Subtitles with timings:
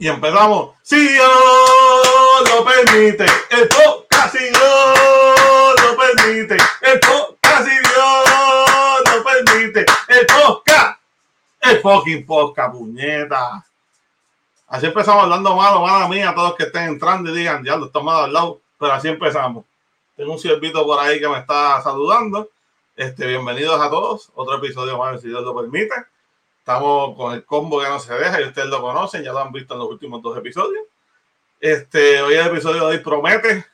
[0.00, 0.76] Y empezamos.
[0.82, 1.28] Si Dios
[2.54, 10.26] lo permite, el podcast si Dios lo permite, el podcast si Dios lo permite, el
[10.26, 11.00] podcast,
[11.62, 13.66] el fucking podcast, puñeta.
[14.68, 17.86] Así empezamos hablando malo, mala mía, a todos que estén entrando y digan, ya lo
[17.86, 19.64] estamos al lado, pero así empezamos.
[20.14, 22.48] Tengo un siervito por ahí que me está saludando.
[22.94, 24.30] Este, bienvenidos a todos.
[24.36, 25.94] Otro episodio más, si Dios lo permite.
[26.68, 29.52] Estamos con el combo que no se deja y ustedes lo conocen, ya lo han
[29.52, 30.84] visto en los últimos dos episodios.
[31.58, 33.64] Este, hoy el episodio de hoy promete,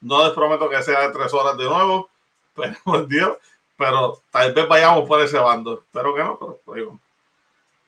[0.00, 2.10] no les prometo que sea de tres horas de nuevo,
[2.56, 3.36] pero por Dios,
[3.76, 5.74] pero tal vez vayamos por ese bando.
[5.74, 6.84] Espero que no, pero pues,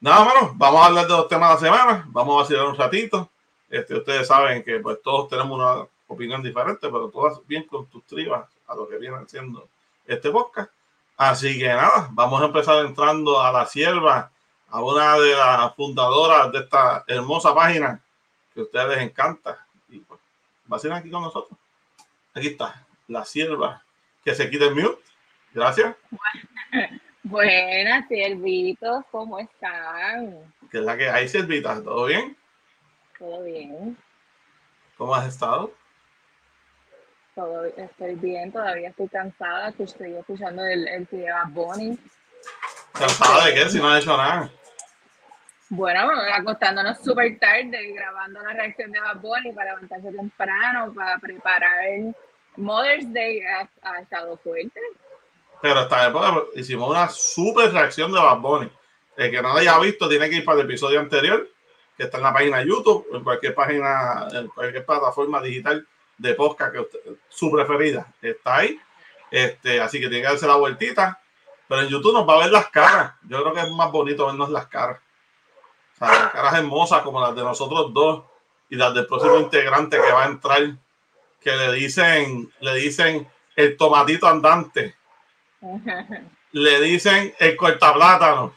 [0.00, 2.76] Nada, menos, vamos a hablar de los temas de la semana, vamos a vacilar un
[2.76, 3.28] ratito.
[3.68, 8.76] Este, ustedes saben que pues todos tenemos una opinión diferente, pero todas bien constructivas a
[8.76, 9.68] lo que viene siendo
[10.06, 10.70] este podcast.
[11.16, 14.30] Así que nada, vamos a empezar entrando a la sierva
[14.76, 17.98] a una de las fundadoras de esta hermosa página
[18.52, 19.66] que a ustedes les encanta.
[19.88, 20.20] Y pues,
[20.70, 21.58] va a ser aquí con nosotros.
[22.34, 23.82] Aquí está, la sierva
[24.22, 25.02] que se quita el mute.
[25.54, 25.96] Gracias.
[27.22, 30.52] Buenas, siervitos, ¿cómo están?
[30.70, 31.82] ¿Qué es la que hay, siervitas?
[31.82, 32.36] ¿Todo bien?
[33.18, 33.96] Todo bien.
[34.98, 35.72] ¿Cómo has estado?
[37.34, 41.98] Todo, estoy bien, todavía estoy cansada, que estoy escuchando el, el video a Bonnie.
[42.92, 43.70] ¿Cansada de qué?
[43.70, 44.50] Si no ha hecho nada.
[45.68, 52.14] Bueno, acostándonos súper tarde, grabando la reacción de Bad Bunny para levantarse temprano, para preparar
[52.56, 54.80] Mother's Day ha, estado fuerte.
[55.60, 58.68] Pero esta época hicimos una súper reacción de Bad.
[59.16, 61.48] El que no lo haya visto tiene que ir para el episodio anterior,
[61.96, 65.86] que está en la página de YouTube, en cualquier página, en cualquier plataforma digital
[66.18, 68.78] de podcast que usted, su preferida está ahí.
[69.30, 71.20] Este, así que tiene que darse la vueltita.
[71.68, 73.14] Pero en YouTube nos va a ver las caras.
[73.22, 75.00] Yo creo que es más bonito vernos las caras.
[75.96, 78.24] O sea, las caras hermosas como las de nosotros dos
[78.68, 80.62] y las del próximo integrante que va a entrar,
[81.40, 84.94] que le dicen, le dicen el tomatito andante,
[86.52, 88.54] le dicen el cortaplátano,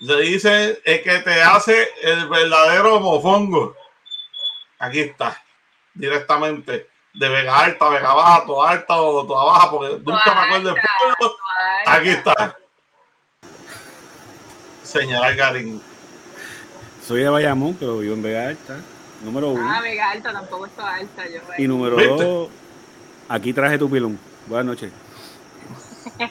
[0.00, 3.76] le dicen el que te hace el verdadero mofongo.
[4.78, 5.40] Aquí está,
[5.94, 10.74] directamente de Vega Alta, Vega Baja, toda alta o toda baja, porque nunca me acuerdo
[10.74, 10.82] del
[11.18, 11.36] pueblo.
[11.86, 12.58] Aquí está.
[14.82, 15.91] Señal Garín.
[17.06, 18.80] Soy de Bayamón, pero vivo en Vega Alta.
[19.24, 19.68] Número uno.
[19.68, 21.28] Ah, Vega Alta, tampoco está alta.
[21.28, 22.48] Yo, y número dos,
[23.28, 24.18] aquí traje tu pilón.
[24.46, 24.92] Buenas noches.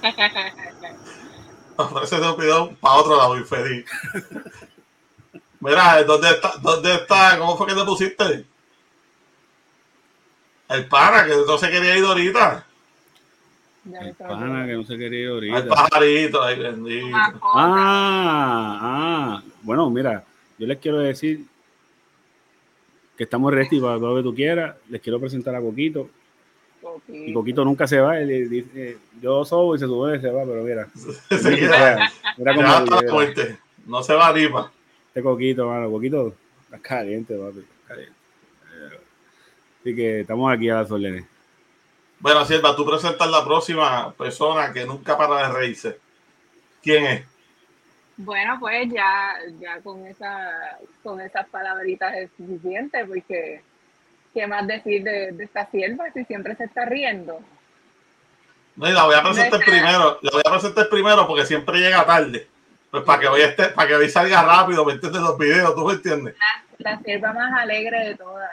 [1.75, 3.85] Ofrece tu pilón para otro lado, infeliz.
[5.59, 6.53] Mira, ¿dónde está?
[6.61, 7.37] ¿Dónde está?
[7.37, 8.45] ¿Cómo fue que te pusiste?
[10.69, 12.65] El pana, que no se quería ir ahorita.
[13.93, 15.57] El pana que no se quería ir ahorita.
[15.57, 17.17] El pajarito, ay bendito.
[17.55, 19.41] Ah, ah.
[19.63, 20.23] Bueno, mira,
[20.61, 21.43] yo les quiero decir
[23.17, 24.75] que estamos ready para todo lo que tú quieras.
[24.89, 26.07] Les quiero presentar a Coquito.
[27.07, 28.19] Y Coquito nunca se va.
[28.19, 30.87] Él yo soy y se sube y se va, pero mira.
[31.49, 32.55] mira, mira
[33.07, 33.21] cómo
[33.87, 34.71] No se va arriba.
[35.07, 35.89] Este Coquito, mano.
[35.89, 36.35] Coquito,
[36.65, 37.65] está caliente, papi.
[37.87, 38.15] caliente.
[39.79, 41.25] Así que estamos aquí a las órdenes.
[42.19, 45.97] Bueno, Sierva, tú presentas la próxima persona que nunca para de reírse.
[46.83, 47.30] ¿Quién es?
[48.23, 53.63] Bueno, pues ya, ya con, esa, con esas palabritas es suficiente, porque
[54.33, 57.39] ¿qué más decir de, esta sierva si siempre se está riendo?
[58.75, 62.05] No, y la voy a presentar primero, la voy a presentar primero porque siempre llega
[62.05, 62.47] tarde.
[62.91, 65.85] Pues para que hoy esté, para que hoy salga rápido, me entiendes los videos, ¿tú
[65.85, 66.35] me entiendes?
[66.77, 68.51] La, la sierva más alegre de todas.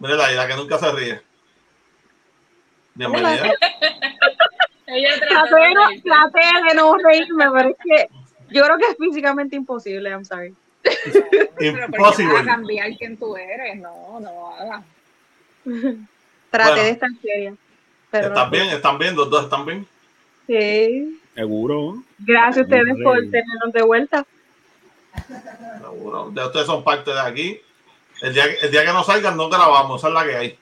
[0.00, 1.22] Mira la, la que nunca se ríe.
[2.94, 3.52] Bienvenida.
[4.86, 10.24] Ella traté de no reírme, pero es que yo creo que es físicamente imposible, I'm
[10.24, 10.54] sorry.
[11.60, 12.38] Imposible.
[12.38, 14.84] a cambiar quién tú eres, no, no hagas.
[16.50, 17.54] Traté de estar seria.
[18.12, 18.68] ¿Están bien?
[18.68, 19.16] ¿Están bien?
[19.16, 19.86] ¿Los dos están bien?
[20.46, 21.20] Sí.
[21.34, 22.02] Seguro.
[22.18, 24.26] Gracias a ustedes por tenernos de vuelta.
[25.80, 26.32] Seguro.
[26.34, 27.60] Ya ustedes son parte de aquí.
[28.22, 30.58] El día, el día que no salgan, no grabamos, esa es la que hay.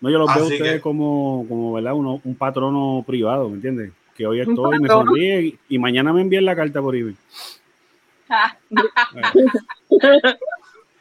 [0.00, 1.94] No, yo los veo a ustedes como, como ¿verdad?
[1.94, 3.92] Uno, un patrono privado, ¿me entiendes?
[4.18, 7.16] Que hoy estoy, me sonríe y, mañana me envíen la carta por email.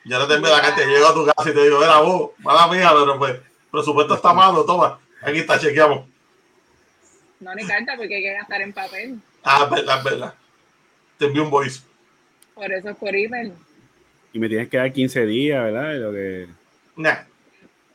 [0.05, 2.31] ya no te envío la carta, llego a tu casa y te digo, era vos,
[2.37, 3.41] mala mía, pero pues,
[3.71, 6.05] presupuesto está malo, toma, aquí está, chequeamos.
[7.39, 9.19] No, ni carta, porque hay que gastar en papel.
[9.43, 10.33] Ah, es verdad, es verdad.
[11.17, 11.81] Te envío un voice.
[12.53, 13.51] Por eso es por email.
[14.31, 15.95] Y me tienes que dar 15 días, ¿verdad?
[15.95, 16.47] Lo que...
[16.95, 17.25] Nah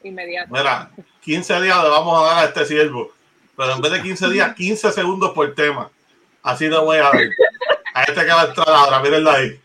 [0.09, 0.53] inmediato.
[0.53, 0.91] Mira,
[1.23, 3.13] 15 días le vamos a dar a este siervo,
[3.57, 5.91] pero en vez de 15 días, 15 segundos por tema.
[6.43, 7.31] Así no voy a ver.
[7.95, 9.61] A este que va a entrar ahora, mírenlo ahí.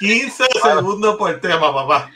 [0.00, 2.10] 15 segundos por tema, papá.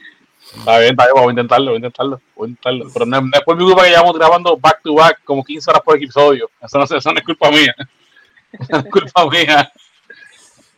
[0.57, 2.87] Está bien, está bien, vamos a intentarlo, voy a intentarlo, voy a intentarlo.
[2.93, 5.71] Pero no, no es por mi culpa que llevamos grabando back to back como 15
[5.71, 6.51] horas por episodio.
[6.61, 7.75] Eso no, eso no es culpa mía.
[8.53, 9.73] Eso no es culpa mía.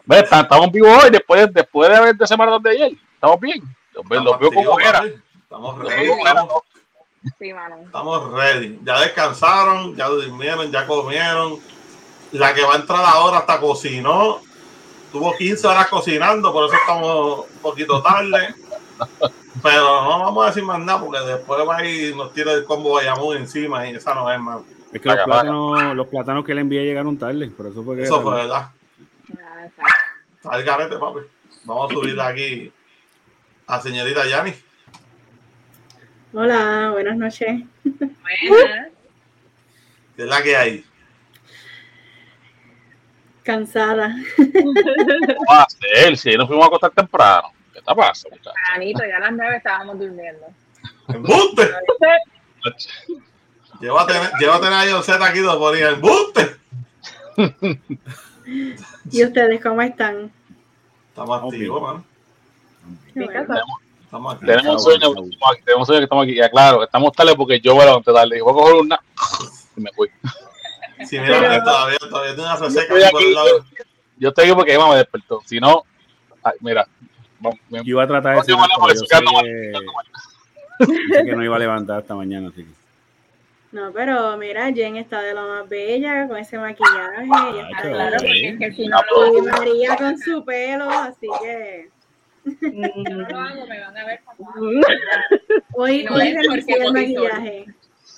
[0.05, 2.93] Ve, está- Estamos vivos hoy, después, después de haber de semana de ayer.
[3.15, 3.63] Estamos bien.
[3.95, 4.99] Los, veo- los veo como activos, era.
[4.99, 5.15] papi.
[5.43, 6.63] Estamos estamos,
[7.39, 7.77] Sí, mano.
[7.85, 8.81] estamos ready.
[8.85, 11.59] Ya descansaron, ya durmieron, ya comieron.
[12.33, 14.41] La que va a entrar ahora hasta cocinó.
[15.13, 18.55] Tuvo 15 horas cocinando, por eso estamos un poquito tarde.
[19.63, 22.95] Pero no vamos a decir más nada porque después va y nos tira el combo
[22.95, 24.63] Bayamón encima y esa no es más.
[24.93, 28.03] Es que los plátanos, los plátanos que le envié llegaron tarde, por eso fue que.
[28.05, 28.71] Eso fue verdad.
[29.39, 29.63] Ah.
[30.37, 31.21] Está el garete, papi.
[31.65, 32.73] Vamos a subir aquí
[33.67, 34.55] a señorita Yani.
[36.35, 37.63] Hola, buenas noches.
[37.85, 38.89] Buenas.
[40.17, 40.85] Que es la que hay.
[43.43, 44.17] Cansada.
[44.37, 44.73] ¿Cómo
[45.51, 46.17] va a ser?
[46.17, 47.53] Si nos fuimos a acostar temprano.
[47.75, 48.51] ¿Qué te pasa, muchacho?
[48.75, 50.47] Anito, ya a las nueve estábamos durmiendo.
[51.09, 51.71] ¡Embuste!
[53.81, 55.83] Llévate, llévate a Z aquí dos por ahí.
[55.83, 56.57] ¡Embuste!
[59.11, 60.33] ¿Y ustedes cómo están?
[61.09, 62.05] Estamos activos, mano.
[63.13, 63.82] Qué bueno.
[64.13, 64.45] Estamos aquí.
[64.45, 65.15] Tenemos Chavo, sueño, chavo.
[65.25, 66.35] estamos aquí, tenemos sueño que estamos aquí.
[66.37, 68.29] Ya claro, estamos tarde porque yo me levanté tarde.
[68.35, 69.01] Dije, voy a coger una.
[69.75, 70.09] Y me fui.
[71.07, 73.65] Sí, mira, Pero- todavía, todavía tiene una reseca aquí por el lado.
[74.19, 75.41] Yo estoy aquí porque Emma me despertó.
[75.47, 75.85] Si no,
[76.43, 76.87] ay, mira.
[77.41, 78.63] vamos, Yo iba a tratar de yo yo
[80.87, 82.71] que, yo no iba a levantar hasta mañana, así que.
[83.73, 87.25] No, pero mira, Jen está de lo más bella con ese maquillaje.
[87.25, 88.27] ella Ay, está Claro, Sí.
[88.27, 91.91] porque es que si no Y lo, María con su pelo, así que
[92.45, 94.21] no lo hago, me van a ver
[95.75, 97.67] hoy, No hoy renuncié al maquillaje.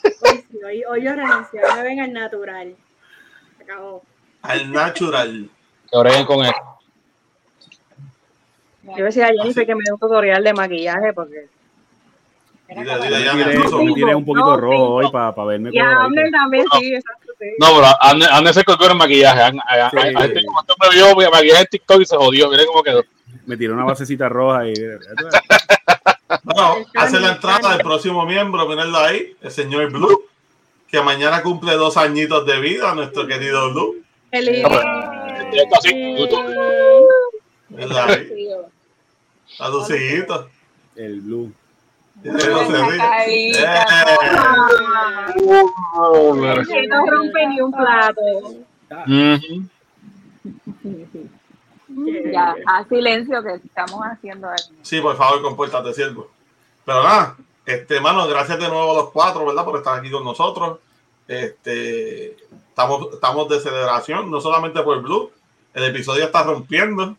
[0.05, 2.77] Hoy, sí, hoy, hoy yo renuncié, ahora me ven al natural.
[3.57, 4.03] Se acabó.
[4.43, 5.51] Al natural.
[5.91, 6.55] Que breguen con eso.
[8.83, 11.49] Yo voy a decir a Jennifer que me dé un tutorial de maquillaje porque.
[12.69, 15.71] Dile, dile, Yo ya me me tiré, me un poquito No, rojo hoy para verme
[15.73, 16.07] Y a coloradito.
[16.07, 17.47] Amner también, sí, exacto, sí.
[17.59, 17.87] No, pero
[18.33, 19.53] Anne se colgó el maquillaje.
[19.53, 19.59] Sí.
[19.69, 22.51] Anne- Anne como este hombre vio maquillaje en TikTok y se jodió.
[22.51, 23.05] Miren cómo quedó.
[23.47, 24.75] Me tiré una basecita roja y.
[26.45, 30.25] Bueno, hace la entrada del próximo miembro, mírenlo ahí, el señor Blue,
[30.89, 33.97] que mañana cumple dos añitos de vida, nuestro querido Blue.
[34.31, 34.65] Feliz.
[39.61, 40.47] A hijitos.
[40.97, 41.53] El blue.
[46.89, 48.23] No rompe ni un plato.
[52.33, 54.75] Ya, a silencio que estamos haciendo aquí.
[54.83, 56.31] Sí, por favor, compórtate, siervo.
[56.85, 57.37] Pero nada,
[57.67, 59.65] este, mano, gracias de nuevo a los cuatro, ¿verdad?
[59.65, 60.79] Por estar aquí con nosotros.
[61.29, 62.37] Este,
[62.69, 65.31] estamos, estamos de celebración, no solamente por Blue.
[65.73, 67.17] El episodio está rompiendo.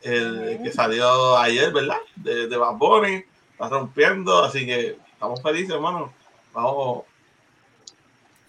[0.00, 1.98] El que salió ayer, ¿verdad?
[2.16, 3.24] De, de Bad Bunny.
[3.58, 6.12] Está rompiendo, así que estamos felices, hermano.
[6.52, 7.02] Vamos,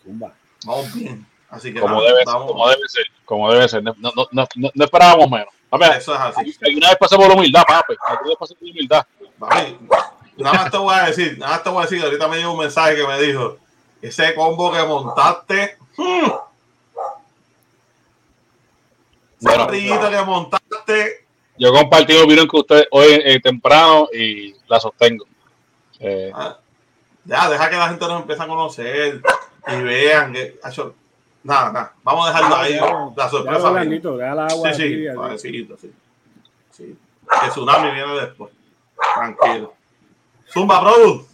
[0.04, 0.32] Zumba.
[0.66, 1.26] vamos bien.
[1.50, 3.84] Así que Como nada, debe, ser, como debe ser, como debe ser.
[3.84, 5.48] No, no, no, no, no esperábamos menos.
[5.68, 6.56] Papi, Eso es así.
[6.64, 7.96] alguna vez pasamos por la humildad, papi.
[8.08, 9.08] Alguna vez pasamos por la humildad.
[9.40, 9.78] Papi,
[10.38, 12.52] nada más te voy a decir, nada más te voy a decir, ahorita me llegó
[12.52, 13.58] un mensaje que me dijo,
[14.02, 15.78] ese combo que montaste, ese
[19.42, 19.68] Bueno.
[19.68, 21.26] que montaste,
[21.60, 25.26] Yo compartí mi opinión con ustedes hoy eh, temprano y la sostengo.
[26.00, 26.58] Eh, ah,
[27.26, 29.22] ya, deja que la gente nos empiece a conocer
[29.68, 30.58] y vean que,
[31.44, 32.80] nada, nada, vamos a dejarlo ahí,
[33.14, 33.70] la sorpresa.
[33.72, 34.74] blandito, agua.
[34.74, 35.94] Sí, sí, suavecito, sí.
[36.72, 36.98] sí.
[37.44, 38.54] El tsunami viene después,
[39.16, 39.74] tranquilo.
[40.48, 41.28] Zumba, Produ.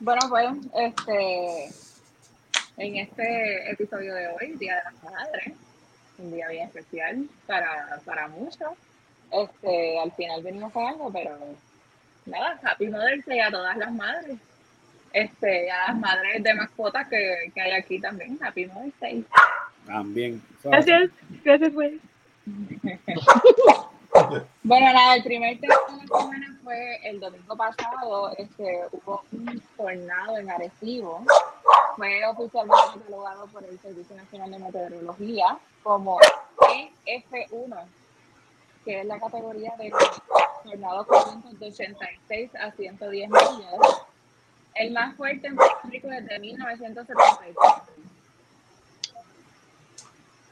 [0.00, 1.70] Bueno, pues, este,
[2.76, 5.54] en este episodio de hoy, Día de las Madres,
[6.18, 8.70] un día bien especial para, para muchos.
[9.30, 11.36] Este, al final venimos con algo, pero
[12.26, 14.38] nada, Happy Mother's Day a todas las madres.
[15.12, 19.24] Este, a las madres de mascotas que, que hay aquí también, Happy Mother's Day.
[19.86, 20.42] También.
[20.62, 21.10] Gracias,
[21.44, 22.00] gracias, güey.
[24.62, 29.62] Bueno, nada, el primer tema de la semana fue el domingo pasado, este, hubo un
[29.76, 31.22] tornado en Arecibo.
[31.96, 36.18] Fue oficialmente catalogado por el Servicio Nacional de Meteorología como
[37.06, 37.78] EF1,
[38.86, 39.92] que es la categoría de
[40.64, 41.06] tornados
[41.58, 44.06] de 86 a 110 millas.
[44.76, 47.54] El más fuerte en Puerto Rico desde 1973.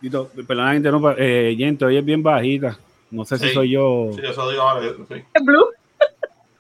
[0.01, 1.15] Tito, perdona que interrumpa.
[1.17, 2.79] Eh, Jen, te oyes bien bajita.
[3.11, 3.55] No sé si Sí.
[3.55, 4.11] soy yo.
[4.15, 5.25] Sí, eso digo ahora, sí.
[5.43, 5.67] Blue.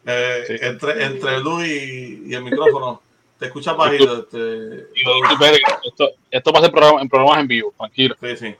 [0.06, 0.54] Eh, Sí.
[0.60, 3.02] entre, entre Blue y, y el micrófono,
[3.38, 4.18] te escuchas bajito.
[4.20, 4.86] Este,
[5.88, 8.14] esto, esto va a ser programa, en programas en vivo, tranquilo.
[8.20, 8.54] sí, sí.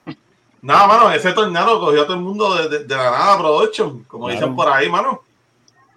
[0.65, 4.03] Nada, mano, ese tornado cogió a todo el mundo de, de- de la nada production,
[4.05, 4.41] como Claro.
[4.41, 5.23] dicen por ahí, mano.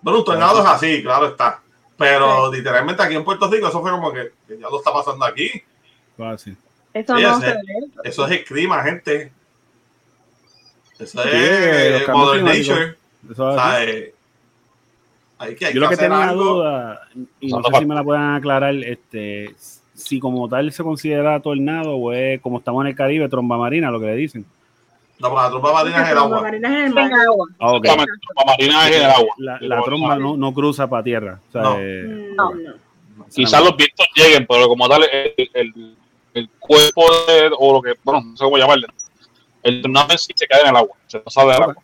[0.01, 1.61] Bueno, un tornado es así, claro está.
[1.97, 5.23] Pero literalmente aquí en Puerto Rico, eso fue como que, que ya lo está pasando
[5.25, 5.49] aquí.
[6.17, 6.57] Fácil.
[6.93, 7.61] Eso Sí, no ese- se ve.
[8.03, 9.31] Eso es el clima, gente.
[10.99, 12.43] Eso Sí, es cambios Mother.
[12.43, 12.95] Nature.
[13.31, 13.69] Eso es así.
[13.71, 14.13] ¿sabes?
[15.39, 16.43] Hay que, hay Yo lo que tenía algo.
[16.43, 17.01] duda,
[17.39, 19.55] y no sé si me la puedan aclarar, este,
[19.93, 23.91] si como tal se considera tornado o es como estamos en el Caribe, tromba marina,
[23.91, 24.45] lo que le dicen.
[25.19, 26.41] No, porque la trompa marina es el agua.
[26.41, 27.11] Marinas en el mar.
[27.13, 27.47] agua.
[27.59, 29.35] Ah, la marina es en el agua.
[29.37, 31.39] La, la tromba no, no cruza para tierra.
[31.49, 31.75] O sea, No.
[31.79, 32.73] eh, No, no.
[33.33, 35.97] Quizás los vientos lleguen, pero como tal, el, el,
[36.33, 38.87] el cuerpo de, o lo que, bueno, no sé cómo llamarle,
[39.63, 41.61] el tornado en sí se cae en el agua, se pasa del Ok.
[41.61, 41.75] agua.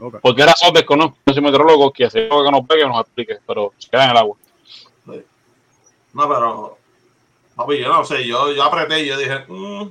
[0.00, 0.20] ok.
[0.20, 1.18] ¿Por qué razón desconozco?
[1.26, 4.10] No soy meteorólogo, que hace algo que nos pegue nos explique, pero se queda en
[4.12, 4.36] el agua.
[6.14, 6.78] No, pero.
[7.54, 9.88] Papi, yo no sé, yo, yo apreté y yo dije, "Mm,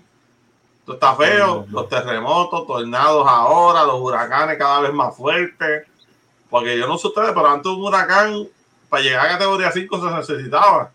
[0.86, 5.88] esto está feo, los terremotos, tornados ahora, los huracanes cada vez más fuertes.
[6.48, 8.48] Porque yo no sé ustedes, pero antes un huracán,
[8.88, 10.92] para llegar a categoría 5 se necesitaba.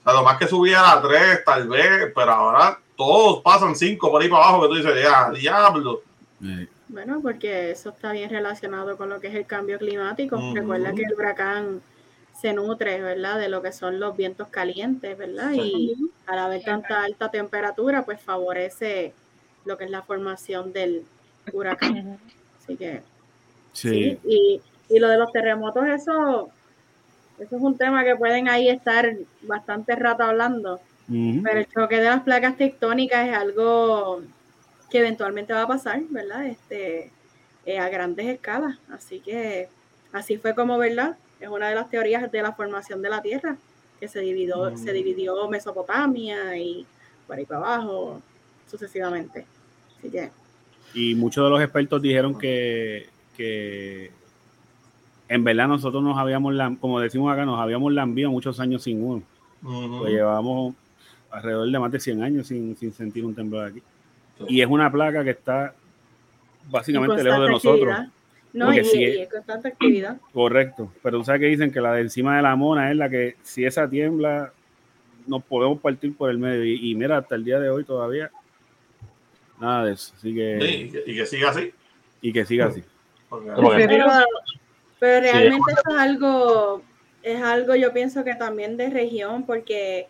[0.00, 4.10] O sea, lo más que subía a 3, tal vez, pero ahora todos pasan 5
[4.10, 6.00] por ahí para abajo, que tú dices, ya, diablo.
[6.42, 10.40] Eh, Bueno, porque eso está bien relacionado con lo que es el cambio climático.
[10.54, 11.82] Recuerda que el huracán
[12.44, 13.38] se nutre, ¿verdad?
[13.38, 15.52] De lo que son los vientos calientes, ¿verdad?
[15.54, 15.96] Y
[16.26, 19.14] al haber tanta alta temperatura, pues favorece
[19.64, 21.04] lo que es la formación del
[21.54, 22.18] huracán.
[22.58, 23.00] Así que
[23.72, 23.88] sí.
[23.88, 24.18] sí.
[24.24, 24.60] Y,
[24.90, 26.50] y lo de los terremotos, eso,
[27.38, 30.80] eso es un tema que pueden ahí estar bastante rato hablando.
[31.08, 34.20] Pero el choque de las placas tectónicas es algo
[34.90, 36.44] que eventualmente va a pasar, ¿verdad?
[36.44, 37.10] Este,
[37.64, 38.76] eh, a grandes escalas.
[38.90, 39.70] Así que
[40.12, 41.16] así fue como, ¿verdad?
[41.44, 43.56] Es una de las teorías de la formación de la Tierra,
[44.00, 44.78] que se dividió, Mm.
[44.78, 46.86] se dividió Mesopotamia y
[47.26, 48.22] por ahí para abajo,
[48.70, 49.44] sucesivamente.
[49.98, 50.30] Así que,
[50.94, 54.10] Y muchos de los expertos dijeron que, que
[55.28, 59.22] en verdad nosotros nos habíamos, como decimos acá, nos habíamos lambido muchos años sin uno.
[59.98, 60.74] Pues llevamos
[61.30, 63.82] alrededor de más de 100 años sin, sin sentir un temblor aquí.
[64.48, 65.74] Y es una placa que está
[66.70, 67.92] básicamente lejos de nosotros.
[67.92, 68.13] actividad.
[68.54, 70.16] No, y, si y es- constante actividad.
[70.32, 70.90] Correcto.
[71.02, 73.36] Pero tú sabes que dicen que la de encima de la mona es la que
[73.42, 74.52] si esa tiembla
[75.26, 76.64] nos podemos partir por el medio.
[76.64, 78.30] Y, y mira, hasta el día de hoy todavía
[79.60, 80.12] nada de eso.
[80.16, 81.72] Así que, Sí, y, que, y que siga así.
[82.22, 82.82] y que siga así.
[83.30, 83.44] Pero,
[85.00, 86.82] pero realmente eso es algo,
[87.22, 90.06] es algo yo pienso que también de región, porque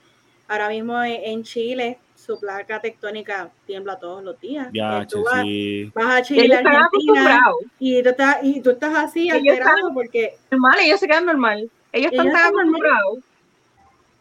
[0.48, 4.68] ahora mismo en, en Chile su placa tectónica tiembla todos los días.
[4.72, 5.90] Ya, tú vas, sí.
[5.94, 7.42] vas a Chile, Argentina,
[7.78, 11.26] y tú estás, y tú estás así Ellos alterado están- porque Normal, ellos se quedan
[11.26, 11.70] normal.
[11.92, 13.18] Ellos están Ellos tan están acostumbrados.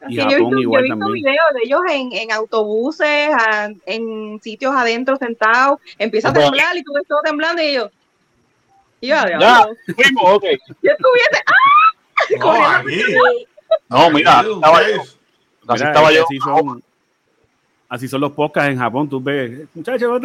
[0.10, 1.14] Y yo he visto, yo he visto también.
[1.14, 5.80] videos de ellos en, en autobuses, a- en sitios adentro sentados.
[5.98, 7.90] Empieza a temblar y tú ves todo temblando y ellos.
[9.00, 10.44] Y yo, Ya, diablo, fuimos, ok.
[10.82, 11.44] yo estuviese.
[11.46, 12.84] ¡ah!
[13.90, 15.04] No, mira, estaba yo,
[15.68, 16.24] Mira, estaba yo.
[16.26, 16.84] Así son,
[17.94, 19.08] así son los podcasts en Japón.
[19.08, 20.10] Tú ves, muchachos,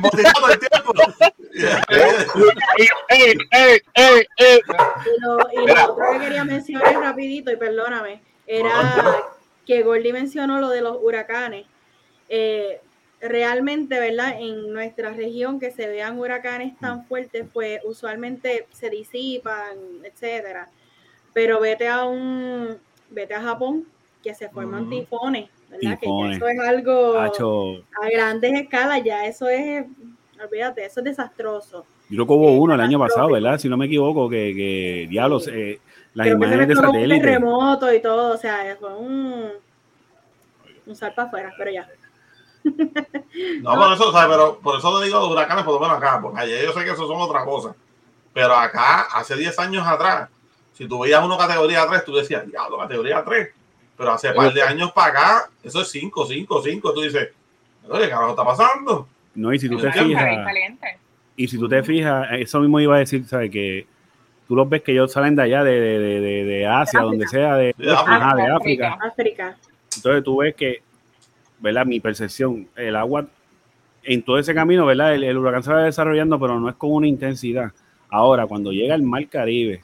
[0.00, 0.94] motivada todo el tiempo.
[2.72, 2.88] Y
[5.20, 5.36] lo,
[5.92, 9.22] otro que quería mencionar rapidito, y perdóname, era
[9.66, 11.66] que Gordy mencionó lo de los huracanes.
[12.30, 12.80] Eh,
[13.20, 14.36] realmente, ¿verdad?
[14.38, 20.70] En nuestra región que se vean huracanes tan fuertes, pues usualmente se disipan, etcétera.
[21.34, 22.78] Pero vete a un,
[23.10, 23.86] vete a Japón,
[24.22, 24.90] que se forman Ujú.
[24.90, 25.98] tifones, ¿verdad?
[25.98, 26.38] Tifones.
[26.38, 29.84] Que ya eso es algo Hacho, a grandes escalas, ya eso es,
[30.42, 31.84] olvídate, eso es desastroso.
[32.08, 33.28] yo creo que hubo Eh, uno el año pasado.
[33.30, 33.58] ¿verdad?
[33.58, 35.80] Si no me equivoco, que, que diablos, eh,
[36.14, 37.20] las Creo que se imágenes de mezcló un satélite.
[37.26, 39.50] terremoto y todo, o sea, fue un,
[40.86, 41.88] un salpa afuera, pero ya.
[43.62, 44.28] No, por eso, ¿sabes?
[44.36, 46.84] Pero por eso te digo los huracanes, por lo menos acá, porque allá yo sé
[46.84, 47.74] que eso son otra cosa.
[48.32, 50.28] Pero acá, hace 10 años atrás,
[50.80, 53.48] si tú veías uno categoría 3, tú decías, diablo, categoría 3.
[53.98, 56.94] Pero hace par de años para acá, eso es 5, 5, 5.
[56.94, 57.28] Tú dices,
[57.86, 59.06] oye, ¿qué carajo está pasando?
[59.34, 60.26] No, y si tú te fijas,
[61.36, 63.50] y si tú te fijas, eso mismo iba a decir, ¿sabes?
[63.50, 63.86] Que
[64.48, 67.28] tú los ves que ellos salen de allá, de, de, de, de- de Asia, donde
[67.28, 67.92] sea, de, África.
[68.00, 68.46] ajá, de.
[68.50, 68.98] África.
[69.96, 70.82] Entonces tú ves que,
[71.58, 71.84] ¿verdad?
[71.84, 73.26] Mi percepción, el agua
[74.02, 75.14] en todo ese camino, ¿verdad?
[75.14, 77.70] El, el huracán se va desarrollando, pero no es con una intensidad.
[78.08, 79.82] Ahora, cuando llega el mar Caribe,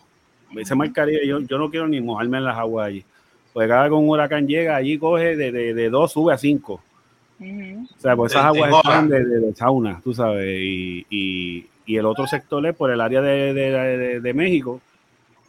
[0.59, 3.05] ese mar Caribe, yo, yo no quiero ni mojarme en las aguas allí.
[3.53, 6.39] Porque cada vez que un huracán llega, allí coge de, de, de dos, sube a
[6.39, 6.81] cinco.
[7.97, 10.59] O sea, pues esas aguas están de, de- de sauna, tú sabes.
[10.61, 14.81] Y, y, y el otro sector es por el área de, de, de- de México,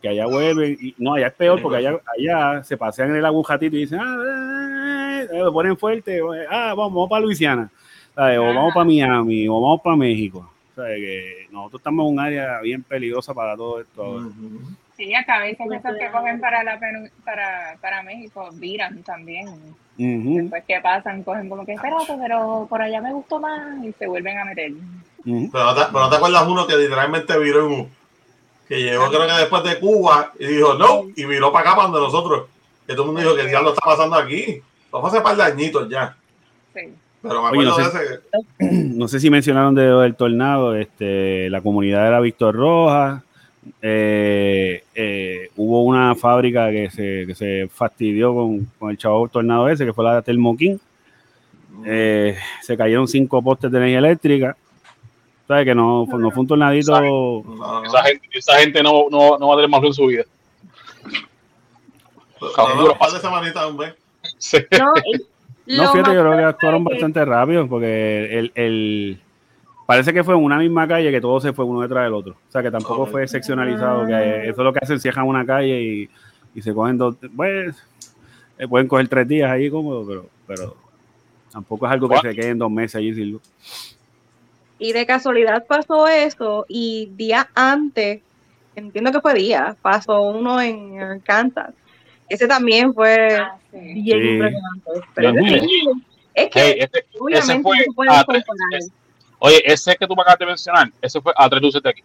[0.02, 0.78] que allá vuelven.
[0.80, 3.76] Y, no, allá es peor porque allá, allá se pasean en el agua un ratito
[3.76, 7.70] y dicen, ah, eh, eh, lo ponen fuerte, ah, vamos, vamos para Luisiana,
[8.16, 8.38] ¿sabes?
[8.38, 10.50] o vamos para Miami, o vamos para México.
[10.76, 10.98] ¿sabes?
[11.00, 14.32] Que nosotros estamos en un área bien peligrosa para todo esto.
[14.98, 16.80] Sí, a veces esos que cogen para, la,
[17.24, 19.75] para, para México viran también.
[19.96, 24.08] Después que pasan, cogen como que, espérate, pero por allá me gustó más y se
[24.08, 24.72] vuelven a meter.
[25.24, 27.89] pero, no te, pero, no te, acuerdas uno que literalmente viró en un,
[28.68, 31.89] que llegó creo que después de Cuba y dijo no, y viró para acá para
[31.89, 32.48] nosotros.
[32.88, 34.62] Que todo el mundo dijo que ya lo está pasando aquí.
[34.92, 36.16] Vamos a hacer par de añitos ya.
[36.74, 36.92] Sí.
[37.22, 38.20] Pero me acuerdo Oye, no, sé, de
[38.60, 38.75] ese...
[38.96, 43.22] no sé si mencionaron de, del tornado, este, la comunidad era Víctor Rojas.
[43.82, 49.70] Eh, eh, hubo una fábrica que se, que se fastidió con, con, el chavo tornado
[49.70, 50.80] ese, que fue la de Telmoquín.
[51.86, 54.58] Eh, se cayeron cinco postes de energía eléctrica.
[55.48, 55.66] ¿Sabes?
[55.66, 57.00] Que no, no fue un tornadito.
[57.00, 60.24] No, esa, gente, esa gente no, no, no va a tener más en su vida.
[62.42, 63.96] No, no, de semanita, hombre.
[64.38, 64.58] Sí.
[64.72, 64.94] No,
[65.84, 69.22] no, fíjate, yo creo que actuaron bastante rápido porque el, el,
[69.88, 72.34] parece que fue en una misma calle que todo se fue uno detrás del otro.
[72.34, 75.82] O sea, que tampoco fue seccionalizado, que eso es lo que hacen, cierran una calle
[75.82, 76.10] y,
[76.53, 77.75] y se cogen dos, pues,
[78.60, 80.77] eh, pueden coger tres días ahí cómodo, pero, pero
[81.51, 83.41] tampoco es algo que se quede en dos meses allí sin luz.
[84.77, 88.22] Y de casualidad pasó eso y día antes,
[88.75, 91.74] entiendo que fue día, pasó uno en Kansas
[92.29, 93.79] ese también fue ah, sí.
[94.01, 94.29] bien sí.
[94.29, 94.91] impresionante.
[95.13, 95.29] Pero
[96.34, 98.91] es que, hey, ese, ese fue no a tres, ese,
[99.39, 102.03] oye, ese que tú me acabas de mencionar, ese fue a tres luces de aquí.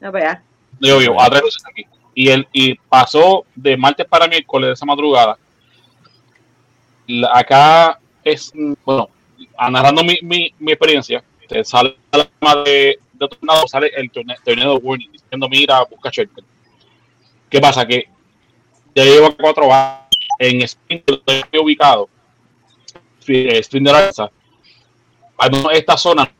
[0.00, 0.42] No vea.
[0.80, 1.86] Yo, yo, a tres luces de aquí.
[2.14, 5.38] Y, el, y pasó de martes para miércoles de esa madrugada.
[7.06, 8.52] La, acá es,
[8.84, 9.08] bueno,
[9.70, 14.76] narrando mi, mi, mi experiencia, te sale la de, de otro lado, sale el torneo
[14.76, 16.44] warning diciendo, mira, busca shelter.
[17.48, 17.84] ¿Qué pasa?
[17.84, 18.08] Que
[18.94, 22.08] ya llevo cuatro años en estoy ubicado.
[25.40, 25.78] Springdale, Arkansas.
[25.78, 26.32] Esta zona,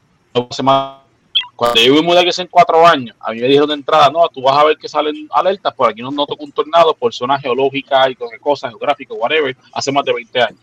[1.56, 4.28] cuando yo me mudé aquí hace cuatro años, a mí me dijeron de entrada, no,
[4.28, 7.38] tú vas a ver que salen alertas, por aquí no noto un tornado por zona
[7.38, 10.60] geológica y cosas geográficas, whatever, hace más de 20 años.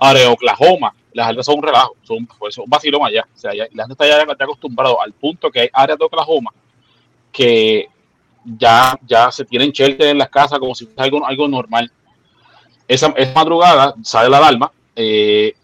[0.00, 3.26] Ahora, en Oklahoma, las alertas son un relajo, son, pues, un vacilón allá.
[3.34, 6.04] O sea, ya, la gente está ya, ya acostumbrado al punto que hay áreas de
[6.04, 6.50] Oklahoma
[7.30, 7.88] que
[8.44, 11.90] ya, ya se tienen shelter en las casas como si fuera algo, algo normal.
[12.88, 15.54] Esa, esa madrugada sale la alarma, eh,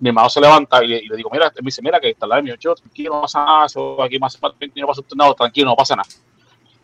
[0.00, 2.36] mi hermano se levanta y, y, le digo, mira, me dice, mira que está la
[2.36, 5.96] alarma, yo, tranquilo, no pasa nada, eso aquí más no pasa nada, tranquilo, no pasa
[5.96, 6.08] nada.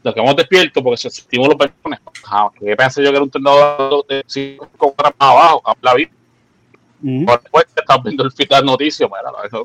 [0.04, 2.00] Nos quedamos despiertos porque sentimos los perrones.
[2.58, 6.08] que pensé yo que era un tornado de 5 más abajo, la vi.
[7.00, 7.40] Mm -hmm.
[7.40, 9.62] Después estamos viendo el final noticias, mira,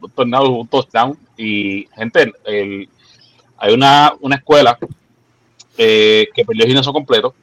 [0.00, 1.18] un tornado, un touchdown.
[1.36, 2.88] Y, gente, el,
[3.58, 4.78] hay una, una escuela
[5.76, 7.34] eh, que perdió el gimnasio completo.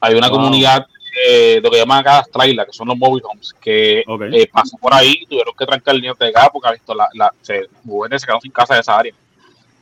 [0.00, 0.38] Hay una wow.
[0.38, 4.42] comunidad, eh, lo que llaman acá las trailas, que son los mobile homes, que okay.
[4.42, 7.08] eh, pasó por ahí, tuvieron que trancar el niño de gas porque ha visto la,
[7.14, 9.14] la, se, se quedaron sin casa de esa área.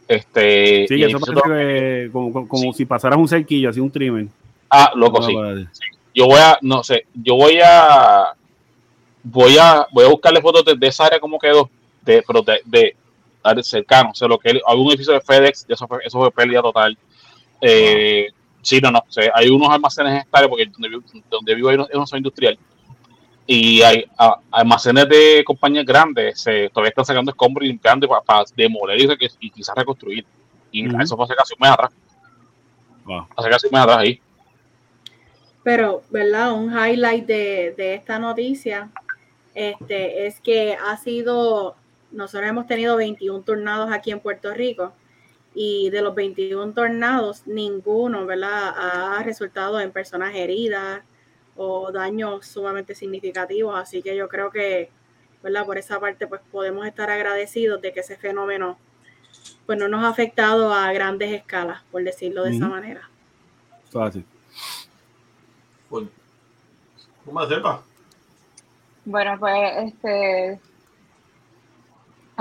[0.06, 2.78] Este, sí, eso parece que, como, como, como sí.
[2.78, 4.26] si pasaras un cerquillo, así un trimmer.
[4.68, 5.32] Ah, loco, sí.
[5.72, 5.84] sí.
[6.14, 8.34] Yo voy a, no sé, yo voy a,
[9.22, 11.70] voy a, voy a buscarle fotos de, de esa área como quedó,
[12.02, 15.98] de, pero de, de, cercano, o sea, lo que algún edificio de FedEx, eso fue,
[16.04, 16.96] eso fue pérdida total.
[17.60, 18.41] Eh, wow.
[18.62, 21.74] Sí, no, no, o sea, hay unos almacenes hectáreas, porque donde, vivo, donde vivo hay
[21.74, 22.58] una, es una zona industrial,
[23.46, 28.22] y hay a, almacenes de compañías grandes, se, todavía están sacando escombros y limpiando para,
[28.22, 30.24] para demoler y, y, quizás reconstruir.
[30.70, 31.02] Y uh -huh.
[31.02, 31.92] eso fue hace casi un mes atrás.
[33.04, 33.26] Wow.
[33.36, 34.20] Hace casi un mes atrás ahí.
[35.64, 36.52] Pero, ¿verdad?
[36.52, 38.90] Un highlight de, de esta noticia
[39.54, 41.76] este, es que ha sido
[42.12, 44.92] nosotros hemos tenido 21 tornados aquí en Puerto Rico
[45.54, 48.74] y de los 21 tornados, ninguno ¿verdad?
[49.18, 51.02] ha resultado en personas heridas
[51.56, 53.78] o daños sumamente significativos.
[53.78, 54.90] Así que yo creo que
[55.42, 55.66] ¿verdad?
[55.66, 58.78] por esa parte pues podemos estar agradecidos de que ese fenómeno
[59.66, 62.56] pues no nos ha afectado a grandes escalas, por decirlo de uh -huh.
[62.56, 63.10] esa manera.
[63.90, 64.24] Fácil.
[65.90, 66.08] Bueno,
[67.24, 67.82] ¿Cómo sepa?
[69.04, 70.60] Bueno, pues este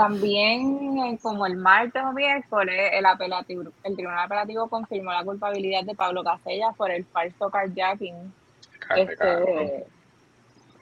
[0.02, 5.84] también, eh, como el martes o miércoles, el, apelativo, el Tribunal Apelativo confirmó la culpabilidad
[5.84, 8.34] de Pablo Casellas por el falso carjacking.
[8.96, 9.86] Este,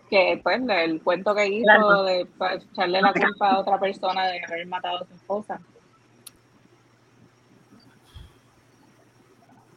[0.09, 2.05] que, pues, el cuento que hizo claro.
[2.05, 5.61] de pues, echarle la culpa a otra persona de haber matado a su esposa.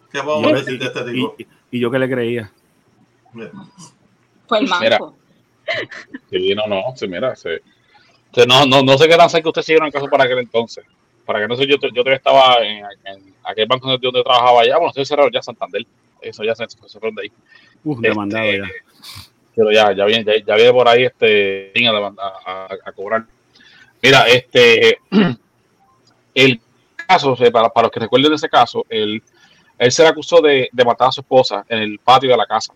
[0.09, 1.35] ¿Qué vamos a decir de este tipo?
[1.37, 2.49] Y, y, yo que le creía.
[4.47, 5.17] Fue el manco.
[6.29, 7.61] Sí, no, no, se mira, se
[8.47, 10.83] no, no, no sé qué tan que usted siguieron el caso para aquel entonces.
[11.25, 14.75] Para que no sé, yo, yo todavía estaba en, en, aquel banco donde, trabajaba allá.
[14.75, 15.85] Bueno, estoy cerrado ya Santander.
[16.21, 17.31] Eso ya se, se fueron de ahí.
[17.83, 18.67] Uf, demandado este, ya.
[19.55, 23.25] pero ya, ya viene, ya, viene por ahí este a, a, cobrar.
[24.01, 24.97] Mira, este
[26.33, 26.61] el
[27.07, 29.21] caso, para, para los que recuerden ese caso, él,
[29.77, 32.45] él se le acusó de, de matar a su esposa en el patio de la
[32.45, 32.73] casa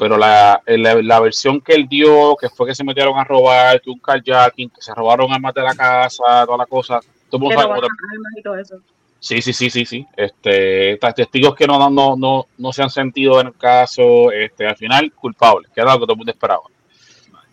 [0.00, 3.90] pero la, la, versión que él dio, que fue que se metieron a robar, que
[3.90, 8.80] un carjacking, que se robaron armas de la casa, toda la cosa, todo eso.
[9.18, 10.06] Sí, sí, sí, sí, sí.
[10.16, 14.76] Este, testigos que no, no, no, no se han sentido en el caso, este, al
[14.78, 16.62] final culpables, que era lo que todo el mundo esperaba.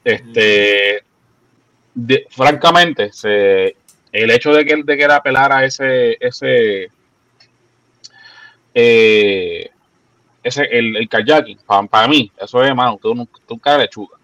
[0.06, 1.04] Este,
[2.30, 3.76] francamente, se,
[4.10, 6.88] el hecho de que, de que él apelara ese, ese,
[8.74, 9.70] eh,
[10.48, 14.18] ese, el, el kayaking, para, mí, eso es, mano, usted, un, un cara de lechuga.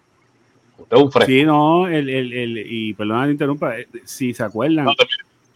[0.78, 1.30] Usted es un fresco.
[1.30, 4.86] Sí, no, el, el, el, y perdona que interrumpa, eh, si se acuerdan,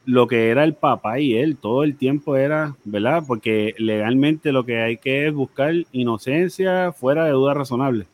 [0.05, 3.25] lo que era el papá y él, todo el tiempo era, ¿verdad?
[3.27, 8.07] Porque legalmente lo que hay que es buscar inocencia fuera de duda razonable.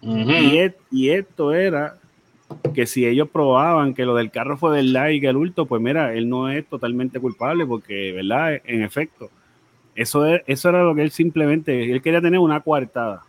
[0.00, 0.58] y,
[0.90, 1.96] y esto era
[2.74, 5.80] que si ellos probaban que lo del carro fue verdad y que el hurto, pues
[5.80, 8.60] mira, él no es totalmente culpable porque, ¿verdad?
[8.64, 9.30] En efecto,
[9.94, 13.22] eso, eso era lo que él simplemente, él quería tener una coartada,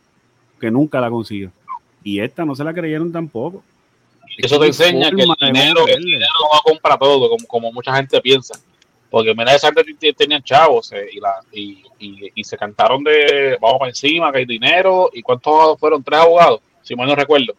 [0.60, 1.52] que nunca la consiguió.
[2.04, 3.63] Y esta no se la creyeron tampoco.
[4.38, 8.19] Eso te enseña que el dinero, el dinero no compra todo, como, como mucha gente
[8.21, 8.60] piensa.
[9.10, 11.84] Porque mira, esa gente tenía chavos eh, y, la, y,
[12.34, 15.12] y, se cantaron de vamos para encima, que hay dinero.
[15.13, 16.04] ¿Y cuántos abogados fueron?
[16.04, 17.54] Tres abogados, si mal no recuerdo.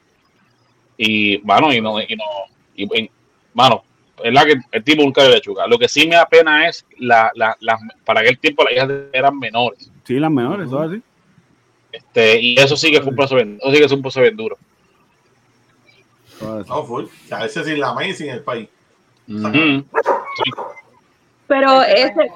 [0.96, 2.24] Y, bueno, y no, y no,
[2.74, 3.10] y,
[3.52, 3.84] mano,
[4.22, 5.66] es la que el tipo nunca de lechuga.
[5.66, 8.90] Lo que sí me da pena es la, la, la para aquel tiempo las hijas
[9.12, 9.90] eran menores.
[10.04, 11.02] Sí, las menores, eso así.
[11.90, 14.22] Este, y eso sí que fue un proceso bien, eso sí que es un proceso
[14.22, 14.56] bien duro.
[16.40, 17.06] No, full.
[17.30, 18.68] A veces sin la maíz sin el país.
[21.46, 22.32] Pero ese,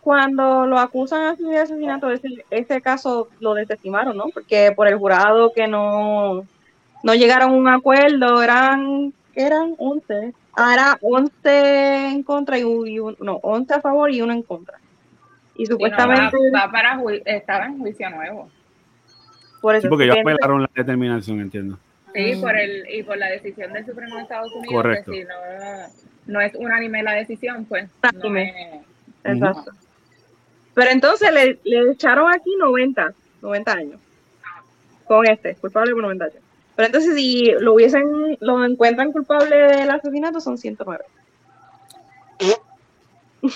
[0.00, 4.26] cuando lo acusan así de asesinato, ese, ese caso lo desestimaron, ¿no?
[4.32, 6.46] Porque por el jurado que no,
[7.02, 13.36] no llegaron a un acuerdo, eran, eran 11 Ahora 11 en contra y, uno, no,
[13.42, 14.78] 11 a favor y uno en contra.
[15.56, 16.36] Y supuestamente.
[16.54, 18.50] va, para estaba en juicio nuevo.
[19.60, 21.78] Por eso sí, porque ellos apelaron la determinación, entiendo.
[22.14, 24.74] Sí, por el, y por la decisión del Supremo de Estados Unidos.
[24.74, 25.10] Correcto.
[25.10, 25.34] Que si no,
[26.26, 27.88] no es unánime la decisión, pues.
[28.22, 28.36] No
[29.24, 29.72] Exacto.
[30.74, 33.12] Pero entonces le, le echaron aquí 90,
[33.42, 34.00] 90 años.
[35.04, 36.43] Con este, culpable por 90 años.
[36.76, 41.04] Pero entonces si lo hubiesen, lo encuentran culpable del asesinato son 109.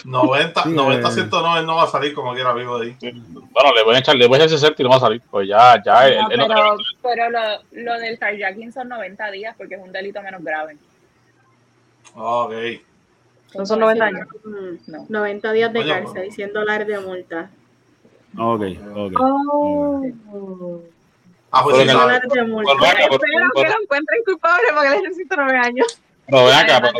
[0.04, 2.96] 90, 90, 109 no va a salir como quiera vivo de ahí.
[3.00, 5.22] Bueno, le voy a echar, le voy a echar 60 y no va a salir.
[5.30, 6.28] Pues ya, ya.
[6.28, 6.46] pero,
[7.02, 7.40] pero lo,
[7.72, 10.76] lo, del carjacking son 90 días porque es un delito menos grave.
[12.14, 12.52] Ok.
[13.54, 14.28] No son 90 años.
[14.86, 15.06] No.
[15.08, 17.50] 90 días de cárcel y 100 dólares de multa.
[18.36, 18.62] Ok,
[18.94, 19.12] ok.
[19.18, 20.82] Oh.
[21.50, 26.00] Ah, pues sí, Espero que lo encuentren culpable porque le necesito nueve años.
[26.28, 26.92] No, ven acá.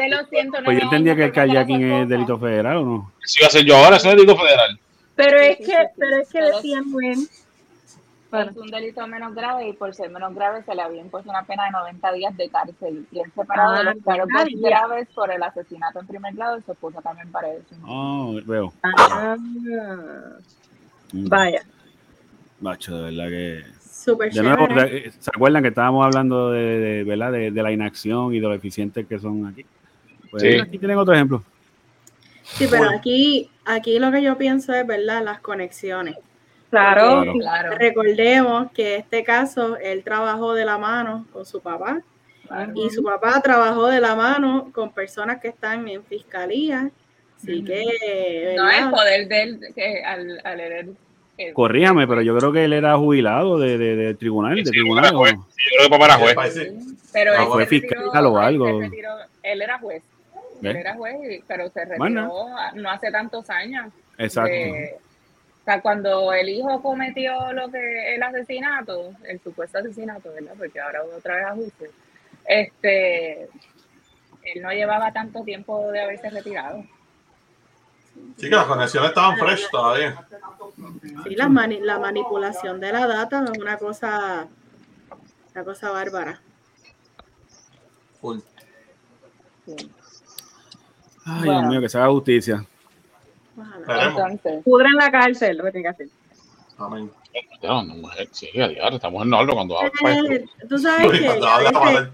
[0.65, 3.13] Pues yo entendía que el kayaking es delito federal o no.
[3.25, 4.79] Sí, va a ser yo ahora, es delito federal.
[5.15, 7.23] Pero es que, pero es que decían, bueno.
[8.31, 11.45] Es un delito menos grave y por ser menos grave se le había impuesto una
[11.45, 13.07] pena de 90 días de cárcel.
[13.11, 14.29] Y él separado de los ah, cargos
[14.61, 17.75] graves por el asesinato en primer grado, se puso también para eso.
[17.87, 18.73] Oh, veo.
[18.83, 19.37] Ah,
[21.13, 21.63] vaya.
[22.61, 23.65] Macho, de verdad que
[24.07, 24.69] de nuevo,
[25.19, 27.33] ¿se acuerdan que estábamos hablando de, ¿verdad?
[27.33, 29.65] De, la inacción y de lo eficientes que son aquí?
[30.31, 31.43] Pues aquí tienen otro ejemplo.
[32.43, 35.23] Sí, pero aquí, aquí lo que yo pienso es, ¿verdad?
[35.23, 36.17] Las conexiones.
[36.71, 37.77] Claro, claro.
[37.79, 42.03] Recordemos que en este caso él trabajó de la mano con su papá
[42.75, 46.91] y su papá trabajó de la mano con personas que están en fiscalía.
[47.37, 48.55] Así que.
[48.57, 50.97] No es poder de él que al, al
[51.53, 55.13] Corríame, pero yo creo que él era jubilado de, de, de tribunal, de tribunal.
[55.13, 56.37] Yo creo que papá era juez.
[57.13, 58.83] Pero él fue fiscal o algo.
[59.43, 60.03] él era juez.
[60.63, 63.93] Él era juez, pero se retiró no hace tantos años.
[64.19, 64.53] Exacto.
[64.53, 70.55] o sea, cuando el hijo cometió lo que el asesinato, el supuesto asesinato, ¿verdad?
[70.59, 71.89] Porque ahora otra vez a juicio.
[72.45, 76.85] Este, él no llevaba tanto tiempo de haberse retirado.
[78.37, 80.27] Sí, que las conexiones estaban fresh todavía.
[81.25, 84.47] Sí, la, la manipulación de la data es una cosa,
[85.55, 86.41] una cosa bárbara.
[88.21, 88.39] Full.
[91.27, 92.65] Ay, Dios mío, que se haga justicia.
[94.65, 96.09] Pudren la cárcel, lo que tiene que hacer.
[96.79, 97.11] Amén.
[97.63, 102.11] No, no, mujer, sí, a diario, estamos en orden cuando eh, Tú sabes que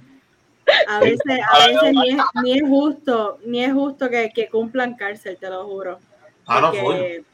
[0.89, 1.21] a veces,
[1.53, 5.49] a veces, ni, es, ni, es, justo, ni es justo que, que cumplan cárcel, te
[5.49, 5.99] lo juro.
[6.47, 7.25] Ah, no, Porque,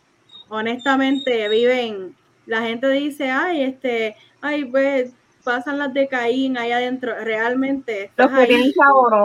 [0.49, 2.15] honestamente viven,
[2.47, 5.13] la gente dice, ay, este, ay, pues
[5.45, 8.11] pasan las de Caín ahí adentro, realmente.
[8.17, 8.73] Los que tienen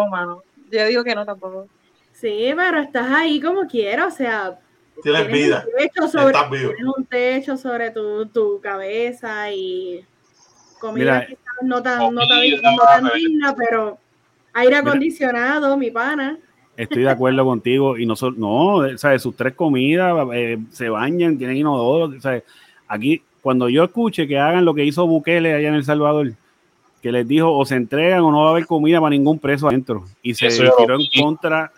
[0.09, 0.43] mano.
[0.71, 1.67] Yo digo que no tampoco.
[2.13, 4.59] Sí, pero estás ahí como quieras, o sea.
[5.03, 5.65] Tienes, vida.
[5.65, 10.05] Un techo sobre, tienes un techo sobre tu, tu cabeza y
[10.79, 11.27] comida
[11.61, 12.41] no tan, no tan,
[13.13, 13.97] digna, pero
[14.53, 16.37] aire acondicionado, mi pana.
[16.77, 19.21] Estoy de acuerdo contigo y no, no, ¿sabes?
[19.21, 22.43] Sus tres comidas eh, se bañan, tienen inodoro, ¿sabes?
[22.87, 26.33] Aquí, cuando yo escuche que hagan lo que hizo Bukele allá en El Salvador,
[27.01, 29.67] que les dijo o se entregan o no va a haber comida para ningún preso
[29.67, 31.71] adentro y se tiró en contra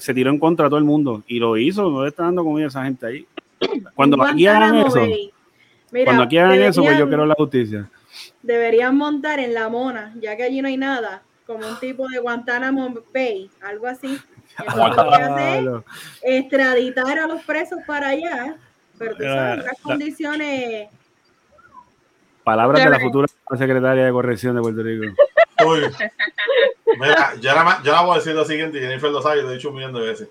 [0.00, 2.44] se tiró en contra de todo el mundo y lo hizo, no le está dando
[2.44, 3.26] comida a esa gente ahí.
[3.94, 5.00] Cuando aquí hagan eso,
[6.04, 7.88] cuando aquí hagan eso, pues yo quiero la justicia.
[8.46, 12.20] Deberían montar en la mona, ya que allí no hay nada, como un tipo de
[12.20, 14.20] Guantánamo Bay, algo así.
[16.22, 18.56] extraditar a los presos para allá,
[18.96, 20.88] pero tú sabes, las condiciones.
[22.44, 23.26] Palabras de la futura
[23.58, 25.12] secretaria de corrección de Puerto Rico.
[25.66, 25.80] Uy.
[27.00, 29.54] Mira, yo, la, yo la voy a decir lo siguiente, Jennifer lo sabe, lo he
[29.54, 30.28] dicho un millón de veces.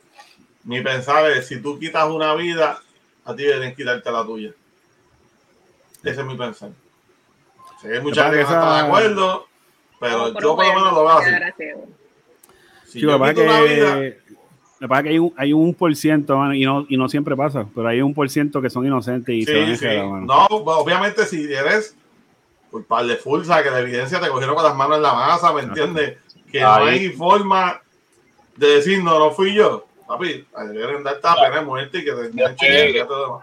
[0.64, 2.80] Mi pensar es, si tú quitas una vida,
[3.26, 4.54] a ti deben quitarte la tuya.
[6.02, 6.70] Ese es mi pensar.
[7.86, 9.48] Si hay mucha gente que no está de acuerdo,
[10.00, 11.32] pero yo por lo menos lo veo así.
[12.86, 14.16] Si sí, yo quito que, vida...
[14.80, 17.66] Me pasa que hay un, hay un por ciento, y no, y no siempre pasa,
[17.74, 20.26] pero hay un por ciento que son inocentes y se van sí.
[20.26, 21.96] No, obviamente si eres
[22.70, 25.54] culpable full, o sea, que la evidencia te cogieron con las manos en la masa,
[25.54, 26.18] ¿me entiendes?
[26.52, 27.82] Que no hay forma
[28.58, 29.86] de decir, no, no fui yo.
[30.08, 33.42] Papi, deberían dar esta pena de muerte y que te todo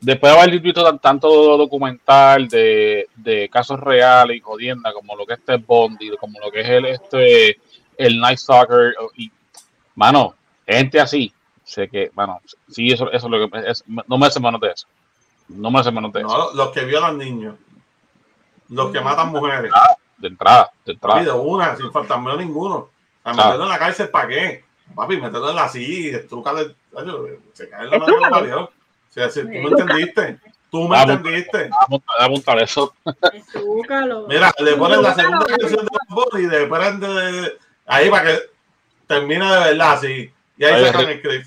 [0.00, 5.34] Después de haber visto tanto documental de, de, casos reales y jodienda, como lo que
[5.34, 7.60] es este Bondi, como lo que es el, este,
[7.96, 9.30] el Night Soccer, y,
[9.94, 10.34] mano,
[10.66, 11.32] gente así,
[11.64, 14.68] sé que, bueno, sí, eso, eso es lo que es, no me hace menos de
[14.68, 14.86] eso.
[15.48, 16.28] No me hace menos de eso.
[16.28, 17.54] No, los que violan niños.
[18.68, 19.72] Los que matan mujeres.
[20.18, 21.22] de entrada, de entrada.
[21.22, 22.90] de una, sin faltar ninguno.
[23.24, 24.64] A meterlo en la cárcel, ¿para qué?
[24.94, 26.74] Papi, meterlo en la silla, estrucarle.
[27.52, 28.70] Se cae en la madre O
[29.16, 30.38] sea, si, tú me entendiste.
[30.70, 31.70] Tú me entendiste.
[31.88, 32.94] Vamos a apuntar eso.
[34.28, 38.42] Mira, le ponen la segunda canción de y después de, ahí para que
[39.06, 40.30] termine de verdad así.
[40.58, 41.44] Y ahí sacan el clip.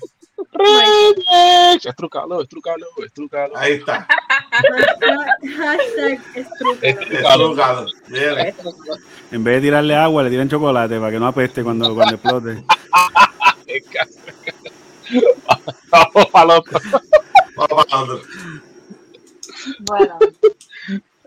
[0.52, 1.86] Remix.
[1.86, 3.56] Estrucalo, estrucalo, estrucalo.
[3.56, 4.06] Ahí está.
[5.56, 6.20] Hashtag
[6.82, 7.86] estrucalo.
[9.30, 12.64] En vez de tirarle agua, le tiran chocolate para que no apeste cuando, cuando explote.
[19.80, 20.18] Bueno,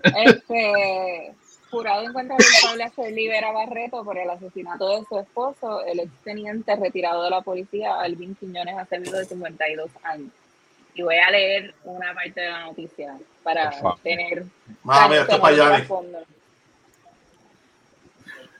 [0.03, 1.33] este
[1.69, 7.23] jurado encuentra culpable a Libera Barreto por el asesinato de su esposo, el exteniente retirado
[7.23, 10.31] de la policía, Alvin Quiñones Acevedo, de 52 años.
[10.95, 13.71] Y voy a leer una parte de la noticia para
[14.03, 14.45] tener...
[14.83, 15.85] Mami, esto para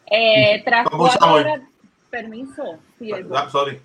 [0.08, 1.62] eh, tras cuatro horas...
[2.10, 2.78] Permiso.
[3.00, 3.12] Sí,
[3.52, 3.82] sorry.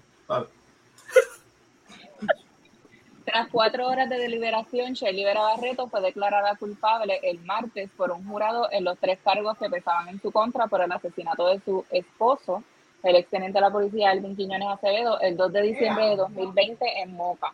[3.30, 8.72] Tras cuatro horas de deliberación, Shelly Barreto fue declarada culpable el martes por un jurado
[8.72, 12.62] en los tres cargos que pesaban en su contra por el asesinato de su esposo,
[13.02, 17.16] el exteniente de la policía Alvin Quiñones Acevedo, el 2 de diciembre de 2020 en
[17.16, 17.52] Moca.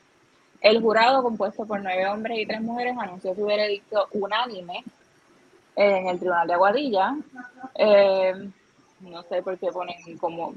[0.61, 4.85] El jurado, compuesto por nueve hombres y tres mujeres, anunció su veredicto unánime
[5.75, 7.17] en el Tribunal de Aguadilla.
[7.75, 8.49] Eh,
[9.01, 10.55] no sé por qué ponen cómo,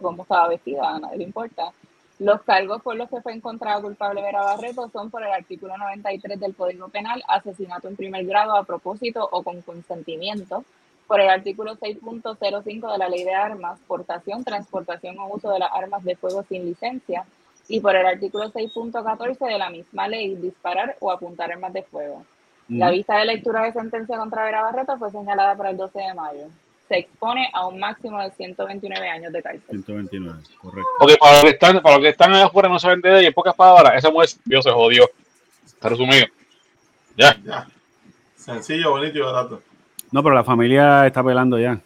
[0.00, 1.72] cómo estaba vestida, a nadie le importa.
[2.18, 6.40] Los cargos por los que fue encontrado culpable Vera Barreto son por el artículo 93
[6.40, 10.64] del Código Penal, asesinato en primer grado a propósito o con consentimiento,
[11.06, 15.70] por el artículo 6.05 de la Ley de Armas, portación, transportación o uso de las
[15.72, 17.26] armas de fuego sin licencia,
[17.68, 22.24] y por el artículo 6.14 de la misma ley, disparar o apuntar armas de fuego.
[22.68, 26.14] La vista de lectura de sentencia contra Vera Barreto fue señalada para el 12 de
[26.14, 26.48] mayo
[26.88, 29.62] se expone a un máximo de 129 años de cárcel.
[29.68, 30.88] 129, correcto.
[31.00, 33.34] Ok, para los que están, para los que están afuera no saben de ella, en
[33.34, 35.08] pocas palabras, esa mujer Dios se jodió.
[35.64, 36.26] Está resumido.
[37.16, 37.36] Ya.
[37.44, 37.66] Ya.
[38.36, 39.62] Sencillo, bonito y barato.
[40.12, 41.80] No, pero la familia está pelando ya.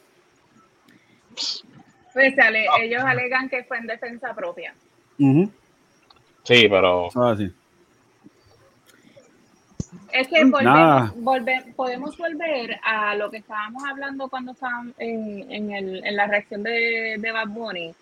[2.13, 2.35] Pues
[2.81, 4.75] ellos alegan que fue en defensa propia.
[5.17, 7.09] Sí, pero.
[7.15, 7.51] Ah, sí.
[10.13, 16.07] Es que volvemos, podemos volver a lo que estábamos hablando cuando estábamos en, en, el,
[16.07, 17.95] en la reacción de, de Bad Bunny.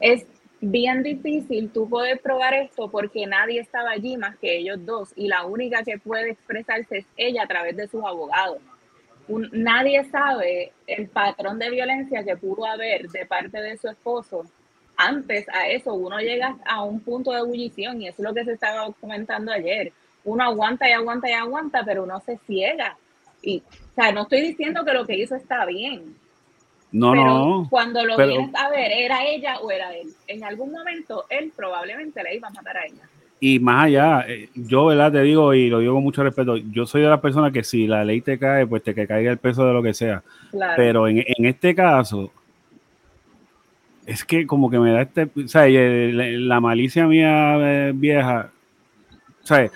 [0.00, 0.26] Es
[0.60, 5.28] bien difícil tú poder probar esto porque nadie estaba allí más que ellos dos y
[5.28, 8.58] la única que puede expresarse es ella a través de sus abogados.
[9.52, 14.44] nadie sabe el patrón de violencia que pudo haber de parte de su esposo.
[14.96, 18.44] Antes a eso uno llega a un punto de ebullición y eso es lo que
[18.44, 19.92] se estaba comentando ayer
[20.28, 22.96] uno aguanta y aguanta y aguanta, pero uno se ciega
[23.42, 26.16] Y, o sea, no estoy diciendo que lo que hizo está bien.
[26.90, 27.66] No, no.
[27.68, 30.08] Cuando lo vienes a ver, ¿era ella o era él?
[30.26, 33.02] En algún momento, él probablemente le iba a matar a ella.
[33.40, 35.12] Y más allá, eh, yo, ¿verdad?
[35.12, 37.86] Te digo, y lo digo con mucho respeto, yo soy de las personas que si
[37.86, 40.22] la ley te cae, pues te que caiga el peso de lo que sea.
[40.76, 42.32] Pero en, en, este caso,
[44.06, 48.50] es que como que me da este, o sea, la, malicia mía eh, vieja,
[49.42, 49.70] o sea,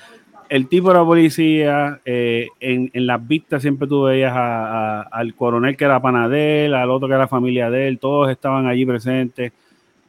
[0.52, 5.84] el tipo era policía, eh, en, en, las vistas siempre tú veías al coronel que
[5.84, 9.52] era panadel, al otro que era familia de él, todos estaban allí presentes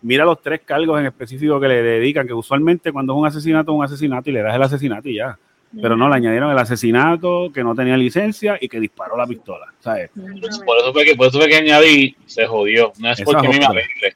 [0.04, 3.72] mira los tres cargos en específico que le dedican, que usualmente cuando es un asesinato,
[3.72, 5.38] es un asesinato y le das el asesinato y ya.
[5.82, 9.74] Pero no, le añadieron el asesinato, que no tenía licencia y que disparó la pistola.
[9.80, 10.12] ¿sabes?
[10.14, 12.94] Por, eso fue que, por eso fue que añadí, se jodió.
[13.00, 14.16] No es porque a me alegre.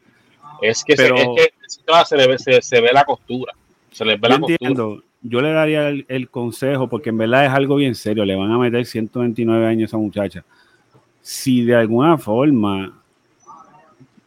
[0.62, 1.52] Es que, se, es que
[2.06, 3.54] se, le ve, se, ve la costura.
[3.92, 5.02] Se le ve la costura.
[5.22, 8.24] Yo le daría el, el, consejo, porque en verdad es algo bien serio.
[8.24, 10.44] Le van a meter 129 años a esa muchacha.
[11.22, 12.94] Si de alguna forma,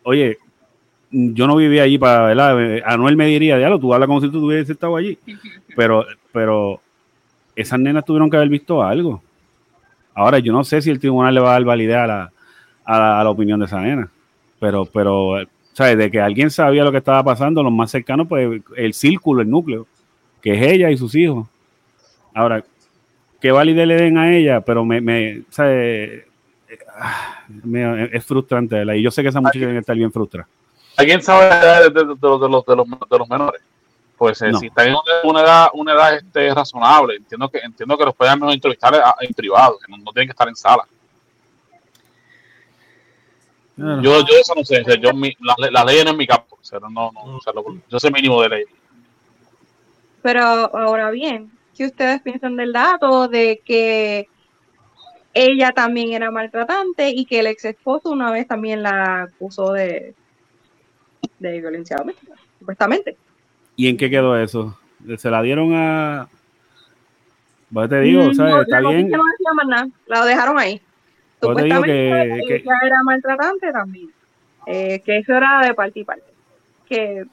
[0.02, 0.38] oye,
[1.10, 2.82] yo no vivía allí para, ¿verdad?
[2.84, 5.18] Anuel me diría, diablo, tú hablas como si tú hubieses estado allí.
[5.76, 6.80] Pero, pero
[7.54, 9.22] esas nenas tuvieron que haber visto algo.
[10.14, 12.32] Ahora, yo no sé si el tribunal le va a dar validez a la,
[12.84, 14.10] a la, opinión de esa nena.
[14.58, 15.38] Pero, pero,
[15.72, 15.96] ¿sabes?
[15.96, 19.48] De que alguien sabía lo que estaba pasando, los más cercanos, pues el círculo, el
[19.48, 19.86] núcleo,
[20.40, 21.46] que es ella y sus hijos.
[22.34, 22.64] Ahora,
[23.40, 25.42] qué validez le den a ella, pero me, me.
[27.02, 27.44] Ah,
[28.12, 28.94] es frustrante, ¿verdad?
[28.94, 30.48] Y yo sé que esa muchacha tiene que estar bien frustrada.
[30.96, 33.62] ¿Alguien sabe de, de, los, de, los, de, los, menores?
[34.18, 38.04] Pues eh, si están en una edad, una edad este, razonable, entiendo que entiendo que
[38.04, 40.86] los puedan mejor entrevistar en privado, que no, tienen que estar en sala.
[43.76, 46.64] Yo, yo eso no sé, yo, mi, la, la, ley no es mi campo, o
[46.64, 47.54] sea, no, no, o sea,
[47.88, 48.64] yo sé mínimo de ley.
[50.22, 54.28] Pero ahora bien, ¿qué ustedes piensan del dato de que
[55.32, 60.14] ella también era maltratante y que el ex esposo una vez también la acusó de,
[61.38, 63.16] de violencia doméstica, supuestamente.
[63.76, 64.78] ¿Y en qué quedó eso?
[65.16, 66.28] ¿Se la dieron a...?
[67.88, 68.54] Te digo, mm, ¿sabes?
[68.62, 69.08] Está bien.
[69.08, 69.22] No
[69.54, 70.80] más nada, la dejaron ahí.
[71.38, 71.92] Pues supuestamente
[72.46, 74.10] que, ella era maltratante también.
[74.66, 76.24] Eh, que eso era de parte y parte.
[76.88, 77.24] Que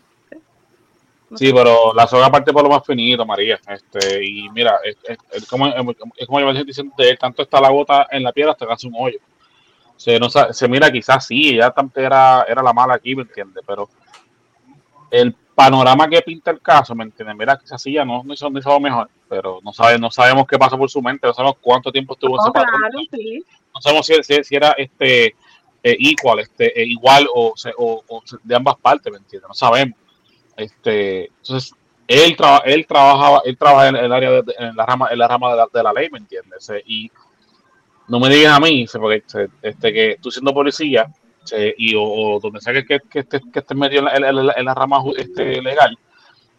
[1.36, 3.60] Sí, pero la soga parte por lo más finito, María.
[3.68, 8.08] Este, y mira, es, como, es como yo diciendo de él, tanto está la gota
[8.12, 9.20] en la piedra hasta que hace un hoyo
[9.98, 13.64] se, no, se mira quizás sí, ella era, era la mala aquí, ¿me entiendes?
[13.66, 13.90] Pero
[15.10, 17.36] el panorama que pinta el caso, ¿me entiendes?
[17.36, 20.58] Mira, quizás sí ya no, no hizo, no mejor, pero no, sabe, no sabemos qué
[20.58, 22.82] pasó por su mente, no sabemos cuánto tiempo estuvo en ese patrón.
[23.74, 25.36] No sabemos si, si, era este
[25.84, 29.48] eh, igual, este, eh, igual o, o, de ambas partes, ¿me entiendes?
[29.48, 29.98] No sabemos.
[30.58, 31.74] Este, entonces,
[32.08, 35.52] él, él trabajaba, él trabaja en el área de, en la rama, en la rama
[35.52, 36.72] de la, de la ley, ¿me entiendes?
[36.86, 37.12] Y
[38.08, 39.24] no me digas a mí, porque
[39.62, 41.08] este, que tú siendo policía
[41.78, 45.98] y o, donde sea que, que, estés, que estés medio en la, rama este, legal,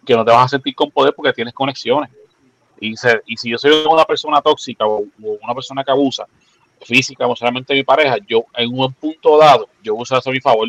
[0.04, 2.10] que no te vas a sentir con poder porque tienes conexiones.
[2.80, 2.94] Y,
[3.26, 6.26] y si yo soy una persona tóxica o, una persona que abusa
[6.80, 10.40] física, emocionalmente de mi pareja, yo en un punto dado, yo uso eso a mi
[10.40, 10.68] favor.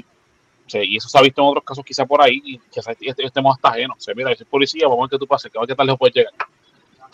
[0.74, 3.70] Y eso se ha visto en otros casos quizá por ahí, y que estemos hasta
[3.70, 3.98] ajenos.
[3.98, 5.68] O sea, mira, yo soy policía, vamos a ver qué tú pases, que a ver
[5.68, 6.34] qué tal lejos puedes llegar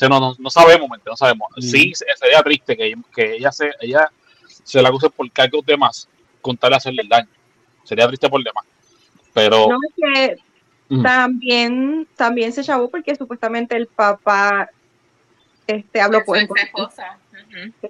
[0.09, 1.47] no, no, sabemos, no sabemos.
[1.59, 4.11] Sí, sería triste que, que, ella se ella
[4.63, 6.09] se la acuse por cargos de más
[6.41, 7.29] con tal de hacerle el daño.
[7.83, 8.65] Sería triste por demás.
[9.33, 9.67] Pero.
[9.67, 14.69] No, es que también, también se chavó porque supuestamente el papá
[15.65, 17.17] este, habló con su esposa.
[17.81, 17.89] ¿Qué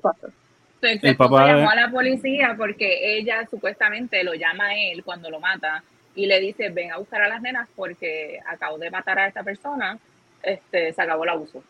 [0.80, 1.08] pasó?
[1.08, 5.40] el papá llamó a la policía porque ella supuestamente lo llama a él cuando lo
[5.40, 5.84] mata
[6.16, 9.44] y le dice ven a buscar a las nenas porque acabo de matar a esta
[9.44, 9.98] persona,
[10.44, 11.64] este, se acabó el abuso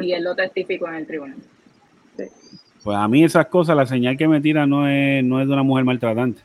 [0.00, 1.38] y él lo testificó en el tribunal.
[2.82, 5.52] Pues a mí esas cosas, la señal que me tira no es, no es de
[5.52, 6.42] una mujer maltratante.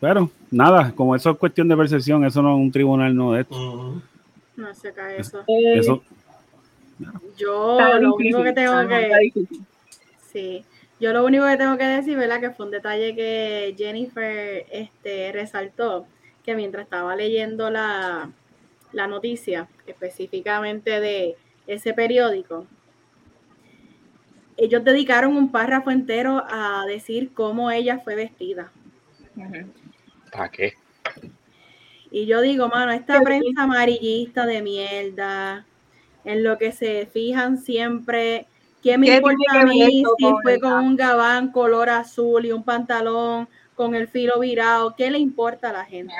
[0.00, 3.42] Pero nada, como eso es cuestión de percepción, eso no es un tribunal, no de
[3.42, 4.02] esto.
[4.56, 5.44] No se cae eso.
[5.46, 6.02] eso.
[7.36, 9.32] Yo lo único que tengo que
[10.32, 10.64] sí,
[11.00, 12.40] yo lo único que tengo que decir, ¿verdad?
[12.40, 16.06] Que fue un detalle que Jennifer este, resaltó,
[16.44, 18.30] que mientras estaba leyendo la,
[18.92, 21.36] la noticia específicamente de
[21.66, 22.66] ese periódico,
[24.56, 28.70] ellos dedicaron un párrafo entero a decir cómo ella fue vestida.
[30.30, 30.74] ¿Para qué?
[32.10, 35.66] Y yo digo, mano, esta prensa amarillista de mierda,
[36.24, 38.46] en lo que se fijan siempre,
[38.82, 43.48] ¿qué me importa a mí si fue con un gabán color azul y un pantalón
[43.74, 44.94] con el filo virado?
[44.96, 46.14] ¿Qué le importa a la gente?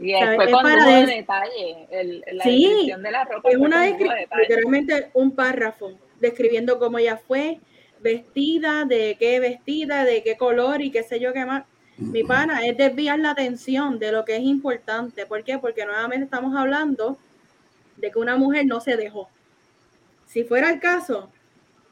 [0.00, 3.48] Y fue con detalle, el, la sí, de la ropa.
[3.48, 7.58] Es una literalmente un párrafo describiendo cómo ella fue
[8.00, 11.64] vestida, de qué vestida, de qué color y qué sé yo qué más.
[11.96, 15.26] Mi pana, es desviar la atención de lo que es importante.
[15.26, 15.58] ¿Por qué?
[15.58, 17.18] Porque nuevamente estamos hablando
[17.98, 19.28] de que una mujer no se dejó.
[20.26, 21.30] Si fuera el caso,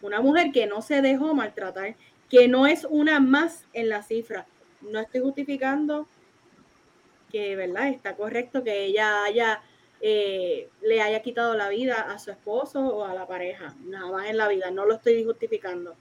[0.03, 1.97] una mujer que no se dejó maltratar,
[2.29, 4.47] que no es una más en la cifra.
[4.81, 6.07] No estoy justificando
[7.31, 7.89] que, ¿verdad?
[7.89, 9.63] Está correcto que ella haya,
[10.01, 13.75] eh, le haya quitado la vida a su esposo o a la pareja.
[13.85, 15.97] Nada más en la vida, no lo estoy justificando.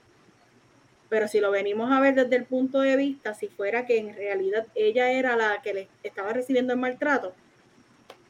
[1.10, 4.16] Pero si lo venimos a ver desde el punto de vista, si fuera que en
[4.16, 7.34] realidad ella era la que le estaba recibiendo el maltrato,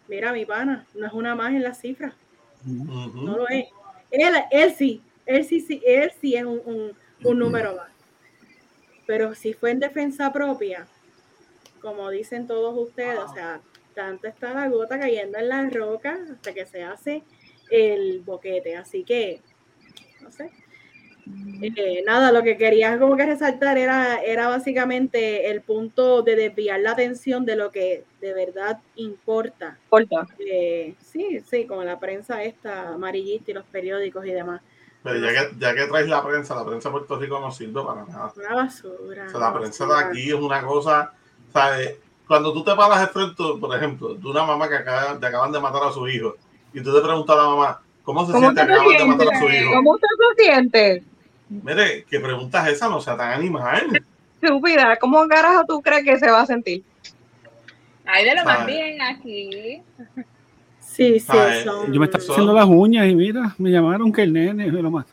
[0.08, 2.14] mira, mi pana, no es una más en la cifra.
[2.66, 3.66] No lo es.
[4.12, 7.90] Él, él sí, él sí, sí, él sí es un, un número más.
[9.06, 10.88] Pero si fue en defensa propia,
[11.82, 13.62] como dicen todos ustedes, o sea,
[13.94, 17.24] tanto está la gota cayendo en la roca hasta que se hace
[17.70, 18.76] el boquete.
[18.76, 19.42] Así que,
[20.22, 20.52] no sé,
[21.62, 26.80] eh, nada, lo que quería como que resaltar era, era básicamente el punto de desviar
[26.82, 29.78] la atención de lo que de verdad importa.
[30.40, 34.62] Eh, sí, sí, como la prensa esta amarillista y los periódicos y demás.
[35.04, 37.84] Pero ya que, ya que traes la prensa, la prensa de Puerto Rico no sirve
[37.84, 38.34] para nada.
[38.36, 39.26] Una basura.
[39.28, 41.14] O sea, la prensa de aquí es una cosa,
[41.54, 41.96] ¿sabes?
[42.28, 45.52] Cuando tú te paras de frente, por ejemplo, de una mamá que acaba, te acaban
[45.52, 46.36] de matar a su hijo,
[46.74, 48.62] y tú te preguntas a la mamá, ¿cómo se siente?
[48.62, 49.72] Acaban de matar a su hijo.
[49.76, 50.08] ¿Cómo usted
[50.38, 51.04] se siente?
[51.50, 52.90] Mire, ¿qué preguntas esa?
[52.90, 54.04] No sea tan animal.
[54.42, 56.84] Estúpida, ¿cómo carajo tú crees que se va a sentir?
[58.06, 59.82] Ay, de lo más bien aquí.
[60.80, 61.28] Sí, sí.
[61.64, 61.92] Son...
[61.92, 64.92] Yo me estaba haciendo las uñas y mira, me llamaron que el nene es lo
[64.92, 65.06] más.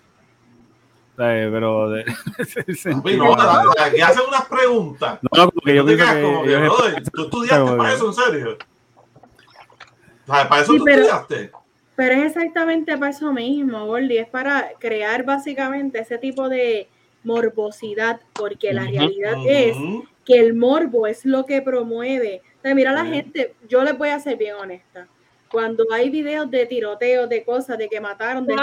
[1.17, 2.05] Pero de,
[3.17, 3.35] no,
[3.79, 5.19] aquí hacen unas preguntas.
[5.23, 6.05] No, no, porque yo pienso
[6.43, 8.59] que, que tú estudiaste para eso, en serio.
[10.27, 11.53] Para eso tú estudiaste.
[11.95, 16.89] Pero es exactamente para eso mismo, Gordy, es para crear básicamente ese tipo de
[17.23, 19.77] morbosidad, porque la realidad es
[20.25, 22.43] que el morbo es lo que promueve.
[22.65, 25.07] O mira la gente, yo les voy a ser bien honesta.
[25.51, 28.57] Cuando hay videos de tiroteos, de cosas, de que mataron, de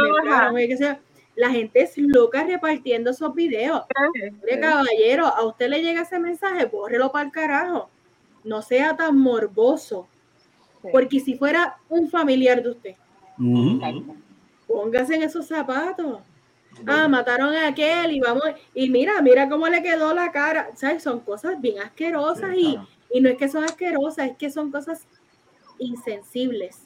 [0.68, 1.00] que sea,
[1.36, 3.84] la gente es loca repartiendo esos videos.
[4.44, 7.90] Mire, caballero, a usted le llega ese mensaje, bórrelo para el carajo.
[8.44, 10.08] No sea tan morboso.
[10.92, 12.96] Porque si fuera un familiar de usted,
[14.68, 16.20] Póngase en esos zapatos.
[16.86, 20.70] Ah, mataron a aquel y vamos, y mira, mira cómo le quedó la cara.
[20.76, 21.04] ¿Sabes?
[21.04, 22.78] Son cosas bien asquerosas y,
[23.12, 25.08] y no es que son asquerosas, es que son cosas
[25.80, 26.82] insensibles.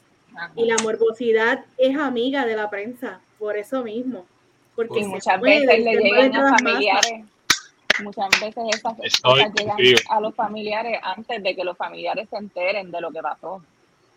[0.56, 4.24] Y la morbosidad es amiga de la prensa, por eso mismo.
[4.74, 7.24] Porque muchas veces le llegan a familiares.
[8.02, 9.76] Muchas veces esas cosas llegan
[10.10, 13.62] a los familiares antes de que los familiares se enteren de lo que pasó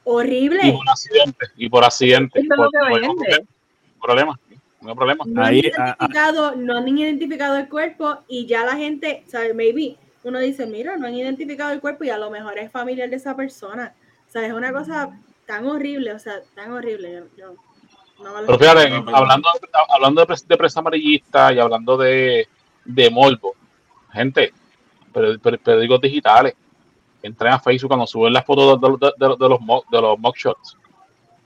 [0.08, 0.62] horrible.
[0.64, 2.44] Y por accidente, y por accidente.
[2.48, 2.70] Por,
[4.02, 4.40] problema,
[4.82, 5.24] no hay problema.
[5.28, 9.54] No, han identificado, no han identificado el cuerpo y ya la gente, ¿sabes?
[9.54, 13.10] Maybe uno dice, mira, no han identificado el cuerpo y a lo mejor es familiar
[13.10, 13.94] de esa persona.
[14.28, 17.24] O sea, es una cosa tan horrible, o sea, tan horrible.
[17.38, 17.56] Yo,
[18.46, 19.50] Pero fíjate, hablando,
[19.90, 22.48] hablando de, de prensa amarillista y hablando de,
[22.86, 23.56] de morbo,
[24.12, 24.54] gente,
[25.12, 26.56] periódicos digitales,
[27.22, 29.60] entren a Facebook cuando suben las fotos de, de, de, de los,
[29.92, 30.78] de los mockshots,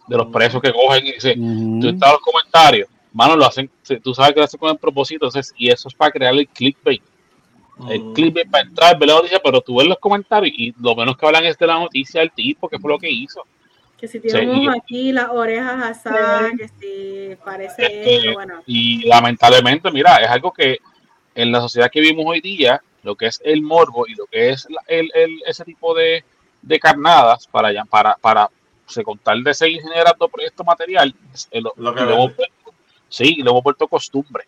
[0.08, 3.70] de los presos que cogen y dicen, tú estás en los comentarios, mano, lo hacen,
[4.04, 6.48] tú sabes que lo hacen con el propósito, entonces, y eso es para crear el
[6.48, 7.02] clickbait.
[7.90, 11.18] El clickbait para entrar, ver la noticia, pero tú ves los comentarios y lo menos
[11.18, 13.44] que hablan es de la noticia del tipo, que fue lo que hizo.
[13.98, 18.62] Que si tenemos aquí las orejas asadas, que si parece bueno.
[18.66, 20.78] Y lamentablemente, mira, es algo que
[21.34, 24.50] en la sociedad que vivimos hoy día, lo que es el morbo y lo que
[24.50, 26.24] es el, el, ese tipo de,
[26.62, 28.50] de carnadas para, para, para
[28.86, 31.16] se contar de seguir generando esto material,
[31.54, 32.34] lo, lo, que lo hemos,
[33.10, 34.46] sí, lo hemos vuelto costumbre.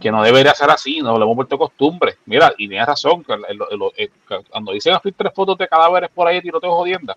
[0.00, 2.16] Que no debería ser así, no lo hemos vuelto costumbre.
[2.24, 4.10] Mira, y tienes razón, que
[4.50, 7.14] cuando dicen así tres fotos de cadáveres por ahí, tiroteo jodienda,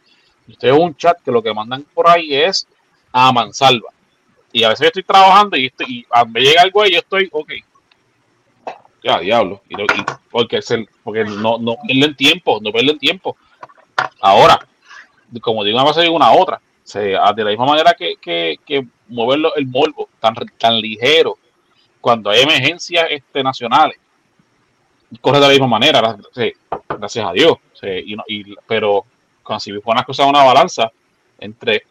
[0.48, 2.68] usted es un chat que lo que mandan por ahí es
[3.14, 3.92] a mansalva.
[4.52, 7.00] Y a veces yo estoy trabajando y, estoy, y a me llega algo y yo
[7.00, 7.52] estoy, ok,
[9.06, 9.62] ya, diablo.
[9.70, 9.76] Y,
[10.32, 10.60] porque
[11.04, 13.38] porque no, no pierden tiempo, no pierden tiempo.
[14.20, 14.60] Ahora,
[15.42, 16.60] como digo una cosa, digo una otra.
[16.84, 21.38] Se, de la misma manera que, que, que moverlo el morbo tan, tan ligero
[22.02, 23.98] cuando hay emergencias este, nacionales,
[25.22, 26.18] corre de la misma manera,
[26.88, 27.58] gracias a Dios.
[27.84, 29.06] y, pero
[29.44, 30.92] cuando si pones las cosas una balanza
[31.40, 31.84] entre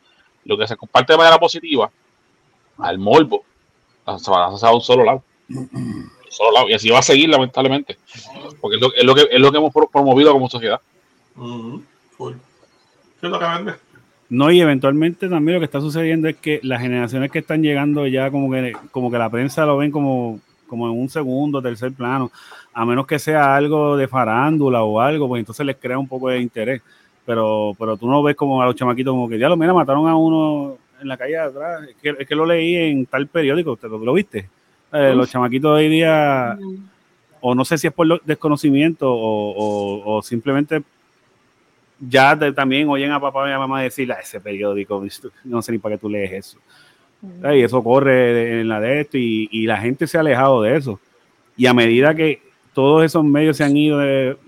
[0.45, 1.91] lo que se comparte de manera positiva
[2.79, 3.45] al morbo,
[4.07, 5.23] la balanza va a un solo lado.
[6.69, 7.97] Y así va a seguir, lamentablemente.
[8.61, 10.81] Porque es lo, que, es lo que hemos promovido como sociedad.
[11.35, 13.75] ¿Qué es lo que vende?
[14.29, 18.07] No, y eventualmente también lo que está sucediendo es que las generaciones que están llegando
[18.07, 21.93] ya como que, como que la prensa lo ven como, como en un segundo, tercer
[21.93, 22.31] plano,
[22.73, 26.31] a menos que sea algo de farándula o algo, pues entonces les crea un poco
[26.31, 26.83] de interés.
[27.25, 30.09] Pero, pero tú no ves como a los chamaquitos como que ya lo mira, mataron
[30.09, 31.89] a uno en la calle de atrás.
[32.03, 34.49] Es que, lo leí en tal periódico, ¿usted lo, viste?
[34.95, 36.57] Eh, los chamaquitos hoy día,
[37.41, 40.85] o no sé si es por desconocimiento o, simplemente
[41.99, 45.05] ya también oyen a papá y a mamá decir, a ah, ese periódico,
[45.43, 46.59] no sé ni para qué tú lees eso.
[47.53, 51.01] Y eso corre en la de esto y, la gente se ha alejado de eso.
[51.57, 52.41] Y a medida que
[52.73, 54.01] todos esos medios se han ido,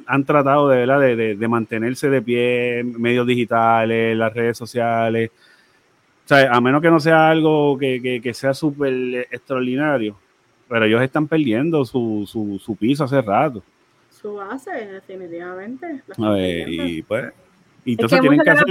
[0.06, 1.00] han tratado de, ¿verdad?
[1.00, 5.30] De, mantenerse de pie, medios digitales, las redes sociales.
[6.24, 10.16] O sea, a menos que no sea algo que, que, sea súper extraordinario,
[10.68, 13.62] pero ellos están perdiendo su, su, su, piso hace rato.
[14.10, 16.02] Su base, definitivamente.
[16.18, 17.32] y pues,
[17.84, 18.66] y entonces tienen que hacer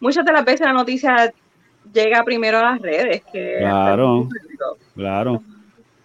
[0.00, 1.32] Muchas de las veces la noticia
[1.92, 4.28] llega primero a las redes que claro,
[4.94, 5.42] claro.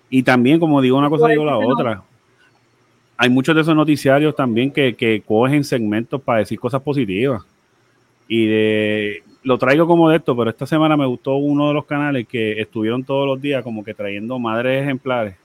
[0.09, 2.03] Y también, como digo una cosa, digo la otra
[3.17, 7.43] hay muchos de esos noticiarios también que, que cogen segmentos para decir cosas positivas.
[8.27, 11.85] Y de, lo traigo como de esto, pero esta semana me gustó uno de los
[11.85, 15.35] canales que estuvieron todos los días como que trayendo madres ejemplares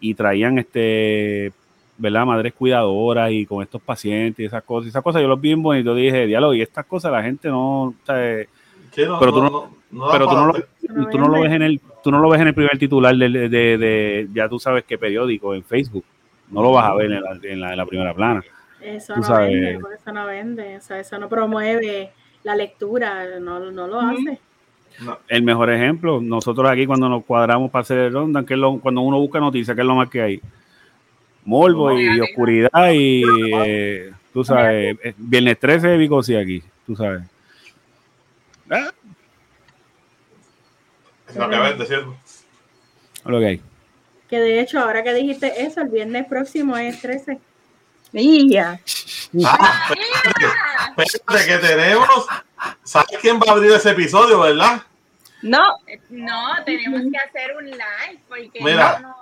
[0.00, 1.52] y traían este,
[1.98, 2.26] ¿verdad?
[2.26, 4.88] Madres cuidadoras y con estos pacientes y esas cosas.
[4.88, 7.94] Esas cosas yo los vi bien bonitos, dije, diálogo, y estas cosas la gente no,
[8.06, 9.70] pero tú no,
[10.10, 12.48] pero tú no, lo, tú no lo ves en el, tú no lo ves en
[12.48, 16.04] el primer titular de, de, de ya tú sabes qué periódico, en Facebook
[16.52, 18.42] no lo vas a ver en la, en la, primera plana.
[18.82, 22.12] Eso no vende, eso no vende, eso no promueve
[22.42, 24.40] la lectura, no, no lo hace.
[25.28, 29.00] El mejor ejemplo, nosotros aquí cuando nos cuadramos para hacer el ronda, que lo, cuando
[29.00, 30.40] uno busca noticias, ¿qué es lo más que hay?
[31.44, 33.24] Morbo y, oscuridad y
[33.64, 37.22] eh, tú sabes, eh, viernes 13 de Vicosi aquí, tú sabes.
[38.70, 38.90] ¿Eh?
[41.28, 42.16] Es lo que vende, ¿cierto?
[43.24, 43.60] Lo que hay.
[44.28, 47.38] Que de hecho, ahora que dijiste eso, el viernes próximo es 13.
[48.12, 48.80] ¡Mía!
[49.44, 49.88] Ah,
[50.98, 52.26] espérate, que tenemos.
[52.84, 54.82] ¿Sabes quién va a abrir ese episodio, verdad?
[55.42, 55.78] No.
[56.10, 59.00] No, tenemos que hacer un live porque Mira.
[59.00, 59.16] no.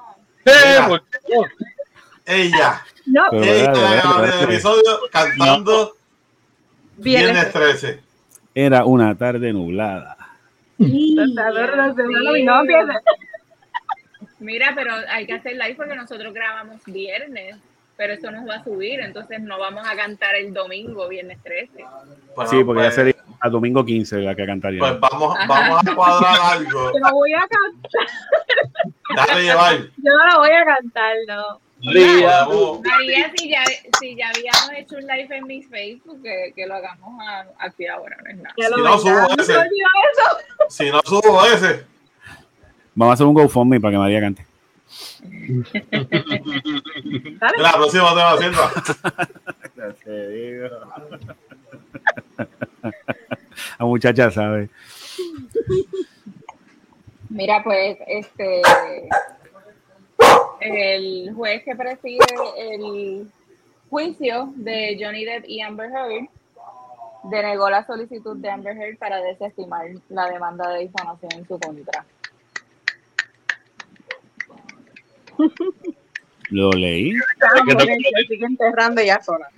[0.45, 1.03] Mira.
[2.27, 2.85] Ella.
[3.07, 3.33] No.
[3.33, 5.97] Ella va a abrir el episodio cantando
[6.97, 8.01] Viernes 13.
[8.55, 10.17] Era una tarde nublada.
[10.79, 11.17] Sí.
[14.39, 17.57] Mira, pero hay que hacer live porque nosotros grabamos viernes,
[18.01, 21.71] pero eso nos va a subir, entonces no vamos a cantar el domingo, viernes 13.
[22.49, 24.81] sí, porque ya pues, sería a domingo 15 la que cantaría.
[24.81, 26.93] Pues vamos, vamos a cuadrar algo.
[26.95, 29.27] Yo voy a cantar.
[29.29, 29.77] Dale, llevar.
[29.77, 31.61] Yo no lo voy a cantar, no.
[31.85, 32.47] María,
[32.83, 33.65] María si, ya,
[34.01, 37.23] si ya habíamos hecho un live en mi Facebook, que, que lo hagamos
[37.59, 38.55] aquí ahora, no nada.
[38.57, 39.55] Si no subo ese.
[40.71, 41.85] Si no subo ese.
[42.95, 44.50] Vamos a hacer un GoFundMe para que María cante.
[47.59, 48.61] La próxima te va haciendo.
[53.79, 54.69] La muchacha sabe.
[57.29, 58.63] Mira, pues, este,
[60.61, 62.19] el juez que preside
[62.59, 63.31] el
[63.89, 66.29] juicio de Johnny Depp y Amber Heard
[67.25, 72.05] denegó la solicitud de Amber Heard para desestimar la demanda de difamación en su contra.
[76.51, 77.15] Lo leí.
[78.41, 79.49] enterrando ya sola.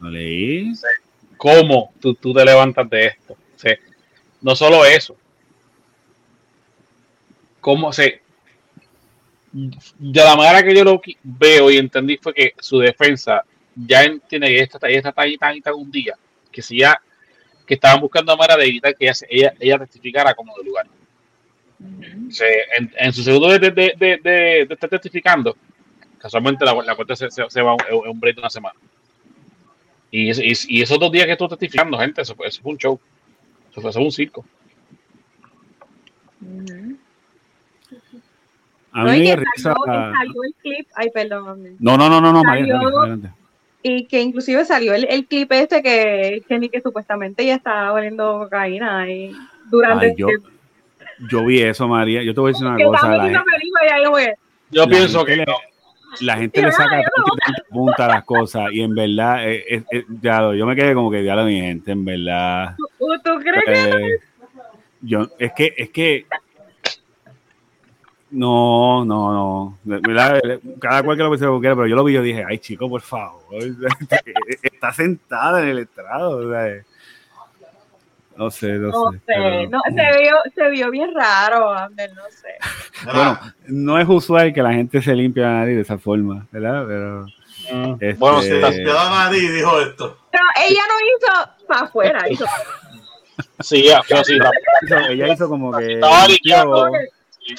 [0.00, 0.72] Lo leí.
[1.36, 3.36] ¿Cómo tú, tú te levantas de esto?
[4.40, 5.16] no solo eso.
[7.60, 8.22] ¿Cómo se.?
[9.52, 13.44] De la manera que yo lo veo y entendí fue que su defensa
[13.74, 16.16] ya entiende que esta, ella está tan, tan, tan un día
[16.50, 17.00] que si ya
[17.66, 20.86] que estaban buscando manera de evitar que ella, ella, ella testificara como de lugar
[22.96, 25.56] en, su segundo de, de, de, estar testificando,
[26.18, 28.78] casualmente la, la corte se, se, va un, un break de una semana.
[30.10, 32.78] Y, y, y, esos dos días que estuvo testificando, gente, eso fue, eso fue un
[32.78, 33.00] show.
[33.70, 34.44] Eso fue, eso fue un circo.
[38.92, 39.74] A mí me risa.
[40.94, 41.76] Ay, perdón.
[41.78, 42.78] No, no, no, no, no, María,
[43.82, 48.38] Y que inclusive salió el, el clip este que, que, que supuestamente ya estaba oliendo
[48.40, 49.34] cocaína y
[49.70, 50.28] durante Ay, yo,
[51.30, 52.22] yo vi eso, María.
[52.22, 53.32] Yo te voy a decir una cosa.
[54.70, 55.44] yo pienso que
[56.20, 57.02] la gente le saca
[57.70, 61.22] punta a las cosas y en verdad, eh, eh, ya, yo me quedé como que
[61.22, 62.76] diablo mi gente, en verdad.
[63.24, 64.18] ¿Tú, crees que eh,
[65.00, 66.26] yo, es que, es que
[68.30, 70.00] no, no, no.
[70.80, 72.58] Cada cual que lo piense como quiera, pero yo lo vi y yo dije, ay
[72.58, 73.42] chico, por favor.
[74.62, 76.40] Está sentada en el estrado.
[78.36, 79.18] No sé, no, No sé.
[79.18, 82.48] sé, pero- no, se, vio, se vio bien raro, Ander, no sé.
[83.04, 86.84] Bueno, no es usual que la gente se limpie la nariz de esa forma, ¿verdad?
[86.86, 87.26] Pero.
[87.72, 90.18] Mm, Este- Bueno, Se limpió la nariz y dijo esto.
[90.30, 92.44] Pero ella no hizo para afuera, hizo
[93.60, 95.94] sí, ya, pero sí, la- ella hizo como que.
[95.94, 96.26] Estaba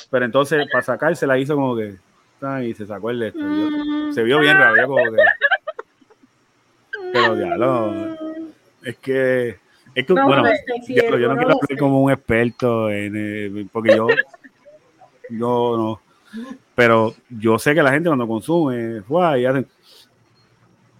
[0.09, 1.95] pero entonces, para sacarse, la hizo como que.
[2.41, 3.39] ay, Y se sacó el de esto.
[3.41, 5.23] Mm, se vio bien raro, yo como que.
[7.11, 8.15] Pero ya, no.
[8.83, 9.59] Es que.
[9.95, 13.13] Es que, No, bueno, pues, diablo, yo no no quiero hablar como un experto en,
[13.15, 14.07] eh, porque yo,
[15.29, 16.01] yo no,
[16.75, 19.03] pero yo sé que la gente cuando consume,
[19.37, 19.67] y hacen,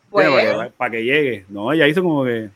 [0.09, 2.49] Pues, para, que, para que llegue, no, ella hizo como que,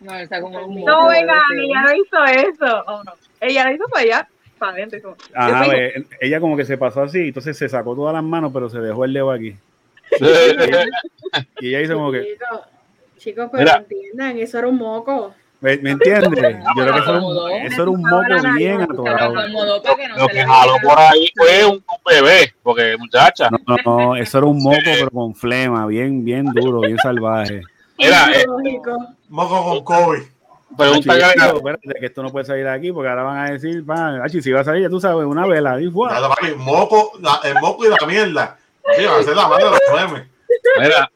[0.00, 2.84] No, está como un no, venga, ella no hizo eso.
[2.86, 3.12] Oh, no.
[3.40, 5.16] Ella lo hizo para allá, para adentro.
[5.28, 8.52] y ajá, ve, ella como que se pasó así, entonces se sacó todas las manos,
[8.54, 9.56] pero se dejó el dedo aquí,
[11.60, 12.36] y ella hizo como que,
[13.24, 13.76] Chicos, pero Mira.
[13.78, 15.34] entiendan, eso era un moco.
[15.62, 16.28] ¿me, me entiendes?
[16.76, 19.34] Yo creo que eso era un, eso era un moco bien atorado.
[20.18, 23.76] lo que jaló por ahí fue un bebé, porque muchacha, No, no,
[24.08, 27.62] no, eso era un moco, pero con flema, bien, bien duro, bien salvaje.
[27.96, 28.44] mira, eh.
[29.30, 30.22] Moco con COVID.
[30.76, 33.88] pregunta que espérate, que esto no puede salir de aquí porque ahora van a decir,
[33.88, 35.80] va, Hachi, si va a salir, ya tú sabes, una vela.
[35.80, 38.58] Y, papi, moco, la- el moco y la mierda.
[38.98, 40.28] Sí, van a hacer la madre de los memes.
[40.78, 41.10] mira,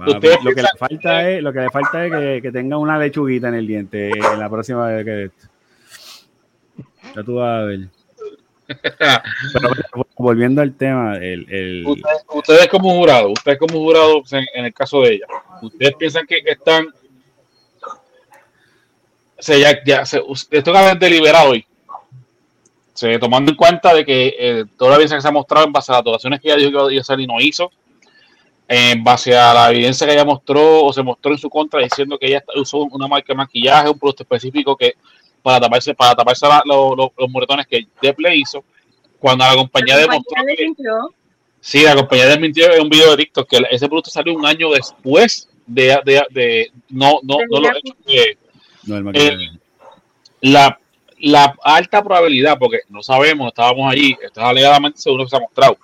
[0.00, 2.78] Va, Ustedes lo que le falta es, lo que le falta es que, que tenga
[2.78, 5.46] una lechuguita en el diente en la próxima vez que esto.
[7.14, 7.80] Ya tú vas a ver.
[9.52, 14.64] Pero volviendo al tema, el, el- ustedes, ustedes como jurado, ustedes como jurado en, en
[14.64, 15.26] el caso de ella,
[15.60, 16.86] ustedes piensan que están,
[19.38, 21.66] o sea, ya, ya se, esto que haber deliberado hoy,
[22.94, 25.72] se, tomando en cuenta de que eh, toda la evidencia que se ha mostrado en
[25.72, 27.70] base a las donaciones que ella dijo que iba a hacer y no hizo,
[28.68, 32.18] en base a la evidencia que ella mostró o se mostró en su contra diciendo
[32.18, 34.94] que ella usó una marca de maquillaje, un producto específico que
[35.42, 38.64] para taparse, para taparse la- lo- lo- los moretones que Depp le hizo,
[39.18, 40.92] cuando la compañía La demostró compañía que, desmintió.
[41.60, 44.70] Sí, la compañía desmintió en un video de TikTok que ese producto salió un año
[44.70, 47.94] después de, de, de- no, no, no lo he hecho.
[48.06, 48.36] eh,
[48.84, 49.50] no, el maquillaje.
[50.40, 50.78] la,
[51.18, 55.40] la alta probabilidad, porque no sabemos, estábamos allí, esto es alegadamente seguro que se ha
[55.40, 55.76] mostrado,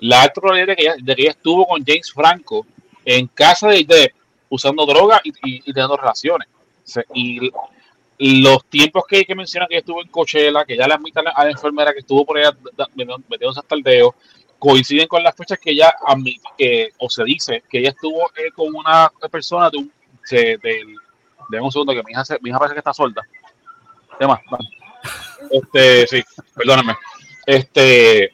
[0.00, 2.66] la alta probabilidad de que ella, de que ella estuvo con James Franco
[3.04, 4.14] en casa de Depp
[4.48, 6.48] usando droga y, y- teniendo relaciones.
[7.14, 7.50] Y,
[8.18, 11.50] los tiempos que, que mencionan que estuvo en Coachella, que ya le admite a la,
[11.50, 12.50] enfermera que estuvo por allá
[12.94, 14.14] metiéndose hasta el dedo,
[14.58, 18.50] coinciden con las fechas que ella admite, que, o se dice que ella estuvo eh,
[18.54, 19.92] con una persona de un,
[20.30, 20.96] de, del-
[21.50, 23.22] Deme un segundo que mi hija, mi hija parece que está sorda.
[24.18, 24.40] Tema,
[25.50, 26.22] Este, sí,
[26.54, 26.96] perdóname.
[27.44, 28.30] Este,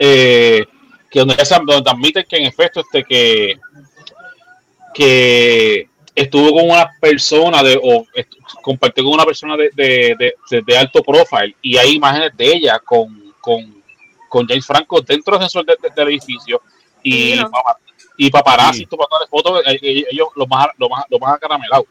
[0.00, 0.64] eh,
[1.10, 1.36] que donde,
[1.66, 3.58] donde admiten que en efecto este que
[4.94, 8.04] que estuvo con una persona de o
[8.62, 12.52] compartió con una persona de, de, de- de- de alto profile y hay imágenes de
[12.52, 13.82] ella con, con,
[14.28, 16.60] con James Franco dentro del de- del edificio
[17.02, 17.50] y, Sí, ¿no?
[17.50, 17.78] papa-
[18.16, 18.86] y paparazzi Sí.
[18.86, 21.86] tomándole fotos eh, eh, ellos lo más lo más lo más acaramelados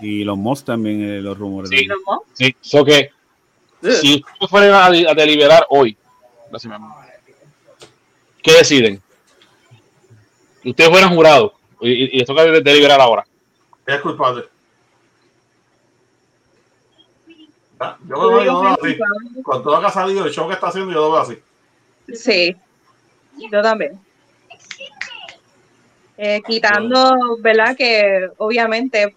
[0.00, 1.70] Y los Moss también, eh, los rumores.
[1.70, 1.76] Sí.
[1.86, 1.98] también.
[2.06, 2.22] ¿no?
[2.34, 3.10] Sí, so que
[4.00, 5.96] si ustedes fueran a, a deliberar hoy,
[6.50, 6.92] gracias, mi amor,
[8.42, 9.02] ¿qué deciden?
[10.64, 13.24] Ustedes fueran jurados y, y, toca de- deliberar ahora.
[13.86, 14.44] Es culpable.
[17.80, 18.98] Ah, Yo lo veo, yo lo veo así.
[19.42, 21.38] Con todo lo que ha salido, el show que está haciendo, yo lo veo así.
[22.12, 22.56] Sí,
[23.52, 23.98] yo también.
[26.16, 27.76] Eh, quitando, ¿verdad?
[27.76, 29.14] Que obviamente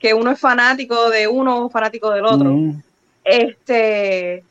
[0.00, 2.50] que uno es fanático de uno o fanático del otro.
[2.50, 2.82] Mm,
[3.22, 4.42] Este,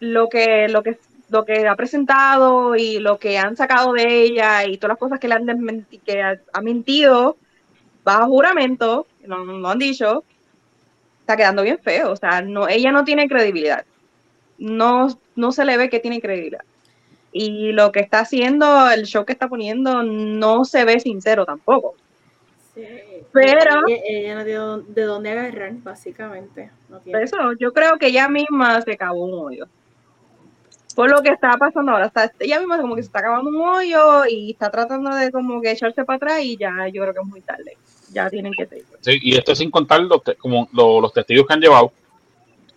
[0.00, 0.98] lo que, lo que,
[1.30, 5.20] lo que ha presentado y lo que han sacado de ella y todas las cosas
[5.20, 7.36] que le han que ha, ha mentido
[8.04, 10.24] bajo juramento, no, no han dicho,
[11.20, 12.12] está quedando bien feo.
[12.12, 13.84] O sea, no, ella no tiene credibilidad.
[14.56, 16.64] No, no se le ve que tiene credibilidad.
[17.30, 21.94] Y lo que está haciendo, el show que está poniendo, no se ve sincero tampoco.
[22.74, 22.82] Sí.
[23.32, 26.70] Pero- Ella, ella no tiene de dónde agarrar, básicamente.
[26.88, 27.18] No tiene.
[27.18, 29.66] Por eso yo creo que ella misma se cavó un hoyo.
[30.98, 33.60] Por lo que está pasando ahora, está, ella misma como que se está cavando un
[33.68, 37.20] hoyo y está tratando de como que echarse para atrás y ya yo creo que
[37.20, 37.76] es muy tarde.
[38.12, 38.84] Ya tienen que seguir.
[39.00, 41.92] Sí, y esto sin contar los, te- como lo- los testigos que han llevado.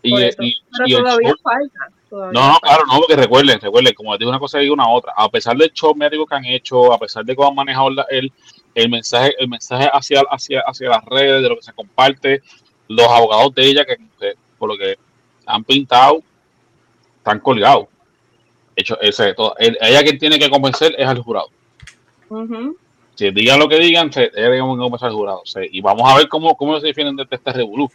[0.04, 1.80] Y, y- Pero y todavía show- falta.
[2.12, 2.68] todavía No, no, falta.
[2.68, 5.14] claro, no, porque recuerden, recuerden, como les digo una cosa, digo una otra.
[5.18, 8.06] A pesar del show médico que han hecho, a pesar de cómo han manejado la-
[8.12, 8.32] el,
[8.76, 12.44] el mensaje, el mensaje hacia, hacia, hacia las redes, de lo que se comparte,
[12.88, 14.96] los abogados de ella, que, que por lo que
[15.48, 16.22] han pintado,
[17.18, 17.88] están colgados.
[18.76, 21.50] Hecho, ese, todo, el- ella quien tiene que convencer es al jurado.
[23.16, 25.44] Si digan lo que digan, se, ella tiene que comenzar al jurado.
[25.72, 27.90] y vamos a ver cómo, cómo se defienden de este revolú.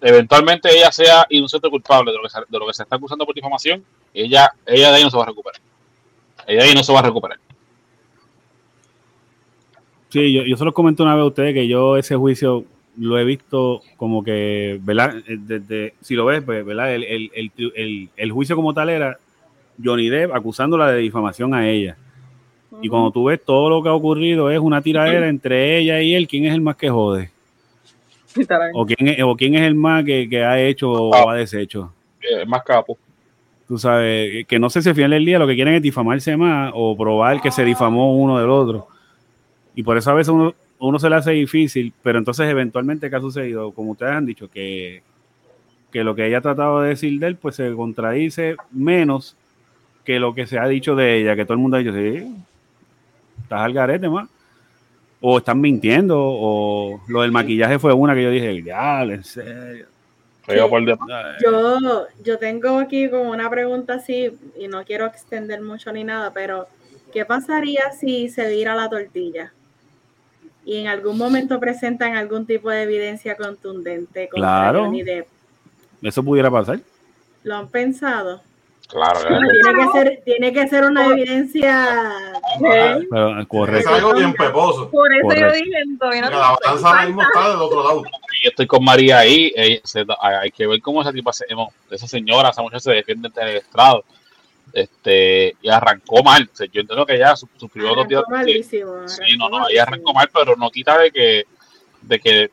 [0.00, 3.24] eventualmente ella sea inocente culpable de lo, que se, de lo que se está acusando
[3.24, 5.60] por difamación, ella, ella de ahí no se va a recuperar.
[6.46, 7.38] Ella de ahí no se va a recuperar.
[10.10, 12.64] Sí, yo, yo se lo comento una vez a ustedes que yo ese juicio
[12.98, 15.14] lo he visto como que, ¿verdad?
[15.26, 16.94] Desde, si lo ves, pues, ¿verdad?
[16.94, 19.18] El, el, el, el, juicio como tal era
[19.82, 21.96] Johnny Depp acusándola de difamación a ella.
[22.82, 26.14] Y cuando tú ves todo lo que ha ocurrido es una tiradera entre ella y
[26.14, 27.30] él, ¿quién es el más que jode?
[28.74, 31.92] O quién es, o quién es el más que, que ha hecho o ha deshecho.
[32.20, 32.96] El más capo.
[33.66, 36.36] Tú sabes, que no sé si al final del día lo que quieren es difamarse
[36.36, 38.88] más o probar que se difamó uno del otro.
[39.74, 43.16] Y por eso a veces uno, uno se le hace difícil, pero entonces eventualmente, ¿qué
[43.16, 43.72] ha sucedido?
[43.72, 45.02] Como ustedes han dicho, que,
[45.90, 49.36] que lo que ella ha tratado de decir de él, pues se contradice menos
[50.08, 52.34] que lo que se ha dicho de ella, que todo el mundo ha dicho, sí,
[53.42, 54.26] estás al garete más.
[55.20, 59.84] O están mintiendo, o lo del maquillaje fue una que yo dije, ya, en serio.
[61.44, 66.32] Yo, yo tengo aquí como una pregunta así, y no quiero extender mucho ni nada,
[66.32, 66.68] pero
[67.12, 69.52] ¿qué pasaría si se vira la tortilla?
[70.64, 74.84] y en algún momento presentan algún tipo de evidencia contundente contra claro.
[74.84, 75.26] Johnny Depp.
[76.02, 76.80] Eso pudiera pasar.
[77.42, 78.42] ¿Lo han pensado?
[78.88, 82.32] Claro, Tiene, que ser, tiene que ser una evidencia
[83.46, 83.76] correcto.
[83.76, 84.90] Es algo bien peposo.
[84.90, 88.02] Por eso yo dije, no la balanza mismo está del otro lado.
[88.42, 89.52] Yo estoy con María ahí.
[90.20, 91.32] hay que ver cómo esa tipa,
[91.90, 94.04] esa señora, esa mujer se defiende del estrado
[94.72, 96.48] este, y arrancó mal.
[96.72, 98.22] yo entiendo que ya sufrió dos días.
[99.06, 101.44] Sí, no, no, ella arrancó mal, pero no quita de que,
[102.02, 102.50] de que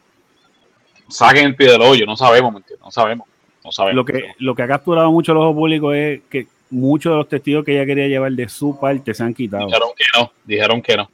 [1.08, 2.06] saquen el pie del hoyo.
[2.06, 2.84] No sabemos, ¿me entiendes?
[2.84, 3.28] No sabemos.
[3.66, 3.96] No sabemos.
[3.96, 7.28] Lo que, lo que ha capturado mucho el ojo público es que muchos de los
[7.28, 9.66] testigos que ella quería llevar de su parte se han quitado.
[9.66, 11.10] Dijeron que no, dijeron que no.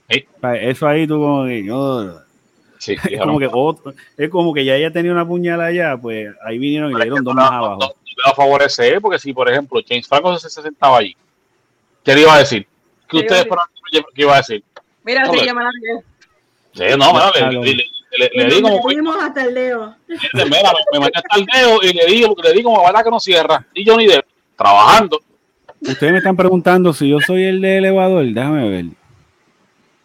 [0.53, 1.59] Eso ahí tú como que
[2.87, 3.49] es, como que
[4.17, 7.23] es como que ya ella tenía una puñalada allá, pues ahí vinieron y le dieron
[7.23, 11.15] dos más abajo a favorecer, porque si, por ejemplo, James Franco se, sentaba allí,
[12.03, 12.67] ¿qué le iba a decir?
[13.07, 13.45] ¿Qué ustedes
[14.13, 14.63] que iba a decir?
[15.03, 15.69] Mira, sí, llama la
[16.73, 19.13] Sí, no, le, le, le, le, digo como.
[19.13, 19.95] hasta el dedo.
[20.07, 23.19] Mira, me, me hasta el dedo y le digo, le digo, como verdad que no
[23.19, 23.65] cierra.
[23.73, 25.19] Y Johnny Depp, trabajando.
[25.81, 28.85] Ustedes me están preguntando si yo soy el de elevador, déjame ver.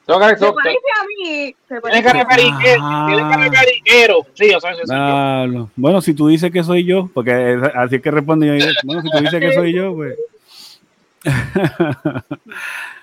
[0.06, 1.56] Tengo que, se parece a mí.
[1.68, 4.26] Se parece tiene cara cara cariquero.
[4.34, 5.68] Sí, o sea, ah, no.
[5.74, 8.66] Bueno, si tú dices que soy yo, porque así es que responde yo.
[8.84, 10.16] Bueno, si tú dices que soy yo, pues.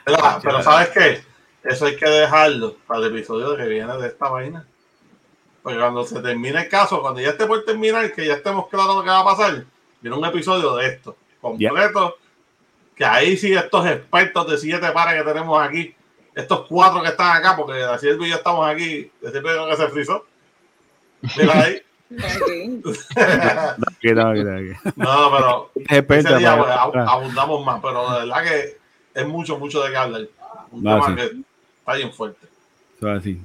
[0.05, 1.21] pero, pero, ¿sabes qué?
[1.69, 4.65] Eso hay que dejarlo para el episodio que viene de esta vaina.
[5.63, 8.97] Porque cuando se termine el caso, cuando ya esté por terminar, que ya estemos claros
[8.97, 9.63] lo que va a pasar,
[10.01, 12.17] viene un episodio de esto, completo,
[12.95, 15.95] que ahí sí estos expertos de siete pares que tenemos aquí
[16.35, 19.87] estos cuatro que están acá, porque así el ya estamos aquí, desde el que se
[19.89, 20.25] frizó.
[21.37, 21.81] Mira ahí.
[24.95, 28.77] no, pero ese día pues, abundamos más, pero de verdad que
[29.13, 30.27] es mucho, mucho de que hablar.
[30.71, 31.15] Un tema sí.
[31.15, 31.23] que
[31.79, 32.47] está bien fuerte.
[33.17, 33.41] así.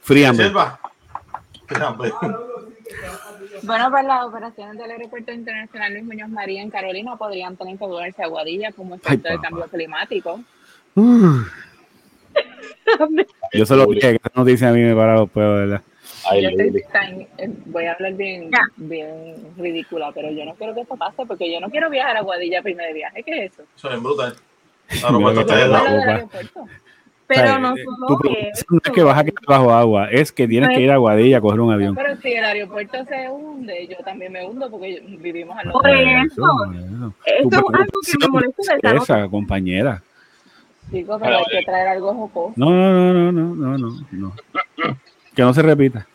[0.00, 0.52] Fríame.
[3.62, 7.86] Bueno, pues las operaciones del Aeropuerto Internacional Luis Muñoz María en Carolina podrían tener que
[7.86, 10.40] mudarse a Aguadilla como efecto de cambio climático.
[13.52, 15.82] Yo solo dije que esa noticia a mí me para los pedos, ¿verdad?
[17.38, 21.52] Eh, voy a hablar bien, bien ridícula, pero yo no quiero que esto pase porque
[21.52, 23.22] yo no quiero viajar a Guadilla primer viaje.
[23.22, 23.62] ¿Qué es eso?
[23.76, 24.36] Eso es brutal.
[24.88, 26.28] Pero no solo
[27.32, 27.58] eso.
[27.58, 31.38] No es que vas a quedar bajo agua, es que tienes que ir a Guadilla
[31.38, 31.94] a coger un avión.
[31.94, 35.80] pero si el aeropuerto se hunde, yo también me hundo porque vivimos al lado.
[35.80, 37.14] Por eso.
[37.24, 38.78] Esto es algo que me molesta.
[38.82, 40.02] Esa, compañera.
[40.90, 42.52] Chicos, pero hay que traer algo jocoso.
[42.56, 44.32] No, no, no, no, no, no, no.
[45.34, 46.06] Que no se repita.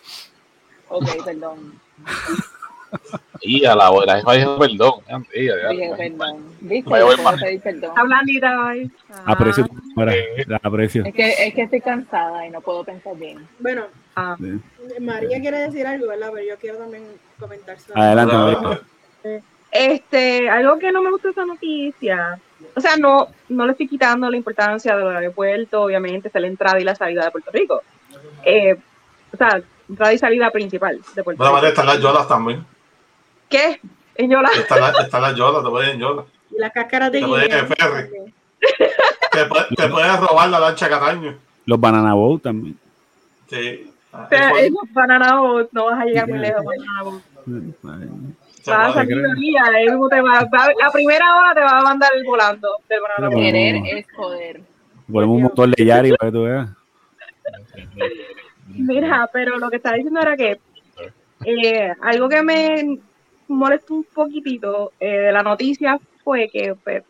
[0.90, 1.74] Ok, perdón.
[3.42, 4.94] Y a la hora, eso dijo perdón.
[5.08, 6.44] Perdón.
[6.62, 6.92] ¿Viste?
[7.40, 7.92] pedir perdón.
[7.96, 8.92] Hablanita hoy.
[9.26, 9.68] Aprecio
[10.48, 11.06] la aprecio.
[11.06, 13.48] Es que, es que estoy cansada y no puedo pensar bien.
[13.60, 13.86] Bueno,
[14.16, 14.36] ah.
[15.00, 16.30] María quiere decir algo, ¿verdad?
[16.34, 17.04] Pero yo quiero también
[17.40, 17.78] comentar.
[17.94, 18.82] Adelante, María.
[19.72, 22.40] Este, algo que no me gusta esa noticia
[22.76, 26.80] o sea, no, no le estoy quitando la importancia del aeropuerto, obviamente, es la entrada
[26.80, 27.82] y la salida de Puerto Rico.
[28.44, 28.76] Eh,
[29.34, 31.56] o sea, entrada y salida principal de Puerto Rico.
[31.56, 31.68] Rico.
[31.68, 32.66] están las yolas también.
[33.50, 33.80] ¿Qué?
[34.16, 34.50] ¿En yola?
[34.56, 36.24] Están las está la yolas, te pueden en yola.
[36.52, 38.10] Y las cáscaras de Te en ferry.
[39.32, 41.38] te, te puedes robar la lancha Cataño.
[41.66, 42.78] Los banana boat también.
[43.50, 43.92] Sí.
[44.12, 47.22] Ah, pero esos banana boat no vas a llegar muy lejos, banana boat
[48.68, 49.18] a salir
[50.10, 50.48] te va,
[50.80, 52.70] la primera hora te va a mandar el volando
[53.32, 54.62] Querer es poder.
[55.12, 56.70] Ponemos un motor de Yari para que tú veas.
[58.68, 60.60] Mira, pero lo que estaba diciendo era que
[61.46, 63.00] eh, algo que me
[63.48, 67.04] molestó un poquitito eh, de la noticia fue que, pues,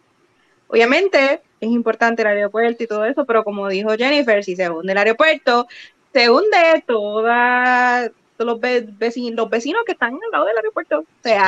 [0.67, 4.91] obviamente, es importante el aeropuerto y todo eso, pero como dijo Jennifer, si se hunde
[4.91, 5.67] el aeropuerto,
[6.13, 8.59] se hunde toda, todos los,
[8.97, 10.99] vecinos, los vecinos que están al lado del aeropuerto.
[10.99, 11.45] O sea,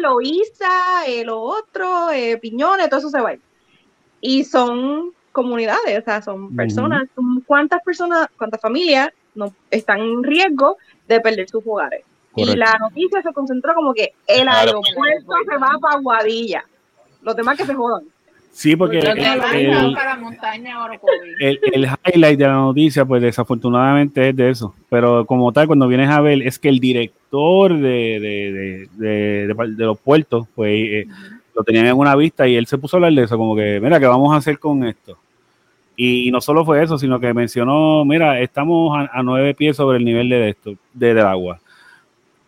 [0.00, 3.34] Loíza, eh, lo otro, eh, Piñones, todo eso se va.
[4.20, 7.08] Y son comunidades, o sea, son personas,
[7.46, 12.04] ¿cuántas personas, cuántas familias no, están en riesgo de perder sus hogares?
[12.36, 16.64] Y la noticia se concentró como que el aeropuerto se va para Guadilla.
[17.22, 18.04] Los demás que se jodan.
[18.52, 19.18] Sí, porque el,
[21.72, 24.74] el, highlight de la noticia, pues desafortunadamente es de eso.
[24.88, 30.46] Pero como tal, cuando vienes a ver, es que el director de, de, los puertos,
[30.54, 31.06] pues eh,
[31.54, 33.78] lo tenían en una vista y él se puso a hablar de eso, como que,
[33.78, 35.18] mira, ¿qué vamos a hacer con esto?
[35.94, 40.04] Y, no solo fue eso, sino que mencionó, mira, estamos a, nueve pies sobre el
[40.06, 41.60] nivel de esto, de, del agua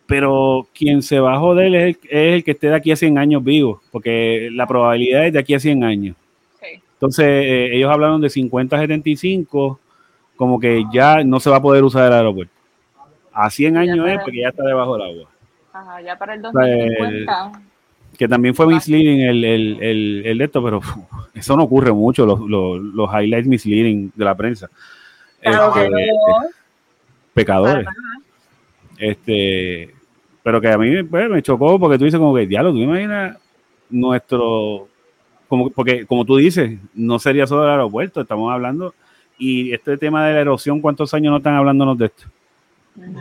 [0.08, 3.44] pero quien se va a joder es el, que esté de aquí a 100 años
[3.44, 6.16] vivo, porque la probabilidad es de aquí a 100 años.
[6.94, 9.78] Entonces, eh, ellos hablaron de 50 75,
[10.34, 12.54] como que ya no se va a poder usar el aeropuerto.
[13.34, 15.30] A 100 años es porque ya está debajo del agua.
[15.74, 17.52] Ajá, ya para el 2050.
[18.16, 20.80] que también fue misleading el, el, el, de esto, pero
[21.34, 24.70] eso no ocurre mucho, los, los, los highlights misleading de la prensa.
[25.42, 25.90] Este,
[27.34, 27.86] pecadores.
[28.96, 29.94] Este,
[30.48, 33.36] pero que a mí pues, me chocó porque tú dices como que, diablo, tú imaginas
[33.90, 34.88] nuestro,
[35.46, 38.94] como, porque como tú dices, no sería solo el aeropuerto, estamos hablando,
[39.36, 42.24] y este tema de la erosión, ¿cuántos años no están hablándonos de esto?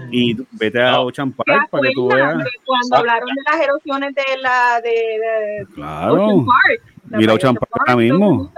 [0.09, 2.47] Y vete a Ocean Park para que tú veas.
[2.65, 6.27] Cuando hablaron de las erosiones de la de, de claro.
[6.27, 6.93] Ocean Park.
[7.09, 8.53] Mira Ocean Park ahora mismo.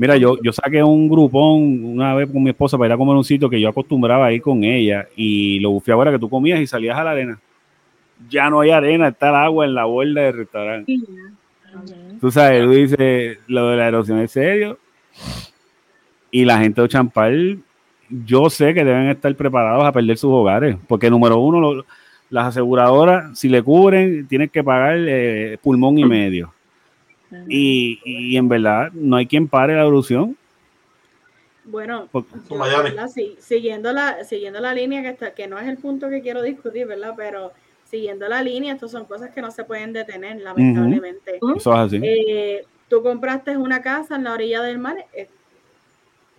[0.00, 3.16] Mira, yo, yo saqué un grupón una vez con mi esposa para ir a comer
[3.16, 6.30] un sitio que yo acostumbraba a ir con ella y lo bufé ahora que tú
[6.30, 7.38] comías y salías a la arena.
[8.30, 10.96] Ya no hay arena, está el agua en la borda del restaurante.
[12.18, 14.78] Tú sabes, tú dices, lo de la erosión es serio.
[16.30, 17.58] Y la gente de Champal,
[18.08, 21.84] yo sé que deben estar preparados a perder sus hogares, porque número uno,
[22.30, 26.54] las aseguradoras, si le cubren, tienen que pagar eh, pulmón y medio.
[27.48, 30.36] Y, en verdad no hay quien pare la evolución.
[31.64, 32.08] Bueno,
[33.38, 36.86] siguiendo, la, siguiendo la línea que, está, que no es el punto que quiero discutir,
[36.86, 37.14] ¿verdad?
[37.16, 37.52] Pero
[37.84, 41.38] siguiendo la línea, estas son cosas que no se pueden detener, lamentablemente.
[41.56, 42.00] Eso es así.
[42.02, 44.96] Eh, tú compraste una casa en la orilla del mar.
[45.12, 45.28] Eh,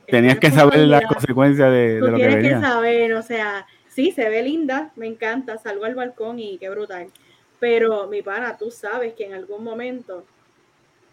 [0.07, 2.39] Tenías que saber las consecuencias de, lo que venía.
[2.39, 6.57] Tienes que saber, o sea, sí, se ve linda, me encanta, salgo al balcón y
[6.57, 7.07] qué brutal.
[7.59, 10.25] Pero mi pana, tú sabes que en algún momento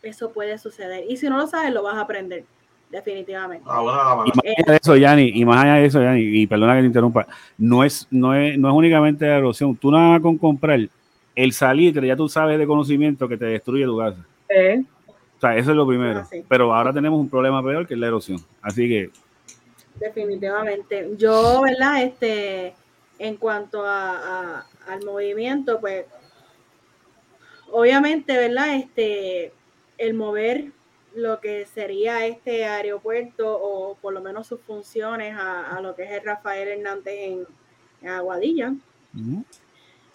[0.08, 1.04] eso puede suceder.
[1.08, 2.44] Y si no lo sabes, lo vas a aprender,
[2.90, 3.64] definitivamente.
[3.68, 6.74] Ah, y más allá de eso, Yanni, y más allá de eso, Yanni, y perdona
[6.74, 9.76] que te interrumpa, no es, no es, no es únicamente la erosión.
[9.76, 10.80] Tú nada más con comprar
[11.34, 14.24] el salitre, ya tú sabes de conocimiento que te destruye tu casa.
[15.38, 16.20] O sea, eso es lo primero.
[16.20, 18.40] Ah, Pero ahora tenemos un problema peor que es la erosión.
[18.60, 19.10] Así que.
[19.94, 21.10] Definitivamente.
[21.16, 22.02] Yo, ¿verdad?
[22.02, 22.74] Este,
[23.20, 26.06] en cuanto a, al movimiento, pues,
[27.70, 28.74] obviamente, ¿verdad?
[28.74, 29.52] Este,
[29.98, 30.72] el mover
[31.14, 36.10] lo que sería este aeropuerto o por lo menos sus funciones a, lo que es
[36.12, 37.46] el Rafael Hernández en,
[38.08, 38.74] Aguadilla.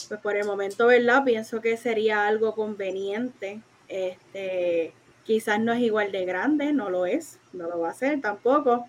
[0.07, 1.23] Pues por el momento, ¿verdad?
[1.25, 3.61] Pienso que sería algo conveniente.
[3.89, 4.93] Este,
[5.25, 8.85] quizás no es igual de grande, no lo es, no lo va a ser tampoco,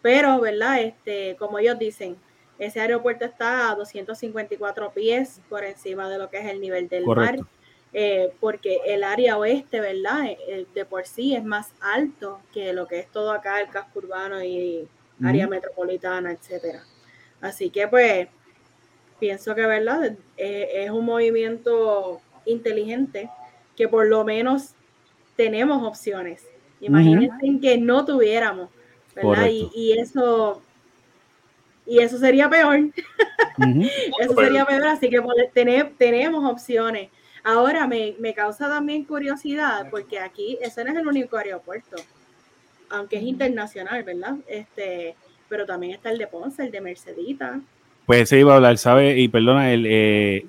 [0.00, 0.80] pero, ¿verdad?
[0.80, 2.16] Este, como ellos dicen,
[2.58, 7.04] ese aeropuerto está a 254 pies por encima de lo que es el nivel del
[7.06, 7.38] mar.
[7.92, 10.26] Eh, porque el área oeste, ¿verdad?
[10.26, 14.00] Eh, de por sí es más alto que lo que es todo acá, el casco
[14.00, 14.86] urbano y
[15.24, 16.84] área metropolitana, etcétera.
[17.40, 18.28] Así que pues
[19.18, 20.16] pienso que, ¿verdad?
[20.36, 23.30] Eh, es un movimiento inteligente
[23.74, 24.74] que por lo menos
[25.36, 26.46] tenemos opciones.
[26.80, 28.68] Imagínense que no tuviéramos,
[29.14, 29.48] ¿verdad?
[29.50, 30.62] Y, eso
[31.86, 32.90] y eso sería peor.
[34.20, 35.22] eso sería peor, así que
[35.96, 37.08] tenemos opciones.
[37.48, 41.96] Ahora me, causa también curiosidad porque aquí ese no es el único aeropuerto,
[42.90, 44.36] aunque es internacional, ¿verdad?
[44.46, 45.14] Este,
[45.48, 47.58] pero también está el de Ponce, el de Mercedita.
[48.04, 49.18] Pues se iba a hablar, ¿sabe?
[49.18, 50.44] Y perdona, el, eh,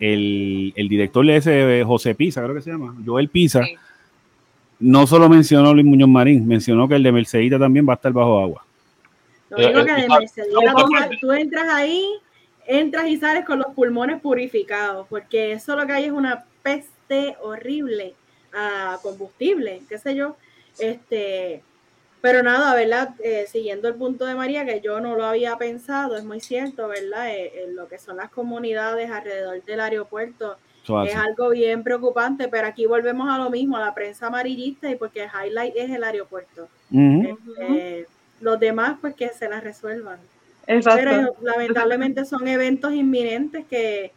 [0.76, 3.62] el, director de ese, José Pisa, creo que se llama, Joel Pisa,
[4.82, 8.12] no solo mencionó Luis Muñoz Marín, mencionó que el de Mercedita también va a estar
[8.12, 8.66] bajo agua.
[9.52, 12.06] Lo único que de Mercedita, tú entras ahí,
[12.70, 17.36] entras y sales con los pulmones purificados, porque eso lo que hay es una peste
[17.42, 18.14] horrible
[18.54, 20.36] a combustible, qué sé yo.
[20.78, 21.64] Este,
[22.22, 23.16] Pero nada, ¿verdad?
[23.24, 26.88] Eh, siguiendo el punto de María, que yo no lo había pensado, es muy cierto,
[26.88, 27.34] ¿verdad?
[27.34, 30.58] Eh, en lo que son las comunidades alrededor del aeropuerto
[31.06, 34.96] es algo bien preocupante, pero aquí volvemos a lo mismo, a la prensa amarillista y
[34.96, 36.68] porque el highlight es el aeropuerto.
[36.92, 38.08] Este,
[38.42, 40.20] los demás, pues que se las resuelvan.
[40.70, 44.12] Pero lamentablemente son eventos inminentes que,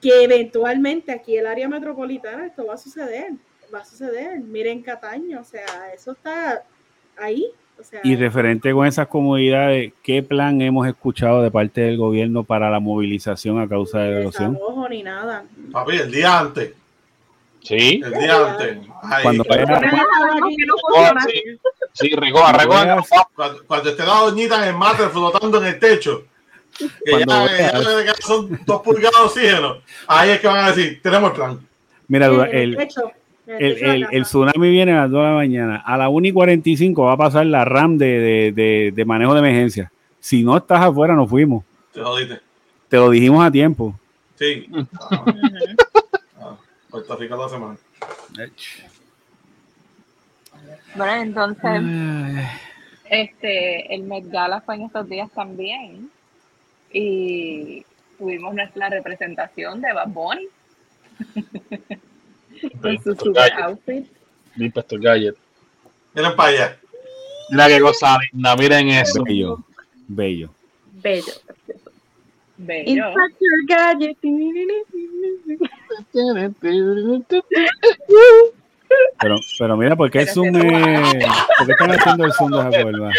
[0.00, 3.32] que eventualmente aquí en el área metropolitana esto va a suceder,
[3.72, 4.40] va a suceder.
[4.40, 6.64] Miren Cataño, o sea, eso está
[7.16, 7.46] ahí.
[8.02, 12.80] y referente con esas comunidades, ¿qué plan hemos escuchado de parte del gobierno para la
[12.80, 14.54] movilización a causa de la erosión?
[14.54, 15.44] No, ni nada.
[15.70, 16.74] Papi, el día antes.
[17.60, 18.02] Sí.
[18.04, 18.78] El día antes.
[19.22, 19.80] Cuando vaya,
[21.92, 22.74] Sí, regó, regó.
[23.34, 26.24] Cuando, cuando esté la doñita en el mate flotando en el techo,
[26.78, 29.76] que ya, son dos pulgadas de oxígeno,
[30.06, 31.60] ahí es que van a decir, tenemos el plan.
[32.08, 32.78] Mira, el,
[33.46, 35.82] el, el, tsunami viene a las 2 de la mañana.
[35.84, 39.40] A las 1 y 45 va a pasar la RAM de, de, de, manejo de
[39.40, 39.90] emergencia.
[40.20, 41.64] Si no estás afuera, nos fuimos.
[41.92, 42.40] Te jodiste.
[42.88, 43.98] Te lo dijimos a tiempo.
[44.38, 44.68] Sí.
[46.38, 46.56] Ah,
[46.90, 47.78] Puerto Rico dos semanas.
[50.94, 51.82] Bueno, entonces,
[53.08, 56.10] este, el Met Gala fue en estos días también.
[56.92, 57.84] Y
[58.18, 60.48] tuvimos nuestra representación de Bad Bunny.
[62.80, 64.06] Con su super outfit.
[64.74, 65.36] Pastor Gadget.
[66.14, 66.78] Miren para allá.
[67.50, 69.24] Mira qué cosa linda, miren eso.
[69.24, 69.64] Bello.
[70.06, 70.54] Bello.
[70.92, 71.32] Bello.
[72.58, 73.08] Bello.
[73.08, 74.18] Inspector Gadget.
[79.20, 80.62] Pero, pero mira, ¿por qué el Zoom ¿Por
[81.66, 83.10] qué están haciendo el Zoom de esa forma?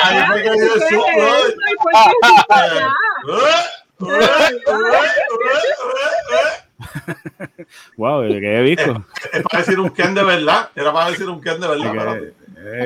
[7.98, 9.06] wow, ¿qué he visto?
[9.32, 10.70] Es, para decir un Ken de verdad.
[10.76, 12.20] Era para decir un Ken de verdad.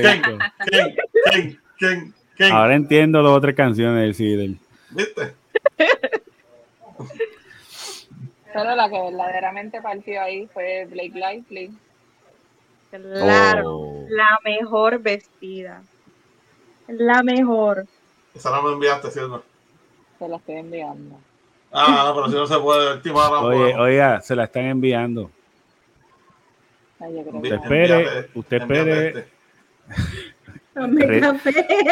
[0.01, 0.97] Ken, Ken,
[1.31, 2.51] Ken, Ken, Ken.
[2.51, 4.57] Ahora entiendo las otras canciones del Cidel.
[4.91, 5.33] ¿Viste?
[8.53, 11.71] Pero la que verdaderamente partió ahí fue Blake Lively.
[12.89, 14.05] Claro, oh.
[14.09, 15.81] la mejor vestida.
[16.87, 17.85] La mejor.
[18.33, 19.43] Esa no me enviaste, ¿cierto?
[20.17, 21.19] Se la estoy enviando.
[21.71, 25.29] Ah, no, pero si no se puede, el tipo Oye, oiga, se la están enviando.
[26.99, 29.27] usted espere, usted espere.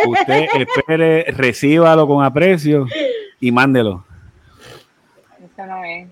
[0.07, 2.85] usted espere, recíbalo con aprecio
[3.39, 4.05] y mándelo.
[5.43, 6.07] Esa no es.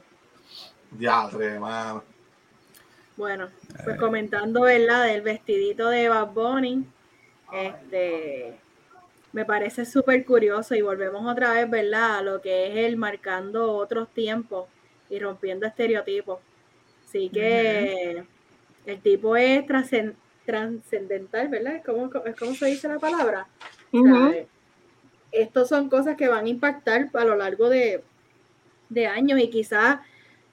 [0.99, 1.29] Ya,
[1.59, 2.03] mano.
[3.15, 3.47] Bueno,
[3.83, 5.07] pues comentando, ¿verdad?
[5.07, 6.85] Del vestidito de Bad Bunny,
[7.51, 8.55] este,
[9.31, 12.17] me parece súper curioso y volvemos otra vez, ¿verdad?
[12.17, 14.67] A lo que es el marcando otros tiempos
[15.09, 16.39] y rompiendo estereotipos.
[17.07, 18.23] Así que
[18.85, 19.65] el tipo es
[20.45, 21.81] trascendental, ¿verdad?
[21.85, 23.47] ¿Cómo, ¿Cómo se dice la palabra?
[25.31, 28.03] estos son cosas que van a impactar a lo largo de,
[28.89, 29.99] de años y quizás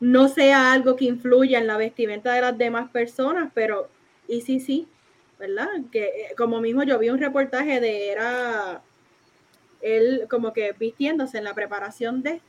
[0.00, 3.88] no sea algo que influya en la vestimenta de las demás personas, pero
[4.26, 4.88] y sí, sí,
[5.38, 5.68] ¿verdad?
[5.92, 8.82] Que eh, como mismo yo vi un reportaje de era
[9.82, 12.40] él como que vistiéndose en la preparación de,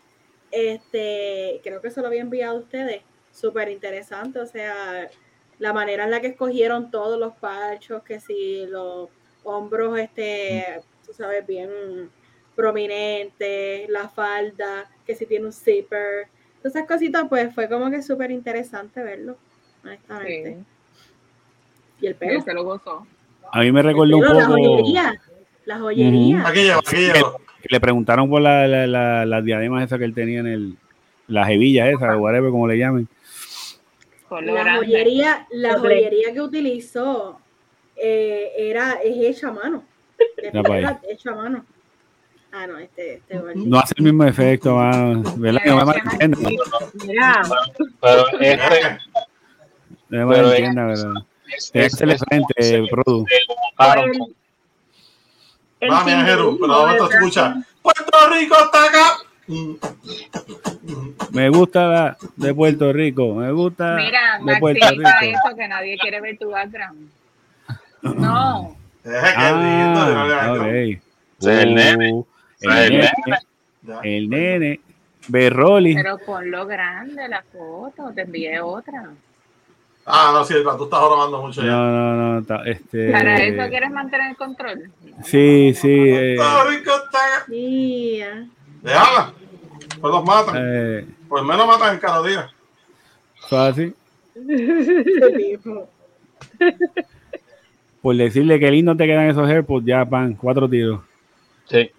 [0.51, 5.09] este, creo que se lo había enviado a ustedes, súper interesante, o sea,
[5.59, 9.09] la manera en la que escogieron todos los parchos, que si los
[9.43, 11.69] hombros, este, tú sabes, bien
[12.55, 16.27] prominentes, la falda, que si tiene un zipper,
[16.63, 19.37] esas cositas, pues fue como que súper interesante verlo,
[19.83, 20.57] honestamente.
[21.99, 22.41] Y el pelo.
[22.41, 23.05] se lo gozó.
[23.51, 24.35] A mí me recordó un poco.
[24.35, 25.21] La joyería.
[25.65, 26.47] La joyería.
[26.47, 26.67] Aquí
[27.69, 30.77] Le preguntaron por la, la, las diademas esas que él tenía en el.
[31.27, 33.07] Las hebillas esas, whatever, como le llamen.
[34.41, 37.39] La joyería, la joyería que utilizó
[37.95, 39.83] eh, era, es hecha a mano.
[40.37, 41.65] Era hecha a mano.
[42.53, 45.61] Ah, no, este, este No hace el mismo efecto, ¿verdad?
[45.65, 45.93] No me.
[48.01, 48.97] Pero este.
[50.09, 51.13] No me ¿verdad?
[51.73, 53.25] Es el frente, Produ.
[53.77, 54.17] Vamos,
[56.25, 57.55] Jeru, pero vamos a escuchar.
[57.81, 59.17] Puerto Rico está acá.
[61.31, 63.33] Me gusta la de Puerto Rico.
[63.33, 65.09] Me gusta Mira, de Puerto Rico.
[65.21, 67.09] eso que nadie quiere ver tu background.
[68.01, 68.77] No.
[69.03, 69.11] Es.
[69.35, 71.01] Ah, okay.
[71.41, 72.23] el nene.
[72.61, 73.11] El, nene,
[74.03, 74.79] el nene,
[75.27, 75.95] Berroli.
[75.95, 79.11] Pero lo grande la foto, te envié otra.
[80.05, 81.61] Ah, no, Silva, tú estás robando mucho.
[81.61, 81.71] Ya.
[81.71, 82.63] No, no, no.
[82.65, 83.11] Este...
[83.11, 84.91] ¿Para eso quieres mantener el control?
[85.23, 85.89] Sí, sí.
[85.89, 86.37] Eh...
[88.81, 89.33] Déjala.
[89.99, 90.55] Pues los matan.
[90.57, 91.05] Eh...
[91.29, 92.49] Pues menos matan en cada día.
[93.47, 93.95] Fácil.
[98.01, 101.01] por decirle que lindo te quedan esos AirPods, ya van cuatro tiros.
[101.65, 101.91] Sí.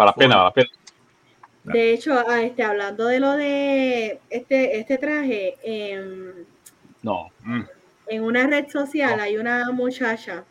[0.00, 0.76] Para las piernas, para las piernas.
[1.64, 6.46] De hecho, ah, este, hablando de lo de este, este traje, en,
[7.02, 7.28] No.
[7.44, 7.60] mm.
[8.06, 10.44] en una red social hay una muchacha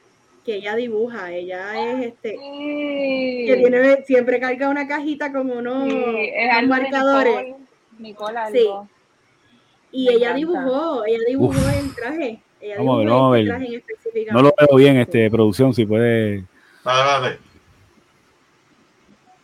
[0.46, 5.96] que ella dibuja, ella es este, que tiene, siempre carga una cajita con unos, Sí,
[5.96, 7.56] unos marcadores.
[7.98, 8.70] Nicole, Nicole Sí.
[9.92, 10.38] Y Me ella encanta.
[10.38, 12.40] dibujó, ella dibujó el traje.
[12.62, 13.58] Ella Vamos a ver, dibujó vamos a este ver.
[13.58, 14.32] traje en específicamente.
[14.34, 16.44] No lo veo bien, este, producción, si puede.
[16.86, 17.49] Dale, dale.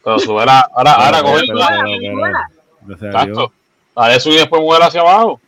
[0.06, 3.51] Pero sube la, ahora, ahora a Dios, Exacto.
[3.95, 5.41] Dale subir y después mover hacia abajo.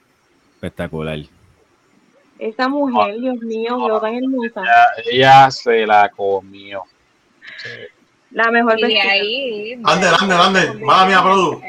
[0.56, 1.20] espectacular.
[2.40, 4.64] Esa mujer, Dios mío, quedó tan hermosa.
[4.64, 6.84] Ya, ella se la comió.
[8.32, 9.02] La mejor vestida.
[9.04, 9.80] ahí.
[9.84, 11.62] Ander, Ander, Ander, mala mía, Produ.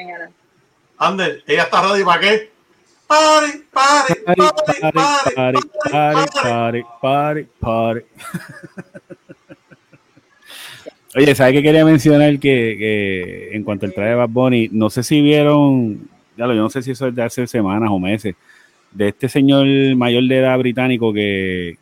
[0.99, 2.53] Ander, ella está ready para qué?
[3.07, 5.59] Pare, pare, Pari, pare, pari, pare,
[5.91, 8.07] pari, pari, pari, pari.
[11.19, 12.39] Oye, ¿sabes qué quería mencionar?
[12.39, 16.55] Que, que en cuanto al traje de Bad Bunny, no sé si vieron, ya lo,
[16.55, 18.37] yo no sé si eso es de hace semanas o meses,
[18.93, 19.67] de este señor
[19.97, 21.77] mayor de edad británico que,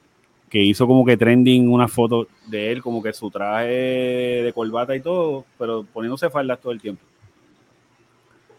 [0.49, 3.67] que hizo como que trending una foto de él, como que su traje
[4.43, 7.03] de corbata y todo, pero poniéndose faldas todo el tiempo.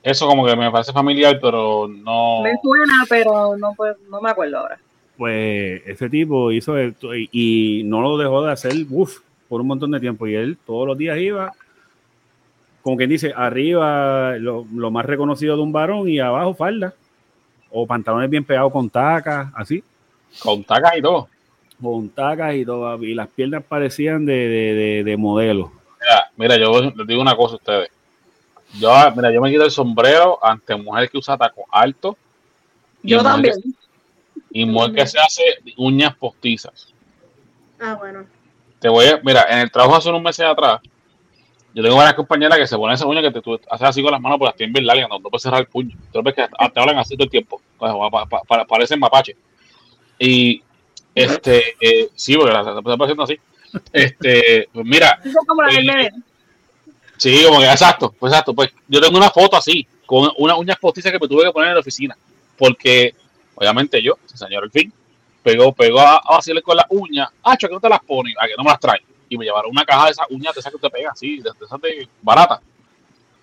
[0.04, 2.44] Eso como que me parece familiar, pero no.
[2.44, 4.78] Me suena, pero no, pues, no me acuerdo ahora.
[5.18, 9.68] pues ese tipo hizo esto y, y no lo dejó de hacer uf, por un
[9.68, 11.54] montón de tiempo y él todos los días iba
[12.82, 16.94] como quien dice arriba lo, lo más reconocido de un varón y abajo falda
[17.72, 19.84] o pantalones bien pegados con tacas así
[20.42, 21.28] Con tacas y todo.
[21.82, 26.58] con tacas y todo y las piernas parecían de, de, de, de modelo Mira, mira,
[26.58, 27.90] yo les digo una cosa a ustedes.
[28.80, 32.16] Yo, mira, yo me quito el sombrero ante mujer que usa taco alto.
[33.02, 33.56] y Yo también.
[33.62, 33.70] que-
[34.52, 35.42] y mujer que se hace
[35.76, 36.94] uñas postizas.
[37.80, 38.26] Ah, bueno.
[38.80, 40.80] Te voy a, mira, en el trabajo hace unos meses atrás,
[41.74, 44.12] yo tengo varias compañeras que se ponen esas uñas que te, tú haces así con
[44.12, 45.96] las manos, pero las tienen bien largas, no, no puedes cerrar el puño.
[46.12, 47.62] Tú ves que te hablan así todo el tiempo.
[47.78, 49.36] Pa- parecen mapache.
[50.20, 50.62] Y,
[51.14, 53.38] este, eh, sí, porque las están haciendo así.
[53.92, 56.12] Este, pues mira, Eso como la del Eh, bebé.
[57.18, 58.54] Sí, como que exacto, pues exacto.
[58.54, 61.70] Pues yo tengo una foto así, con unas uñas postizas que me tuve que poner
[61.70, 62.16] en la oficina.
[62.58, 63.14] Porque,
[63.56, 64.92] obviamente, yo, señor el fin,
[65.52, 67.30] pegó, pegó a, a vacilarle con las uñas.
[67.44, 68.34] Ah, ¿a qué no te las pones?
[68.40, 69.02] ¿A que no me las traen?
[69.30, 71.50] Y me llevaron una caja de esas uñas de esas que te pegan, así, de,
[71.60, 72.62] de esas de barata.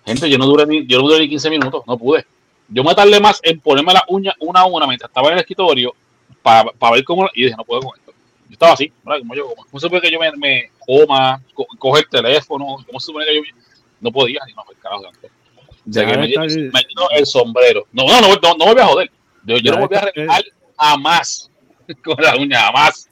[0.05, 2.25] Gente, yo no duré ni, yo no duré ni 15 minutos, no pude.
[2.67, 5.39] Yo me tardé más en ponerme las uñas una a una mientras estaba en el
[5.39, 5.93] escritorio
[6.41, 7.27] para ver cómo.
[7.33, 8.11] Y dije, no puedo con esto.
[8.47, 9.19] Yo estaba así, ¿verdad?
[9.19, 12.65] Como yo, como, ¿cómo se supone que yo me, me coma, co- coge el teléfono?
[12.85, 13.41] ¿Cómo se supone que yo
[14.01, 14.39] no podía?
[14.47, 15.03] Y no, pues, carajo.
[15.87, 17.87] O sea, que me, quito el sombrero.
[17.91, 19.11] No, no, no, no, no me voy a joder.
[19.45, 20.43] Yo, yo no voy a está- arreglar
[20.77, 21.51] jamás
[22.03, 23.09] con las uñas, jamás.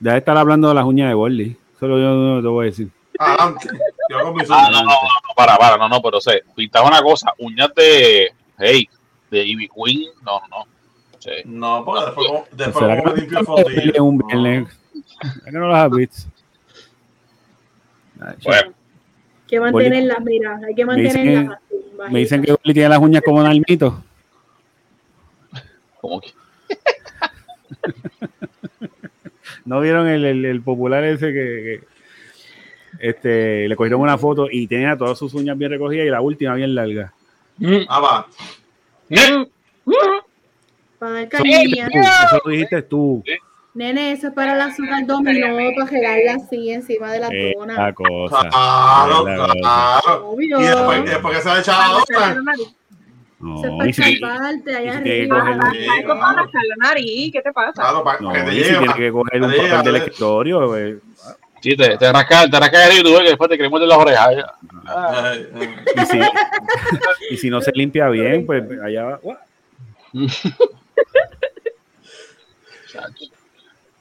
[0.00, 2.70] deja de estar hablando de las uñas de Borley solo yo no te voy a
[2.70, 3.68] decir Adelante.
[4.10, 7.02] Yo con mis Ah, no, no, no, para, para, no, no, pero sé, pintaba una
[7.02, 8.88] cosa, uñas de, hey,
[9.30, 10.66] de Ivy Queen, no, no, no.
[11.18, 11.30] Sí.
[11.44, 14.18] No, porque después, como- después ¿Será como me que limpio el no un
[15.70, 16.22] las has visto?
[18.44, 22.12] Bueno, Hay que mantenerlas, mira, hay que mantenerlas así.
[22.12, 22.52] Me dicen que.
[22.52, 24.02] Borley tiene las uñas como Nalmito.
[26.00, 26.32] como que,
[29.64, 31.80] ¿No vieron el, el- el popular ese que, que,
[33.08, 36.54] este, le cogieron una foto y tenía todas sus uñas bien recogidas y la última
[36.54, 37.12] bien larga?
[37.88, 38.26] Ah, va.
[39.10, 39.46] ¿Eh?
[40.98, 43.22] Para dar Eso lo dijiste tú.
[43.74, 47.28] Nene, eso es para el azúcar dominó, para regarla así encima de la.
[47.28, 48.48] Esa cosa.
[48.48, 50.28] Claro, la claro.
[50.30, 50.60] Obvio.
[50.60, 52.36] Y después, y después que se ha echado otra.
[53.38, 55.44] No, es y si- para escalparte allá y si tiene que arriba.
[55.70, 57.72] coger- Algo para rascar la nariz, ¿qué te pasa?
[57.72, 60.76] Claro, para no, que te y si tiene que coger un papel del escritorio.
[60.76, 60.98] eh,
[61.60, 63.86] Sí, te, te rascas, te rascas el y tú ves que después te queremos de
[63.86, 64.30] las orejas.
[64.36, 65.76] Eh, eh.
[65.96, 66.20] Y si,
[67.30, 69.20] y si no se limpia bien, pues allá va.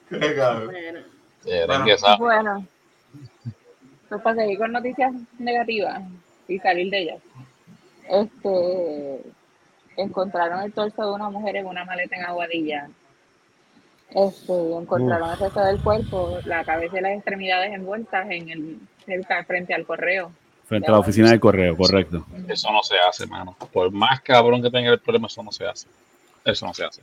[0.10, 0.72] Bueno.
[2.20, 2.68] Bueno,
[4.10, 6.02] pues para seguir con noticias negativas
[6.48, 7.18] y salir de ellas.
[8.10, 9.22] Este,
[9.98, 12.90] encontraron el torso de una mujer en una maleta en Aguadilla.
[14.12, 19.44] Este, encontraron el resto del cuerpo, la cabeza y las extremidades envueltas en el cerca
[19.44, 20.32] frente al correo.
[20.66, 22.26] Frente a la oficina del correo, correcto.
[22.48, 23.56] Eso no se hace, mano.
[23.72, 25.88] Por más cabrón que tenga el problema, eso no se hace.
[26.44, 27.02] Eso no se hace.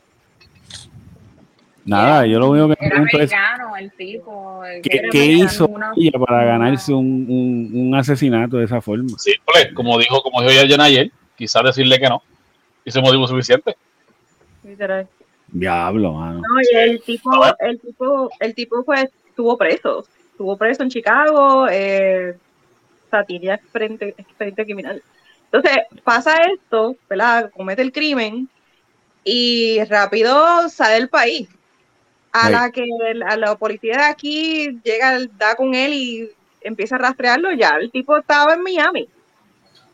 [1.84, 4.64] Nada, yo lo único que me Era pregunto es americano el tipo.
[4.64, 9.18] el ¿qué, hizo una- ella para ganarse un, un, un asesinato de esa forma?
[9.18, 12.22] Sí, pues, como dijo, como dijo ya ayer, quizás decirle que no.
[12.84, 13.76] Ese motivo suficiente.
[14.62, 15.08] Literal.
[15.48, 16.40] Diablo, mano.
[16.40, 21.66] No, y el tipo, el tipo, el tipo fue estuvo preso, estuvo preso en Chicago,
[21.70, 22.36] eh,
[23.10, 25.02] satiria frente, frente criminal.
[25.44, 27.50] Entonces pasa esto, ¿verdad?
[27.50, 28.48] Comete el crimen
[29.24, 31.48] y rápido sale del país.
[32.32, 32.86] A la que
[33.26, 36.30] a la policía de aquí llega, da con él y
[36.62, 39.08] empieza a rastrearlo, ya el tipo estaba en Miami.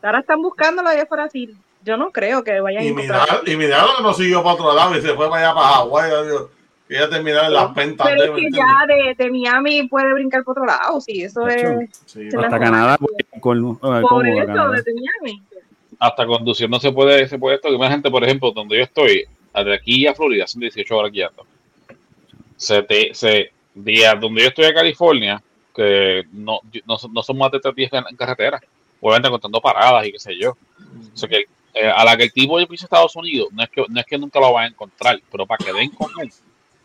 [0.01, 1.53] Ahora están buscándolo allá fuera así.
[1.83, 4.97] Yo no creo que vayan y a Y mira que no siguió para otro lado
[4.97, 6.11] y se fue para allá para Hawái.
[6.87, 8.07] Que ya terminaron en las ventas.
[8.07, 11.63] Pero es que ya de, de, Miami puede brincar para otro lado, sí, eso es.
[12.35, 12.97] hasta Canadá.
[13.39, 15.43] Con, por eso, desde Miami.
[15.99, 17.69] Hasta conducir no se puede, se puede esto.
[17.69, 21.45] Imagínate, por ejemplo, donde yo estoy, de aquí a Florida, son 18 horas guiando.
[22.59, 25.41] Se te, se, días donde yo estoy a California,
[25.75, 28.61] que no, no, no son más de tres días en, carretera,
[29.01, 30.51] obviamente contando paradas y qué sé yo.
[30.51, 33.83] O sea que eh, a la que el tipo pisa Estados Unidos, no es que,
[33.87, 36.29] no es que nunca lo va a encontrar, pero para que den con él,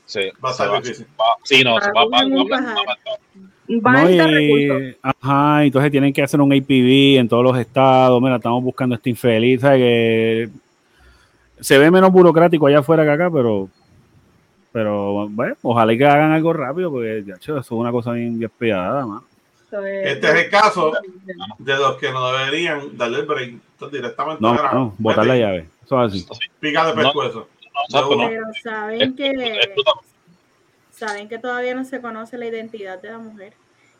[0.06, 1.06] se, va a estar difícil.
[1.42, 2.46] sí, no, se va, va, no,
[3.66, 3.80] y,
[5.01, 8.20] ajá, entonces tienen que hacer un APB en todos los estados.
[8.20, 9.62] Mira, estamos buscando este infeliz.
[9.62, 10.51] Que
[11.60, 13.70] se ve menos burocrático allá afuera que acá, pero
[14.74, 19.22] pero bueno, ojalá que hagan algo rápido, porque ya, eso es una cosa bien despiadada,
[20.02, 20.92] Este es el caso
[21.59, 23.55] de los que no deberían darle el break
[23.92, 24.42] directamente.
[24.42, 25.68] No, no, botar la llave.
[25.84, 26.26] Eso es así.
[26.59, 27.48] Pica de pescuezo.
[27.88, 29.60] pero saben que
[30.90, 33.52] saben que todavía no se conoce la identidad de la mujer.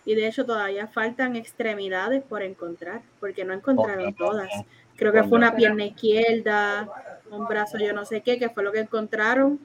[0.05, 4.51] Y de hecho todavía faltan extremidades por encontrar, porque no encontraron todas.
[4.96, 6.88] Creo que fue una pierna izquierda,
[7.30, 9.60] un brazo yo no sé qué, que fue lo que encontraron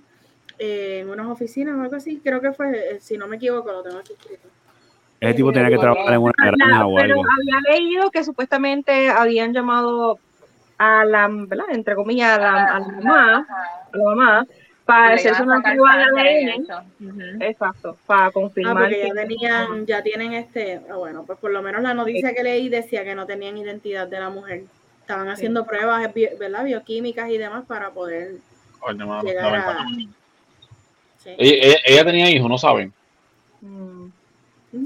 [0.60, 2.22] eh, en unas oficinas o algo así.
[2.23, 4.48] Creo que fue, eh, si no me equivoco, lo tengo aquí escrito.
[5.19, 6.99] Ese tipo tenía que trabajar en una granja o algo.
[7.02, 10.19] Pero había leído que supuestamente habían llamado
[10.77, 11.65] a la, ¿verdad?
[11.72, 13.48] entre comillas, a la, a la mamá,
[13.91, 14.48] a la mamá
[14.90, 17.41] para hacerse una prueba de ADN.
[17.44, 18.76] Exacto, para confirmar.
[18.76, 22.34] Ah, porque ya tenían, ya tienen este, ah, bueno, pues por lo menos la noticia
[22.34, 24.64] que leí decía que no tenían identidad de la mujer.
[25.02, 26.64] Estaban haciendo pruebas, ¿verdad?
[26.64, 28.38] Bioquímicas y demás para poder
[29.23, 29.86] llegar a...
[31.26, 32.94] Ella, tenía hijos, no saben.
[33.62, 34.08] Mm.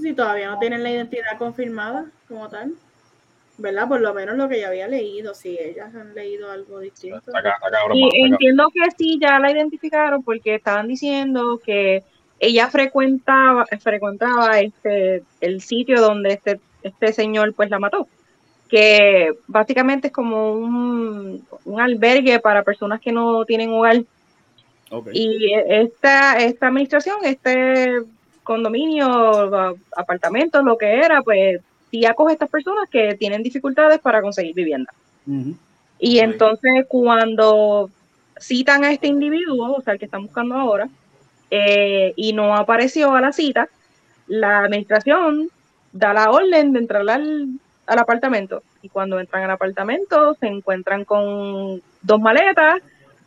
[0.01, 2.73] Sí, todavía no tienen la identidad confirmada como tal.
[3.57, 3.87] ¿verdad?
[3.87, 7.31] Por lo menos lo que ya había leído, si ellas han leído algo distinto.
[7.93, 12.03] y entiendo que sí, ya la identificaron porque estaban diciendo que
[12.39, 18.07] ella frecuentaba, frecuentaba este, el sitio donde este, este señor pues la mató,
[18.67, 24.03] que básicamente es como un, un albergue para personas que no tienen hogar.
[25.13, 28.01] Y esta, esta administración, este
[28.43, 34.21] condominio, apartamentos, lo que era, pues sí acoge a estas personas que tienen dificultades para
[34.21, 34.91] conseguir vivienda.
[35.99, 37.89] Y entonces cuando
[38.37, 40.89] citan a este individuo, o sea, el que están buscando ahora,
[41.49, 43.69] eh, y no apareció a la cita,
[44.27, 45.49] la administración
[45.91, 47.47] da la orden de entrar al,
[47.85, 48.63] al apartamento.
[48.81, 52.81] Y cuando entran al apartamento se encuentran con dos maletas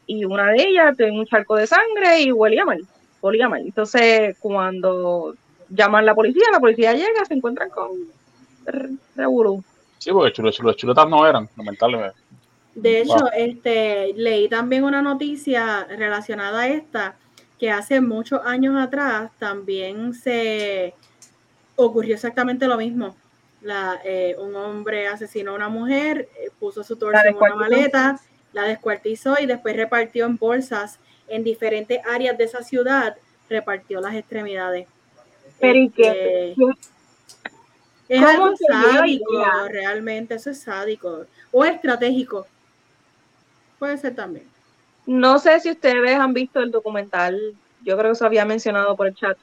[0.07, 2.87] y una de ellas tiene un charco de sangre y huele a mal.
[3.21, 3.61] Huele mal.
[3.61, 5.35] Entonces, cuando
[5.69, 7.91] llaman a la policía, la policía llega, se encuentran con
[9.99, 12.19] Sí, porque los chuletas no eran, lamentablemente.
[12.75, 17.17] De hecho, este, leí también una noticia relacionada a esta,
[17.59, 20.95] que hace muchos años atrás también se
[21.75, 23.17] ocurrió exactamente lo mismo.
[23.63, 28.21] La, eh, un hombre asesinó a una mujer, eh, puso su torso en una maleta,
[28.53, 30.99] la descuartizó y después repartió en bolsas
[31.29, 33.17] en diferentes áreas de esa ciudad,
[33.49, 34.89] repartió las extremidades.
[35.61, 36.51] Pero ¿y qué?
[36.51, 36.55] Este,
[38.09, 41.27] es algo sádico, realmente, eso es sádico.
[41.51, 42.47] O estratégico.
[43.79, 44.47] Puede ser también.
[45.07, 49.07] No sé si ustedes han visto el documental, yo creo que se había mencionado por
[49.07, 49.39] el chat,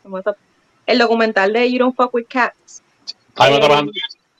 [0.86, 2.84] el documental de You Don't Fuck With Cats.
[3.40, 3.54] el,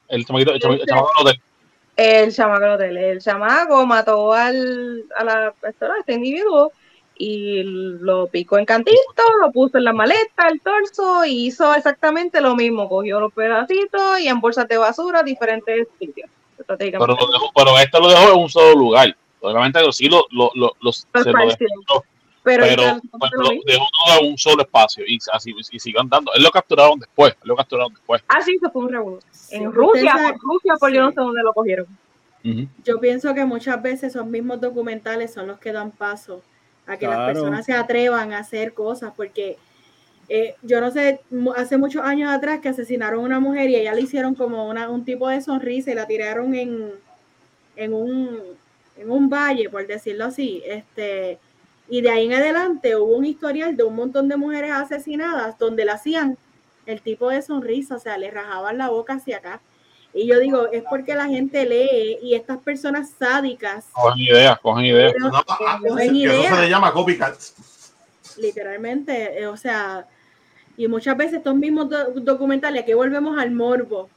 [0.10, 1.42] el, chamaco, el, hotel.
[1.96, 2.98] El chamaco hotel.
[2.98, 6.72] El chamaco mató al, a la persona, este individuo,
[7.16, 8.98] y lo picó en cantito,
[9.42, 12.90] lo puso en la maleta, el torso, y hizo exactamente lo mismo.
[12.90, 16.30] Cogió los pedacitos y en bolsas de basura diferentes sitios.
[16.66, 19.16] Pero, lo dejó, pero este lo dejó en un solo lugar.
[19.42, 22.04] Obviamente sí lo, lo, lo, se lo dejó,
[22.44, 23.00] pero, pero,
[23.38, 26.32] lo dejó todo en un solo espacio y así y siguió andando.
[26.36, 27.34] Él lo capturaron después.
[27.42, 28.22] Él lo capturaron después.
[28.28, 29.32] Ah, sí, se fue un revolución.
[29.52, 31.88] En Rusia, por Rusia, por yo no sé dónde lo cogieron.
[32.84, 36.42] Yo pienso que muchas veces esos mismos documentales son los que dan paso
[36.86, 39.58] a que las personas se atrevan a hacer cosas, porque
[40.28, 41.22] eh, yo no sé,
[41.56, 44.90] hace muchos años atrás que asesinaron a una mujer y ella le hicieron como una,
[44.90, 46.92] un tipo de sonrisa y la tiraron en,
[47.78, 48.42] en, un,
[48.98, 50.62] en un valle, por decirlo así.
[50.66, 51.40] Este,
[51.90, 55.86] y de ahí en adelante hubo un historial de un montón de mujeres asesinadas donde
[55.86, 56.38] la hacían
[56.86, 59.62] el tipo de sonrisa, o sea, le rajaban la boca hacia acá.
[60.14, 63.86] Y yo digo, es porque la gente lee y estas personas sádicas.
[63.94, 65.14] Cogen ideas, cogen ideas.
[65.18, 67.36] No, ah, Eso se le llama copycat.
[68.38, 70.08] Literalmente, eh, o sea,
[70.78, 74.10] y muchas veces estos mismos documentales, aquí volvemos al morbo,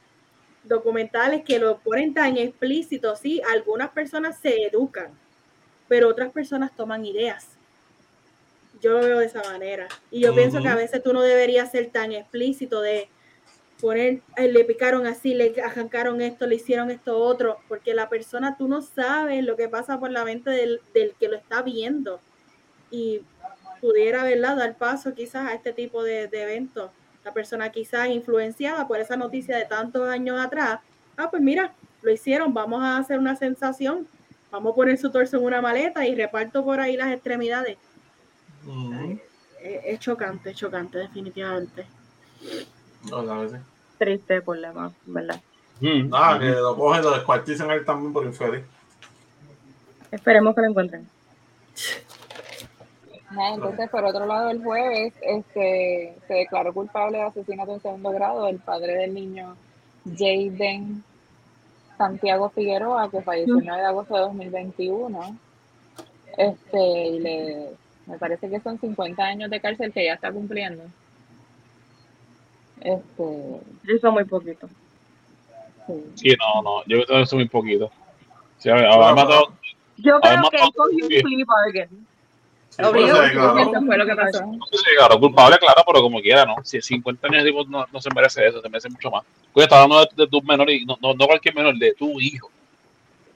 [0.63, 5.09] documentales que lo ponen tan explícito, sí, algunas personas se educan,
[5.87, 7.56] pero otras personas toman ideas.
[8.81, 9.87] Yo lo veo de esa manera.
[10.11, 13.09] Y yo pienso que a veces tú no deberías ser tan explícito de
[13.79, 18.67] poner, le picaron así, le arrancaron esto, le hicieron esto otro, porque la persona, tú
[18.67, 22.19] no sabes lo que pasa por la mente del, del que lo está viendo.
[22.91, 23.21] Y
[23.81, 26.91] pudiera, ¿verdad?, dar paso quizás a este tipo de, de eventos.
[27.23, 30.79] La persona quizás influenciada por esa noticia de tantos años atrás,
[31.17, 34.07] ah, pues mira, lo hicieron, vamos a hacer una sensación,
[34.51, 37.77] vamos a poner su torso en una maleta y reparto por ahí las extremidades.
[39.61, 41.85] Es, chocante, es chocante, definitivamente.
[43.97, 45.41] Triste problema, ¿verdad?
[45.79, 46.13] Mm.
[46.13, 48.63] Ah, que lo cogen, lo descuartizan él también por infeliz.
[50.11, 51.07] Esperemos que lo encuentren.
[53.53, 58.47] entonces, por otro lado, el jueves este, se declaró culpable de asesinato en segundo grado
[58.47, 59.55] el padre del niño
[60.05, 61.03] Jaden
[61.97, 65.37] Santiago Figueroa, que falleció el 9 de agosto de 2021.
[66.37, 67.69] Este, y le,
[68.07, 70.83] me parece que son 50 años de cárcel que ya está cumpliendo.
[72.79, 74.67] Este, eso muy poquito.
[76.15, 76.35] Sí.
[76.37, 77.91] no, no, yo creo que eso muy poquito.
[78.57, 79.53] Sí, matado,
[79.97, 82.07] yo creo que él cogió un plea bargain.
[82.77, 84.39] eso fue lo que pasó.
[84.71, 86.55] Sí, claro, culpable, claro, pero como quiera, ¿no?
[86.63, 89.23] Si 50 años digo, no, no se merece eso, se merece mucho más.
[89.53, 92.19] Pues está hablando de, de tu menor, y no, no, no cualquier menor, de tu
[92.19, 92.49] hijo.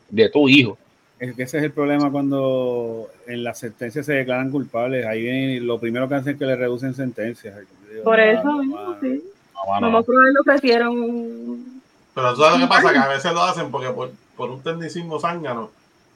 [0.10, 0.78] De tu hijo.
[1.22, 5.06] Es que ese es el problema cuando en la sentencia se declaran culpables.
[5.06, 7.60] Ahí viene, lo primero que hacen es que le reducen sentencias.
[8.04, 8.64] Por eso
[9.00, 9.24] sí.
[9.54, 11.84] No, no, lo ofrecieron.
[12.16, 14.64] Pero tú sabes lo que pasa, que a veces lo hacen porque por, por un
[14.64, 15.70] tecnicismo zángano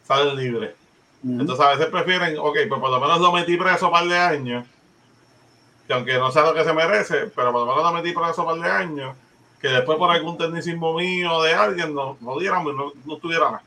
[0.07, 0.71] salen libres.
[1.23, 4.17] Entonces a veces prefieren, ok, pues por lo menos lo metí preso un par de
[4.17, 4.65] años,
[5.85, 8.41] que aunque no sea lo que se merece, pero por lo menos lo metí preso
[8.41, 9.15] un par de años,
[9.61, 13.63] que después por algún tecnicismo mío de alguien no, no no, no tuviera nada.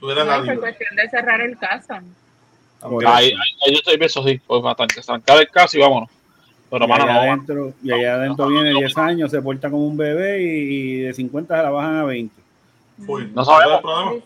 [0.00, 1.94] Tuviera no, es cuestión de cerrar el caso.
[3.06, 6.08] Ahí, ahí, yo estoy beso, sí, pues bastante, trancar el caso y vámonos.
[6.70, 10.40] Pero, y, allá adentro, y allá adentro viene 10 años, se porta como un bebé
[10.40, 12.34] y, de 50 se la bajan a 20.
[13.34, 14.22] no sabemos.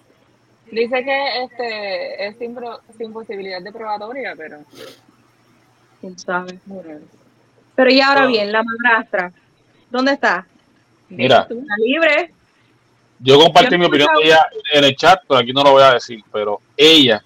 [0.71, 2.57] Dice que este es sin,
[2.99, 4.59] sin posibilidad de probatoria, pero.
[6.01, 6.59] ¿Quién sabe?
[7.75, 9.33] Pero y ahora bien, la madrastra,
[9.91, 10.47] ¿dónde está?
[11.09, 12.34] Mira, está libre.
[13.21, 15.95] Yo compartí mi opinión de ella en el chat, pero aquí no lo voy a
[15.95, 16.23] decir.
[16.33, 17.23] Pero ella,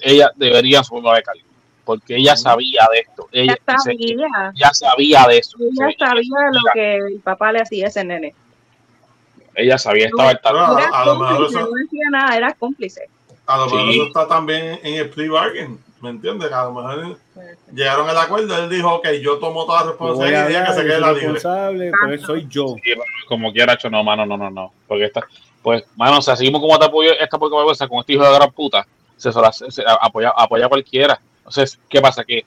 [0.00, 1.52] ella debería asumir de calidad
[1.84, 3.28] porque ella sabía de esto.
[3.32, 4.52] Ella, sabía.
[4.54, 5.58] ya sabía de eso.
[5.60, 8.34] Ella sabía lo que el papá le hacía a ese nene.
[9.54, 13.08] Ella sabía, estaba a, lo mejor eso, no decía nada, era cómplice.
[13.46, 16.52] A lo mejor eso está también en el plea bargain, ¿me entiendes?
[16.52, 17.16] A lo mejor
[17.72, 21.00] llegaron al acuerdo, él dijo, ok, yo tomo toda la responsabilidad y que se quede
[21.00, 21.40] la libre.
[22.04, 22.74] Pues soy yo.
[23.28, 24.72] como quiera, hecho, no, mano, no, no, no.
[24.88, 25.22] Porque esta,
[25.62, 28.50] pues, mano, o sea, seguimos como te apoyo esta vergüenza con este hijo de gran
[28.50, 31.20] puta, se, se, se apoya, apoya a cualquiera.
[31.38, 32.24] Entonces, ¿qué pasa?
[32.24, 32.44] Que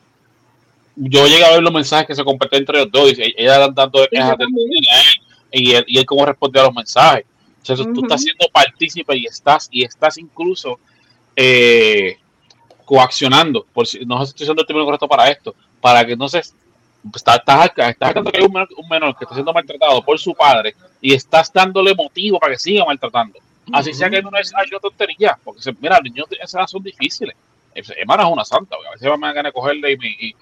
[0.97, 4.05] yo llegué a ver los mensajes que se compartían entre los dos y ella dando
[4.11, 4.45] quejas de
[5.51, 7.25] y él, y él cómo respondió a los mensajes.
[7.59, 10.77] Entonces, tú estás siendo partícipe y estás, y estás incluso
[11.35, 12.17] eh,
[12.85, 16.53] coaccionando, por si no estoy usando el término correcto para esto, para que entonces
[17.13, 20.33] estás, estás, estás que hay un menor, un menor, que está siendo maltratado por su
[20.33, 23.39] padre y estás dándole motivo para que siga maltratando.
[23.73, 26.83] Así sea que no es una tontería, porque mira, los niños de esa edad son
[26.83, 27.35] difíciles.
[27.73, 30.35] Hermana es una santa, a veces me dan a cogerle y, me, y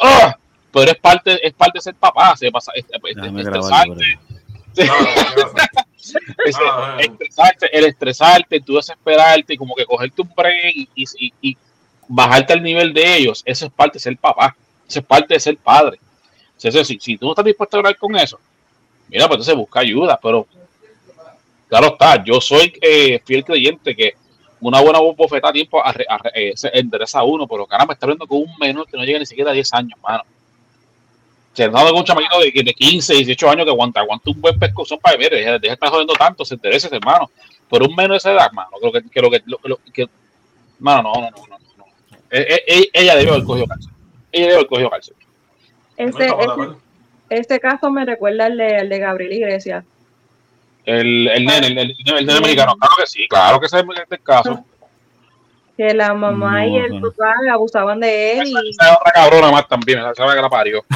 [0.00, 0.34] ¡ah!
[0.72, 4.18] pero es parte, es parte de ser papá, se pasa, es, estresarte,
[6.98, 11.56] estresarte, el estresarte, tú desesperarte y como que cogerte un break y, y, y,
[12.12, 14.56] bajarte al nivel de ellos, eso es parte de ser papá,
[14.88, 16.00] eso es parte de ser padre.
[16.56, 18.38] Si, si, tú no estás dispuesto a hablar con eso,
[19.08, 20.46] mira, pues entonces busca ayuda, pero
[21.68, 24.14] claro está, yo soy eh, fiel creyente que
[24.60, 25.94] una buena bofeta a tiempo a,
[26.34, 29.20] eh, se endereza a uno, pero caramba, está hablando con un menor que no llega
[29.20, 30.24] ni siquiera a 10 años, mano.
[31.52, 34.58] Se está con un chamaquito de, de 15, 18 años que aguanta, aguanta un buen
[34.58, 37.30] pescozón para ver, deja, de estar jodiendo tanto, se interesa hermano.
[37.70, 40.08] Pero un menor de esa edad, mano, creo que, que lo que, lo, que
[40.80, 41.59] mano, no, no, no, no.
[42.30, 42.38] No.
[42.38, 43.92] E, e, e, ella debió haber cogido cárcel.
[44.32, 45.14] Ella debió haber cogido cárcel.
[45.96, 46.76] Este, este,
[47.28, 49.84] este, caso me recuerda al de, al de Gabriel Iglesias
[50.84, 53.84] el, el nene, el, el, el nene americano, claro que sí, claro que ese es
[54.10, 54.64] el caso.
[55.76, 58.48] Que la mamá y el papá abusaban de él.
[58.48, 58.70] Y...
[58.70, 60.84] Esa, otra cabrona más también, esa que la parió.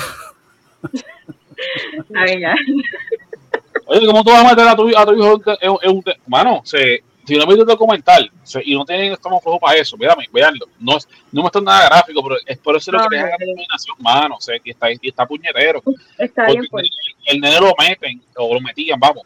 [3.87, 6.03] Oye, ¿cómo tú vas a meter a tu, a tu hijo en, un...
[6.27, 8.31] Mano, se, si no viste el documental
[8.65, 10.67] y no tienen estómago flojo para eso, véanme, véanlo.
[10.79, 10.99] No,
[11.33, 14.37] no me está nada gráfico, pero es por eso lo que deja la dominación, mano.
[14.37, 15.83] O sea, que está, y está puñetero.
[16.19, 16.89] Está bien, pues.
[17.27, 19.25] el, el nene lo meten, o lo metían, vamos,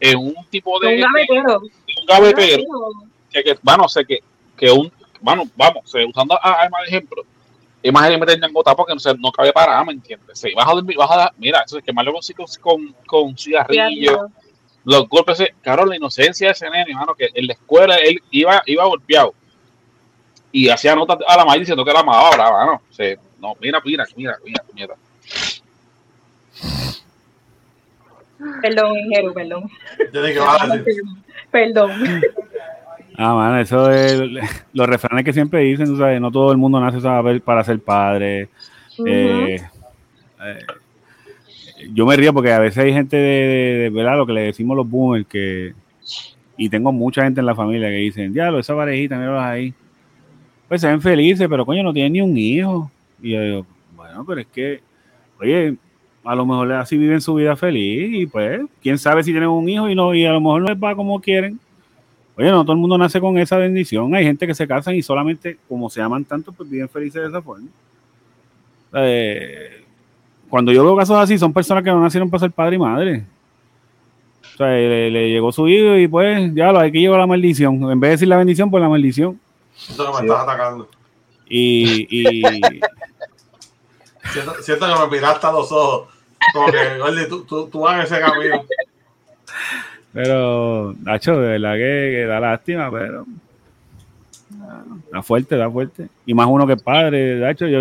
[0.00, 0.94] en un tipo de.
[0.94, 1.60] Un gavetero.
[1.60, 2.62] Un gavetero.
[3.30, 4.18] Que, que, bueno, sé que,
[4.56, 4.92] que un.
[5.20, 7.24] Bueno, vamos, usando a, a, a ejemplo,
[7.82, 10.38] es más de meter en gota porque no, se, no cabe para, ¿me entiendes?
[10.38, 14.30] Sí, vas a dormir, vas a, mira, eso es quemarlo con, con, con cigarrillo,
[14.84, 18.62] los golpes, claro, la inocencia de ese nene, hermano, que en la escuela él iba,
[18.66, 19.34] iba golpeado
[20.52, 22.82] y hacía notas a la madre diciendo que era más brava, ¿no?
[22.90, 24.94] Sí, no, mira, mira, mira, mira, mira.
[28.62, 29.70] Perdón, Jero, perdón.
[30.12, 30.84] Yo dije, vale.
[31.50, 31.90] Perdón.
[33.16, 34.18] Ah, man, eso es
[34.72, 37.00] los refranes que siempre dicen, sabes, no todo el mundo nace
[37.40, 38.48] para ser padre.
[39.06, 39.60] Eh,
[40.42, 40.58] eh,
[41.92, 44.16] yo me río porque a veces hay gente de, ¿verdad?
[44.16, 45.74] Lo que le decimos los boomers que
[46.56, 49.72] y tengo mucha gente en la familia que dicen, diablo, esa parejita, míralos ahí.
[50.68, 52.90] Pues se ven felices, pero coño, no tienen ni un hijo.
[53.22, 53.66] Y yo digo,
[53.96, 54.80] bueno, pero es que,
[55.40, 55.76] oye,
[56.22, 59.66] a lo mejor así viven su vida feliz y pues, quién sabe si tienen un
[59.70, 61.58] hijo y no, y a lo mejor no les va como quieren.
[62.36, 64.14] Oye, no todo el mundo nace con esa bendición.
[64.14, 67.28] Hay gente que se casan y solamente, como se aman tanto, pues viven felices de
[67.28, 67.68] esa forma.
[68.92, 69.79] Eh,
[70.50, 73.24] cuando yo veo casos así, son personas que no nacieron para ser padre y madre.
[74.54, 77.76] O sea, le, llegó su hijo y pues ya lo hay que llevar la maldición.
[77.90, 79.40] En vez de decir la bendición, pues la maldición.
[79.74, 80.88] Siento que me estás atacando.
[81.48, 82.06] Y.
[82.10, 82.42] y...
[84.32, 86.08] siento, siento, que me miraste a los ojos.
[86.52, 88.64] Como que, oye, tú, tú, tú vas ese camino.
[90.12, 93.24] Pero, Nacho, de verdad que, da lástima, pero.
[95.12, 96.08] Da fuerte, da fuerte.
[96.26, 97.80] Y más uno que es padre, Nacho, yo.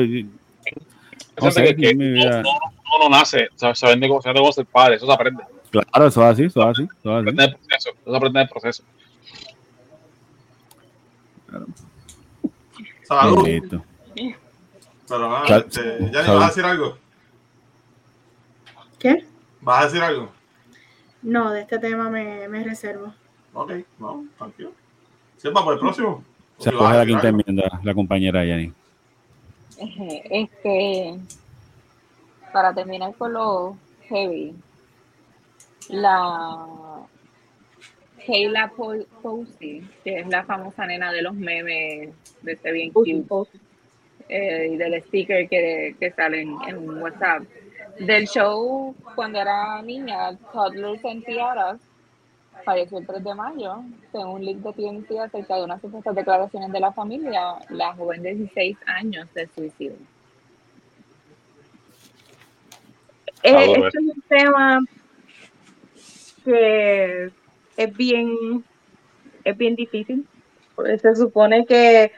[1.41, 5.43] No sé, que, no, no, nace sabiendo cómo, cómo ser padre, eso se aprende.
[5.71, 6.83] Claro, eso es así, eso es así.
[6.83, 7.35] Eso, es así.
[7.35, 8.83] Proceso, eso se aprende en el proceso.
[11.47, 11.65] Claro.
[13.03, 13.47] Salud.
[15.07, 16.97] Pero, ah, este, ¿ya vas a decir algo?
[18.99, 19.25] ¿Qué?
[19.61, 20.31] ¿Vas a decir algo?
[21.23, 23.13] No, de este tema me, me reservo.
[23.53, 24.71] Ok, no, tranquilo.
[25.37, 26.23] Sepa por el próximo.
[26.59, 28.73] Se coge la quinta enmienda, la compañera Yani.
[30.29, 31.17] Este,
[32.51, 33.77] para terminar con lo
[34.07, 34.55] heavy,
[35.89, 36.67] la
[38.25, 42.09] Kayla Posey, que es la famosa nena de los memes
[42.41, 43.59] de este bien cute,
[44.27, 47.43] eh, y del sticker que, que salen en WhatsApp.
[47.99, 51.79] Del show cuando era niña, Toddlers and Tiaras,
[52.63, 53.83] falleció el 3 de mayo.
[54.11, 58.21] Según un link de TNT acerca de unas supuestas declaraciones de la familia, la joven
[58.21, 59.95] de 16 años se suicidó.
[63.43, 64.79] Eh, este es un tema
[66.43, 67.31] que
[67.77, 68.63] es bien,
[69.43, 70.27] es bien difícil.
[71.01, 72.11] Se supone que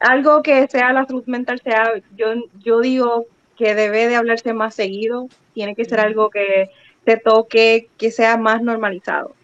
[0.00, 3.26] algo que sea la salud mental sea, yo, yo digo
[3.56, 6.70] que debe de hablarse más seguido, tiene que ser algo que
[7.04, 9.34] se toque, que sea más normalizado.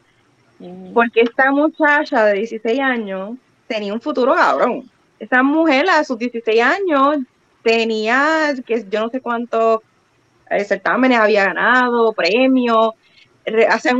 [0.93, 3.31] Porque esta muchacha de 16 años
[3.67, 4.91] tenía un futuro cabrón.
[5.19, 7.19] Esa mujer a sus 16 años
[7.63, 9.81] tenía, que yo no sé cuántos
[10.51, 12.91] eh, certámenes había ganado, premios,
[13.69, 13.91] hace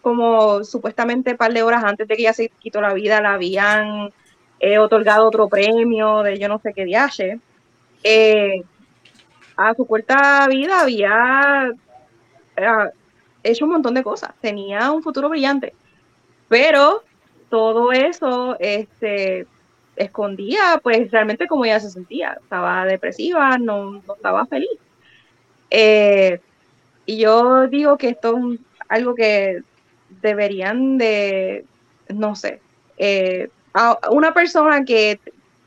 [0.00, 3.34] como supuestamente un par de horas antes de que ella se quitó la vida, la
[3.34, 4.12] habían
[4.60, 7.40] eh, otorgado otro premio de yo no sé qué viaje.
[8.04, 8.62] Eh,
[9.56, 11.72] a su corta vida había
[12.56, 12.90] eh,
[13.50, 15.74] hecho un montón de cosas, tenía un futuro brillante,
[16.48, 17.02] pero
[17.48, 19.46] todo eso este,
[19.96, 24.78] escondía pues realmente cómo ella se sentía, estaba depresiva, no, estaba feliz.
[25.70, 26.40] Eh,
[27.06, 29.62] y yo digo que esto es algo que
[30.22, 31.64] deberían de,
[32.08, 32.60] no sé,
[32.98, 33.48] eh,
[34.10, 35.20] una persona que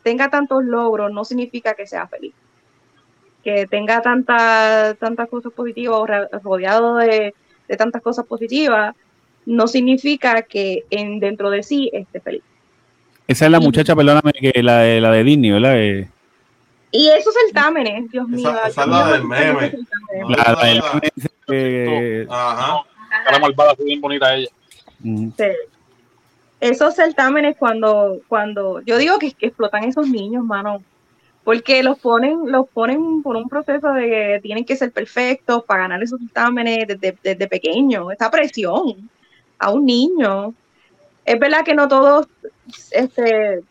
[0.03, 2.33] tenga tantos logros no significa que sea feliz.
[3.43, 6.09] Que tenga tantas tantas cosas positivas
[6.43, 7.33] rodeado de,
[7.77, 8.95] tantas cosas positivas,
[9.45, 12.43] no significa que en dentro de sí esté feliz.
[13.27, 16.07] Esa es la muchacha, perdóname, que la de, la de Disney, ¿verdad?
[16.91, 18.49] y esos certámenes, Dios mío.
[18.49, 19.73] Esa, es la del meme.
[20.27, 20.81] La, del
[21.47, 22.27] meme.
[22.29, 22.81] Ajá.
[23.31, 24.49] La malvada, bien bonita ella.
[25.03, 25.45] Sí.
[26.59, 30.83] Esos certámenes cuando, cuando, yo digo que, que explotan esos niños, mano,
[31.49, 35.81] porque los ponen, los ponen por un proceso de que tienen que ser perfectos para
[35.81, 39.09] ganar esos exámenes desde, desde pequeño, esa presión
[39.57, 40.53] a un niño.
[41.25, 42.27] Es verdad que no todos
[42.91, 43.63] este,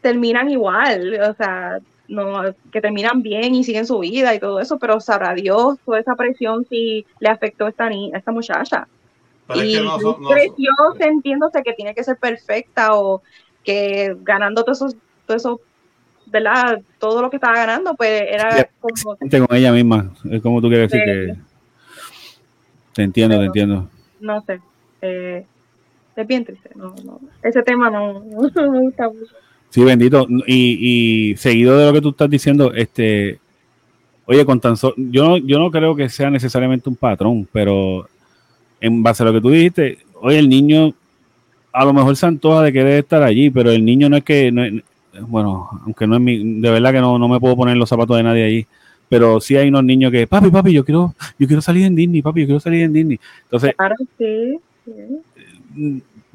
[0.00, 2.40] terminan igual, o sea, no,
[2.72, 6.14] que terminan bien y siguen su vida y todo eso, pero sabrá Dios toda esa
[6.14, 8.88] presión si le afectó a esta, a esta muchacha.
[9.54, 9.76] y
[10.26, 13.20] creció sintiéndose que tiene que ser perfecta o
[13.62, 14.96] que ganando todo eso,
[15.26, 15.60] todo eso
[16.26, 16.80] ¿verdad?
[16.98, 19.16] Todo lo que estaba ganando, pues era como...
[19.16, 21.34] Con ella misma, es como tú quieres decir que...
[22.92, 23.88] Te entiendo, te entiendo.
[24.20, 24.60] No sé,
[25.02, 25.44] eh,
[26.16, 28.14] es bien triste, no, no, ese tema no,
[28.54, 29.34] no me gusta mucho.
[29.68, 30.26] Sí, bendito.
[30.46, 33.38] Y, y, seguido de lo que tú estás diciendo, este,
[34.24, 38.08] oye, con tan solo, yo, yo no creo que sea necesariamente un patrón, pero
[38.80, 40.94] en base a lo que tú dijiste, oye, el niño
[41.72, 44.50] a lo mejor se antoja de querer estar allí, pero el niño no es que,
[44.50, 44.62] no
[45.22, 48.16] bueno, aunque no es mi, de verdad que no, no me puedo poner los zapatos
[48.16, 48.66] de nadie allí,
[49.08, 52.22] pero sí hay unos niños que, papi, papi, yo quiero, yo quiero salir en Disney,
[52.22, 53.20] papi, yo quiero salir en Disney.
[53.44, 54.58] Entonces, claro, sí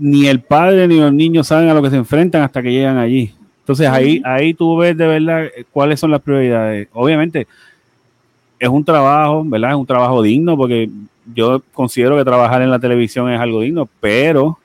[0.02, 2.98] ni el padre ni los niños saben a lo que se enfrentan hasta que llegan
[2.98, 3.32] allí.
[3.60, 6.88] Entonces ahí, ahí tú ves de verdad cuáles son las prioridades.
[6.92, 7.48] Obviamente
[8.60, 9.72] es un trabajo, ¿verdad?
[9.72, 10.90] Es un trabajo digno porque
[11.36, 14.58] yo considero que trabajar en la televisión es algo digno, pero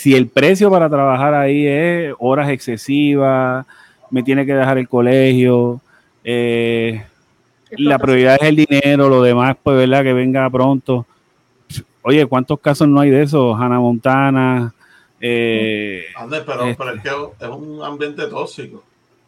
[0.00, 3.66] si el precio para trabajar ahí es horas excesivas,
[4.10, 5.82] me tiene que dejar el colegio,
[6.24, 7.04] eh,
[7.72, 10.02] la prioridad es el dinero, lo demás, pues, ¿verdad?
[10.02, 11.04] Que venga pronto.
[12.00, 13.54] Oye, ¿cuántos casos no hay de eso?
[13.54, 14.72] Hannah Montana,
[15.20, 16.06] eh,
[16.46, 18.82] pero, este es que es un ambiente tóxico.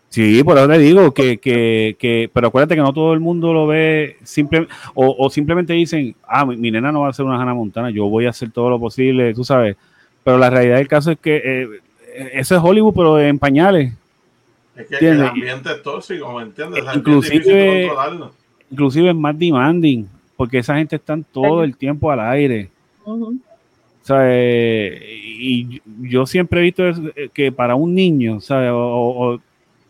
[0.09, 3.53] Sí, por eso te digo que, que, que, pero acuérdate que no todo el mundo
[3.53, 7.53] lo ve simple, o, simplemente dicen, ah, mi, nena no va a ser una Hannah
[7.53, 9.77] Montana, yo voy a hacer todo lo posible, tú sabes.
[10.24, 11.69] Pero la realidad del caso es que eh,
[12.35, 13.93] eso es Hollywood, pero en pañales.
[14.77, 16.85] Es que el ambiente es tóxico, ¿me entiendes?
[16.94, 17.90] inclusive,
[18.70, 22.70] inclusive es más demanding, porque esa gente está todo el tiempo al aire.
[23.05, 23.35] O
[24.01, 28.70] sea, y yo siempre he visto eh, que para un niño, ¿sabes?
[28.73, 29.40] O,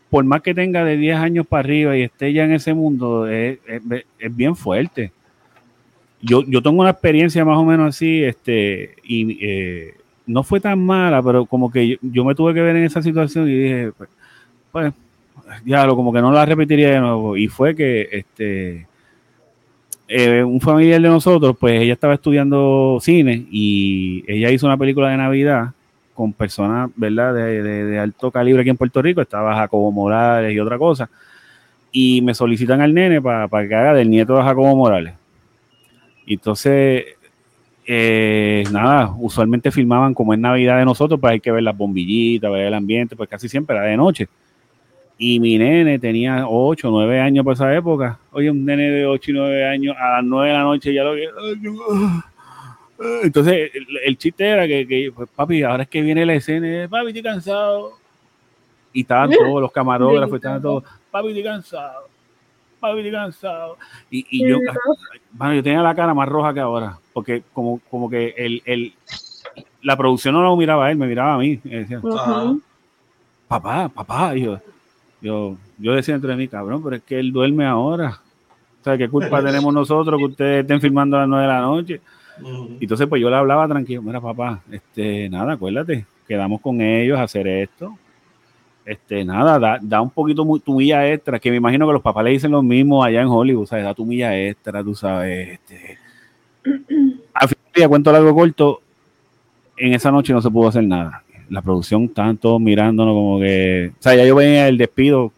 [0.09, 3.27] por más que tenga de 10 años para arriba y esté ya en ese mundo,
[3.27, 3.59] es,
[4.31, 5.11] bien fuerte.
[6.21, 10.83] Yo, yo tengo una experiencia más o menos así, este, y eh, no fue tan
[10.83, 14.09] mala, pero como que yo, me tuve que ver en esa situación y dije, pues,
[14.71, 14.93] pues
[15.65, 17.37] ya lo como que no la repetiría de nuevo.
[17.37, 18.87] Y fue que este
[20.07, 25.09] eh, un familiar de nosotros, pues ella estaba estudiando cine y ella hizo una película
[25.09, 25.71] de Navidad
[26.13, 29.21] con personas, ¿verdad?, de, alto calibre aquí en Puerto Rico.
[29.21, 31.09] Estaba Jacobo Morales y otra cosa.
[31.91, 35.15] Y me solicitan al nene para que haga del nieto de Jacobo Morales.
[36.27, 37.05] Entonces,
[37.85, 42.51] eh, nada, usualmente filmaban como es Navidad de nosotros, pues hay que ver las bombillitas,
[42.51, 44.27] ver el ambiente, pues casi siempre era de noche.
[45.17, 48.19] Y mi nene tenía 8, 9 años por esa época.
[48.31, 51.03] Oye, un nene de 8 y 9 años a las 9 de la noche ya
[51.03, 51.27] lo que...
[53.23, 53.71] Entonces,
[54.05, 57.93] el, chiste era que, pues, papi, ahora es que viene la escena, papi, estoy cansado.
[58.93, 62.07] Y estaban todos los camarógrafos, estaban todos, papi, estoy cansado,
[62.89, 63.77] estoy cansado.
[64.09, 64.59] Y, y yo,
[65.31, 68.93] bueno, yo tenía la cara más roja que ahora, porque como, como que el, el,
[69.81, 71.59] la producción no lo miraba a él, me miraba a mí.
[71.63, 72.01] decía,
[73.47, 74.59] papá, papá, y yo,
[75.21, 78.19] yo, yo decía entre mí, cabrón, pero es que él duerme ahora.
[78.81, 81.61] O sea, ¿qué culpa tenemos nosotros que ustedes estén filmando a las nueve de la
[81.61, 82.01] noche?
[82.79, 87.23] Entonces, pues yo le hablaba tranquilo, mira, papá, este, nada, acuérdate, quedamos con ellos a
[87.23, 87.97] hacer esto.
[88.85, 92.31] Este, nada, da, un poquito tu milla extra, que me imagino que los papás le
[92.31, 95.59] dicen lo mismo allá en Hollywood, sea, da tu milla extra, tú sabes.
[95.59, 95.97] Este.
[97.33, 98.81] Al final, cuento largo corto,
[99.77, 103.91] en esa noche no se pudo hacer nada la producción estaban todos mirándonos como que,
[103.93, 105.31] o sea, ya yo venía el despido,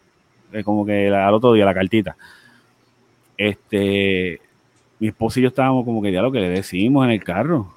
[0.54, 2.16] eh, como que al otro día, la cartita.
[3.38, 4.40] Este,
[5.00, 7.74] mi esposo y yo estábamos como que ya lo que le decimos en el carro.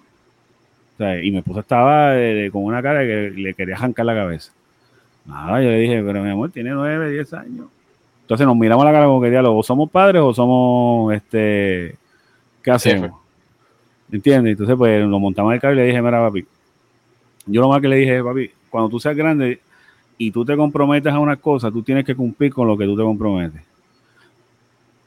[0.94, 2.12] O sea, y mi esposa estaba
[2.52, 4.52] con una cara que le quería arrancar la cabeza.
[5.28, 7.66] Nada, yo le dije, pero mi amor tiene nueve, diez años.
[8.22, 11.96] Entonces nos miramos la cara como que ya o somos padres o somos, este,
[12.62, 13.10] ¿qué hacemos?
[14.10, 14.52] ¿Entiendes?
[14.52, 16.46] Entonces pues nos montamos el carro y le dije, mira papi,
[17.44, 19.60] yo lo más que le dije, papi, cuando tú seas grande
[20.16, 22.96] y tú te comprometes a una cosa, tú tienes que cumplir con lo que tú
[22.96, 23.60] te comprometes.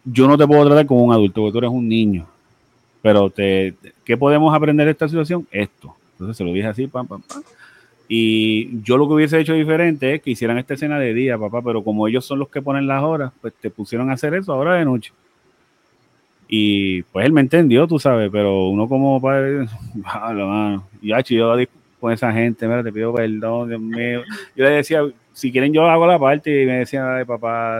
[0.05, 2.27] Yo no te puedo tratar como un adulto, porque tú eres un niño.
[3.01, 3.73] Pero te,
[4.05, 5.47] ¿qué podemos aprender de esta situación?
[5.51, 5.95] Esto.
[6.13, 7.41] Entonces se lo dije así, pam, pam, pam.
[8.13, 11.61] Y yo lo que hubiese hecho diferente es que hicieran esta escena de día, papá,
[11.61, 14.51] pero como ellos son los que ponen las horas, pues te pusieron a hacer eso
[14.51, 15.13] ahora de noche.
[16.49, 19.65] Y pues él me entendió, tú sabes, pero uno como padre,
[19.95, 21.55] mano, ya, yo
[22.01, 24.23] con esa gente, mira, te pido perdón, Dios mío.
[24.57, 27.79] Yo le decía, si quieren yo hago la parte y me decían, ay, papá,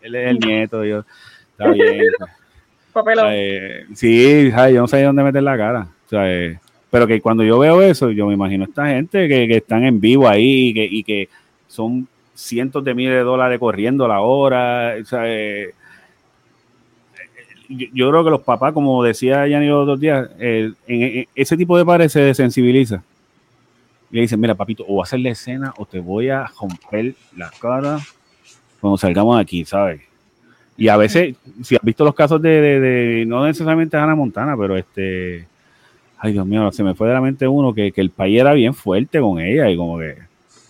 [0.00, 1.02] él es el nieto, yo,
[1.50, 2.04] está bien.
[2.92, 3.32] Papelón.
[3.96, 5.88] sí, yo no sé dónde meter la cara.
[6.90, 10.00] Pero que cuando yo veo eso, yo me imagino esta gente que, que están en
[10.00, 11.28] vivo ahí y que, y que
[11.66, 12.08] son
[12.38, 14.96] cientos de miles de dólares corriendo a la hora.
[14.96, 15.74] Eh,
[17.68, 20.76] yo, creo que los papás, como decía Yanni los otros días, en,
[21.34, 23.02] ese tipo de padres se desensibiliza.
[24.10, 27.50] Y le dicen, mira, papito, o hacer la escena o te voy a romper la
[27.60, 27.98] cara
[28.80, 30.00] cuando salgamos de aquí, ¿sabes?
[30.76, 35.46] Y a veces, si has visto los casos de, no necesariamente Ana Montana, pero este,
[36.18, 38.74] ay Dios mío, se me fue de la mente uno que, el país era bien
[38.74, 40.16] fuerte con ella y como que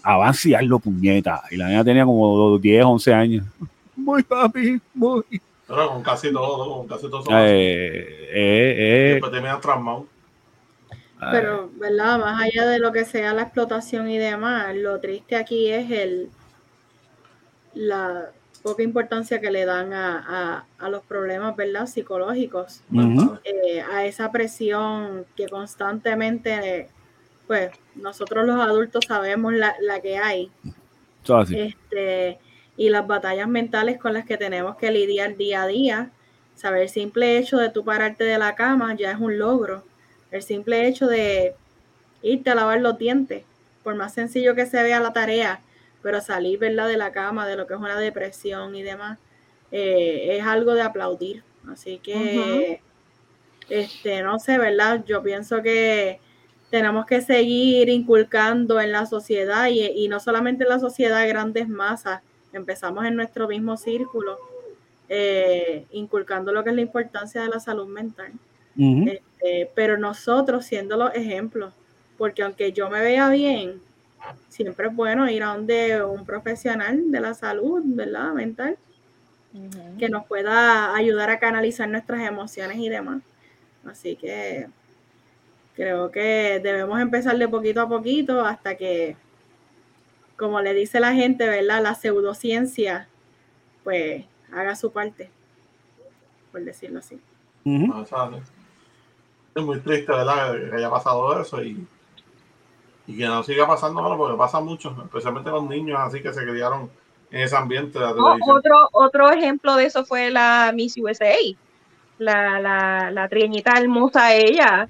[0.03, 1.43] avanciarlo, puñeta.
[1.51, 3.47] Y la niña tenía como 10, 11 años.
[3.97, 5.25] Muy papi, muy.
[5.67, 7.25] Pero con casi todo, con casi todo.
[7.31, 9.49] Eh, eh, eh, Después te me
[11.33, 12.19] Pero, ¿verdad?
[12.21, 16.31] Más allá de lo que sea la explotación y demás, lo triste aquí es el
[17.75, 18.31] la
[18.63, 21.87] poca importancia que le dan a, los problemas, ¿verdad?
[21.87, 22.83] Psicológicos,
[23.45, 26.89] eh, a esa presión que constantemente,
[27.47, 30.51] pues, nosotros los adultos sabemos la, que hay.
[31.51, 32.39] Este,
[32.77, 36.11] y las batallas mentales con las que tenemos que lidiar día a día.
[36.55, 39.85] Saber el simple hecho de tú pararte de la cama ya es un logro.
[40.31, 41.55] El simple hecho de
[42.23, 43.45] irte a lavar los dientes,
[43.83, 45.61] por más sencillo que se vea la tarea,
[46.03, 46.89] pero salir ¿verdad?
[46.89, 49.19] de la cama, de lo que es una depresión y demás,
[49.73, 51.43] eh, es algo de aplaudir.
[51.71, 52.81] Así que,
[53.69, 55.05] este, no sé, ¿verdad?
[55.07, 56.21] Yo pienso que
[56.71, 61.29] tenemos que seguir inculcando en la sociedad y, y no solamente en la sociedad de
[61.29, 62.23] grandes masas,
[62.53, 64.39] empezamos en nuestro mismo círculo,
[65.09, 68.33] eh, inculcando lo que es la importancia de la salud mental.
[68.77, 71.75] Este, pero nosotros siendo los ejemplos,
[72.17, 73.81] porque aunque yo me vea bien,
[74.49, 78.33] siempre es bueno ir a donde un profesional de la salud, ¿verdad?
[78.33, 78.77] Mental,
[79.99, 83.23] que nos pueda ayudar a canalizar nuestras emociones y demás.
[83.87, 84.69] Así que
[85.75, 89.17] creo que debemos empezar de poquito a poquito hasta que
[90.37, 91.83] como le dice la gente, ¿verdad?
[91.83, 93.09] La pseudociencia,
[93.83, 95.31] pues haga su parte,
[96.53, 97.19] por decirlo así.
[99.55, 100.55] Es muy triste, ¿verdad?
[100.55, 101.85] Que haya pasado eso y,
[103.17, 106.91] que no siga pasando, bueno, porque pasa mucho, especialmente los niños así que se criaron
[107.31, 108.57] en ese ambiente de la televisión.
[108.57, 111.35] otro, otro ejemplo de eso fue la Miss USA,
[112.19, 114.89] la, la, la trieñita hermosa ella,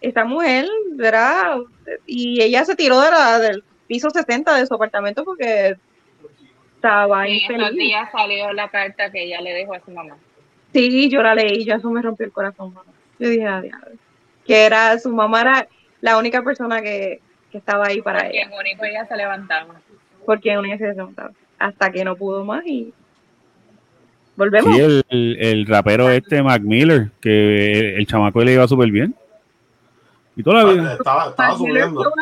[0.00, 1.58] esta mujer, ¿verdad?
[2.06, 5.76] Y ella se tiró de la, del piso 60 de su apartamento porque
[6.76, 7.72] estaba y infeliz.
[7.72, 10.16] días salió la carta que ella le dejó a su mamá.
[10.72, 12.74] Sí, yo la leí, ya eso me rompió el corazón.
[13.18, 13.74] Yo dije, adiós.
[14.44, 15.68] Que era, su mamá era
[16.00, 17.20] la única persona que,
[17.56, 18.48] que estaba ahí para ella.
[18.50, 19.74] Porque único ella se levantaba.
[20.24, 21.30] Porque única se levantaba.
[21.58, 22.92] Hasta que no pudo más y
[24.36, 24.74] volvemos.
[24.74, 29.14] Sí, el, el, rapero este, Mac Miller, que el, chamaco le iba súper bien.
[30.36, 30.92] Y toda la vida.
[30.94, 32.12] Estaba, estaba subiendo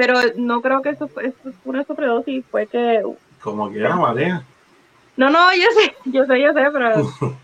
[0.00, 1.30] pero no creo que eso fue,
[1.66, 3.02] una sobredosis, fue que...
[3.42, 4.42] Como quiera, María.
[5.14, 6.94] No, no, yo sé, yo sé, yo sé, pero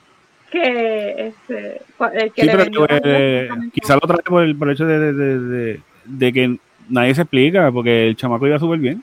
[0.50, 1.80] que este
[2.34, 6.32] que sí, pero, eh, quizá lo trae por el, por el hecho de, de, de,
[6.32, 6.58] que
[6.88, 9.02] nadie se explica, porque el chamaco iba súper bien.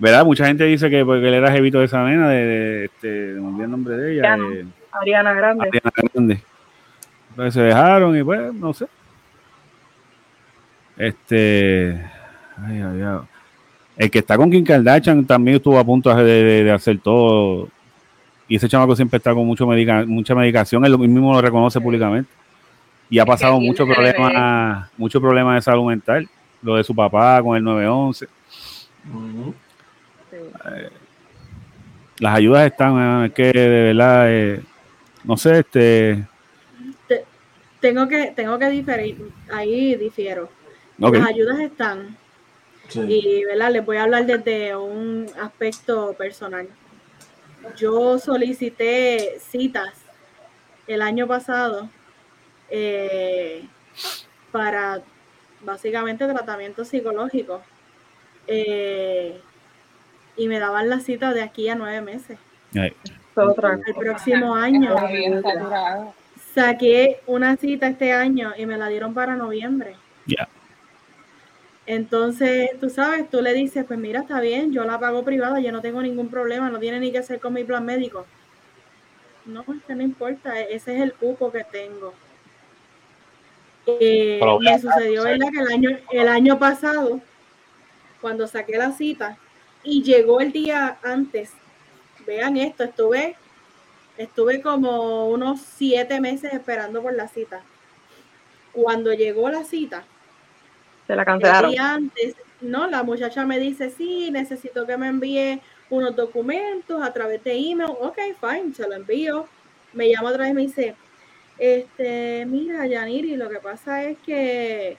[0.00, 0.24] ¿Verdad?
[0.24, 3.70] Mucha gente dice que porque él era jevito de esa nena, de, este, me el
[3.70, 4.34] nombre de ella.
[4.92, 5.66] Ariana, Grande.
[5.66, 6.40] Ariana Grande.
[7.36, 8.86] Pues se dejaron y pues, no sé.
[10.96, 12.00] Este.
[12.64, 13.18] Ay, ay, ay.
[13.96, 17.68] El que está con Kim Kardashian también estuvo a punto de, hacer todo.
[18.48, 20.84] Y ese chamaco siempre está con mucho mucha medicación.
[20.84, 22.30] Él mismo lo reconoce públicamente.
[23.10, 26.28] Y ha pasado muchos problemas, muchos problemas de salud mental.
[26.62, 28.26] Lo de su papá con el 911.
[30.32, 30.90] Eh,
[32.18, 34.62] las ayudas están, es que de verdad, eh,
[35.24, 36.24] no sé, este.
[37.80, 40.48] tengo que, tengo que diferir, ahí difiero
[40.98, 42.16] las ayudas están.
[42.94, 43.72] Y ¿verdad?
[43.72, 46.68] les voy a hablar desde un aspecto personal.
[47.76, 49.92] Yo solicité citas
[50.86, 51.88] el año pasado
[52.70, 53.66] eh,
[54.52, 55.00] para
[55.62, 57.62] básicamente tratamiento psicológico.
[58.46, 59.40] Eh,
[60.36, 62.38] y me daban la cita de aquí a nueve meses.
[62.72, 64.94] El próximo año.
[66.54, 69.96] Saqué una cita este año y me la dieron para noviembre.
[71.86, 75.70] Entonces, tú sabes, tú le dices, pues mira, está bien, yo la pago privada, yo
[75.70, 78.26] no tengo ningún problema, no tiene ni que hacer con mi plan médico.
[79.44, 82.14] No, es que no importa, e-, ese es el cupo que tengo.
[83.86, 85.48] Eh, me sucedió, ¿verdad?
[85.52, 87.20] Que el año, el año pasado,
[88.22, 89.36] cuando saqué la cita,
[89.82, 91.52] y llegó el día antes,
[92.26, 93.36] vean esto, estuve,
[94.16, 97.60] estuve como unos siete meses esperando por la cita.
[98.72, 100.04] Cuando llegó la cita,
[101.06, 101.78] se la cancelaron.
[101.78, 105.60] antes, no, la muchacha me dice, sí, necesito que me envíe
[105.90, 107.90] unos documentos a través de email.
[108.00, 109.46] Ok, fine, se lo envío.
[109.92, 110.94] Me llama otra vez y me dice,
[111.58, 114.96] este, mira, Yaniri, lo que pasa es que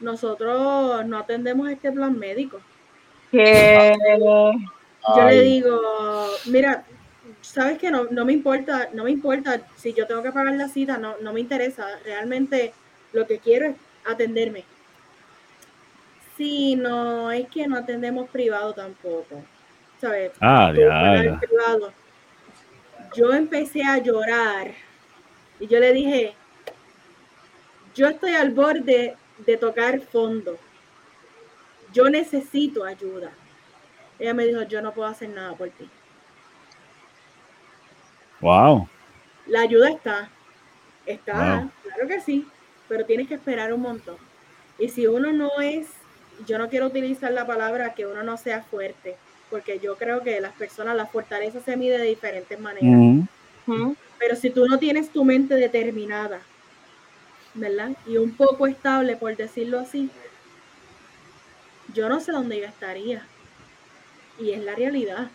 [0.00, 2.60] nosotros no atendemos este plan médico.
[3.30, 3.94] Que
[5.16, 5.80] yo le digo,
[6.46, 6.84] mira,
[7.40, 10.68] sabes que no, no, me importa, no me importa si yo tengo que pagar la
[10.68, 11.86] cita, no, no me interesa.
[12.04, 12.72] Realmente
[13.12, 14.64] lo que quiero es atenderme.
[16.36, 19.42] Sí, no, es que no atendemos privado tampoco.
[20.00, 20.32] ¿Sabes?
[20.40, 21.40] Ah, ya,
[23.14, 24.72] Yo empecé a llorar
[25.58, 26.34] y yo le dije,
[27.94, 30.58] yo estoy al borde de tocar fondo.
[31.92, 33.30] Yo necesito ayuda.
[34.18, 35.88] Ella me dijo, yo no puedo hacer nada por ti.
[38.40, 38.86] Wow.
[39.46, 40.28] La ayuda está.
[41.06, 42.46] Está, claro que sí,
[42.88, 44.16] pero tienes que esperar un montón.
[44.76, 45.88] Y si uno no es,
[46.44, 49.16] yo no quiero utilizar la palabra que uno no sea fuerte,
[49.50, 53.28] porque yo creo que las personas, la fortaleza se mide de diferentes maneras.
[54.18, 56.40] Pero si tú no tienes tu mente determinada,
[57.54, 57.92] ¿verdad?
[58.06, 60.10] Y un poco estable, por decirlo así,
[61.94, 63.26] yo no sé dónde yo estaría.
[64.38, 65.30] Y es la realidad.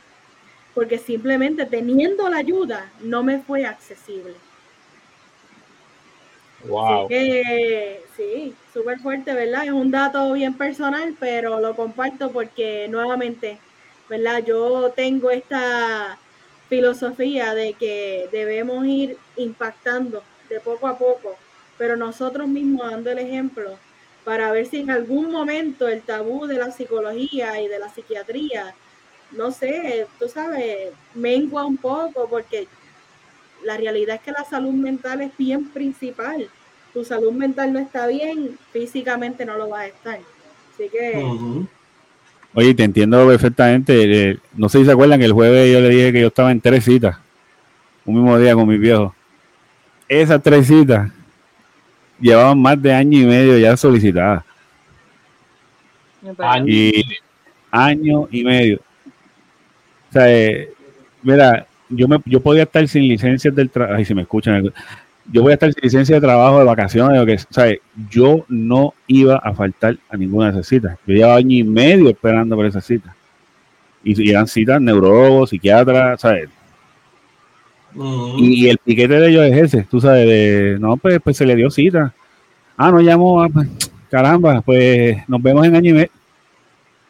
[0.74, 4.34] Porque simplemente teniendo la ayuda no me fue accesible.
[6.68, 7.08] Wow.
[8.16, 9.66] sí, súper fuerte, ¿verdad?
[9.66, 13.58] Es un dato bien personal, pero lo comparto porque nuevamente,
[14.10, 14.44] ¿verdad?
[14.46, 16.18] Yo tengo esta
[16.70, 21.36] filosofía de que debemos ir impactando de poco a poco,
[21.78, 23.78] pero nosotros mismos dando el ejemplo
[24.24, 28.76] para ver si en algún momento el tabú de la psicología y de la psiquiatría,
[29.32, 32.68] no sé, tú sabes, mengua un poco porque
[33.64, 36.48] la realidad es que la salud mental es bien principal.
[36.94, 40.20] Tu salud mental no está bien, físicamente no lo va a estar.
[40.74, 41.24] Así que...
[42.54, 44.32] Oye, te entiendo perfectamente.
[44.32, 46.52] Eh, no sé si se acuerdan que el jueves yo le dije que yo estaba
[46.52, 47.18] en tres citas,
[48.06, 49.14] un mismo día con mis viejos.
[50.08, 51.10] Esas tres citas
[52.20, 54.44] llevaban más de año y medio ya solicitadas.
[56.66, 57.04] Y
[57.72, 58.80] año y medio.
[60.10, 60.74] O sea, eh,
[61.24, 64.72] mira, yo me yo podía estar sin licencias del trabajo, ay, si me escuchan,
[65.32, 67.80] yo voy a estar sin licencia de trabajo, de vacaciones, o que, ¿sabes?
[68.10, 70.98] yo no iba a faltar a ninguna de esas citas.
[71.06, 73.14] Yo llevaba año y medio esperando por esas citas.
[74.04, 76.50] Y, eran citas neurólogos, psiquiatras, ¿sabes?
[78.38, 81.56] y, el piquete de ellos es ese, tú sabes, de, no, pues, pues se le
[81.56, 82.14] dio cita.
[82.78, 83.68] Ah, no llamó, ah, pues,
[84.10, 86.10] caramba, pues nos vemos en año y medio.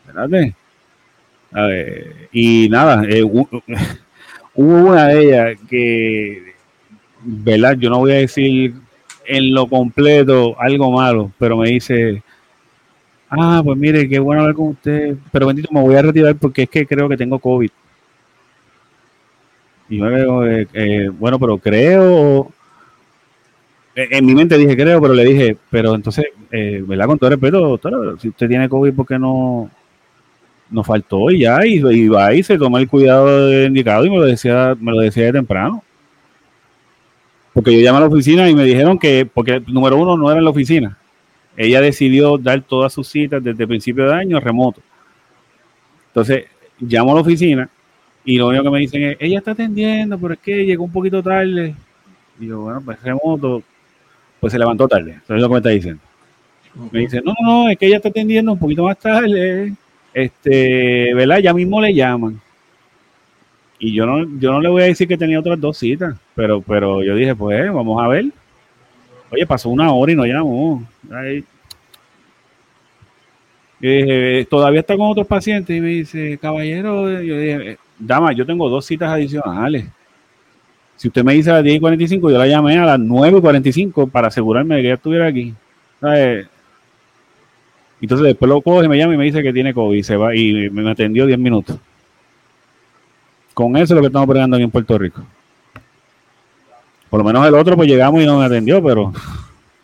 [0.06, 0.56] Espérate.
[1.53, 3.24] A ver, y nada, eh,
[4.53, 6.53] Hubo una de ellas que,
[7.23, 7.78] ¿verdad?
[7.78, 8.73] Yo no voy a decir
[9.26, 12.22] en lo completo algo malo, pero me dice,
[13.30, 16.64] ah, pues mire, qué bueno hablar con usted, pero bendito, me voy a retirar porque
[16.64, 17.69] es que creo que tengo COVID.
[19.90, 22.52] Y yo eh, eh, bueno, pero creo,
[23.95, 27.07] en mi mente dije creo, pero le dije, pero entonces, eh, ¿verdad?
[27.07, 29.69] Con todo respeto, doctora, si usted tiene COVID, ¿por qué no,
[30.72, 34.18] nos faltó y ya, y, y va y se toma el cuidado indicado y me
[34.18, 35.84] lo decía, me lo decía de temprano.
[37.53, 40.39] Porque yo llamé a la oficina y me dijeron que, porque número uno no era
[40.39, 40.98] en la oficina.
[41.57, 44.81] Ella decidió dar todas sus citas desde el principio de año remoto.
[46.07, 46.45] Entonces,
[46.80, 47.69] llamo a la oficina
[48.23, 50.91] y lo único que me dicen es, ella está atendiendo, pero es que llegó un
[50.91, 51.76] poquito tarde.
[52.39, 53.61] Y yo, bueno, pues remoto,
[54.39, 55.19] pues se levantó tarde.
[55.23, 56.02] Eso es lo que me está diciendo.
[56.89, 59.73] Me dice, no, no, no, es que ella está atendiendo un poquito más tarde
[60.14, 61.40] este, ¿verdad?
[61.40, 62.40] Ya mismo le llaman.
[63.80, 66.62] Y yo no, yo no le voy a decir que tenía otras dos citas, pero,
[66.62, 68.26] pero yo dije, pues vamos a ver.
[69.32, 70.86] Oye, pasó una hora y no llamó.
[73.80, 78.70] dije, todavía está con otros pacientes y me dice, caballero, yo dije, dama, yo tengo
[78.70, 79.86] dos citas adicionales.
[80.96, 83.40] Si usted me dice a las 10 y 45, yo la llamé a las 9
[83.40, 85.56] y 45 para asegurarme de que ella estuviera aquí.
[88.02, 90.36] Entonces después lo coge, me llama y me dice que tiene COVID y se va
[90.36, 91.78] y me atendió 10 minutos.
[93.53, 95.23] Con eso es lo que estamos pregando aquí en Puerto Rico.
[97.10, 99.14] Por lo menos el otro pues llegamos y no me atendió, pero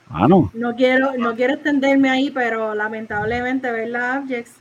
[0.10, 0.50] ah no.
[0.54, 4.52] No quiero, no quiero extenderme ahí, pero lamentablemente, ¿verdad, Abjex?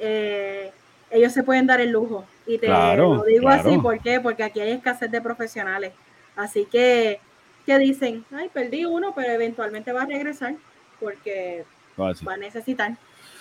[0.00, 0.72] Eh,
[1.10, 2.24] ellos se pueden dar el lujo.
[2.46, 4.20] Y te lo digo así, ¿por qué?
[4.20, 5.92] Porque aquí hay escasez de profesionales.
[6.34, 7.20] Así que,
[7.64, 8.24] ¿qué dicen?
[8.32, 10.54] Ay, perdí uno, pero eventualmente va a regresar
[11.00, 11.64] porque
[11.98, 12.96] va a necesitar.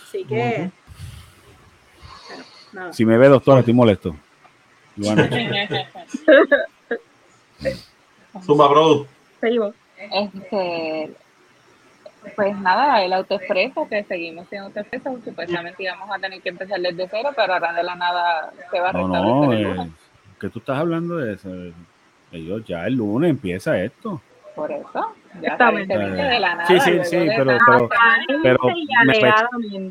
[0.07, 0.69] Así que.
[2.91, 4.15] Si me ve, doctor, estoy molesto.
[8.45, 9.07] Suma, bro.
[9.41, 11.11] Este,
[12.35, 17.07] Pues nada, el autoexpreso, que seguimos sin autoexpreso, supuestamente íbamos a tener que empezar desde
[17.09, 19.93] cero, pero ahora de la nada se va a restablecer no, no, el eh, lunes.
[20.39, 21.49] ¿Qué tú estás hablando de eso?
[22.31, 24.21] Ellos ya el lunes empieza esto.
[24.55, 25.97] Por eso, Exactamente.
[25.97, 26.67] de la nada.
[26.67, 27.89] Sí, sí, sí, pero- pero-
[28.43, 28.59] pero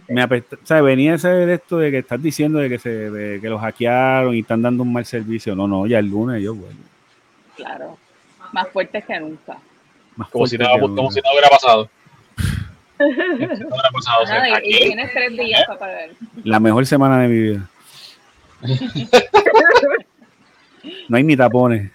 [0.08, 2.88] me apetece- o sea, venía ese de esto de que estás diciendo de que se
[3.10, 5.54] de que los hackearon y están dando un mal servicio.
[5.56, 6.78] No, no, ya el lunes yo vuelvo.
[7.56, 7.98] Claro,
[8.52, 9.56] más fuertes que nunca.
[10.16, 11.14] Más Como si, fuerte nada, que como nunca.
[11.14, 11.88] si no hubiera pasado.
[12.98, 13.10] Como
[13.56, 14.22] si no hubiera pasado.
[14.22, 16.10] o sea, Nada, y- tienes tres días para pagar.
[16.44, 17.68] La mejor semana de mi vida.
[21.08, 21.90] No hay ni tapones.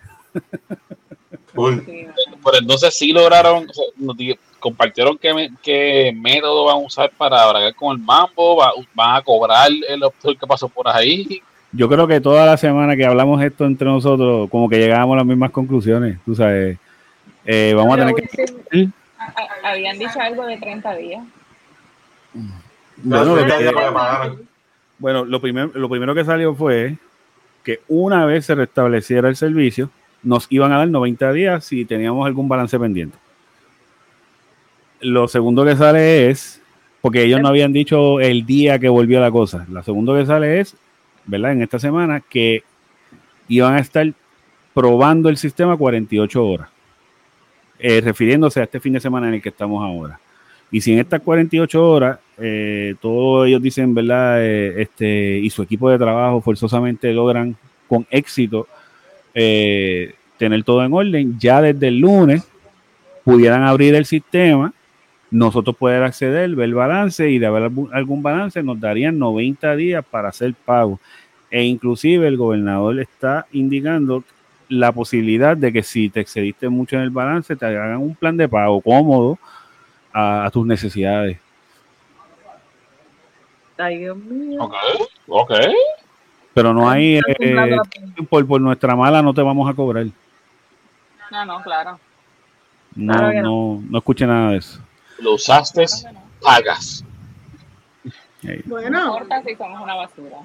[1.55, 2.07] Uy, Sí,
[2.51, 7.45] pero entonces sí lograron, o sea, nos di- compartieron qué, método van a usar para
[7.51, 11.41] bregar con el mambo, va- van a cobrar el doctor que pasó por ahí.
[11.73, 15.17] Yo creo que toda la semana que hablamos esto entre nosotros, como que llegábamos a
[15.17, 16.17] las mismas conclusiones.
[16.25, 16.77] Tú sabes,
[17.45, 18.89] Eh, vamos a tener que.
[19.19, 21.23] a- Habían dicho algo de 30 días.
[22.97, 24.45] Bueno, que-.
[24.99, 26.97] Bueno, lo, primer- lo primero que salió fue
[27.63, 29.89] que una vez se restableciera el servicio,
[30.23, 33.17] nos iban a dar 90 días si teníamos algún balance pendiente.
[34.99, 36.61] Lo segundo que sale es,
[37.01, 40.59] porque ellos no habían dicho el día que volvió la cosa, lo segundo que sale
[40.59, 40.75] es,
[41.25, 41.51] ¿verdad?
[41.51, 42.63] En esta semana, que
[43.47, 44.11] iban a estar
[44.73, 46.69] probando el sistema 48 horas,
[47.79, 50.19] eh, refiriéndose a este fin de semana en el que estamos ahora.
[50.71, 54.43] Y si en estas 48 horas, eh, todos ellos dicen, ¿verdad?
[54.43, 57.55] Eh, este, y su equipo de trabajo forzosamente logran
[57.87, 58.67] con éxito
[59.39, 62.47] eh, tener todo en orden, ya desde el lunes
[63.23, 64.73] pudieran abrir el sistema,
[65.29, 70.03] nosotros poder acceder, ver el balance y de haber algún, balance nos darían 90 días
[70.09, 70.99] para hacer pago.
[71.51, 74.23] E inclusive el gobernador está indicando
[74.69, 78.37] la posibilidad de que si te excediste mucho en el balance, te hagan un plan
[78.37, 79.37] de pago cómodo
[80.11, 81.37] a, a tus necesidades.
[83.77, 84.63] Ay, Dios mío.
[84.63, 84.73] Ok,
[85.27, 85.51] ok.
[86.57, 87.77] Pero no hay, eh,
[88.27, 90.07] por, por nuestra mala no te vamos a cobrar.
[91.29, 91.99] No, no, claro.
[92.95, 93.41] No, Claro no.
[93.43, 94.79] no, no escuche nada de eso.
[95.19, 95.85] Lo usaste,
[96.41, 97.03] pagas.
[98.41, 98.63] Ey.
[98.65, 100.37] No Bueno, importa si somos una basura.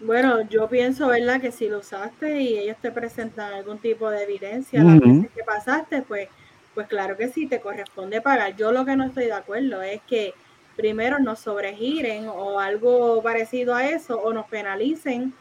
[0.00, 1.42] bueno, yo pienso, ¿verdad?
[1.42, 4.88] Que si lo usaste y ellos te presentan algún tipo de evidencia Ujú.
[4.88, 6.30] las veces que pasaste, pues,
[6.74, 8.56] pues claro que sí, te corresponde pagar.
[8.56, 10.32] Yo lo que no estoy de acuerdo es que
[10.78, 15.34] primero nos sobregiren o algo parecido a eso o nos penalicen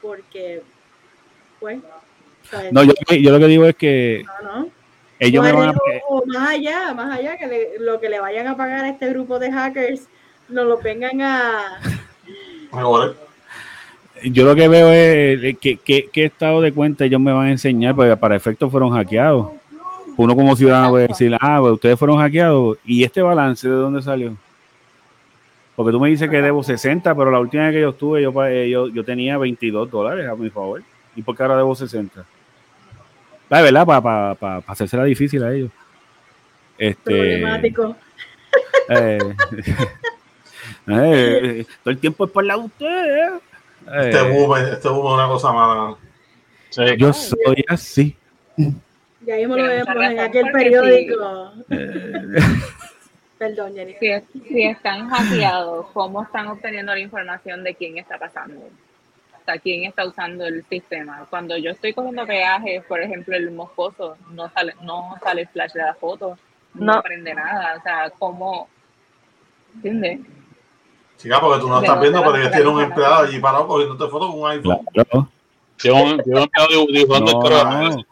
[0.00, 0.62] porque,
[1.60, 1.78] pues,
[2.50, 2.72] ¿sabes?
[2.72, 4.68] No, yo, yo lo que digo es que No, no.
[5.18, 5.74] ellos me van a...
[6.08, 9.10] o más allá, más allá, que le- lo que le vayan a pagar a este
[9.10, 10.08] grupo de hackers,
[10.48, 11.80] nos lo vengan a...
[12.72, 13.16] Mejor,
[14.24, 17.48] Yo lo que veo es eh, que, que, qué estado de cuenta ellos me van
[17.48, 19.50] a enseñar, porque para efectos fueron hackeados.
[20.22, 22.76] Uno como ciudadano puede decir, ah, pues ustedes fueron hackeados.
[22.84, 24.36] ¿Y este balance de dónde salió?
[25.74, 28.44] Porque tú me dices que debo 60, pero la última vez que yo estuve, yo,
[28.44, 30.82] eh, yo, yo tenía 22 dólares a mi favor.
[31.16, 32.22] ¿Y por qué ahora debo 60?
[33.48, 35.70] La verdad, para pa, pa, pa hacérsela difícil a ellos.
[36.76, 37.96] Este, problemático.
[38.90, 39.18] eh,
[40.86, 43.32] eh, todo el tiempo es por la de ustedes.
[44.02, 45.96] este Eh, boom, este boom es una cosa mala.
[46.68, 46.82] Sí.
[46.98, 48.16] yo soy así.
[49.30, 51.52] Ya mismo lo vemos en aquel periódico.
[51.70, 52.22] Eh,
[53.38, 53.94] Perdón, Jenny.
[54.00, 58.58] Si, si están hackeados, ¿cómo están obteniendo la información de quién está pasando?
[58.60, 61.26] O sea, quién está usando el sistema.
[61.30, 65.72] Cuando yo estoy cogiendo peajes, por ejemplo, el moscoso, no sale, no sale el flash
[65.74, 66.36] de la foto,
[66.74, 66.92] no, No.
[66.98, 67.76] aprende nada.
[67.78, 68.68] O sea, ¿cómo?
[69.76, 70.20] ¿Entiendes?
[71.18, 74.30] Chica, porque tú no estás viendo, pero ellos tienen un empleado allí parado cogiéndote fotos
[74.32, 74.80] con un iPhone.
[74.92, 75.28] claro.
[75.76, 78.04] Tiene un, empleado dibu- dibujando No, el carro.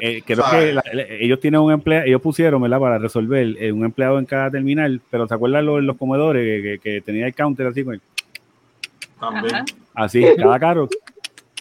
[0.00, 0.64] Eh, creo ¿Sabes?
[0.66, 2.78] que la- la- ellos tienen un empleado, ellos pusieron, ¿verdad?
[2.80, 6.62] Para resolver eh, un empleado en cada terminal, pero ¿te acuerdas los, los comedores que,
[6.62, 8.00] que- que tenía el counter así, con el-
[9.18, 9.54] También.
[9.54, 9.64] Ajá.
[9.94, 10.88] así, cada carro?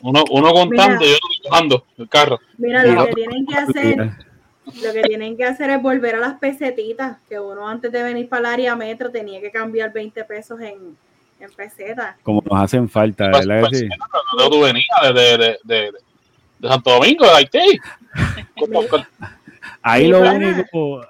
[0.02, 2.40] Uno, uno contando y otro dibujando el carro.
[2.58, 3.98] Mira, lo que tienen que hacer,
[4.82, 8.30] lo que tienen que hacer es volver a las pesetitas, que uno antes de venir
[8.30, 10.96] para el área metro tenía que cambiar 20 pesos en,
[11.42, 12.16] en pesetas.
[12.24, 13.68] Como nos hacen falta, Pues, ¿verdad?
[13.68, 13.88] pues, sí?
[13.90, 13.96] ¿de
[14.38, 14.86] dónde tú venías?
[15.04, 15.92] De, de, de, de,
[16.60, 17.80] de Santo Domingo, de Haití.
[19.82, 21.02] Ahí lo único,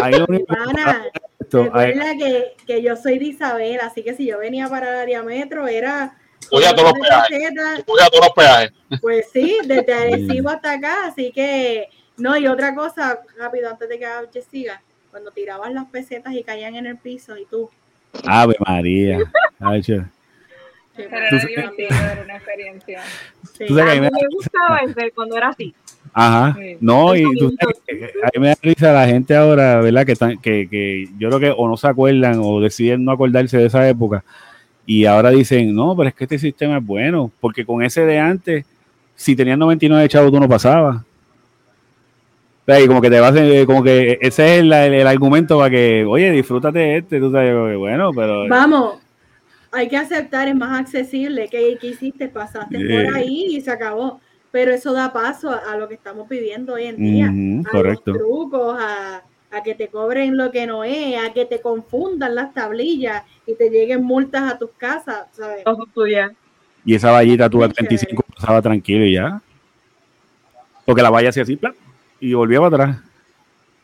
[0.00, 1.04] ahí lo único Pana,
[1.40, 4.90] esto, ahí- recuerda que, que yo soy de Isabel, así que si yo venía para
[4.90, 6.16] el área metro era...
[6.50, 7.84] Voy a todos los peajes.
[7.86, 8.72] Voy a todos los peajes.
[9.00, 13.98] Pues sí, desde Arecibo hasta acá, así que no, y otra cosa, rápido, antes de
[13.98, 17.70] que H siga, cuando tirabas las pesetas y caían en el piso y tú,
[18.26, 19.18] Ave María.
[19.60, 19.82] Ay,
[20.94, 23.02] Pero era divertido, era una experiencia.
[23.56, 23.64] sí.
[23.66, 25.74] tú sabes que A mí mí me- me gustaba ese cuando era así.
[26.12, 26.56] Ajá.
[26.80, 30.04] No, y tú, a mí me da risa la gente ahora, ¿verdad?
[30.04, 33.56] Que, están, que, que yo creo que o no se acuerdan o deciden no acordarse
[33.56, 34.22] de esa época.
[34.84, 38.18] Y ahora dicen, no, pero es que este sistema es bueno, porque con ese de
[38.18, 38.66] antes,
[39.14, 41.02] si tenías 99 chavos, tú no pasabas.
[42.66, 43.34] Y como que te vas,
[43.66, 48.12] como que ese es el, el, argumento para que, oye, disfrútate este, tú sabes, bueno,
[48.14, 48.48] pero...
[48.48, 48.98] Vamos,
[49.72, 54.20] hay que aceptar, es más accesible, que, que hiciste, pasaste por ahí y se acabó
[54.52, 57.26] pero eso da paso a, lo que estamos viviendo hoy en día,
[57.72, 59.22] a los trucos, a,
[59.64, 63.70] que te cobren lo que no es, a que te confundan las tablillas y te
[63.70, 65.64] lleguen multas a tus casas, ¿sabes?
[66.84, 69.40] Y esa vallita tú a 35 pasaba tranquilo y ya.
[70.84, 71.74] Porque la valla hacía así, plan,
[72.20, 72.96] y volvía para atrás.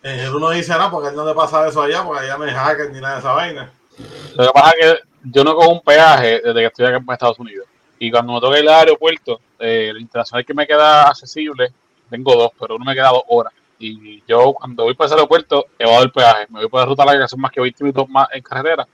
[0.02, 2.52] Eh, uno dice, no, porque él no le pasa eso allá, porque allá no hay
[2.52, 3.70] hacker ni nada de esa vaina.
[4.36, 7.12] Lo que pasa es que yo no cojo un peaje desde que estoy aquí en
[7.12, 7.66] Estados Unidos.
[7.98, 11.72] Y cuando me toca ir al aeropuerto, eh, el internacional que me queda accesible,
[12.10, 13.52] tengo dos, pero uno me queda dos horas.
[13.78, 16.46] Y yo cuando voy para ese aeropuerto, evado el peaje.
[16.50, 18.86] Me voy por la ruta larga que son más que 20 minutos más en carretera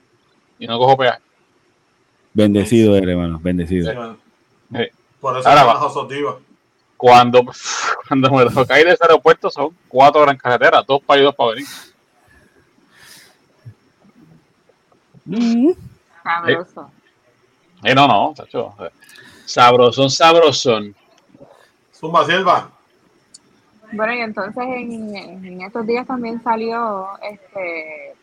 [0.59, 1.19] y no cojo peaje.
[2.33, 4.17] Bendecido eres, hermano, bendecido.
[5.19, 5.79] Por eso Ahora,
[6.97, 7.43] cuando,
[8.07, 11.25] cuando me toca ir de ese aeropuerto son cuatro horas en carretera, dos para ir,
[11.25, 11.67] dos para venir.
[16.23, 16.91] Sabroso.
[17.83, 18.75] Eh, no, no, chacho.
[19.45, 20.95] Sabrosón, sabrosón.
[21.93, 22.71] Zumba Silva.
[23.91, 28.15] Bueno, y entonces en, en, estos días también salió, este,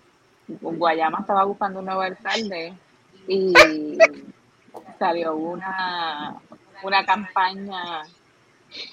[0.60, 2.74] Guayama estaba buscando un nuevo alcalde
[3.28, 3.54] y
[4.98, 6.34] salió una,
[6.82, 8.02] una campaña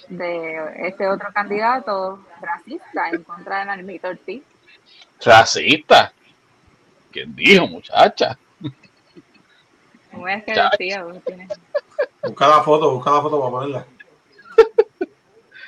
[0.08, 4.44] de este otro candidato racista en contra de Narmito Ortiz.
[5.24, 6.14] ¿Racista?
[7.12, 8.38] ¿Quién dijo, muchacha?
[12.24, 13.86] Busca la foto, busca la foto para ponerla.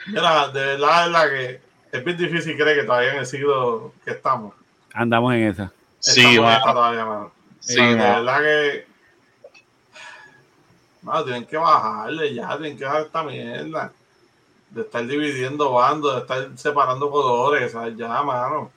[0.07, 3.93] Mira, de verdad, es la que es bien difícil creer que todavía en el siglo
[4.03, 4.53] que estamos.
[4.93, 5.71] Andamos en esa.
[5.99, 6.61] Sí, va.
[6.61, 7.29] todavía,
[7.59, 8.87] Sí, de verdad que.
[11.03, 13.91] No, tienen que bajarle ya, tienen que dejar esta mierda.
[14.69, 17.97] De estar dividiendo bandos, de estar separando colores, ¿sabes?
[17.97, 18.71] Ya, mano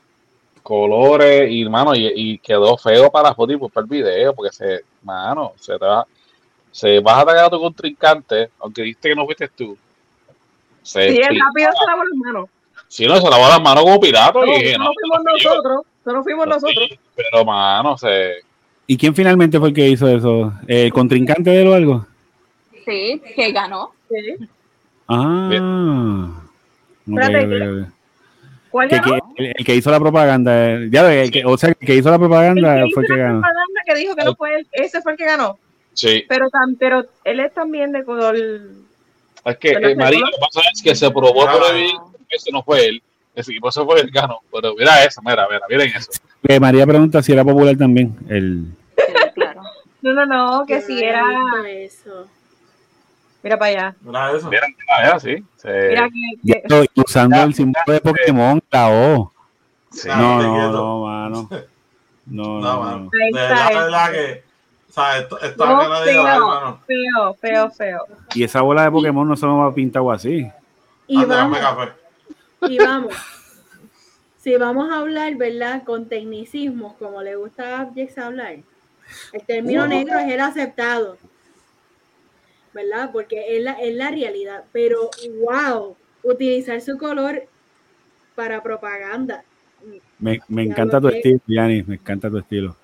[0.65, 4.51] colores y mano y, y, quedó feo para la foto y para el video porque
[4.51, 6.07] se mano se te va
[6.75, 9.79] se vas a atacar a tu contrincante aunque dijiste que no fuiste tú.
[10.83, 12.51] Se sí, el rápido se lavó las manos.
[12.89, 16.47] Sí no se lavó las manos como pirata no, y no, fuimos nosotros no fuimos
[16.49, 16.91] nosotros.
[17.15, 18.39] pero mano se
[18.89, 20.53] ¿y quién finalmente fue el que hizo eso?
[20.67, 22.07] ¿el contrincante de él o algo?
[22.85, 23.93] sí que ganó.
[24.09, 24.49] Sí.
[25.07, 26.31] Ah.
[27.07, 27.87] Espérate,
[29.39, 32.85] el, que hizo la propaganda, ya el que, o sea, el que hizo la propaganda
[32.93, 33.41] fue el que ganó.
[33.41, 35.57] propaganda que dijo que no fue ese fue el que ganó.
[35.95, 36.25] Sí.
[36.29, 36.47] Pero,
[36.79, 38.37] pero él es también de color.
[38.37, 41.91] Es que eh, María, lo que pasa es que se probó por el
[42.29, 43.03] que ese no fue él.
[43.35, 44.41] Ese equipo se fue el ganó.
[44.53, 46.11] Pero mira eso, mira, mira, miren eso.
[46.61, 48.17] María pregunta si era popular también.
[48.29, 48.67] El...
[49.35, 49.63] claro.
[50.03, 51.25] No, no, no, que si era.
[51.67, 52.29] Eso.
[53.43, 53.97] Mira para allá.
[54.01, 54.49] Mira eso.
[54.49, 55.45] Mira, mira sí.
[55.65, 59.33] Mira que, Estoy usando el símbolo de Pokémon, la O.
[60.07, 61.49] No, no, no, mano.
[62.27, 63.11] No, no, mano.
[63.13, 64.54] De verdad, que.
[64.95, 66.81] O sea, esto, esto no, no feo, hermano.
[66.87, 68.07] feo, feo, feo.
[68.33, 70.49] Y esa bola de Pokémon no se me va a pintar así.
[71.09, 71.59] Y vamos,
[72.63, 73.15] y vamos.
[74.39, 75.83] Si vamos a hablar, ¿verdad?
[75.83, 78.59] Con tecnicismos, como le gusta a Jex hablar,
[79.33, 81.19] el término negro es el aceptado.
[82.73, 83.11] ¿verdad?
[83.13, 84.65] Porque es la, es la realidad.
[84.73, 85.11] Pero,
[85.41, 87.47] wow, utilizar su color
[88.35, 89.45] para propaganda.
[90.19, 92.77] Me, me encanta tu estilo, Yanis, me encanta tu estilo.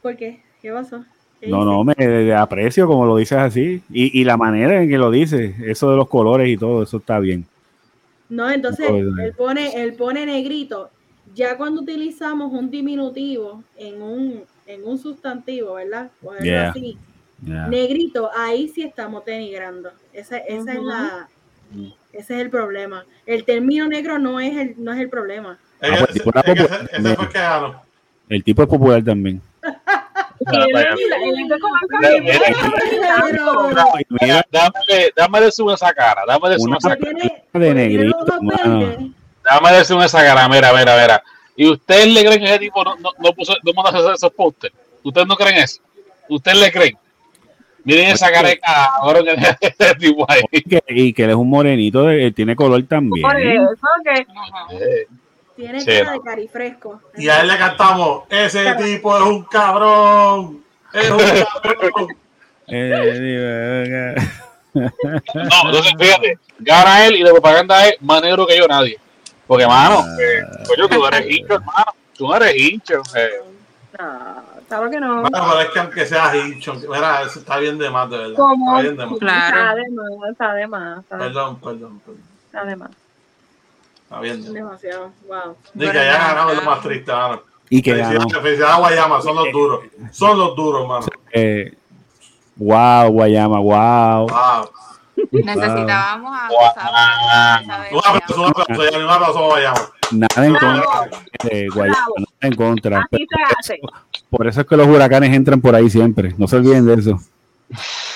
[0.00, 0.42] ¿Por qué?
[0.62, 1.04] ¿Qué pasó?
[1.44, 3.82] no, no, me aprecio como lo dices así.
[3.90, 6.98] Y, y, la manera en que lo dices, eso de los colores y todo, eso
[6.98, 7.44] está bien.
[8.28, 10.88] No, entonces él pone, él pone negrito.
[11.34, 16.10] Ya cuando utilizamos un diminutivo en un, en un sustantivo, ¿verdad?
[16.22, 16.96] O así,
[17.42, 19.90] Negrito, ahí sí estamos denigrando.
[20.12, 21.28] Esa, esa es la,
[22.12, 23.04] ese es el problema.
[23.26, 25.58] El término negro no es el, no es el problema.
[28.28, 29.42] el, tipo es popular también.
[35.16, 37.12] Dame de zoom esa cara, dame de zoom esa cara.
[37.52, 38.24] De negrito,
[39.44, 41.22] Dame de zoom esa cara, mira, mira, mira.
[41.56, 44.76] ¿Y ustedes le creen que ese tipo no, no, no puso, no manda esos pósteres?
[45.02, 45.80] ¿Ustedes no creen eso?
[46.28, 46.96] ¿Ustedes le creen?
[47.84, 50.40] Miren esa cara de ahora que este tipo ahí.
[50.52, 53.22] Y que, él es un morenito, él tiene color también.
[53.22, 55.06] Por eso que...
[55.62, 57.00] Tiene cara de carifresco.
[57.16, 60.64] Y a él le cantamos, ese tipo es un cabrón.
[60.92, 61.18] Es un
[61.62, 62.08] cabrón.
[64.74, 64.90] No,
[65.66, 68.98] entonces fíjate, gana él y la propaganda es más negro que yo nadie.
[69.46, 70.16] Porque, mano, Ah.
[70.20, 71.84] eh, coño, tú eres hincho, hermano.
[72.16, 73.02] Tú no eres hincho.
[73.14, 73.30] Eh.
[73.98, 75.20] No, claro que no.
[75.22, 78.34] Bueno, pero es que aunque sea hincho, mira, eso está bien de más, de verdad.
[78.36, 78.78] ¿Cómo?
[78.78, 79.18] Está bien de más.
[79.18, 79.56] Claro.
[79.58, 82.22] Está de más, está de más, está de, Perdón, perdón, perdón.
[82.46, 82.90] está de más.
[84.12, 84.52] Está más.
[84.52, 85.12] Demasiado.
[85.26, 85.56] Wow.
[85.74, 87.42] Ni que haya ganado es lo más triste, mano.
[87.70, 88.10] Y que ganó.
[88.10, 89.80] Felicidades, felicidades a Guayama, son los duros.
[90.10, 91.06] Son los duros, mano.
[91.32, 91.72] Eh,
[92.56, 94.26] wow, Guayama, wow.
[94.28, 94.70] Wow.
[95.30, 96.48] Necesitábamos a.
[96.48, 99.80] Gustavo Un aplauso, un aplauso, Yanni, un aplauso a Guayama.
[100.12, 101.10] Nada en contra
[101.44, 103.08] de Guayama, nada en contra.
[103.10, 103.80] Así se hace.
[104.28, 106.34] Por eso es que los huracanes entran por ahí siempre.
[106.36, 107.18] No se olviden de eso.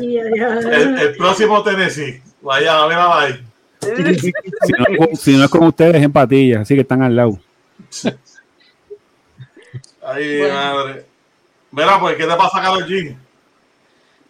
[0.00, 2.22] Y, El, el próximo Tennessee.
[2.40, 3.47] Guayama, mira ahí.
[3.80, 7.14] Si no, es con- si no es con ustedes, en patillas, así que están al
[7.14, 7.38] lado.
[10.04, 10.54] Ay, Bueno.
[10.54, 11.06] madre.
[11.70, 13.16] Mira, pues, ¿qué te pasa, Carol G?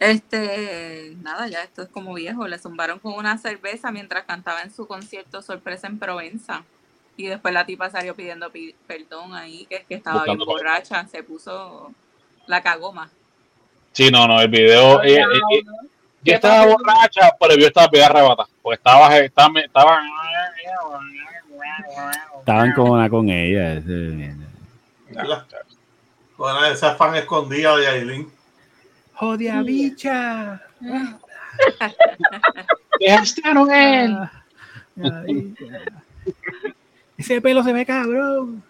[0.01, 2.47] Este, nada, ya esto es como viejo.
[2.47, 6.65] Le zumbaron con una cerveza mientras cantaba en su concierto sorpresa en Provenza.
[7.17, 11.07] Y después la tipa salió pidiendo pi- perdón ahí, que es que estaba bien borracha.
[11.09, 11.93] Se puso,
[12.47, 13.11] la cagó más.
[13.93, 15.03] Sí, no, no, el video.
[15.03, 15.73] ella- ella-
[16.23, 18.49] yo estaba borracha, pero yo estaba bien arrebatada.
[18.63, 20.01] Porque estaba, estaba, estaba.
[22.39, 23.75] Estaban con una con ella.
[23.75, 24.35] ese-.
[26.37, 28.31] Bueno, esa fan escondida de Aileen.
[29.15, 30.63] Jodia bicha.
[33.01, 34.31] Dejaste a Noel.
[37.17, 38.63] Ese pelo se ve cabrón.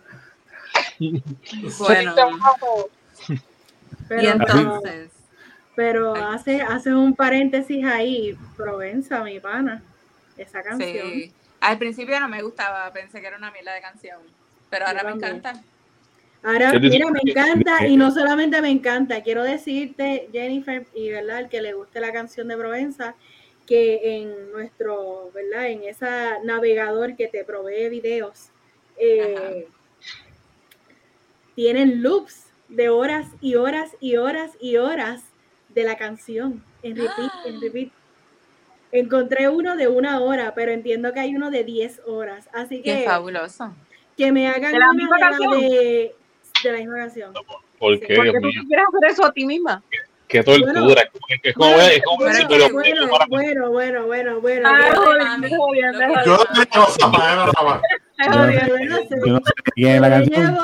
[0.99, 1.23] Bueno,
[3.29, 3.41] y
[4.09, 5.11] pero, entonces,
[5.79, 8.37] pero hace, hace un paréntesis ahí.
[8.57, 9.81] Provenza, mi pana.
[10.37, 11.09] Esa canción.
[11.09, 11.33] sí.
[11.61, 14.19] Al principio no me gustaba, pensé que era una mierda de canción.
[14.71, 15.63] Pero ahora me encanta.
[16.43, 21.49] Ahora, mira, me encanta y no solamente me encanta, quiero decirte, Jennifer, y verdad, el
[21.49, 23.15] que le guste la canción de Provenza,
[23.65, 25.69] que en nuestro, ¿verdad?
[25.69, 28.49] En esa navegador que te provee videos,
[28.99, 29.69] eh,
[31.55, 35.23] tienen loops de horas y horas y horas y horas
[35.69, 37.89] de la canción en repeat, en repeat.
[38.91, 42.49] Encontré uno de una hora, pero entiendo que hay uno de 10 horas.
[42.55, 43.75] Así Qué que fabuloso.
[44.17, 45.61] que me hagan ¿De la misma de, la canción?
[45.61, 46.15] de,
[46.65, 47.35] de la misma canción.
[47.79, 48.63] ¿Por qué, ¿Por Dios qué tú mío?
[48.67, 49.83] quieres hacer eso a ti misma?
[50.27, 50.83] Qué tortura.
[53.29, 54.69] Bueno, bueno, bueno, bueno.
[54.69, 55.39] Ah,
[58.67, 59.53] Yo no sé.
[59.75, 60.59] Quién es la canción.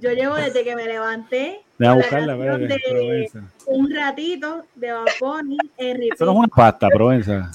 [0.00, 3.42] yo llevo desde que me levanté La de Provenza.
[3.66, 6.02] un ratito de Bad Bunny en.
[6.12, 7.50] Eso no es una pasta, Provenza.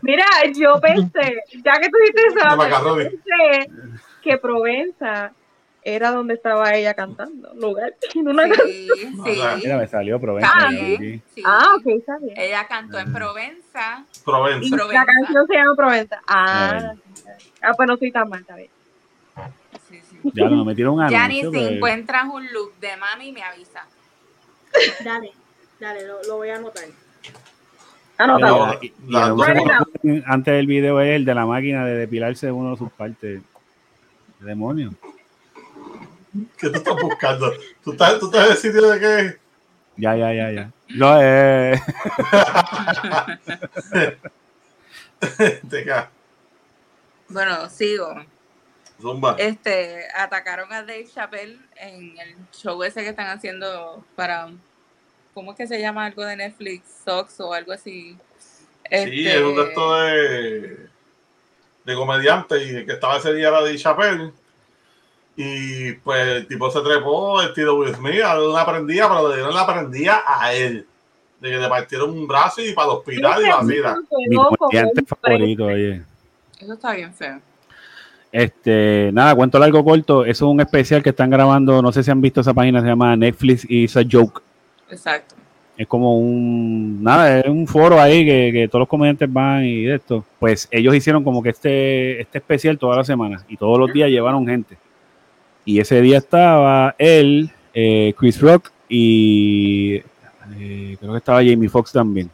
[0.00, 0.24] Mira,
[0.54, 3.70] yo pensé, ya que tú dijiste De eso, pensé
[4.22, 5.32] que Provenza
[5.84, 8.66] era donde estaba ella cantando, lugar, en una canción.
[8.68, 9.68] Sí, sea, Mira, sí.
[9.68, 10.50] me salió Provenza.
[10.54, 11.22] Ah, sí, sí.
[11.34, 11.42] Sí.
[11.44, 12.34] Ah, ok, está bien.
[12.36, 14.04] Ella cantó en Provenza.
[14.24, 14.66] Provenza.
[14.66, 15.04] Y Provenza.
[15.04, 16.22] la canción se llama Provenza.
[16.26, 16.94] Ah,
[17.62, 18.70] ah pues no estoy tan mal, está bien.
[20.34, 21.50] Ya no, me metieron un Yanni, anuncio.
[21.50, 21.70] si pues.
[21.72, 23.86] encuentras un look de mami, me avisa.
[25.04, 25.32] Dale,
[25.78, 26.84] dale, lo, lo voy a anotar.
[28.18, 28.78] Anotado.
[28.80, 32.72] Y- y el antes del video es el de la máquina de depilarse de uno
[32.72, 33.42] de sus partes.
[34.40, 34.92] Demonio.
[36.58, 37.52] ¿Qué tú estás buscando?
[37.84, 39.38] ¿Tú estás, tú estás en el sitio de qué?
[39.96, 40.70] Ya, ya, ya, ya.
[40.88, 41.78] No, eh,
[47.28, 48.14] Bueno, sigo.
[49.02, 49.34] Zumba.
[49.38, 54.48] Este, atacaron a Dave Chappelle en el show ese que están haciendo para,
[55.34, 56.84] ¿cómo es que se llama algo de Netflix?
[57.04, 58.16] Sox o algo así.
[58.90, 60.88] Sí, es un de estos de,
[61.84, 64.32] de comediante y el que estaba ese día era de Chappelle.
[65.34, 69.36] Y pues el tipo se trepó, el estilo Will Smith, a una prendida, pero le
[69.36, 70.86] dieron la prendida a él.
[71.40, 73.96] De que le partieron un brazo y para el hospital y la vida.
[74.28, 76.02] mi comediante favorito, oye.
[76.60, 77.40] Eso está bien feo.
[78.32, 80.24] Este, nada, cuento largo corto.
[80.24, 81.82] Eso es un especial que están grabando.
[81.82, 84.40] No sé si han visto esa página, se llama Netflix is a Joke.
[84.90, 85.36] Exacto.
[85.76, 89.84] Es como un, nada, es un foro ahí que, que todos los comediantes van y
[89.84, 90.24] de esto.
[90.38, 94.10] Pues ellos hicieron como que este, este especial todas las semanas y todos los días
[94.10, 94.76] llevaron gente.
[95.64, 100.02] Y ese día estaba él, eh, Chris Rock y
[100.58, 102.30] eh, creo que estaba Jamie Foxx también.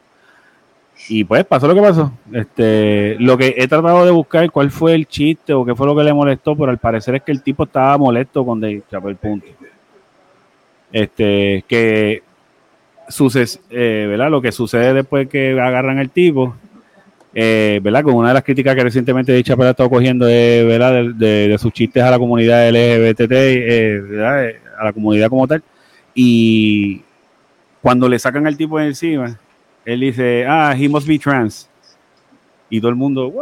[1.11, 2.11] Y pues pasó lo que pasó.
[2.31, 5.95] Este, lo que he tratado de buscar cuál fue el chiste o qué fue lo
[5.95, 9.15] que le molestó, pero al parecer es que el tipo estaba molesto con Dave Chappelle,
[9.15, 9.47] punto.
[10.91, 12.23] Este, que
[13.07, 14.29] suces, eh, ¿verdad?
[14.29, 16.55] Lo que sucede después que agarran al tipo,
[17.33, 18.03] eh, ¿verdad?
[18.03, 20.93] Con una de las críticas que recientemente Dave Chappelle ha estado cogiendo es, ¿verdad?
[20.93, 24.45] De, de- de sus chistes a la comunidad LGBT, eh, ¿verdad?
[24.47, 25.63] Eh, A la comunidad como tal.
[26.15, 27.01] Y
[27.81, 29.39] cuando le sacan al tipo de encima,
[29.85, 31.69] él dice, ah, he must be trans.
[32.69, 33.33] Y todo el mundo,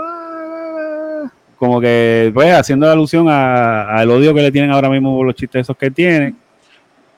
[1.57, 5.61] como que, pues, haciendo alusión al odio que le tienen ahora mismo por los chistes
[5.61, 6.38] esos que tienen.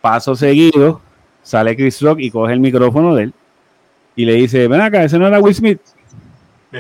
[0.01, 1.01] Paso seguido,
[1.43, 3.33] sale Chris Rock y coge el micrófono de él
[4.19, 5.79] y le dice, ven acá, ese no era Will Smith.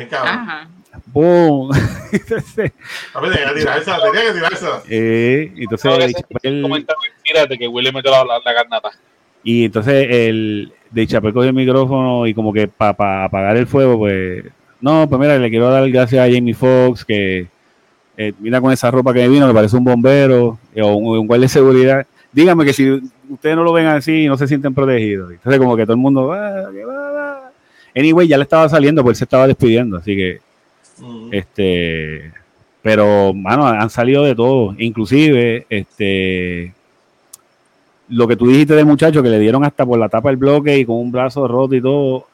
[0.09, 0.27] Cabrón.
[0.27, 0.69] Ajá.
[1.05, 1.71] ¡Boom!
[2.11, 2.73] entonces,
[3.13, 4.81] a ver, tenía que tirársela, tenía que tirársela.
[4.89, 8.91] Eh, entonces, el de que Will le metió la, la, la carnata.
[9.41, 13.97] Y entonces el de Chapel cogió el micrófono y como que para apagar el fuego,
[13.99, 14.45] pues,
[14.81, 17.47] no, pues mira, le quiero dar gracias a Jamie Foxx que
[18.17, 21.17] eh, mira con esa ropa que me vino, me parece un bombero eh, o un,
[21.19, 22.07] un guardia de seguridad.
[22.31, 25.31] Dígame que si ustedes no lo ven así, no se sienten protegidos.
[25.31, 27.51] Entonces como que todo el mundo, va.
[27.95, 30.39] Anyway, ya le estaba saliendo, pues se estaba despidiendo, así que,
[30.99, 31.33] mm.
[31.33, 32.31] este,
[32.81, 36.73] pero, mano, han salido de todo, inclusive, este,
[38.09, 40.77] lo que tú dijiste del muchacho que le dieron hasta por la tapa del bloque
[40.77, 42.27] y con un brazo roto y todo.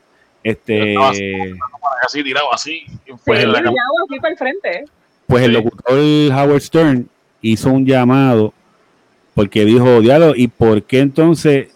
[0.43, 0.95] Este.
[0.97, 2.83] Así, tirado así.
[3.25, 4.85] Pues, el, así para el frente.
[5.27, 5.99] Pues el locutor
[6.31, 7.09] Howard Stern
[7.41, 8.53] hizo un llamado
[9.33, 11.67] porque dijo, diálogo, ¿y por qué entonces?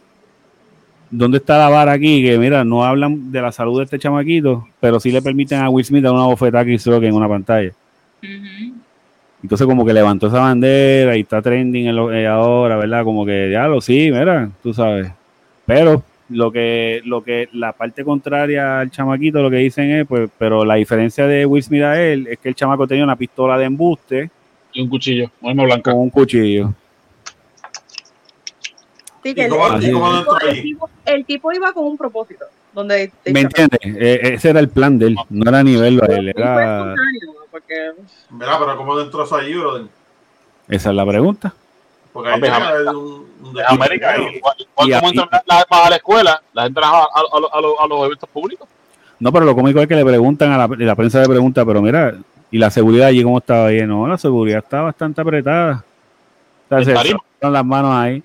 [1.11, 2.23] ¿Dónde está la vara aquí?
[2.23, 5.69] Que mira, no hablan de la salud de este chamaquito, pero sí le permiten a
[5.69, 7.73] Will Smith dar una bofetada a Chris Rock en una pantalla.
[9.41, 13.03] Entonces como que levantó esa bandera y está trending en eh, ahora, ¿verdad?
[13.03, 15.11] Como que ya lo sí, mira, tú sabes.
[15.65, 20.29] Pero lo que, lo que la parte contraria al chamaquito lo que dicen es, pues,
[20.37, 23.57] pero la diferencia de Will Smith a él es que el chamaco tenía una pistola
[23.57, 24.29] de embuste
[24.73, 25.91] y un cuchillo, arma blanca.
[25.91, 26.73] Con un cuchillo.
[29.23, 29.45] Sí, que
[31.05, 32.45] el, tipo, iba con un propósito.
[32.73, 33.79] Donde ¿Me entiendes?
[33.83, 36.95] E, ese era el plan de él, no era nivel a él, era
[37.59, 37.91] porque...
[38.31, 39.87] Mira, pero ¿cómo entró eso brother?
[40.67, 41.53] Esa es la pregunta.
[42.13, 43.27] Porque ahí de un,
[43.67, 44.15] América,
[44.73, 48.67] cuando entran las armas a la escuela, las entran a, a, los eventos públicos.
[49.19, 51.81] No, pero lo cómico es que le preguntan a la, la prensa le pregunta, pero
[51.81, 52.15] mira,
[52.51, 53.85] ¿y la seguridad allí cómo estaba ahí?
[53.85, 55.83] No, la seguridad está bastante apretada.
[56.69, 57.15] O sea, se
[57.49, 58.23] las manos ahí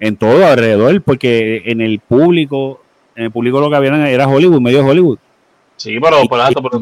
[0.00, 2.82] en todo alrededor, porque en el público,
[3.14, 5.18] en el público lo que había era Hollywood, medio Hollywood.
[5.76, 6.78] Sí, pero, por pero, ¿por,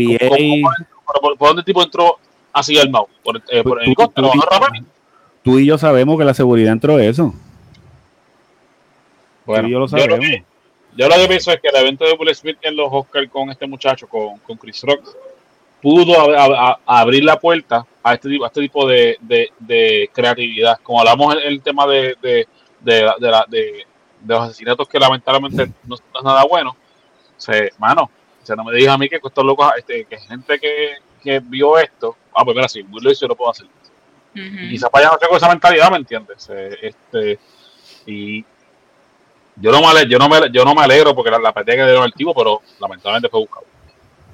[1.38, 2.18] dónde el tipo entró
[2.52, 3.06] así al Mau?
[3.22, 4.30] ¿Por, eh, por el helicóptero?
[5.42, 7.34] Tú y yo sabemos que la seguridad entró eso.
[9.44, 10.18] Bueno, yo lo sabemos.
[10.96, 13.50] Yo lo, que, pienso es que el evento de Will Smith en los Oscars con
[13.50, 15.04] este muchacho, con, con Chris Rock,
[15.82, 16.14] pudo
[16.86, 20.78] abrir la puerta a este tipo, a este tipo de, de, de creatividad.
[20.82, 22.46] Como hablamos en el tema de, de,
[22.80, 23.10] de,
[23.48, 23.86] de,
[24.26, 26.70] los asesinatos que lamentablemente no, no es nada bueno.
[26.70, 28.08] O sea, mano,
[28.44, 31.40] o sea, no me digas a mí que estos locos, este, que gente que, que
[31.40, 33.66] vio esto, ah, pues mira, sí, muy lo hizo, lo puedo hacer.
[34.34, 36.50] Y quizás para allá no tengo esa mentalidad, ¿me entiendes?
[36.82, 37.38] Este,
[38.04, 38.44] y
[39.56, 42.04] yo no me, yo no me, yo no me alegro porque la, la que dieron
[42.04, 43.64] el tipo, pero lamentablemente fue buscado.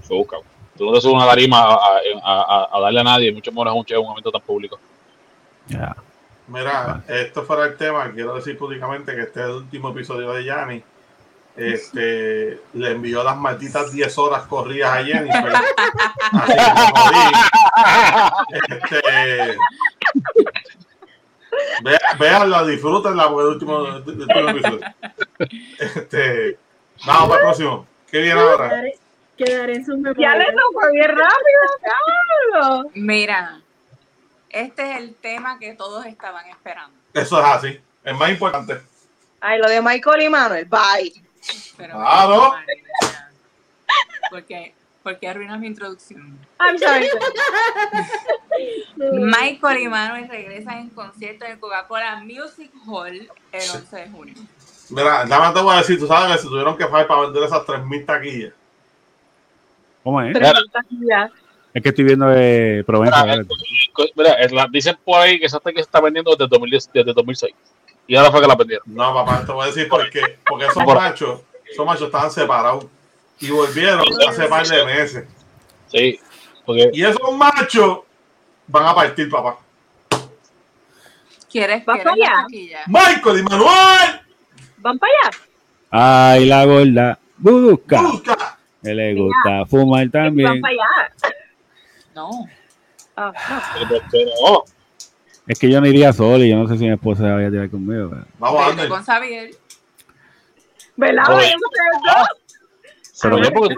[0.02, 0.42] Fue buscado.
[0.76, 3.74] Tú no te subes una tarima a, a, a, darle a nadie, mucho menos a
[3.74, 4.80] un, en un momento tan público.
[6.48, 10.44] Mira, esto fuera el tema, quiero decir públicamente que este es el último episodio de
[10.44, 10.82] Yanni
[11.60, 15.52] este, le envió las malditas 10 horas corridas a Jennifer.
[16.32, 16.52] Así
[18.88, 19.58] que este,
[22.18, 23.86] Veanla, disfrútenla porque el último,
[24.48, 24.80] episodio.
[25.78, 26.58] Este,
[27.06, 27.86] vamos para el próximo.
[28.10, 28.82] ¿Qué viene ahora?
[29.36, 30.30] Quedaré en su memoria.
[30.32, 33.60] Ya le tocó bien rápido, Mira,
[34.48, 36.96] este es el tema que todos estaban esperando.
[37.14, 37.80] Eso es así.
[38.04, 38.80] Es más importante.
[39.40, 40.66] Ay, lo de Michael y Manuel.
[40.66, 41.29] Bye.
[41.76, 42.62] Pero ah,
[44.30, 46.38] Porque, porque arruinas mi introducción.
[46.60, 47.08] I'm sorry.
[48.96, 54.34] Michael y Manuel regresan en concierto en Coca-Cola Music Hall el 11 de junio.
[54.90, 57.22] Mira, nada más te voy a decir, tú sabes que se tuvieron que fallar para
[57.22, 58.52] vender esas 3.000 taquillas.
[60.02, 60.36] ¿Cómo es?
[61.72, 63.24] Es que estoy viendo de Provenza.
[64.16, 67.54] Mira, dicen por ahí que esa que se está vendiendo desde, 2010, desde 2006
[68.10, 68.82] y ahora fue que la perdieron.
[68.86, 70.36] No, papá, te voy a decir por qué.
[70.44, 72.86] Porque esos machos, esos machos estaban separados
[73.38, 75.28] y volvieron hace par de meses.
[75.86, 76.18] Sí.
[76.66, 76.90] Porque...
[76.92, 78.00] Y esos machos
[78.66, 79.58] van a partir, papá.
[81.48, 82.46] ¿Quieres, ¿Vas para allá?
[82.88, 84.20] Michael y Manuel.
[84.78, 85.38] ¿Van para allá?
[85.92, 87.18] Ay, la gorda.
[87.38, 88.02] Busca.
[88.02, 88.58] Busca.
[88.82, 90.48] Que le gusta fumar también.
[90.48, 91.32] ¿Van para allá?
[92.16, 92.48] No.
[93.16, 93.32] Ah,
[94.42, 94.64] no.
[95.50, 97.48] Es que yo no iría solo y yo no sé si mi esposa se vaya
[97.48, 98.12] a tirar conmigo.
[98.38, 99.50] Vamos a con Xavier.
[100.94, 101.24] ¿Verdad?
[103.20, 103.74] Pero yo porque,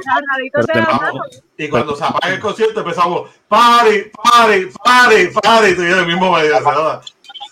[1.57, 6.07] y cuando se apaga el concierto empezamos, pare, pare, pare, pare, y tú y el
[6.07, 6.53] mismo medio,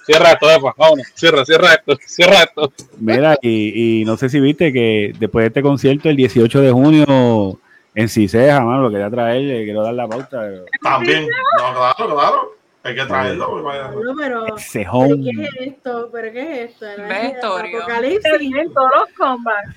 [0.04, 0.74] Cierra esto, Efa.
[0.76, 1.06] Vámonos.
[1.14, 1.96] Cierra, cierra esto.
[2.04, 2.74] Cierra esto.
[2.98, 6.72] Mira, y, y no sé si viste que después de este concierto, el 18 de
[6.72, 7.58] junio,
[7.94, 10.46] en Ciseja, mano, lo quería traer, le quiero dar la pauta.
[10.82, 11.26] También.
[11.58, 12.59] No, claro, claro.
[12.82, 13.50] Hay que traerlo.
[13.50, 13.90] pues, vaya.
[13.90, 15.16] No, pero, Ese ¿pero.
[15.22, 16.08] ¿qué es esto?
[16.10, 16.86] ¿Pero qué es esto?
[16.96, 17.78] ¿No es Vestorio.
[17.78, 18.54] Apocalipsis.
[18.56, 19.76] En todos los combats.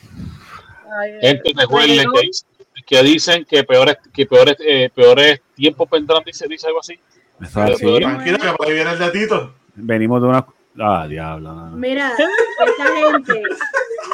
[1.21, 6.67] Gente, recuerden que, que dicen que peores, que peores, eh, peores tiempos vendrán, dice, dice
[6.67, 6.99] algo así.
[7.39, 9.53] Que por ahí viene el de Tito.
[9.75, 10.45] Venimos de una.
[10.79, 11.53] Ah, diablo.
[11.75, 13.43] Mira, esta gente,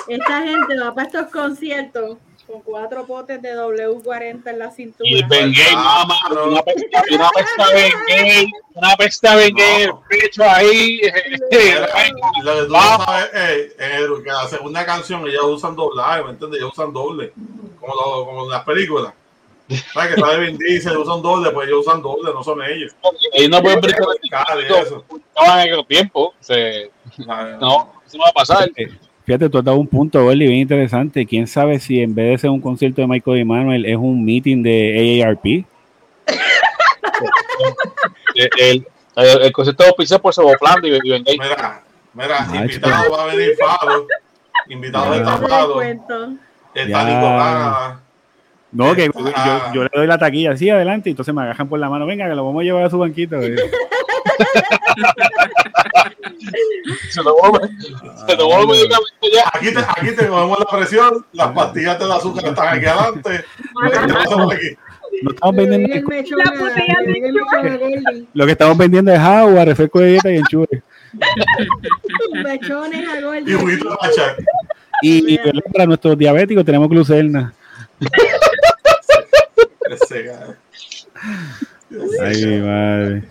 [0.07, 2.17] esta gente va para estos conciertos
[2.49, 5.09] con cuatro potes de W40 en la cintura.
[5.09, 6.15] Y el Bengay, mamá,
[6.47, 10.99] una pesta, una pesta Bengay, una pesta Bengay, el pecho ahí.
[12.43, 16.59] Lo que tú no sabes es eh, la segunda canción ellos usan doblaje, ¿me entiendes?
[16.59, 17.33] Ellos usan doble,
[17.79, 19.13] como, lo- como en las películas.
[19.93, 21.51] ¿Sabes que sale Vin Diesel, usan doble?
[21.51, 22.95] Pues ellos usan doble, no son ellos.
[23.33, 26.33] Ellos no pueden brincar no en aquel tiempo.
[26.39, 26.89] Se,
[27.59, 28.67] no, eso no va a pasar.
[29.29, 31.25] Eh, Fíjate, tú has dado un punto, Gordy, bien interesante.
[31.25, 34.25] ¿Quién sabe si en vez de ser un concierto de Michael y Manuel es un
[34.25, 35.45] meeting de AARP?
[38.35, 41.37] El, el, el, el concepto de auspiciado por Soboplan y y Bengay.
[41.37, 41.83] Mira,
[42.13, 44.07] mira, Ay, invitado va a venir Fado,
[44.67, 46.29] invitado te Fado, cuento.
[46.73, 47.03] está.
[47.03, 47.98] Nicolás.
[48.71, 49.71] No, que yo, Ah.
[49.73, 52.05] yo le doy la taquilla así adelante y entonces me agajan por la mano.
[52.05, 53.39] Venga, que lo vamos a llevar a su banquito.
[57.09, 57.59] Se tomó,
[58.27, 59.43] se tomó el medicamento ya.
[59.53, 63.43] Aquí te, aquí te cogemos la presión, las pastillas de azúcar están aquí adelante.
[64.07, 64.67] ¿Qué pasa por aquí?
[65.23, 69.99] No estamos vendiendo, el mechón La a- a lo que estamos vendiendo es agua, refresco
[69.99, 70.81] de dieta y enchufe.
[72.43, 73.39] Mechones a.
[73.39, 74.35] Y juguito de machaca.
[75.01, 75.37] Y,
[75.73, 77.53] para nuestros diabéticos tenemos glucerna.
[82.21, 83.23] Ay, madre.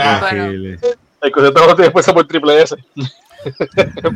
[0.00, 0.44] Ah, Bueno.
[0.44, 0.78] Increíble.
[1.22, 2.76] El concepto después por triple S.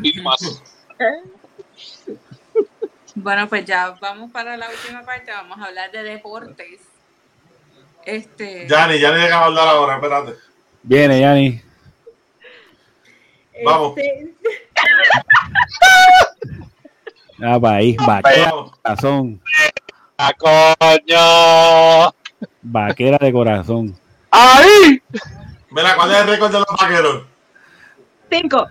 [3.15, 6.81] Bueno, pues ya vamos para la última parte, vamos a hablar de deportes.
[8.05, 10.35] Este, Yanni, Yanni deja hablar ahora, espérate.
[10.83, 11.61] Viene, Yanni.
[13.65, 13.95] Vamos.
[13.99, 14.35] Este,
[17.41, 18.73] Ah, Vamos.
[18.73, 19.43] de corazón.
[20.21, 22.13] ¡A coño!
[22.61, 23.97] Vaquera de corazón.
[24.33, 25.01] ¡Ahí!
[25.71, 27.23] Mira, ¿cuál es el récord de los vaqueros?
[28.29, 28.67] Cinco.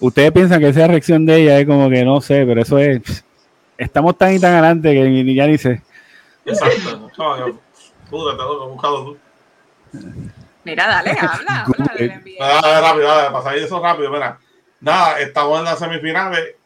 [0.00, 3.22] Ustedes piensan que esa reacción de ella es como que no sé, pero eso es.
[3.76, 5.82] Estamos tan y tan adelante que ni, ni ya ni sé.
[6.46, 7.10] Exacto.
[8.10, 9.18] Tú.
[10.64, 11.74] mira, dale, habla, habla.
[11.76, 14.38] Dale, rápido, dale, de eso rápido, mira.
[14.80, 16.56] Nada, estamos en las semifinales.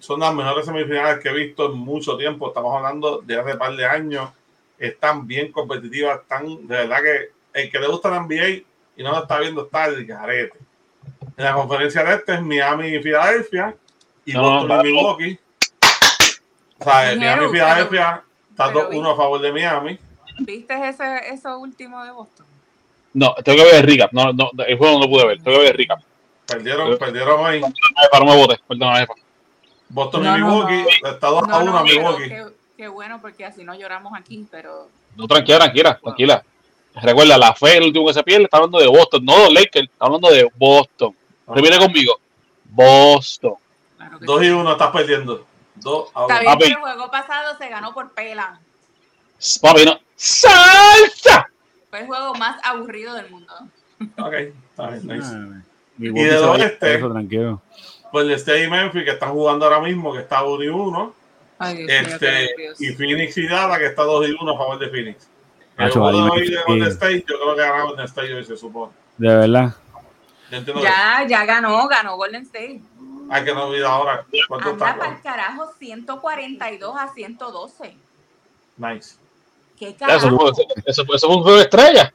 [0.00, 2.48] Son las mejores semifinales que he visto en mucho tiempo.
[2.48, 4.30] Estamos hablando de hace par de años.
[4.78, 8.48] Están bien competitivas, están, de verdad que el que le gusta la NBA
[8.96, 10.58] y no lo está viendo está el garete.
[11.36, 13.76] En la conferencia de este es Miami y Filadelfia
[14.24, 14.88] y No, Boston claro.
[14.88, 15.38] y Milwaukee.
[16.78, 19.98] O sea, Miami y Filadelfia está 2-1 a favor de Miami.
[20.38, 22.46] ¿Viste ese, eso último de Boston?
[23.12, 24.12] No, tengo que ver el recap.
[24.12, 25.42] No, no, el juego no lo pude ver.
[25.42, 26.00] Tengo que ver el recap.
[26.46, 27.60] Perdieron, perdieron hoy.
[28.10, 28.58] Para no me vote.
[28.66, 29.12] Perdón, jefa.
[29.90, 30.84] Boston No, y no, Milwaukee.
[31.04, 32.28] Está 2 a No, 1 no, a Milwaukee.
[32.28, 32.46] qué,
[32.76, 36.44] qué bueno, porque así no lloramos aquí, pero No, tranquila, tranquila, tranquila.
[36.94, 39.88] Recuerda, la fe, el último que se pierde, está hablando de Boston, no de Lakers,
[39.90, 41.14] está hablando de Boston.
[41.48, 42.14] Repite conmigo.
[42.64, 43.54] Boston.
[43.96, 44.46] claro que 2 sí.
[44.46, 45.46] y 1 estás perdiendo.
[45.76, 46.28] 2 a 1.
[46.28, 46.64] Está bien Papi.
[46.64, 48.60] que el juego pasado se ganó por pela.
[49.62, 49.98] Papi, no.
[50.16, 51.46] ¡Salsa!
[51.90, 53.52] Fue el juego más aburrido del mundo.
[54.18, 55.28] Ok, está bien, nice.
[55.32, 55.62] Ah,
[55.98, 56.94] Y Wookiee del oeste.
[56.94, 57.62] Eso, tranquilo.
[58.12, 61.14] Pues el State y Memphis que están jugando ahora mismo, que está 1 y 1.
[61.58, 64.56] Ay, Dios mío, qué Este, y Phoenix y Dallas, que está 2 y 1 a
[64.58, 65.28] favor de Phoenix.
[65.78, 68.04] El Nacho, juego de ahí hoy me- de Golden State, yo creo que ganaba Golden
[68.06, 68.92] State hoy, se supone.
[69.18, 69.74] De verdad.
[70.50, 72.80] Yo Ya, ya ganó, ganó Golden State.
[73.28, 74.98] que hay que no olvidar ahora cuánto Anda está.
[74.98, 77.94] para el carajo 142 a 112.
[78.76, 79.14] Nice.
[79.78, 80.36] ¿Qué Eso, carajo?
[80.36, 80.50] fue-
[80.86, 82.12] eso, fue- eso fue un juego de estrella.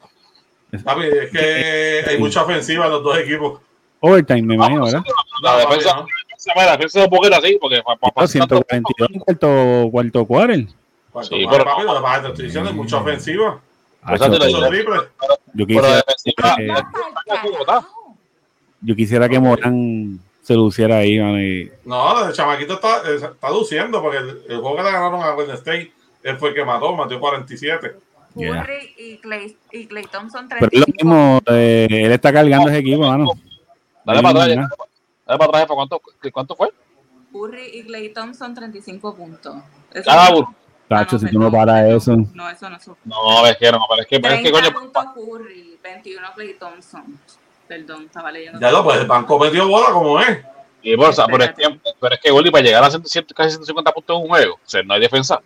[0.84, 3.62] Papi, es que hay mucha ofensiva en los dos equipos.
[4.06, 5.04] Overtime, me imagino, ¿verdad?
[5.42, 6.06] La defensa,
[6.56, 10.68] la defensa de un poquito así, porque para, para, Ah, 142 en cuarto, cuarto quarter.
[11.24, 13.60] Sí, pero- papi, mucha ofensiva.
[15.64, 16.06] Yo quisiera,
[19.26, 24.00] eh, yo que Morán se luciera ahí, y- No, el chamaquito está, eh, está luciendo
[24.02, 25.92] porque el, el juego que le ganaron a Golden State,
[26.22, 27.96] él fue el que mató, mató 47.
[28.36, 28.62] Yeah.
[28.64, 31.06] Curry y Clay, y Clay Thompson Pero es lo 35.
[31.06, 33.32] mismo, eh, él está cargando ese equipo, mano.
[34.06, 34.48] Dale para atrás,
[35.26, 35.66] dale para atrás.
[35.68, 36.02] ¿Cuánto,
[36.32, 36.70] ¿Cuánto fue?
[37.32, 39.56] Curry y Clay Thompson 35 puntos.
[39.94, 40.56] Eso Cada es- uno.
[40.88, 41.98] Tacho, Ah, si no, tú no paras perdón.
[41.98, 42.16] eso.
[42.36, 43.02] No, eso no sufre.
[43.06, 44.80] No, es que no, pero es que, pero es que 30 coño.
[44.92, 47.20] puntos Curry, 21 Clay Thompson.
[47.68, 48.60] Perdón, estaba leyendo.
[48.60, 50.46] Ya lo, pues el banco metió bola como es.
[50.84, 53.92] Y, sea, pero, es que, pero es que Goli para llegar a 100, casi 150
[53.92, 55.42] puntos en un juego, o sea, no hay defensa.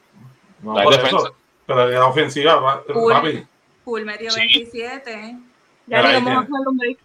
[0.62, 1.16] No, No hay defensa.
[1.18, 1.36] eso.
[1.66, 3.14] Pero la ofensiva, va- Uy.
[3.14, 3.48] papi.
[3.86, 4.40] Poole metió Sí.
[4.42, 5.38] 27.
[5.88, 6.98] Ya ahí llegamos a hacer un break.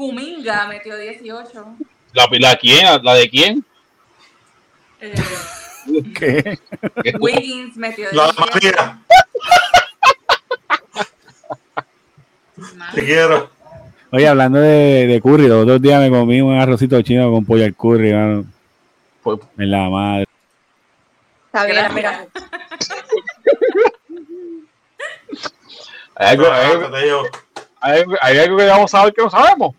[0.00, 1.76] Kuminga metió 18.
[2.14, 3.04] ¿La, la quién?
[3.04, 3.62] ¿La de quién?
[4.98, 5.14] Eh,
[6.18, 6.58] ¿Qué?
[7.20, 8.76] Wiggins metió La de 18.
[8.76, 8.98] María,
[12.76, 12.94] Más.
[12.94, 13.50] te quiero.
[14.10, 17.66] Oye, hablando de, de curry, los otros días me comí un arrocito chino con pollo
[17.66, 18.46] al curry, mano.
[19.22, 20.24] Pues- En la madre.
[21.44, 22.26] Está bien, mira.
[26.14, 26.72] Hay algo, hay,
[27.82, 29.74] algo, hay algo- que debemos saber que no sabemos.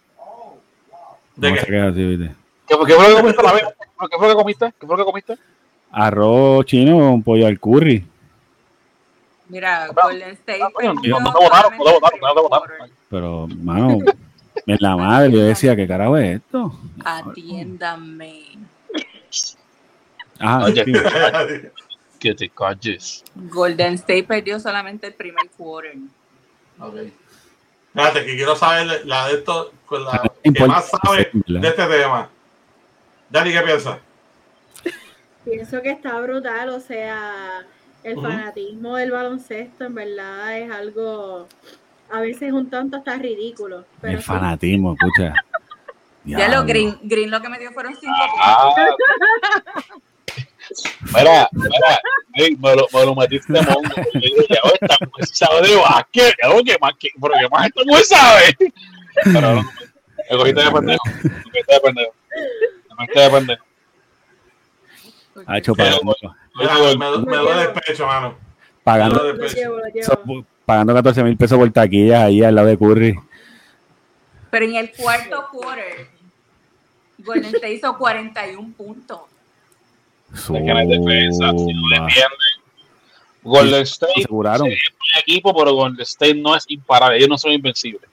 [1.35, 1.65] ¿De qué?
[1.65, 2.35] qué es así, ¿viste?
[2.67, 3.63] ¿Qué, fue- qué fue lo que comiste la vez?
[4.09, 4.73] ¿Qué fue lo que comiste?
[4.79, 5.37] ¿Qué fue lo que comiste?
[5.91, 8.05] Arroz chino con pollo al curry.
[9.49, 10.59] Mira, Golden State.
[10.59, 12.91] No te votaron, no te votaron, no solamente votaron.
[13.09, 13.97] Pero, mano,
[14.65, 16.73] en la madre, yo decía, ¿qué carajo es esto?
[17.03, 18.43] Atiéndame.
[20.39, 20.85] Ah, Oye.
[20.85, 20.91] sí.
[22.19, 23.23] Que te calles.
[23.35, 25.95] Golden State perdió solamente el primer quarter.
[26.79, 26.95] Ok.
[27.93, 31.85] Espérate, que quiero saber la de esto, con la No que más sabe de este
[31.85, 32.29] tema.
[33.29, 33.97] Dani, ¿qué piensas?
[35.43, 37.65] Pienso que está brutal, o sea,
[38.03, 41.47] el fanatismo del baloncesto en verdad es algo
[42.11, 43.85] a veces un tanto hasta ridículo.
[43.99, 45.33] Pero El sí, fanatismo, escucha.
[46.23, 46.57] Ya Diablo.
[46.61, 48.73] lo Green, Green lo que metió fueron 5 Ah.
[51.13, 52.01] Mira, mira,
[52.35, 53.81] ey, me, lo, me lo metiste de mongo.
[54.13, 56.35] Yo digo, ya esta mujer sabe de básquet.
[56.41, 58.57] Ya que más que, pero que más esta mujer sabe.
[59.23, 61.03] Pero no, me cogiste de pendejo.
[61.05, 62.13] Me cogiste de pendejo.
[62.89, 63.65] Me cogiste de pendejo.
[65.45, 66.15] Ha hecho pagando,
[66.55, 68.35] Mira, me, me duele el pecho, mano.
[68.83, 69.55] Pagando, lo pecho.
[69.55, 70.05] llevo, lo llevo.
[70.05, 73.15] so- pagando 14 mil pesos por taquillas ahí al lado de Curry.
[74.49, 76.07] Pero en el cuarto quarter,
[77.17, 79.21] Golden State hizo 41 puntos.
[80.33, 81.49] Es que no hay defensa.
[81.51, 82.05] Si no Zumba.
[82.05, 82.61] defienden.
[83.43, 84.67] Golden State aseguraron.
[84.67, 88.09] Es un equipo, pero Golden State no es imparable, ellos no son invencibles.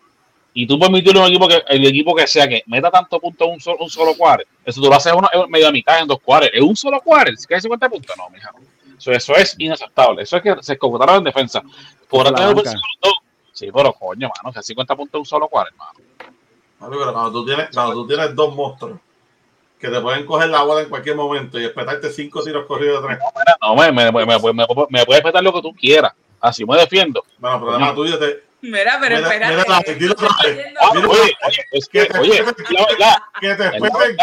[0.55, 3.47] Y tú permitirle a un equipo que el equipo que sea que meta tanto puntos
[3.47, 6.09] en un solo, un solo quarter, eso tú lo haces una, en media mitad en
[6.09, 8.51] dos quarters, en un solo quarter, si cae 50 puntos, no, mija.
[8.99, 11.63] Eso, eso es inaceptable, eso es que se escocotaron en defensa.
[12.09, 12.75] Por encima de dos.
[13.53, 15.93] Sí, pero coño, mano, que 50 puntos en un solo quarter, mano.
[16.79, 18.99] Papi, pero cuando tú tienes, cuando tú tienes dos monstruos
[19.79, 23.09] que te pueden coger la bola en cualquier momento y espetarte cinco tiros corridos de
[23.09, 23.19] tres.
[23.61, 26.77] No, me, me, me, me, me, me puedes petar lo que tú quieras, así me
[26.77, 27.25] defiendo.
[27.39, 30.67] Bueno, problema tuyo te, Mira, pero mira dilo otra vez.
[30.81, 34.17] Ah, Mira, oye, oye, es que, oye, la verdad, que te espeten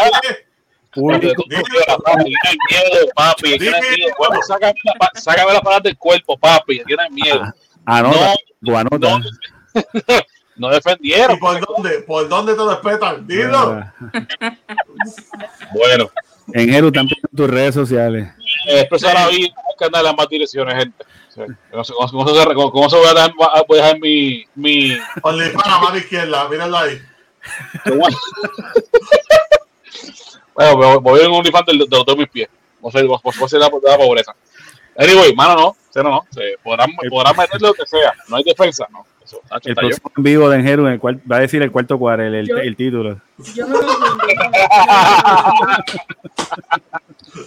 [0.96, 4.14] tienes miedo, papi, tienes miedo.
[4.42, 7.42] Sácame, las palabras del cuerpo, papi, tienes miedo.
[7.84, 9.20] anota, tu anota.
[10.56, 11.38] No ¿Y defendieron.
[11.38, 11.90] por dónde?
[12.00, 13.26] ¿Por dónde te lo espetan?
[13.26, 13.84] Dilo.
[15.74, 16.10] Bueno,
[16.52, 18.28] En Jeru están pidiendo tus redes sociales.
[18.68, 21.04] eh, expresar la vida, hay que andar en las más direcciones, gente.
[21.70, 23.32] Cómo, cómo se- cómo- cómo se voy a dejar,
[23.68, 24.44] voy a dejar mi.
[24.54, 26.98] mi a mano izquierda, míralo ahí.
[27.84, 28.16] bueno,
[30.56, 32.48] me voy- a ir en un OnlyFans de, de los dos mis pies.
[32.82, 34.34] No sé, voy a ser la, de la pobreza.
[34.96, 35.76] Anyway, mano, no.
[35.90, 36.24] Cero no.
[36.30, 38.14] Se podrán, podrán meter lo que sea.
[38.28, 39.04] No hay defensa, no.
[39.26, 41.72] Eso, tacho, El próximo en vivo de Enjeru en el cual va a decir el
[41.72, 43.20] cuarto cuadro, el, el, Yo- el título.
[43.54, 44.34] Yo me confundí.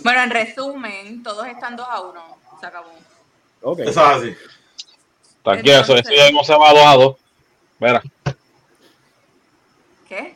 [0.03, 2.21] Bueno, en resumen, todos están 2 a 1.
[2.59, 2.89] Se acabó.
[3.61, 3.79] Ok.
[3.79, 4.35] Eso es así.
[5.43, 7.15] Tranquilo, eso, eso ya hemos llamado 2 a 2.
[7.79, 8.01] Mira,
[10.09, 10.35] ¿Qué?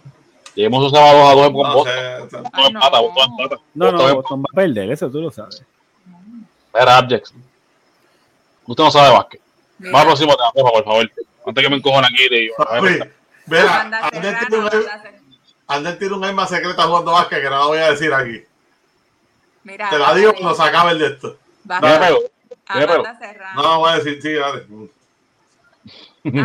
[0.55, 2.19] ya hemos usado 2 a 2 con No, Boston.
[2.21, 3.03] Boston Ah, empata, no.
[3.09, 3.55] Boston empata.
[3.73, 4.13] No, Boston no, empata.
[4.13, 5.63] Boston va a perder, eso tú lo sabes.
[6.73, 7.33] Mira, Abjex.
[8.65, 9.41] Usted no sabe de básquet.
[9.93, 11.11] Al próximo tema, por favor.
[11.45, 12.29] Antes que me encojan aquí.
[12.29, 12.55] Le digo,
[13.45, 13.81] Mira,
[15.67, 18.43] Ander tiene, un, arma secreta jugando básquet que no la voy a decir aquí.
[19.63, 21.37] Mira, Te la digo cuando se acabe el de esto.
[21.69, 22.19] Va a me ser pego.
[22.75, 22.93] me pego.
[22.93, 23.61] Amanda Serrano.
[23.61, 24.65] No, no voy a decir, sí, dale.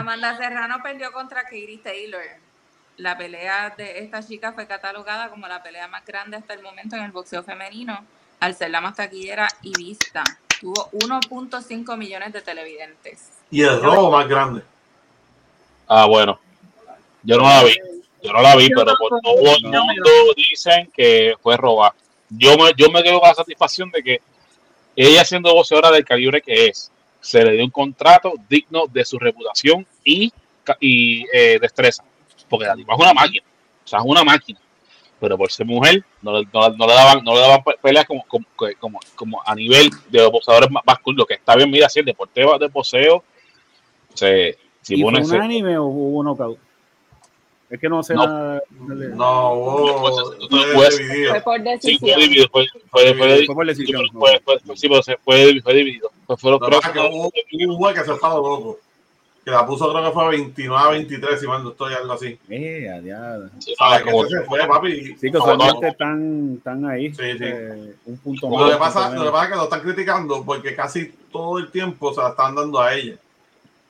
[0.00, 2.22] Amanda Serrano perdió contra Katie Taylor.
[2.96, 6.96] La pelea de esta chica fue catalogada como la pelea más grande hasta el momento
[6.96, 8.04] en el boxeo femenino,
[8.40, 10.24] al ser la más taquillera y vista.
[10.60, 13.30] Tuvo 1.5 millones de televidentes.
[13.50, 14.62] Y el robo más grande.
[15.88, 16.38] Ah, bueno.
[17.22, 17.74] Yo no la vi.
[18.22, 21.94] Yo no la vi, pero por todo el No, mundo dicen que fue robada.
[22.28, 24.20] Yo me, yo me quedo con la satisfacción de que
[24.94, 29.18] ella, siendo boxeadora del calibre que es, se le dio un contrato digno de su
[29.18, 30.32] reputación y,
[30.80, 32.04] y eh, destreza.
[32.48, 33.46] Porque la tipa es una máquina.
[33.84, 34.60] O sea, es una máquina.
[35.20, 36.76] pero por ser mujer no, le daban
[37.24, 41.56] no le daban peleas como, como, como, a nivel de los boxeadores masculinos, que está
[41.56, 43.24] bien, mira, si el deporte de poseo
[44.14, 44.58] se,
[44.88, 46.58] si ¿Y fue un anime o hubo knockout?
[47.68, 48.62] Es que no sé no, nada.
[48.70, 50.48] No, hubo.
[50.48, 50.90] Fue,
[51.28, 51.98] fue por decisión.
[51.98, 52.48] Sí, fue dividido.
[52.50, 54.02] Fue, fue, fue, fue por decisión.
[54.14, 56.10] Fue, fue, sí, pero fue, fue dividido.
[56.26, 57.30] Fue, que hubo
[57.68, 58.78] un juez que se fue loco.
[59.44, 62.38] Que la puso, creo que fue 29 a 23, si mal no estoy, algo así.
[62.48, 63.50] Eh, adiada.
[63.58, 64.02] Sí, ¿Sabes?
[64.02, 65.16] Que se fue, papi.
[65.18, 67.12] Sí, que usualmente están, están ahí.
[67.12, 67.44] Sí, sí.
[67.44, 68.62] Eh, un punto más.
[68.62, 71.70] Lo que, pasa, lo que pasa es que lo están criticando porque casi todo el
[71.70, 73.16] tiempo se la están dando a ella.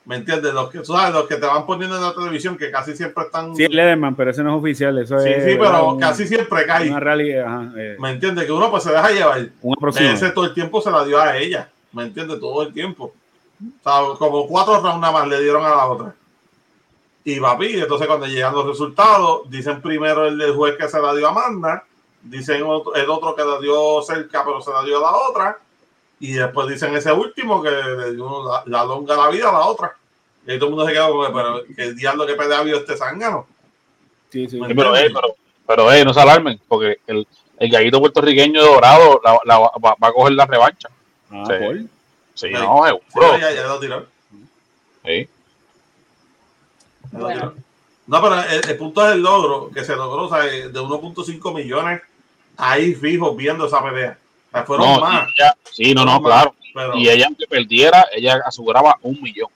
[0.05, 0.53] ¿Me entiendes?
[0.53, 1.13] Los que, ¿sabes?
[1.13, 3.55] los que te van poniendo en la televisión, que casi siempre están.
[3.55, 4.97] Sí, Lederman, pero ese no es oficial.
[4.97, 6.89] Eso sí, es, sí, pero un, casi siempre cae.
[6.89, 7.45] Una realidad.
[7.45, 7.95] Ajá, eh.
[7.99, 8.45] ¿Me entiendes?
[8.45, 9.49] Que uno pues se deja llevar.
[9.61, 11.69] Un ese todo el tiempo se la dio a ella.
[11.91, 12.39] ¿Me entiendes?
[12.39, 13.13] Todo el tiempo.
[13.61, 16.15] O sea, como cuatro rounds nada más le dieron a la otra.
[17.23, 21.13] Y papi, entonces cuando llegan los resultados, dicen primero el del juez que se la
[21.13, 21.83] dio a Amanda,
[22.23, 25.59] dicen el otro que la dio cerca, pero se la dio a la otra.
[26.19, 29.65] Y después dicen ese último que le dio la, la longa la vida a la
[29.65, 29.95] otra.
[30.45, 32.97] Y todo el mundo se queda como, pero que el diablo que pelea vio este
[32.97, 33.47] zángano.
[34.29, 34.59] Sí, sí.
[34.59, 35.35] pero, eh, pero,
[35.65, 37.27] pero eh, no se alarmen, porque el,
[37.57, 40.89] el gallito puertorriqueño dorado la, la, va, va, a coger la revancha.
[41.31, 41.77] Ah, sí, ¿por?
[41.77, 41.87] sí,
[42.35, 43.35] sí no, seguro.
[43.35, 44.05] Sí, ya, ya lo tiró.
[45.05, 45.29] Sí.
[47.11, 47.53] Bueno.
[48.07, 51.53] No, pero el, el, punto es el logro que se logró, o sea, de 1.5
[51.53, 52.01] millones
[52.57, 54.17] ahí fijos viendo esa pelea.
[54.65, 55.27] Fueron no, más.
[55.37, 56.55] Ella, sí, no, no, claro.
[56.73, 59.49] Pero, y ella, aunque perdiera, ella aseguraba un millón.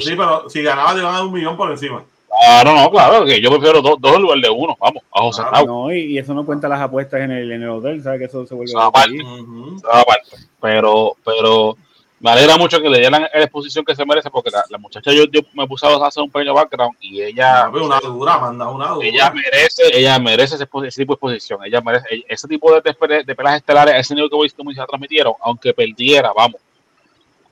[0.00, 2.04] Sí, pero si ganaba, le dar un millón por encima.
[2.28, 5.42] Claro, no, claro, que yo prefiero dos, dos en lugar de uno, vamos, a José
[5.48, 8.20] claro, No, y, y, eso no cuenta las apuestas en el, en el hotel, ¿sabes?
[8.20, 9.82] Que eso se vuelve a aparte, uh -huh.
[9.92, 10.36] aparte.
[10.60, 11.76] Pero, pero
[12.22, 15.12] me alegra mucho que le dieran la exposición que se merece, porque la, la muchacha,
[15.12, 17.68] yo, yo, me puse a hacer un pequeño background y ella.
[17.68, 19.06] No, una dura, manda una dura.
[19.06, 23.24] Ella merece, ella merece ese, ese tipo de exposición, ella merece ese tipo de, de,
[23.24, 26.60] de pelas estelares, ese nivel que voy como se transmitieron, aunque perdiera, vamos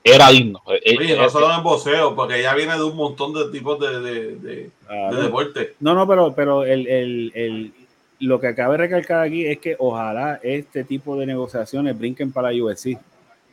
[0.02, 0.62] era digno.
[0.68, 4.00] Eh, Oye, no solo en boxeo, porque ella viene de un montón de tipos de,
[4.00, 5.74] de, de, ah, de deporte.
[5.80, 7.72] No, no, pero, pero el, el, el,
[8.20, 12.50] lo que acaba de recalcar aquí es que ojalá este tipo de negociaciones brinquen para
[12.50, 12.98] la UFC.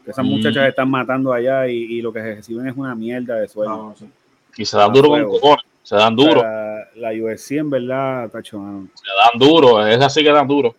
[0.08, 0.30] Esas mm.
[0.30, 3.76] muchachas están matando allá y, y, lo que reciben es una mierda de sueldo.
[3.76, 4.10] No, sí.
[4.58, 6.42] Y se dan duro con cojones, se dan duro.
[6.42, 8.88] La, la UFC en verdad, tacho, mano.
[8.94, 10.76] Se dan duro, es así que dan duro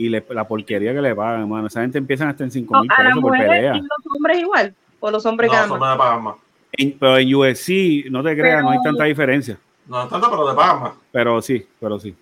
[0.00, 1.66] y le, la porquería que le pagan, hermano.
[1.66, 3.76] Esa gente empieza hasta en 5 mil no, pesos por pelea.
[3.76, 4.74] ¿Y los hombres igual?
[4.98, 6.36] ¿O los hombres no, ganan pagan más.
[6.72, 9.58] En, pero en UFC, no te creas, pero, no hay tanta diferencia.
[9.86, 10.92] No es tanta, pero te pagan más.
[11.12, 12.14] Pero sí, pero sí.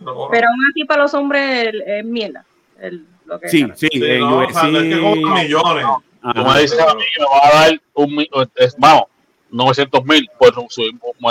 [0.00, 2.44] Pero, pero aún así para los hombres es mierda.
[2.80, 4.50] El, lo que sí, sí, sí, en no, UFC.
[4.50, 5.86] O sea, es que como millones.
[6.20, 8.26] Como dice a mí, me va a dar un
[8.78, 9.04] vamos,
[9.50, 10.52] 900 mil por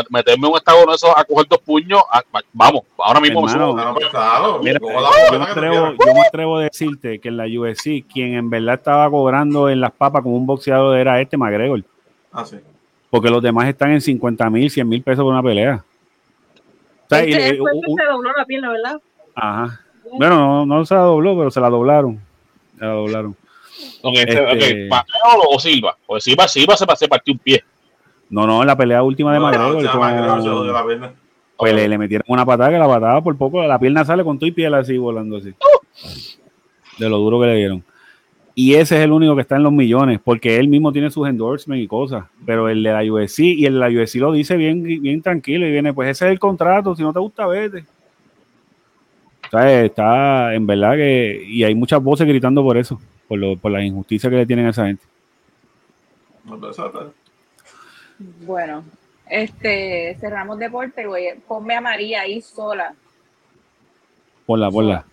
[0.09, 2.23] meterme un estago eso a coger dos puños, a,
[2.53, 6.63] vamos, ahora mismo Hermano, me pues claro, mira, yo, me atrevo, yo me atrevo a
[6.63, 10.45] decirte que en la UFC quien en verdad estaba cobrando en las papas como un
[10.45, 11.83] boxeador era este McGregor.
[12.31, 12.57] Ah, sí.
[13.09, 15.83] Porque los demás están en 50 mil, 100 mil pesos por una pelea.
[17.05, 19.01] O sea, este y, un, se dobló la pierna, ¿verdad?
[19.35, 19.81] Ajá.
[20.17, 22.19] Bueno, no, no se la dobló, pero se la doblaron.
[22.77, 23.35] Se la doblaron.
[24.01, 24.87] Okay, este, okay.
[24.87, 25.97] ¿Mateo o Silva?
[26.07, 27.63] O Silva, Silva se, se partió un pie.
[28.29, 29.39] No, no, en la pelea última de.
[29.39, 29.47] No,
[30.85, 31.13] pierna.
[31.57, 34.39] Pues le, le, metieron una patada que la patada por poco, la pierna sale con
[34.39, 35.53] tu y piel así volando así.
[36.97, 37.83] De lo duro que le dieron.
[38.55, 41.27] Y ese es el único que está en los millones, porque él mismo tiene sus
[41.27, 42.25] endorsements y cosas.
[42.45, 45.65] Pero el de la UFC y el de la UFC lo dice bien, bien tranquilo
[45.65, 47.85] y viene, pues ese es el contrato, si no te gusta, vete.
[49.51, 51.43] Está en verdad que.
[51.47, 54.67] Y hay muchas voces gritando por eso, por, lo, por la injusticia que le tienen
[54.67, 55.03] a esa gente.
[58.45, 58.83] Bueno,
[59.27, 61.39] este, cerramos deporte, güey.
[61.47, 62.93] Ponme a María ahí sola.
[64.45, 65.05] Ponla, ponla.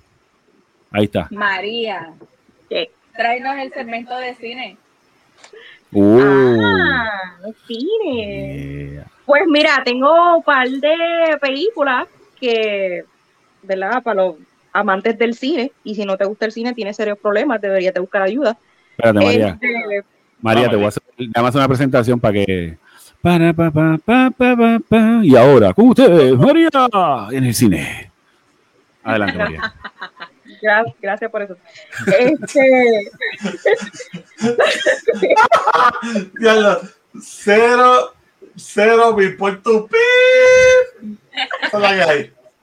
[0.90, 1.28] Ahí está.
[1.30, 2.12] María.
[2.68, 2.90] ¿Qué?
[3.14, 4.76] Tráenos el segmento de cine.
[5.92, 6.20] Uh.
[6.62, 8.90] Ah, cine.
[8.92, 9.06] Yeah.
[9.24, 12.06] Pues mira, tengo un par de películas
[12.40, 13.04] que,
[13.66, 14.02] ¿verdad?
[14.02, 14.36] Para los
[14.72, 15.72] amantes del cine.
[15.84, 18.56] Y si no te gusta el cine, tienes serios problemas, deberías te buscar ayuda.
[18.90, 19.48] Espérate, María.
[19.48, 20.04] Este,
[20.40, 22.78] María, te voy a hacer, nada más una presentación para que
[23.20, 26.68] para, pa, pa, pa, pa, pa, Y ahora, con ustedes, María,
[27.30, 28.10] en el cine.
[29.02, 29.74] Adelante, María.
[30.62, 31.56] Gracias, gracias por eso.
[32.18, 33.10] Este...
[36.40, 36.80] Diablo,
[37.20, 38.14] cero,
[38.56, 41.20] cero, mi puerto pip.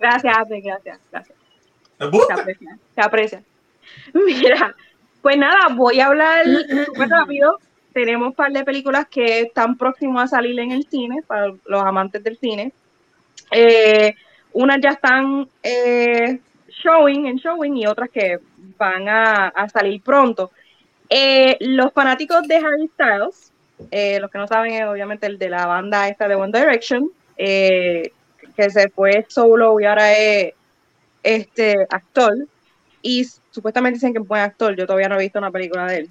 [0.04, 1.38] Gracias, gracias, gracias.
[1.98, 3.44] Se aprecia, se aprecia.
[4.14, 4.76] Mira,
[5.22, 6.46] pues nada, voy a hablar
[6.86, 7.58] súper rápido
[7.94, 11.84] tenemos un par de películas que están próximas a salir en el cine, para los
[11.84, 12.74] amantes del cine.
[13.52, 14.16] Eh,
[14.52, 18.40] unas ya están eh, showing en showing y otras que
[18.78, 20.52] van a, salir pronto.
[21.08, 23.54] Eh, los fanáticos de Harry Styles,
[23.92, 27.12] eh, los que no saben es obviamente el de la banda esta de One Direction,
[28.54, 30.54] que se fue solo y ahora es
[31.22, 32.34] este actor
[33.02, 36.10] y supuestamente dicen que es buen actor, yo todavía no he visto una película de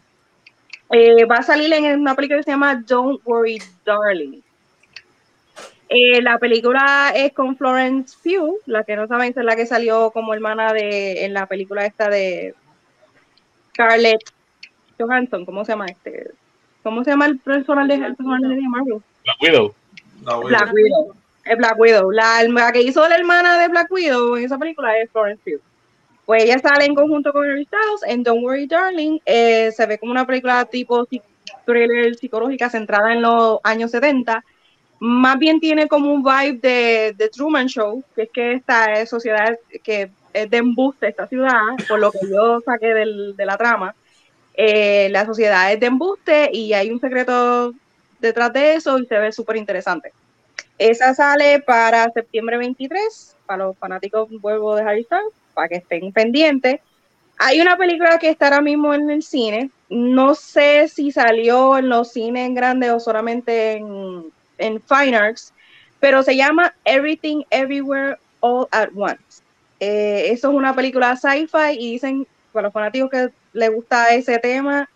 [0.91, 1.31] él.
[1.31, 4.41] va a salir en una película que se llama Don't Worry Darling.
[5.89, 10.11] Eh, la película es con Florence Pugh, la que no saben es la que salió
[10.11, 12.55] como hermana de en la película esta de
[13.71, 14.23] Scarlett
[14.99, 16.31] Johansson, ¿cómo se llama este?
[16.83, 19.03] ¿Cómo se llama el personal de, el personal de Marvel?
[19.25, 19.75] Black Widow.
[20.45, 21.15] Black Widow.
[21.45, 22.11] Es Black Widow.
[22.11, 25.61] La, que hizo la hermana de Black Widow en esa película es Florence Pugh.
[26.25, 29.19] Pues ella sale en conjunto con Harry Styles en Don't Worry Darling.
[29.27, 31.07] Eh, se ve como una película tipo
[31.67, 34.43] thriller psicológica centrada en los años 70
[35.05, 39.59] más bien tiene como un vibe de, de Truman Show, que es que esta sociedad
[39.83, 41.59] que es de embuste, esta ciudad,
[41.89, 43.97] por lo que yo saqué del, de la trama,
[44.55, 47.73] eh, la sociedad es de embuste y hay un secreto
[48.21, 50.13] detrás de eso y se ve súper interesante.
[50.79, 56.13] Esa sale para septiembre 23, para los fanáticos, vuelvo de Harry Styles, para que estén
[56.13, 56.81] pendientes.
[57.39, 61.89] Hay una película que está ahora mismo en el cine, no sé si salió en
[61.89, 64.33] los cines en grande o solamente en
[64.63, 65.53] en Fine Arts,
[66.01, 69.43] pero se llama Everything Everywhere All at Once.
[69.81, 74.39] Eh, eso es una película sci-fi y dicen, para los fanáticos que les gusta ese
[74.39, 74.89] tema,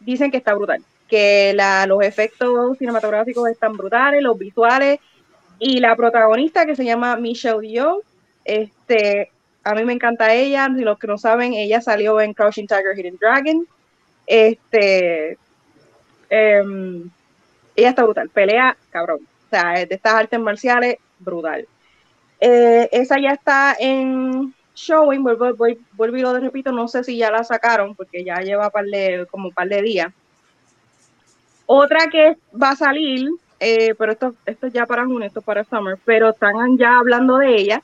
[0.00, 0.82] dicen que está brutal,
[1.14, 1.54] que
[1.86, 4.98] los efectos cinematográficos están brutales, los visuales
[5.60, 8.02] y la protagonista que se llama Michelle Yeoh,
[8.44, 9.30] este,
[9.62, 12.98] a mí me encanta ella, si los que no saben, ella salió en Crouching Tiger,
[12.98, 13.64] Hidden Dragon,
[14.26, 15.38] este,
[16.32, 17.08] um,
[17.76, 19.20] ella está brutal, pelea cabrón.
[19.46, 21.68] O sea, de estas artes marciales, brutal.
[22.40, 27.30] Eh, esa ya está en showing, vuelvo, vuelvo, y lo repito, no sé si ya
[27.30, 30.12] la sacaron, porque ya lleva par de, como un par de días.
[31.66, 33.28] Otra que va a salir,
[33.60, 37.54] eh, pero esto, esto ya para junio, esto para summer, pero están ya hablando de
[37.56, 37.82] ella,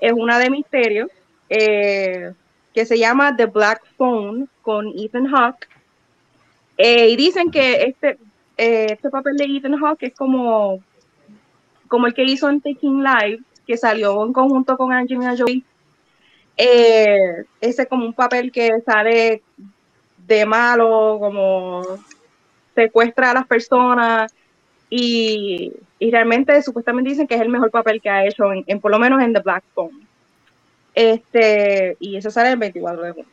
[0.00, 1.08] es una de misterio,
[1.48, 2.32] eh,
[2.74, 5.68] que se llama The Black Phone con Ethan Hawke.
[6.78, 8.18] y dicen que este,
[8.56, 10.82] eh, este papel de Ethan Hawke es como,
[11.88, 15.64] como el que hizo en Taking Live, que salió en conjunto con Angelina Jolie.
[16.56, 19.42] Eh, ese es como un papel que sale
[20.26, 21.82] de malo, como
[22.74, 24.32] secuestra a las personas
[24.94, 28.98] y, realmente supuestamente dicen que es el mejor papel que ha hecho en, por lo
[28.98, 30.06] menos en The Black Phone.
[30.94, 33.30] Este, y eso sale el 24 de junio.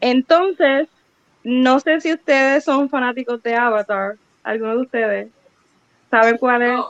[0.00, 0.88] Entonces,
[1.42, 4.16] no sé si ustedes son fanáticos de Avatar.
[4.44, 5.28] ¿Alguno de ustedes
[6.10, 6.80] saben cuál es?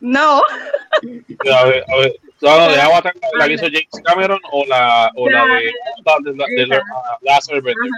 [0.00, 0.40] No.
[1.52, 2.14] A ver, a ver.
[2.40, 5.72] ¿La de Avatar la que hizo James Cameron o la, o la de,
[6.22, 6.80] de, de, de
[7.22, 7.90] Last Airbender?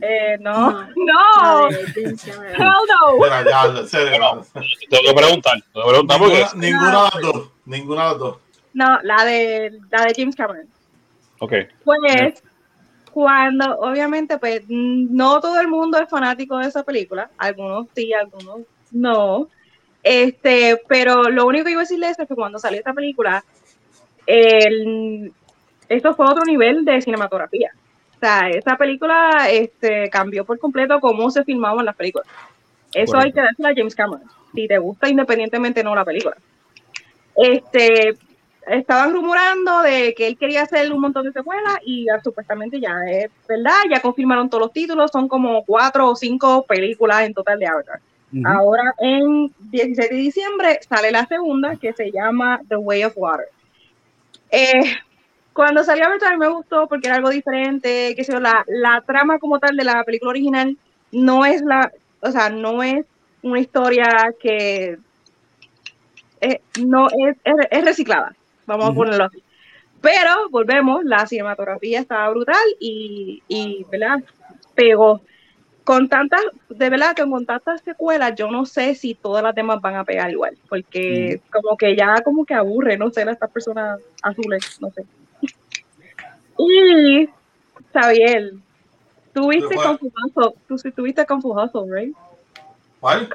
[0.00, 1.86] Eh, no, no, hell
[2.56, 3.18] no.
[4.90, 8.36] tengo que preguntar, tengo que preguntar porque ninguna, de las dos, ninguna de las dos.
[8.72, 10.66] No, la de la de James Cameron.
[11.40, 11.52] Ok.
[11.84, 12.42] Pues
[13.12, 18.60] cuando obviamente pues no todo el mundo es fanático de esa película, algunos sí, algunos
[18.92, 19.48] no,
[20.02, 23.44] este, pero lo único que iba a decirles es que cuando salió esta película,
[24.26, 25.32] el,
[25.88, 27.72] esto fue otro nivel de cinematografía.
[28.20, 32.28] O sea, esa película este, cambió por completo cómo se filmaban las películas.
[32.92, 36.36] Eso hay que decirle a James Cameron, si te gusta independientemente no la película.
[37.34, 38.18] Este,
[38.66, 43.30] estaban rumorando de que él quería hacer un montón de secuelas y supuestamente ya es
[43.48, 47.66] verdad, ya confirmaron todos los títulos, son como cuatro o cinco películas en total de
[47.68, 48.00] Avatar.
[48.44, 53.46] Ahora en 16 de diciembre sale la segunda que se llama The Way of Water.
[54.50, 54.82] Eh,
[55.52, 59.76] cuando salió Avatar me gustó porque era algo diferente, que la, la trama como tal
[59.76, 60.76] de la película original
[61.12, 63.04] no es la, o sea, no es
[63.42, 64.06] una historia
[64.40, 64.98] que
[66.40, 67.36] eh, no es,
[67.70, 68.34] es reciclada
[68.70, 69.42] vamos a ponerlo así.
[70.00, 74.20] Pero volvemos, la cinematografía estaba brutal y, y ¿verdad?
[74.74, 75.20] Pegó.
[75.84, 79.80] Con tantas, de verdad que con tantas secuelas, yo no sé si todas las demás
[79.80, 83.98] van a pegar igual, porque como que ya como que aburre, no sé, estas personas
[84.22, 85.04] azules, no sé.
[86.68, 87.28] Y,
[87.92, 88.52] Xavier,
[89.32, 92.14] tuviste Confuso, tú tuviste Confuso, right?
[93.00, 93.28] ¿Cuál?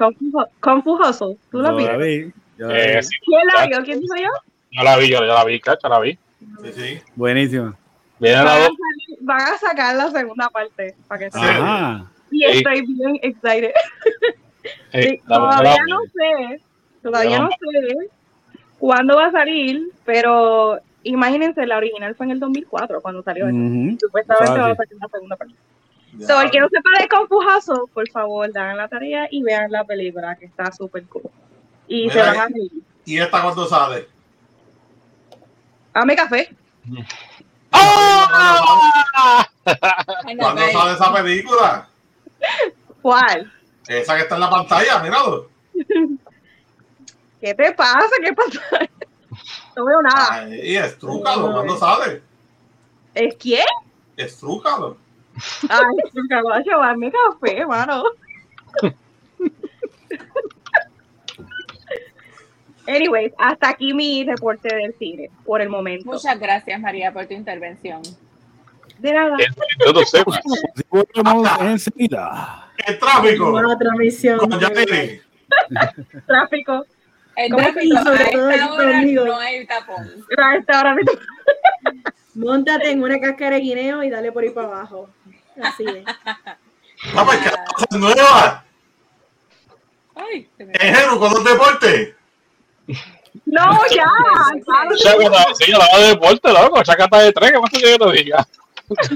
[0.60, 2.32] Confu Hustle, ¿tú lo viste?
[2.58, 3.84] Eh, ¿Quién la vio?
[3.84, 4.28] ¿Quién dijo yo?
[4.72, 6.18] No la vi, yo ya la vi, cacha, la vi.
[6.62, 7.00] Sí, sí.
[7.14, 7.74] Buenísimo.
[8.18, 8.68] Van a,
[9.20, 11.38] van a sacar la segunda parte para que se
[12.30, 13.72] Y estoy bien excited.
[15.26, 16.60] todavía no sé,
[17.02, 18.10] todavía no sé
[18.78, 20.78] cuándo va a salir, pero
[21.10, 23.46] imagínense, la original fue en el 2004 cuando salió.
[24.00, 25.54] Supuestamente va a salir una segunda parte.
[26.26, 29.84] So, el que no sepa de Confujazo, por favor, dan la tarea y vean la
[29.84, 31.30] película, que está súper cool.
[31.88, 32.72] Y se van a reír.
[33.04, 34.08] ¿Y esta cuándo sale?
[35.92, 36.54] Dame café.
[37.72, 39.46] ¡Ah!
[40.38, 41.88] ¿Cuándo sale esa película?
[43.02, 43.52] ¿Cuál?
[43.86, 45.50] Esa que está en la pantalla, míralo.
[47.40, 48.10] ¿Qué te pasa?
[48.24, 48.60] ¿Qué pasa?
[49.76, 50.48] No veo nada.
[50.48, 52.22] Y estrúcalo, ¿cuándo sale?
[53.14, 53.64] ¿Es quién?
[54.16, 54.96] Estrúcalo.
[55.68, 58.04] Ay, estrúcalo, a llevarme café, mano.
[62.88, 66.10] Anyways, hasta aquí mi reporte del cine por el momento.
[66.10, 68.00] Muchas gracias, María, por tu intervención.
[68.98, 69.36] De nada.
[70.88, 72.72] Volvemos enseguida.
[72.86, 73.52] El tráfico.
[73.52, 73.78] Con.
[76.26, 76.86] Tráfico.
[77.36, 79.24] El ¿Cómo tráfico que sobre a todo esta el hora conmigo?
[79.26, 80.24] no hay tapón.
[80.38, 81.22] A esta hora me toca.
[82.34, 85.08] Móntate en una cáscara de guineo y dale por ahí para abajo.
[85.62, 86.04] Así es.
[87.14, 88.62] Vamos, que hay cosas nuevas.
[90.14, 92.14] Ay, me- Jero, con los deportes.
[93.44, 94.04] No, ya.
[95.58, 96.80] Sí, la va de deporte, loco.
[96.80, 98.46] Está de tres, ¿qué más que yo te diga?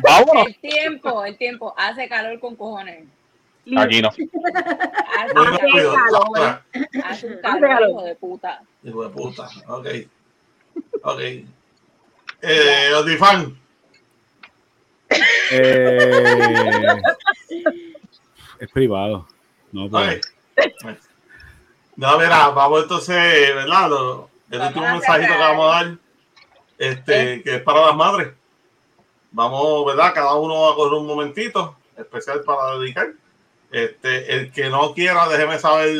[0.02, 0.46] Vámonos.
[0.46, 1.74] El tiempo, el tiempo.
[1.76, 3.04] Hace calor con cojones.
[3.76, 4.10] Aquí no.
[5.32, 6.62] Calor.
[7.24, 8.62] un calor, hijo de puta.
[8.82, 9.48] Hijo de puta.
[9.68, 9.86] Ok.
[11.02, 11.20] Ok.
[12.42, 13.56] Eh, Odifan.
[15.52, 16.96] Eh,
[18.60, 19.26] es privado.
[19.72, 19.90] No, Ok.
[19.90, 20.20] puedo.
[21.96, 23.88] No, mira, vamos entonces, ¿verdad?
[23.90, 25.96] Lo- el Vamos último mensajito que vamos a dar,
[26.78, 28.32] este, que es para las madres.
[29.32, 30.12] Vamos, ¿verdad?
[30.14, 33.12] Cada uno va a coger un momentito especial para dedicar.
[33.72, 35.94] Este, el que no quiera, déjeme saber,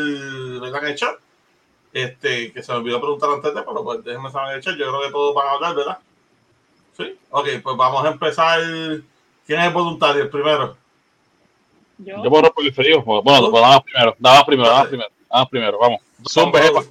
[0.61, 0.83] ¿verdad?
[0.83, 1.15] En el chat.
[1.93, 4.75] Este, que se me olvidó preguntar antes de, pero pues déjeme saber en el chat.
[4.75, 5.97] Yo creo que todos van a hablar, ¿verdad?
[6.97, 7.17] Sí.
[7.29, 8.59] Ok, pues vamos a empezar.
[9.45, 10.23] ¿Quién es el voluntario?
[10.23, 10.77] El primero.
[11.97, 13.01] Yo, Yo puedo romper el frío.
[13.03, 14.15] Bueno, pues damos primero.
[14.19, 15.09] Damos primero, damos primero.
[15.29, 16.01] Damos primero, vamos.
[16.25, 16.81] Son jefa.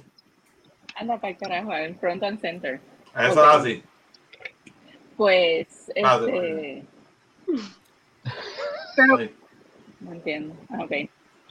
[0.95, 2.79] anda para el carajo, el front and center.
[3.15, 3.37] Eso Ok.
[3.37, 3.83] es así.
[5.17, 6.83] Pues, este,
[8.95, 9.31] Pero, Sí.
[10.01, 10.55] No entiendo.
[10.69, 10.91] Ah, Ok.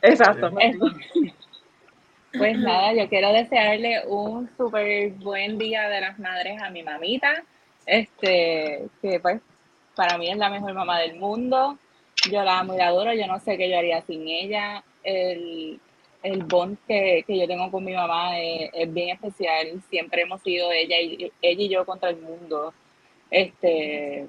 [0.02, 0.50] exacto.
[2.38, 7.42] Pues nada, yo quiero desearle un súper buen día de las madres a mi mamita,
[7.86, 9.40] este, que pues
[9.96, 11.76] para mí es la mejor mamá del mundo.
[12.30, 14.84] Yo la amo y la adoro, yo no sé qué yo haría sin ella.
[15.02, 15.80] El,
[16.22, 19.82] el bond que, que yo tengo con mi mamá es, es bien especial.
[19.90, 22.72] Siempre hemos sido ella y, ella y yo contra el mundo.
[23.30, 24.28] Este,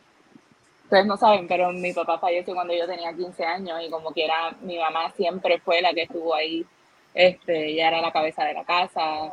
[0.91, 4.53] ustedes no saben, pero mi papá falleció cuando yo tenía 15 años y como quiera,
[4.59, 6.65] mi mamá siempre fue la que estuvo ahí
[7.13, 9.31] este, ella era la cabeza de la casa,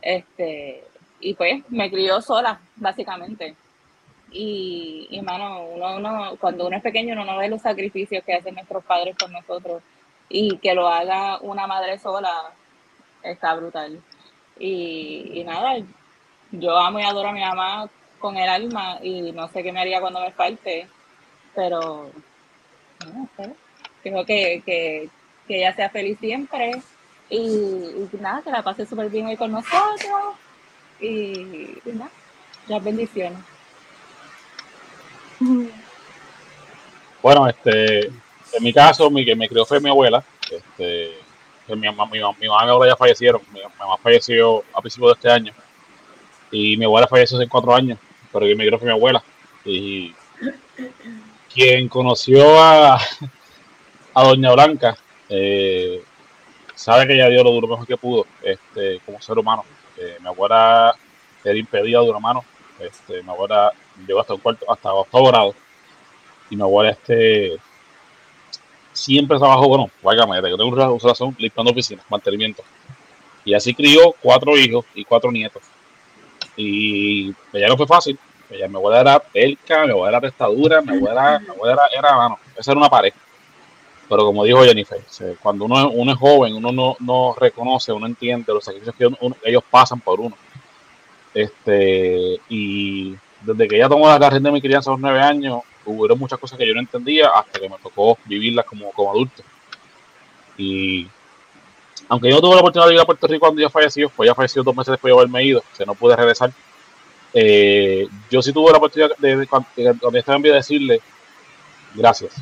[0.00, 0.84] este,
[1.18, 3.56] y pues me crió sola, básicamente.
[4.30, 8.34] Y, y mano, uno, uno, cuando uno es pequeño, uno no ve los sacrificios que
[8.34, 9.82] hacen nuestros padres por nosotros,
[10.28, 12.52] y que lo haga una madre sola,
[13.24, 14.00] está brutal.
[14.56, 15.78] Y, y nada,
[16.52, 17.90] yo amo y adoro a mi mamá
[18.22, 20.88] con el alma, y no sé qué me haría cuando me falte,
[21.54, 22.10] pero
[23.12, 23.52] no sé,
[24.02, 25.10] creo que, que,
[25.46, 26.80] que ella sea feliz siempre
[27.32, 30.36] y, nada, que la pase súper bien hoy con nosotros.
[31.00, 32.10] Y, nada,
[32.68, 33.38] las bendiciones.
[37.22, 40.22] Bueno, este, en mi caso, mi que me crió fue mi abuela.
[40.50, 41.16] Este,
[41.68, 43.40] mi, mamá, mi, mi mamá y mi abuela ya fallecieron.
[43.50, 45.54] Mi mamá falleció a principios de este año.
[46.50, 47.98] Y mi abuela falleció hace cuatro años.
[48.32, 49.22] Pero quien me crió fue mi abuela.
[49.64, 50.14] Y
[51.52, 52.98] quien conoció a,
[54.14, 54.96] a Doña Blanca,
[55.28, 56.02] eh,
[56.74, 59.64] sabe que ella dio lo duro mejor que pudo, este, como ser humano.
[59.98, 60.94] Eh, mi abuela
[61.44, 62.44] era impedida de una mano.
[62.80, 63.72] Este, mi abuela
[64.06, 65.54] llegó hasta un cuarto, hasta octavo grado
[66.52, 67.56] y mi abuela este
[68.92, 72.62] siempre trabajó, bueno, váyame, yo tengo una razón limpiando oficinas, mantenimiento.
[73.42, 75.62] Y así crió cuatro hijos y cuatro nietos.
[76.56, 78.18] Y ella no fue fácil.
[78.50, 82.16] Ella, mi abuela era pelca, mi abuela era testadura, mi abuela, mi abuela era, era,
[82.16, 83.12] mano, esa era una pared.
[84.08, 85.00] Pero como dijo Jennifer,
[85.40, 89.08] cuando uno, uno es joven, uno no, no reconoce, uno entiende los sacrificios que
[89.44, 90.36] ellos pasan por uno.
[91.32, 95.62] Este, y desde que ella tomó la carrera de mi crianza a los nueve años,
[95.86, 99.42] hubo muchas cosas que yo no entendía hasta que me tocó vivirlas como, como adulto.
[100.58, 101.08] Y
[102.12, 104.26] aunque yo no tuve la oportunidad de ir a Puerto Rico cuando ella falleció, pues
[104.28, 106.52] ella falleció dos meses después de haberme ido, o sea, no pude regresar.
[107.34, 111.00] Eh, yo sí tuve la oportunidad de, de- cuando, de- estaba en vida, decirle
[111.94, 112.34] gracias.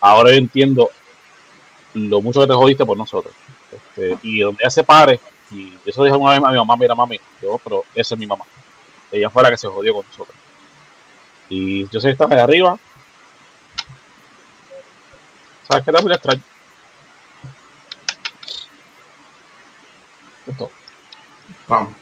[0.00, 0.90] Ahora yo entiendo
[1.94, 3.34] lo mucho que te jodiste por nosotros.
[3.72, 5.20] Este, y donde ella se pare,
[5.50, 8.26] Y eso dijo una vez a mi mamá, mira mami, yo, pero esa es mi
[8.26, 8.44] mamá.
[9.12, 10.36] Ella fue la que se jodió con nosotros.
[11.48, 12.78] Y yo sé que estaba ahí arriba.
[15.68, 16.42] ¿Sabes qué era muy extraño?
[20.48, 20.70] Esto.
[21.66, 21.92] Vamos.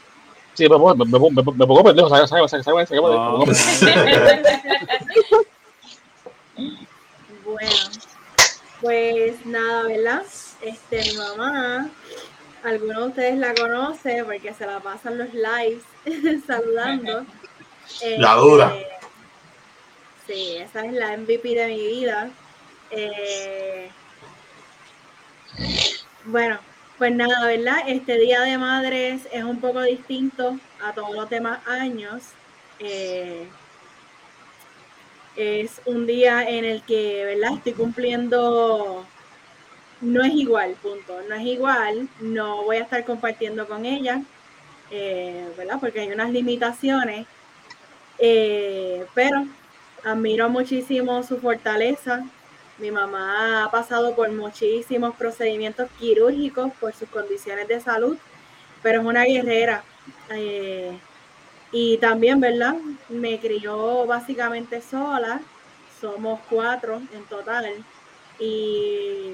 [0.53, 2.29] Sí, me, me, me, me, me pongo pendejo, ¿sabes?
[2.29, 2.49] ¿Sabes?
[2.49, 2.65] ¿Sabes?
[2.65, 2.89] ¿Sabes?
[2.89, 3.01] ¿Sabes?
[3.01, 3.45] No.
[7.45, 7.75] Bueno,
[8.81, 10.23] pues nada, ¿verdad?
[10.61, 11.89] Este, mi mamá,
[12.63, 15.83] algunos de ustedes la conocen porque se la pasan los lives
[16.47, 17.25] saludando.
[18.17, 18.75] La dura.
[18.75, 18.97] Este,
[20.27, 22.29] Sí, esa es la MVP de mi vida.
[22.91, 23.89] Eh,
[26.25, 26.59] bueno,
[26.97, 27.77] pues nada, ¿verdad?
[27.87, 32.23] Este Día de Madres es un poco distinto a todos los demás años.
[32.79, 33.47] Eh,
[35.35, 37.57] es un día en el que, ¿verdad?
[37.57, 39.05] Estoy cumpliendo,
[40.01, 44.23] no es igual, punto, no es igual, no voy a estar compartiendo con ella,
[44.89, 45.77] eh, ¿verdad?
[45.79, 47.27] Porque hay unas limitaciones,
[48.17, 49.45] eh, pero
[50.03, 52.25] admiro muchísimo su fortaleza.
[52.77, 58.17] Mi mamá ha pasado por muchísimos procedimientos quirúrgicos por sus condiciones de salud,
[58.83, 59.83] pero es una guerrera.
[60.29, 60.97] Eh,
[61.71, 62.75] y también, ¿verdad?
[63.09, 65.41] Me crió básicamente sola.
[65.99, 67.65] Somos cuatro en total.
[68.39, 69.33] Y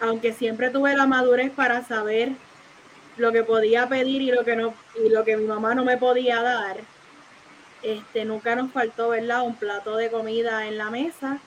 [0.00, 2.32] aunque siempre tuve la madurez para saber
[3.16, 5.96] lo que podía pedir y lo que no y lo que mi mamá no me
[5.98, 6.78] podía dar,
[7.82, 9.42] este nunca nos faltó, ¿verdad?
[9.42, 11.38] Un plato de comida en la mesa.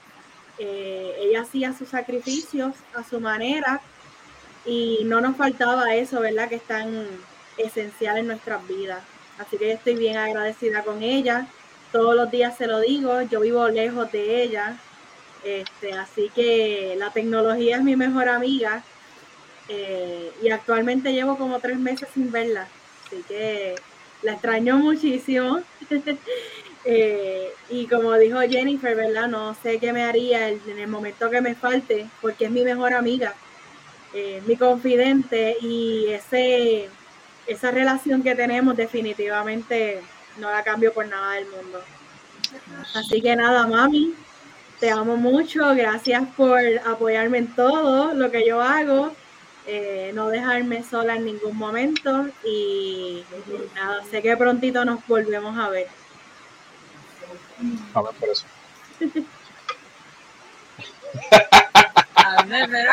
[0.58, 3.84] Eh, ella hacía sus sacrificios a su manera
[4.64, 6.48] y no nos faltaba eso, ¿verdad?
[6.48, 7.24] Que es tan
[7.56, 9.08] esencial en nuestras vidas.
[9.38, 11.52] Así que yo estoy bien agradecida con ella.
[11.92, 14.82] Todos los días se lo digo, yo vivo lejos de ella.
[15.42, 18.86] Este, así que la tecnología es mi mejor amiga.
[19.68, 22.72] eh, y actualmente llevo como tres meses sin verla.
[23.06, 23.82] Así que
[24.22, 25.64] la extraño muchísimo.
[26.88, 29.26] Eh, y como dijo Jennifer, ¿verdad?
[29.26, 32.94] No sé qué me haría en el momento que me falte, porque es mi mejor
[32.94, 33.34] amiga,
[34.14, 36.88] eh, mi confidente y ese
[37.46, 40.00] esa relación que tenemos definitivamente
[40.38, 41.80] no la cambio por nada del mundo.
[42.94, 44.14] Así que nada, mami,
[44.80, 49.12] te amo mucho, gracias por apoyarme en todo lo que yo hago,
[49.66, 53.24] eh, no dejarme sola en ningún momento y
[53.74, 55.88] nada, sé que prontito nos volvemos a ver.
[57.94, 58.44] A ver, por eso.
[62.14, 62.92] A ver, pero-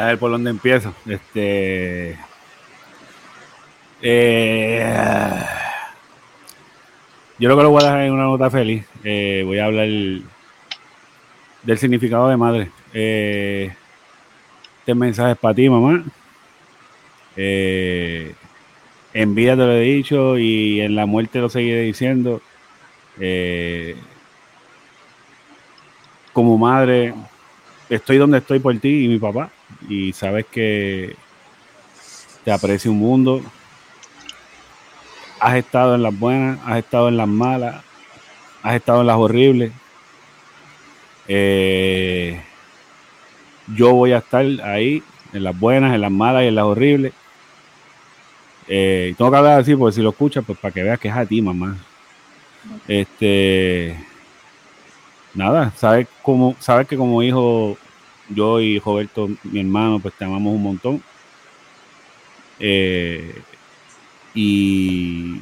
[0.00, 0.94] A ver por dónde empiezo.
[1.06, 2.18] Este.
[4.02, 5.44] eh,
[7.38, 8.84] yo creo que lo voy a dejar en una nota feliz.
[9.04, 12.70] Eh, voy a hablar del significado de madre.
[12.92, 13.74] Eh,
[14.80, 16.02] este mensaje es para ti, mamá.
[17.36, 18.34] Eh,
[19.14, 22.42] en vida te lo he dicho y en la muerte lo seguiré diciendo.
[23.20, 23.96] Eh,
[26.32, 27.14] como madre,
[27.88, 29.50] estoy donde estoy por ti y mi papá.
[29.88, 31.14] Y sabes que
[32.44, 33.40] te aprecio un mundo.
[35.38, 37.84] Has estado en las buenas, has estado en las malas,
[38.64, 39.72] has estado en las horribles.
[41.28, 42.40] Eh,
[43.76, 47.12] yo voy a estar ahí, en las buenas, en las malas y en las horribles.
[48.66, 51.14] Eh, tengo que hablar así, porque si lo escuchas, pues para que veas que es
[51.14, 51.76] a ti, mamá.
[52.88, 53.96] Este,
[55.34, 57.76] nada, sabes como, sabes que como hijo,
[58.28, 61.02] yo y Roberto, mi hermano, pues te amamos un montón.
[62.58, 63.42] Eh,
[64.34, 65.40] y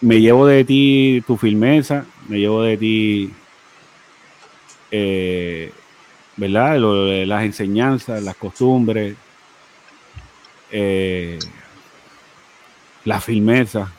[0.00, 3.30] me llevo de ti tu firmeza, me llevo de ti,
[4.90, 5.72] eh,
[6.36, 6.78] ¿verdad?
[6.78, 9.16] Lo las enseñanzas, las costumbres,
[10.70, 11.38] eh,
[13.04, 13.92] la firmeza,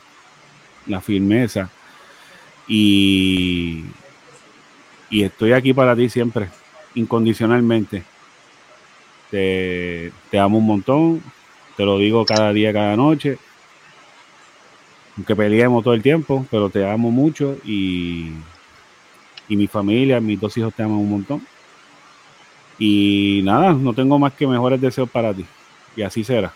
[0.86, 1.70] la firmeza.
[2.66, 3.84] Y,
[5.10, 6.48] y estoy aquí para ti siempre,
[6.94, 8.02] incondicionalmente.
[9.30, 11.22] Te, te amo un montón,
[11.76, 13.38] te lo digo cada día, cada noche.
[15.16, 18.30] Aunque peleemos todo el tiempo, pero te amo mucho y,
[19.48, 21.46] y mi familia, mis dos hijos te aman un montón.
[22.78, 25.44] Y nada, no tengo más que mejores deseos para ti.
[25.96, 26.54] Y así será.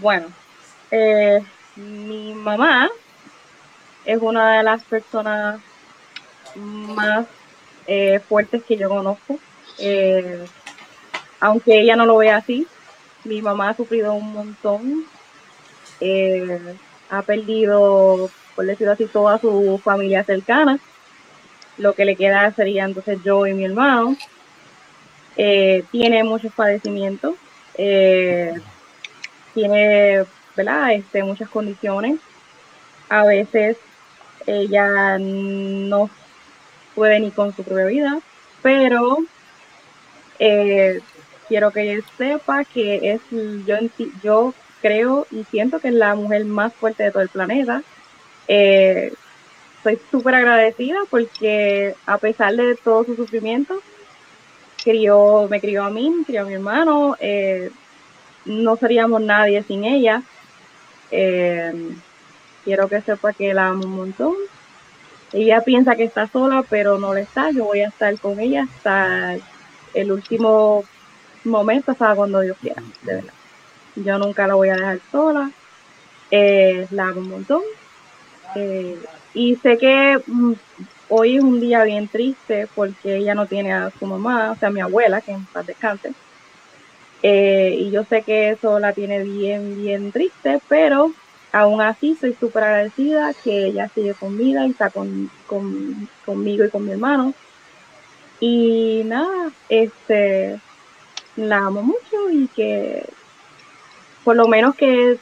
[0.00, 0.28] Bueno,
[0.92, 1.40] eh,
[1.74, 2.88] mi mamá
[4.04, 5.60] es una de las personas
[6.54, 7.26] más
[7.86, 9.40] eh, fuertes que yo conozco.
[9.78, 10.46] Eh,
[11.40, 12.66] aunque ella no lo vea así,
[13.24, 15.04] mi mamá ha sufrido un montón.
[17.10, 20.78] Ha perdido, por decirlo así, toda su familia cercana.
[21.76, 24.16] lo que le queda sería entonces yo y mi hermano.
[25.34, 27.34] Tiene muchos padecimientos,
[29.54, 30.24] tiene
[30.58, 30.92] ¿verdad?
[30.92, 32.18] Este, muchas condiciones.
[33.08, 33.76] A veces
[34.44, 36.10] ella no
[36.94, 38.18] puede ni con su propia vida,
[38.60, 39.18] pero
[40.40, 41.00] eh,
[41.46, 43.76] quiero que ella sepa que es yo,
[44.22, 47.82] yo creo y siento que es la mujer más fuerte de todo el planeta.
[48.48, 49.12] Eh,
[49.84, 53.80] soy súper agradecida porque a pesar de todo su sufrimiento,
[54.82, 57.70] crió, me crió a mí, crió a mi hermano, eh,
[58.44, 60.22] no seríamos nadie sin ella.
[61.10, 61.72] Eh,
[62.64, 64.34] quiero que sepa que la amo un montón.
[65.32, 67.50] Ella piensa que está sola, pero no lo está.
[67.50, 69.36] Yo voy a estar con ella hasta
[69.94, 70.84] el último
[71.44, 73.32] momento, hasta cuando Dios quiera, de verdad.
[73.96, 75.50] Yo nunca la voy a dejar sola.
[76.30, 77.62] Eh, la amo un montón.
[78.54, 78.98] Eh,
[79.34, 80.52] y sé que mm,
[81.08, 84.70] hoy es un día bien triste porque ella no tiene a su mamá, o sea,
[84.70, 86.12] mi abuela, que en paz descanse.
[87.22, 91.12] Eh, y yo sé que eso la tiene bien, bien triste, pero
[91.52, 95.30] aún así soy súper agradecida que ella sigue con vida y está con,
[96.24, 97.34] conmigo y con mi hermano.
[98.40, 100.60] Y nada, este,
[101.36, 103.04] la amo mucho y que
[104.24, 105.18] por lo menos que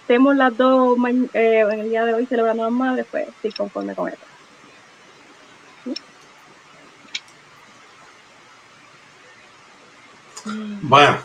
[0.00, 0.96] estemos las dos
[1.34, 4.37] eh, en el día de hoy celebrando a las madres, pues estoy conforme con eso.
[10.82, 11.18] Bueno,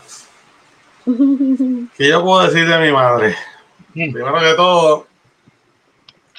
[1.96, 3.36] ¿qué yo puedo decir de mi madre?
[3.92, 5.06] Primero que todo,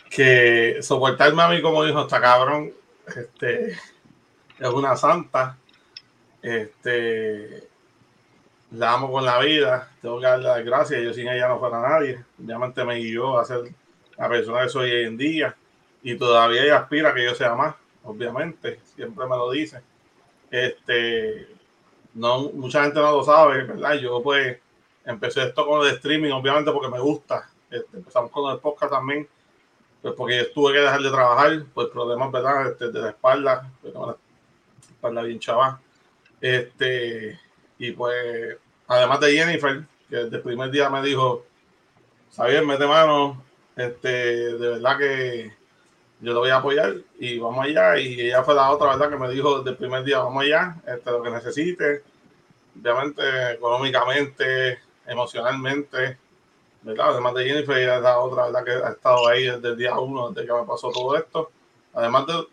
[0.09, 2.71] que soportarme a mí como hijo está cabrón.
[3.07, 5.57] Este es una santa.
[6.41, 7.67] Este
[8.71, 9.91] la amo con la vida.
[10.01, 11.01] Tengo que darle las gracias.
[11.01, 12.23] Yo sin ella no fuera nadie.
[12.41, 13.61] Obviamente me guió a ser
[14.17, 15.55] la persona que soy hoy en día.
[16.03, 18.79] Y todavía ella aspira a que yo sea más, obviamente.
[18.95, 19.81] Siempre me lo dice.
[20.51, 21.54] Este
[22.15, 23.93] no, mucha gente no lo sabe, ¿verdad?
[23.95, 24.57] Yo pues
[25.05, 27.49] empecé esto con el streaming, obviamente porque me gusta.
[27.69, 29.27] Este, empezamos con el podcast también,
[30.01, 32.71] pues porque tuve que dejar de trabajar, pues problemas, ¿verdad?
[32.71, 34.15] Este, de la espalda, la
[34.79, 35.79] espalda bien chava.
[36.39, 37.39] Este,
[37.77, 41.45] y pues, además de Jennifer, que desde el primer día me dijo,
[42.35, 43.43] Xavier, mete mano,
[43.75, 45.53] este, de verdad que
[46.21, 47.97] yo lo voy a apoyar y vamos allá.
[47.97, 49.09] Y ella fue la otra, ¿verdad?
[49.09, 52.03] Que me dijo desde el primer día, vamos allá, este, lo que necesite,
[52.79, 56.17] obviamente económicamente, emocionalmente,
[56.81, 57.09] ¿verdad?
[57.09, 58.63] Además de Jennifer, ella es la otra, ¿verdad?
[58.63, 61.51] Que ha estado ahí desde el día uno, desde que me pasó todo esto.
[61.93, 62.45] Además de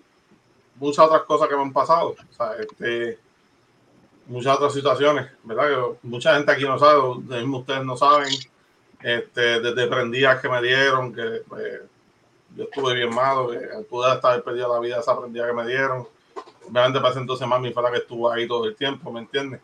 [0.77, 3.19] muchas otras cosas que me han pasado, o sea, este,
[4.27, 5.69] muchas otras situaciones, ¿verdad?
[5.69, 8.33] Que mucha gente aquí no sabe, mismo ustedes no saben,
[9.03, 11.81] este, desde prendidas que me dieron, que pues,
[12.57, 13.59] yo estuve bien malo, que
[13.89, 16.07] pude hasta haber perdido la vida esa prendida que me dieron.
[16.69, 19.61] Obviamente para ese entonces mami fue la que estuvo ahí todo el tiempo, ¿me entiendes?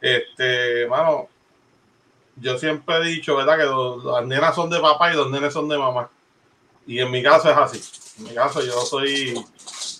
[0.00, 1.28] Este, mano,
[2.36, 3.58] yo siempre he dicho, ¿verdad?
[3.58, 6.08] Que las nenas son de papá y los nenes son de mamá.
[6.86, 8.18] Y en mi caso es así.
[8.18, 9.34] En mi caso yo soy,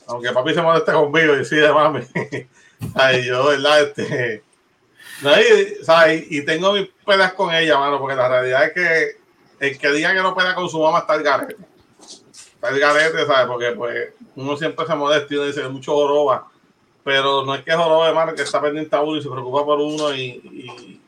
[0.07, 2.01] aunque papi se moleste conmigo y sí de mami,
[2.95, 3.83] ay, yo, ¿verdad?
[3.83, 4.43] Este,
[5.23, 9.21] no, y, y, tengo mis pedas con ella, mano, porque la realidad es que
[9.61, 11.70] el que diga que no pelea con su mamá está el garete
[12.63, 13.47] el garete, ¿sabes?
[13.47, 16.49] Porque pues uno siempre se modesta y uno dice mucho joroba,
[17.03, 19.81] pero no es que joroba, hermano, que está pendiente a uno y se preocupa por
[19.81, 21.01] uno y,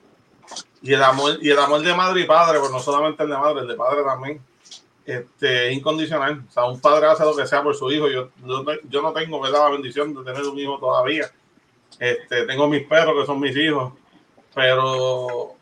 [0.82, 3.36] y, el amor y el amor de madre y padre, pues no solamente el de
[3.36, 4.42] madre, el de padre también,
[5.04, 6.42] este, incondicional.
[6.48, 8.08] O sea, un padre hace lo que sea por su hijo.
[8.08, 8.30] Yo,
[8.88, 9.64] yo, no tengo, ¿verdad?
[9.64, 11.30] La bendición de tener un hijo todavía.
[11.98, 13.92] Este, tengo mis perros que son mis hijos,
[14.54, 15.54] pero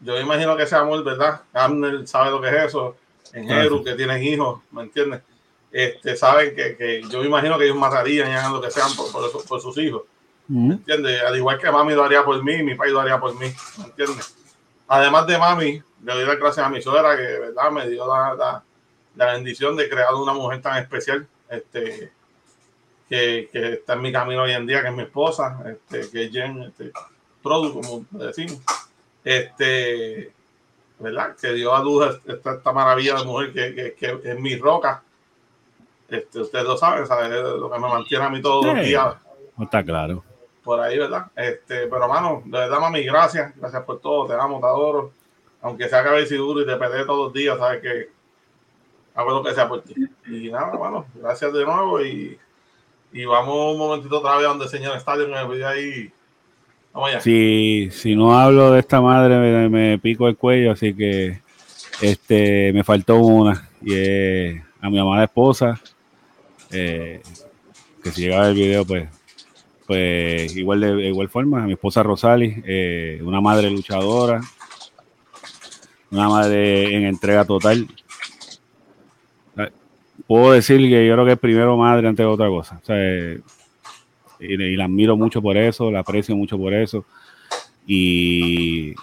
[0.00, 1.42] yo imagino que ese amor, ¿verdad?
[1.52, 2.96] Amner sabe lo que es eso
[3.32, 5.22] en Eru, que tienen hijos, ¿me entiendes?
[5.70, 8.88] Este, saben que, que, yo me imagino que ellos matarían y hagan lo que sean
[8.94, 9.10] por,
[9.46, 10.02] por, sus hijos.
[10.48, 11.22] ¿Me entiendes?
[11.22, 13.46] Al igual que mami lo haría por mí, mi país lo haría por mí,
[13.78, 14.34] ¿me entiendes?
[14.88, 17.70] Además de mami, le doy las gracias a mi suegra que, ¿verdad?
[17.72, 18.64] Me dio la, la,
[19.16, 22.12] la bendición de crear una mujer tan especial, este,
[23.08, 26.24] que, que, está en mi camino hoy en día, que es mi esposa, este, que
[26.24, 26.92] es Jen, este,
[27.42, 28.60] Produ, como decimos.
[29.24, 30.32] Este,
[30.98, 31.36] ¿verdad?
[31.40, 35.02] Que dio a luz esta, esta maravilla de mujer que, que, es mi roca.
[36.08, 37.30] Este, ustedes lo saben, ¿sabes?
[37.30, 39.16] Lo que me mantiene a mí todos los días.
[39.56, 40.22] No está claro.
[40.62, 41.26] Por ahí, ¿verdad?
[41.36, 43.54] Este, pero, mano, de verdad, mami, gracias.
[43.56, 44.26] Gracias por todo.
[44.26, 45.12] Te amo, te adoro.
[45.62, 48.10] Aunque sea cabeza y duro y te peleé todos los días, sabes que
[49.14, 49.94] hago lo que sea por ti.
[50.26, 52.00] Y nada, mano, gracias de nuevo.
[52.02, 52.38] Y,
[53.12, 56.12] y vamos un momentito otra vez donde el señor Estadio me voy ahí
[57.20, 61.40] si, si no hablo de esta madre, me, pico el cuello, así que
[62.00, 63.68] este me faltó una.
[63.82, 65.80] Y a mi amada esposa,
[66.70, 67.20] eh,
[68.02, 69.08] que si llegaba el video, pues,
[69.86, 74.40] pues igual de igual forma, mi esposa Rosali, eh, una madre luchadora,
[76.10, 77.86] una madre en entrega total.
[80.26, 82.80] Puedo decir que yo creo que es primero madre antes de otra cosa.
[84.40, 87.04] Y, la admiro mucho por eso, la aprecio mucho por eso.
[87.86, 88.94] Y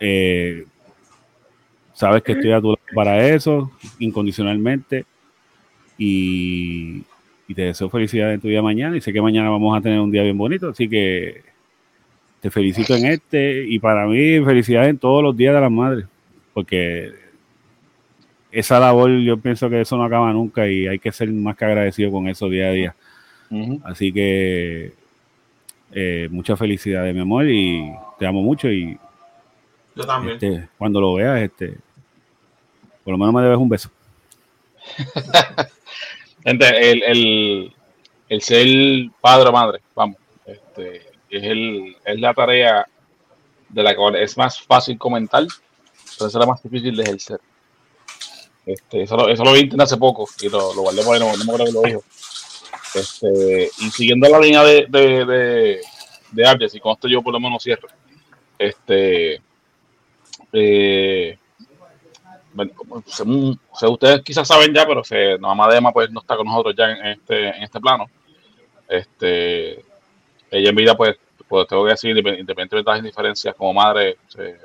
[0.00, 0.64] eh,
[1.92, 5.04] sabes que estoy a tu lado para eso, incondicionalmente.
[5.96, 7.02] Y,
[7.54, 8.96] te deseo felicidad en tu día mañana.
[8.96, 10.68] Y sé que mañana vamos a tener un día bien bonito.
[10.68, 11.42] Así que
[12.40, 13.64] te felicito en este.
[13.66, 16.06] Y para mí, felicidades en todos los días de las madres.
[16.52, 17.12] Porque
[18.52, 20.68] esa labor, yo pienso que eso no acaba nunca.
[20.68, 22.94] Y hay que ser más que agradecido con eso día a día.
[23.84, 24.92] Así que
[25.92, 27.48] eh, mucha felicidad de mi amor.
[27.48, 28.68] Y te amo mucho.
[28.68, 28.98] Y
[29.94, 30.34] yo también.
[30.34, 31.76] Este, cuando lo veas, este,
[33.04, 33.90] por lo menos me debes un beso.
[36.44, 37.72] Gente, el, el,
[38.28, 38.66] el, ser
[39.20, 42.86] padre o madre, vamos, este, es, el, es la tarea
[43.68, 45.44] de la que es más fácil comentar,
[46.16, 47.40] pero es la más difícil de ejercer.
[48.64, 51.36] Este, eso, lo, eso lo vi hace poco y lo, lo guardé por ahí, no,
[51.36, 52.04] me acuerdo que lo dijo.
[52.94, 55.80] Este, y siguiendo la línea de, de, de,
[56.32, 57.88] de y con esto yo por lo menos cierro.
[58.58, 59.40] Este,
[60.52, 61.38] eh,
[63.82, 66.90] ustedes quizás saben ya, pero se, mamá de Emma pues no está con nosotros ya
[66.90, 68.06] en este, en este plano.
[68.88, 69.84] Este,
[70.50, 74.58] ella en vida pues, pues tengo que decir, independientemente de las diferencias como madre, este,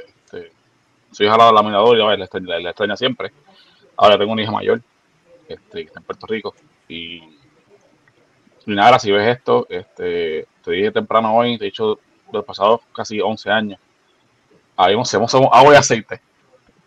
[1.12, 3.32] su hija la y la extraña, la extraña siempre.
[3.96, 4.82] Ahora tengo una hija mayor,
[5.48, 6.56] este, que está en Puerto Rico.
[6.88, 7.22] Y
[8.66, 12.00] nada, si ves esto, este, te dije temprano hoy, te he dicho
[12.32, 13.80] los pasados casi 11 años,
[14.76, 16.22] habíamos, somos agua y aceite,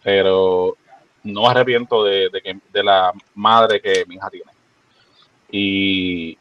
[0.03, 0.77] pero
[1.23, 2.31] no me arrepiento de,
[2.73, 4.51] de la madre que mi hija tiene.
[5.51, 6.39] Y,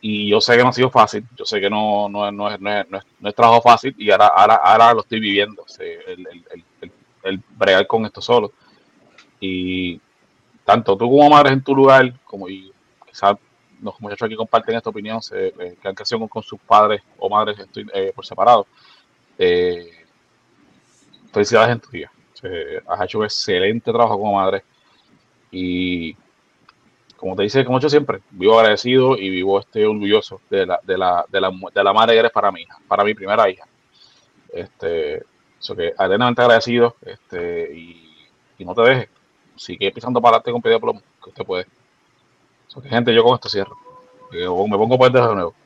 [0.00, 2.60] y yo sé que no ha sido fácil, yo sé que no, no, no, es,
[2.60, 6.64] no, es, no es, trabajo fácil y ahora, ahora, ahora lo estoy viviendo, el, el,
[6.80, 6.92] el,
[7.24, 8.52] el, bregar con esto solo.
[9.40, 10.00] Y
[10.64, 13.36] tanto tú como madre en tu lugar, como quizás
[13.82, 17.28] los muchachos aquí comparten esta opinión, se, eh, que han crecido con, sus padres o
[17.28, 17.56] madres
[17.94, 18.66] eh, por separado,
[19.38, 20.04] eh,
[21.32, 22.10] felicidades en tu día
[22.86, 24.62] has hecho un excelente trabajo como madre
[25.50, 26.14] y
[27.18, 30.96] como te dice, como yo siempre, vivo agradecido y vivo este orgulloso de la, de
[30.96, 33.66] la, de la, de la madre que eres para hija, para mi primera hija.
[34.52, 35.24] Este,
[35.60, 39.08] que eternamente agradecido, este, y, y, no te dejes.
[39.56, 41.66] Sigue pisando para adelante con de plomo, que usted puede.
[42.88, 43.76] Gente, yo con esto cierro.
[44.30, 45.54] me pongo puente de nuevo.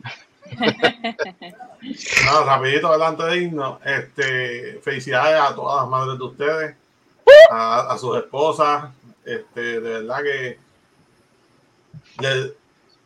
[2.26, 3.78] No, rapidito, adelante de irnos.
[3.84, 6.76] Este, felicidades a todas las madres de ustedes,
[7.50, 8.92] a, sus esposas.
[9.24, 10.58] Este, de verdad que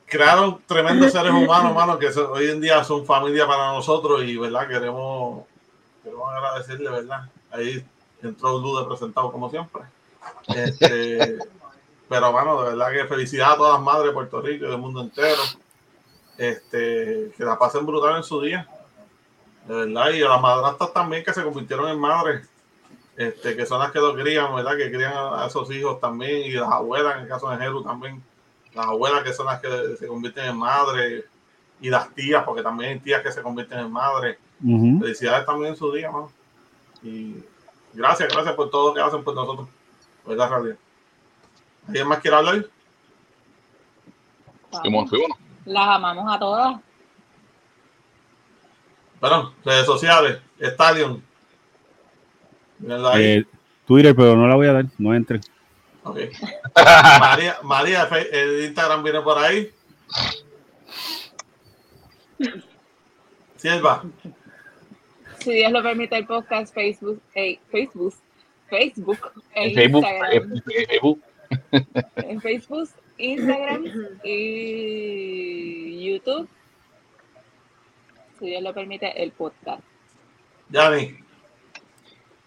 [0.07, 4.69] crearon tremendos seres humanos, hermano, que hoy en día son familia para nosotros y verdad
[4.69, 5.45] queremos,
[6.03, 7.31] queremos agradecerle, verdad.
[7.51, 7.85] Ahí
[8.23, 9.83] entró Lude presentado como siempre.
[10.49, 11.39] Este,
[12.09, 14.79] pero bueno, de verdad que felicidades a todas las madres de Puerto Rico y del
[14.79, 15.43] mundo entero
[16.39, 18.69] este, que la pasen brutal en su día.
[19.67, 22.49] De verdad, y a las madrastas también que se convirtieron en madres,
[23.17, 24.77] este, que son las que lo crían, ¿verdad?
[24.77, 28.23] Que crían a, esos hijos también, y las abuelas, en el caso de Jeru también,
[28.75, 31.25] las abuelas que son las que se convierten en madres,
[31.81, 34.39] y las tías, porque también hay tías que se convierten en madres.
[34.61, 36.31] Felicidades también en su día, ¿no?
[37.03, 37.37] Y
[37.93, 39.69] gracias, gracias por todo lo que hacen por nosotros,
[40.25, 40.77] ¿verdad, Radio?
[41.87, 42.67] ¿Alguien más quiere hablar?
[44.83, 45.39] Fuimos, fuimos.
[45.65, 46.81] Las amamos a todas.
[49.21, 51.21] Bueno, redes sociales, Stadium.
[53.17, 53.45] Eh,
[53.87, 55.41] Twitter, pero no la voy a dar, no entre.
[56.03, 56.19] Ok.
[57.21, 59.73] María, María, el Instagram viene por ahí.
[63.57, 64.05] Silva.
[65.39, 68.15] Si Dios lo permite, el podcast Facebook, hey, Facebook,
[68.69, 70.05] Facebook, en Facebook,
[70.65, 71.23] Facebook.
[72.17, 73.85] En Facebook Instagram
[74.25, 76.49] y YouTube.
[78.39, 79.83] Si Dios lo permite, el podcast.
[80.69, 81.19] Yanni.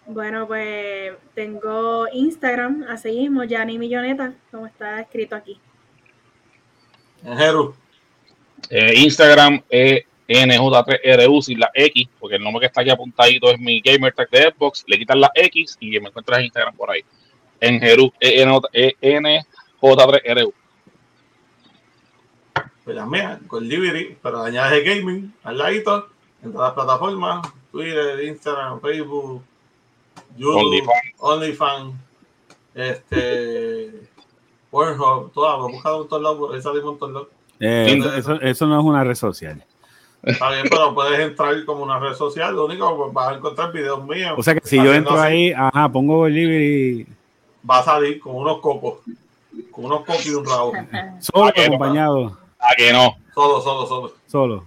[0.06, 5.60] Bueno, pues tengo Instagram, así mismo, Yanni Milloneta, como está escrito aquí.
[8.70, 13.58] Eh, Instagram es NJ3RU sin la X, porque el nombre que está aquí apuntadito es
[13.58, 14.84] mi gamer tag de Xbox.
[14.86, 17.04] Le quitan la X y me encuentras en Instagram por ahí.
[17.60, 20.52] En Jeru, NJ3RU
[22.84, 26.08] pues las mías, con Liberty, pero añades el gaming al ladito,
[26.42, 29.42] en todas las plataformas, Twitter, Instagram, Facebook,
[30.36, 31.94] YouTube, OnlyFans,
[32.74, 34.08] este,
[34.70, 37.28] Pornhub, todas, lo buscado en todos lados, ahí salimos en todos lados.
[37.60, 39.62] Eh, eso, eso, no es una red social.
[40.22, 42.56] Está bien, pero puedes entrar como una red social.
[42.56, 44.34] Lo único que vas a encontrar videos míos.
[44.36, 47.06] O sea que si yo entro ahí, ajá, pongo el y.
[47.68, 49.00] Va a salir con unos cocos.
[49.70, 50.72] Con unos cocos y un rabo.
[51.20, 52.38] Solo acompañado.
[52.58, 53.16] ¿A que no?
[53.34, 54.12] Solo, solo, solo.
[54.26, 54.64] Solo.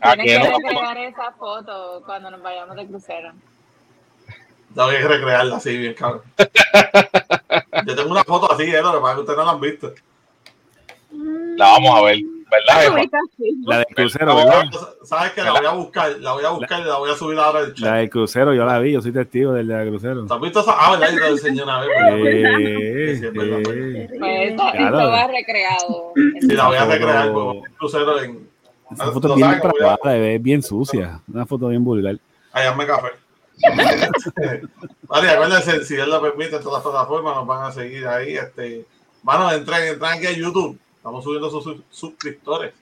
[0.00, 0.44] ¿A que no?
[0.46, 3.32] recrear esa foto cuando nos vayamos de crucero.
[4.74, 6.22] Tengo que recrearla así, bien cabrón.
[7.86, 8.82] Yo tengo una foto así, ¿eh?
[8.82, 9.92] Lo que pasa es que ustedes no la han visto.
[11.56, 12.18] La vamos a ver.
[12.50, 13.08] ¿Verdad?
[13.64, 14.64] La del crucero, ¿verdad?
[15.04, 17.38] Sabes que la voy a buscar, la voy a buscar y la voy a subir
[17.38, 17.78] ahora chat.
[17.78, 20.26] La del crucero, yo la vi, yo soy testigo del de la crucero.
[20.26, 20.74] ¿Te has visto esa?
[20.76, 21.12] Ah, ¿verdad?
[21.12, 21.90] Yo la enseñé una vez.
[23.10, 26.12] Sí, sí, Pues esto va recreado.
[26.14, 28.48] Sí, la voy a recrear, pues, el crucero en...
[28.90, 32.18] Esa foto es bien trabada, es bien sucia, una foto bien vulgar.
[32.52, 33.08] Allá me café.
[35.08, 38.36] vale, acuérdense, si él lo permite, en todas las plataformas nos van a seguir ahí.
[38.36, 38.84] Este,
[39.22, 42.72] bueno, entren, entren aquí a YouTube Estamos subiendo sus suscriptores.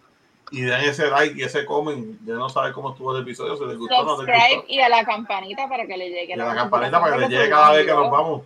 [0.52, 2.20] Y den ese like y ese comment.
[2.24, 3.56] Ya no sabe cómo estuvo el episodio.
[3.56, 6.28] Si les gustó Subscribe y a la campanita para que le llegue.
[6.28, 8.42] Y a la, campanita para que le llegue cada vez que nos vamos.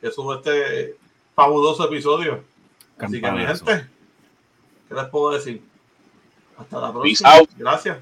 [0.00, 0.96] Que subo este
[1.36, 2.42] fabuloso episodio.
[2.98, 3.86] Así que, mi gente,
[4.88, 5.62] ¿qué les puedo decir?
[6.58, 7.30] Hasta la próxima.
[7.56, 7.98] Gracias.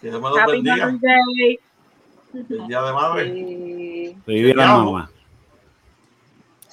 [0.00, 0.98] Que Dios me los bendiga.
[2.32, 3.32] El día de madre.
[3.32, 4.16] Sí.
[4.26, 5.10] Feliz día de mamá.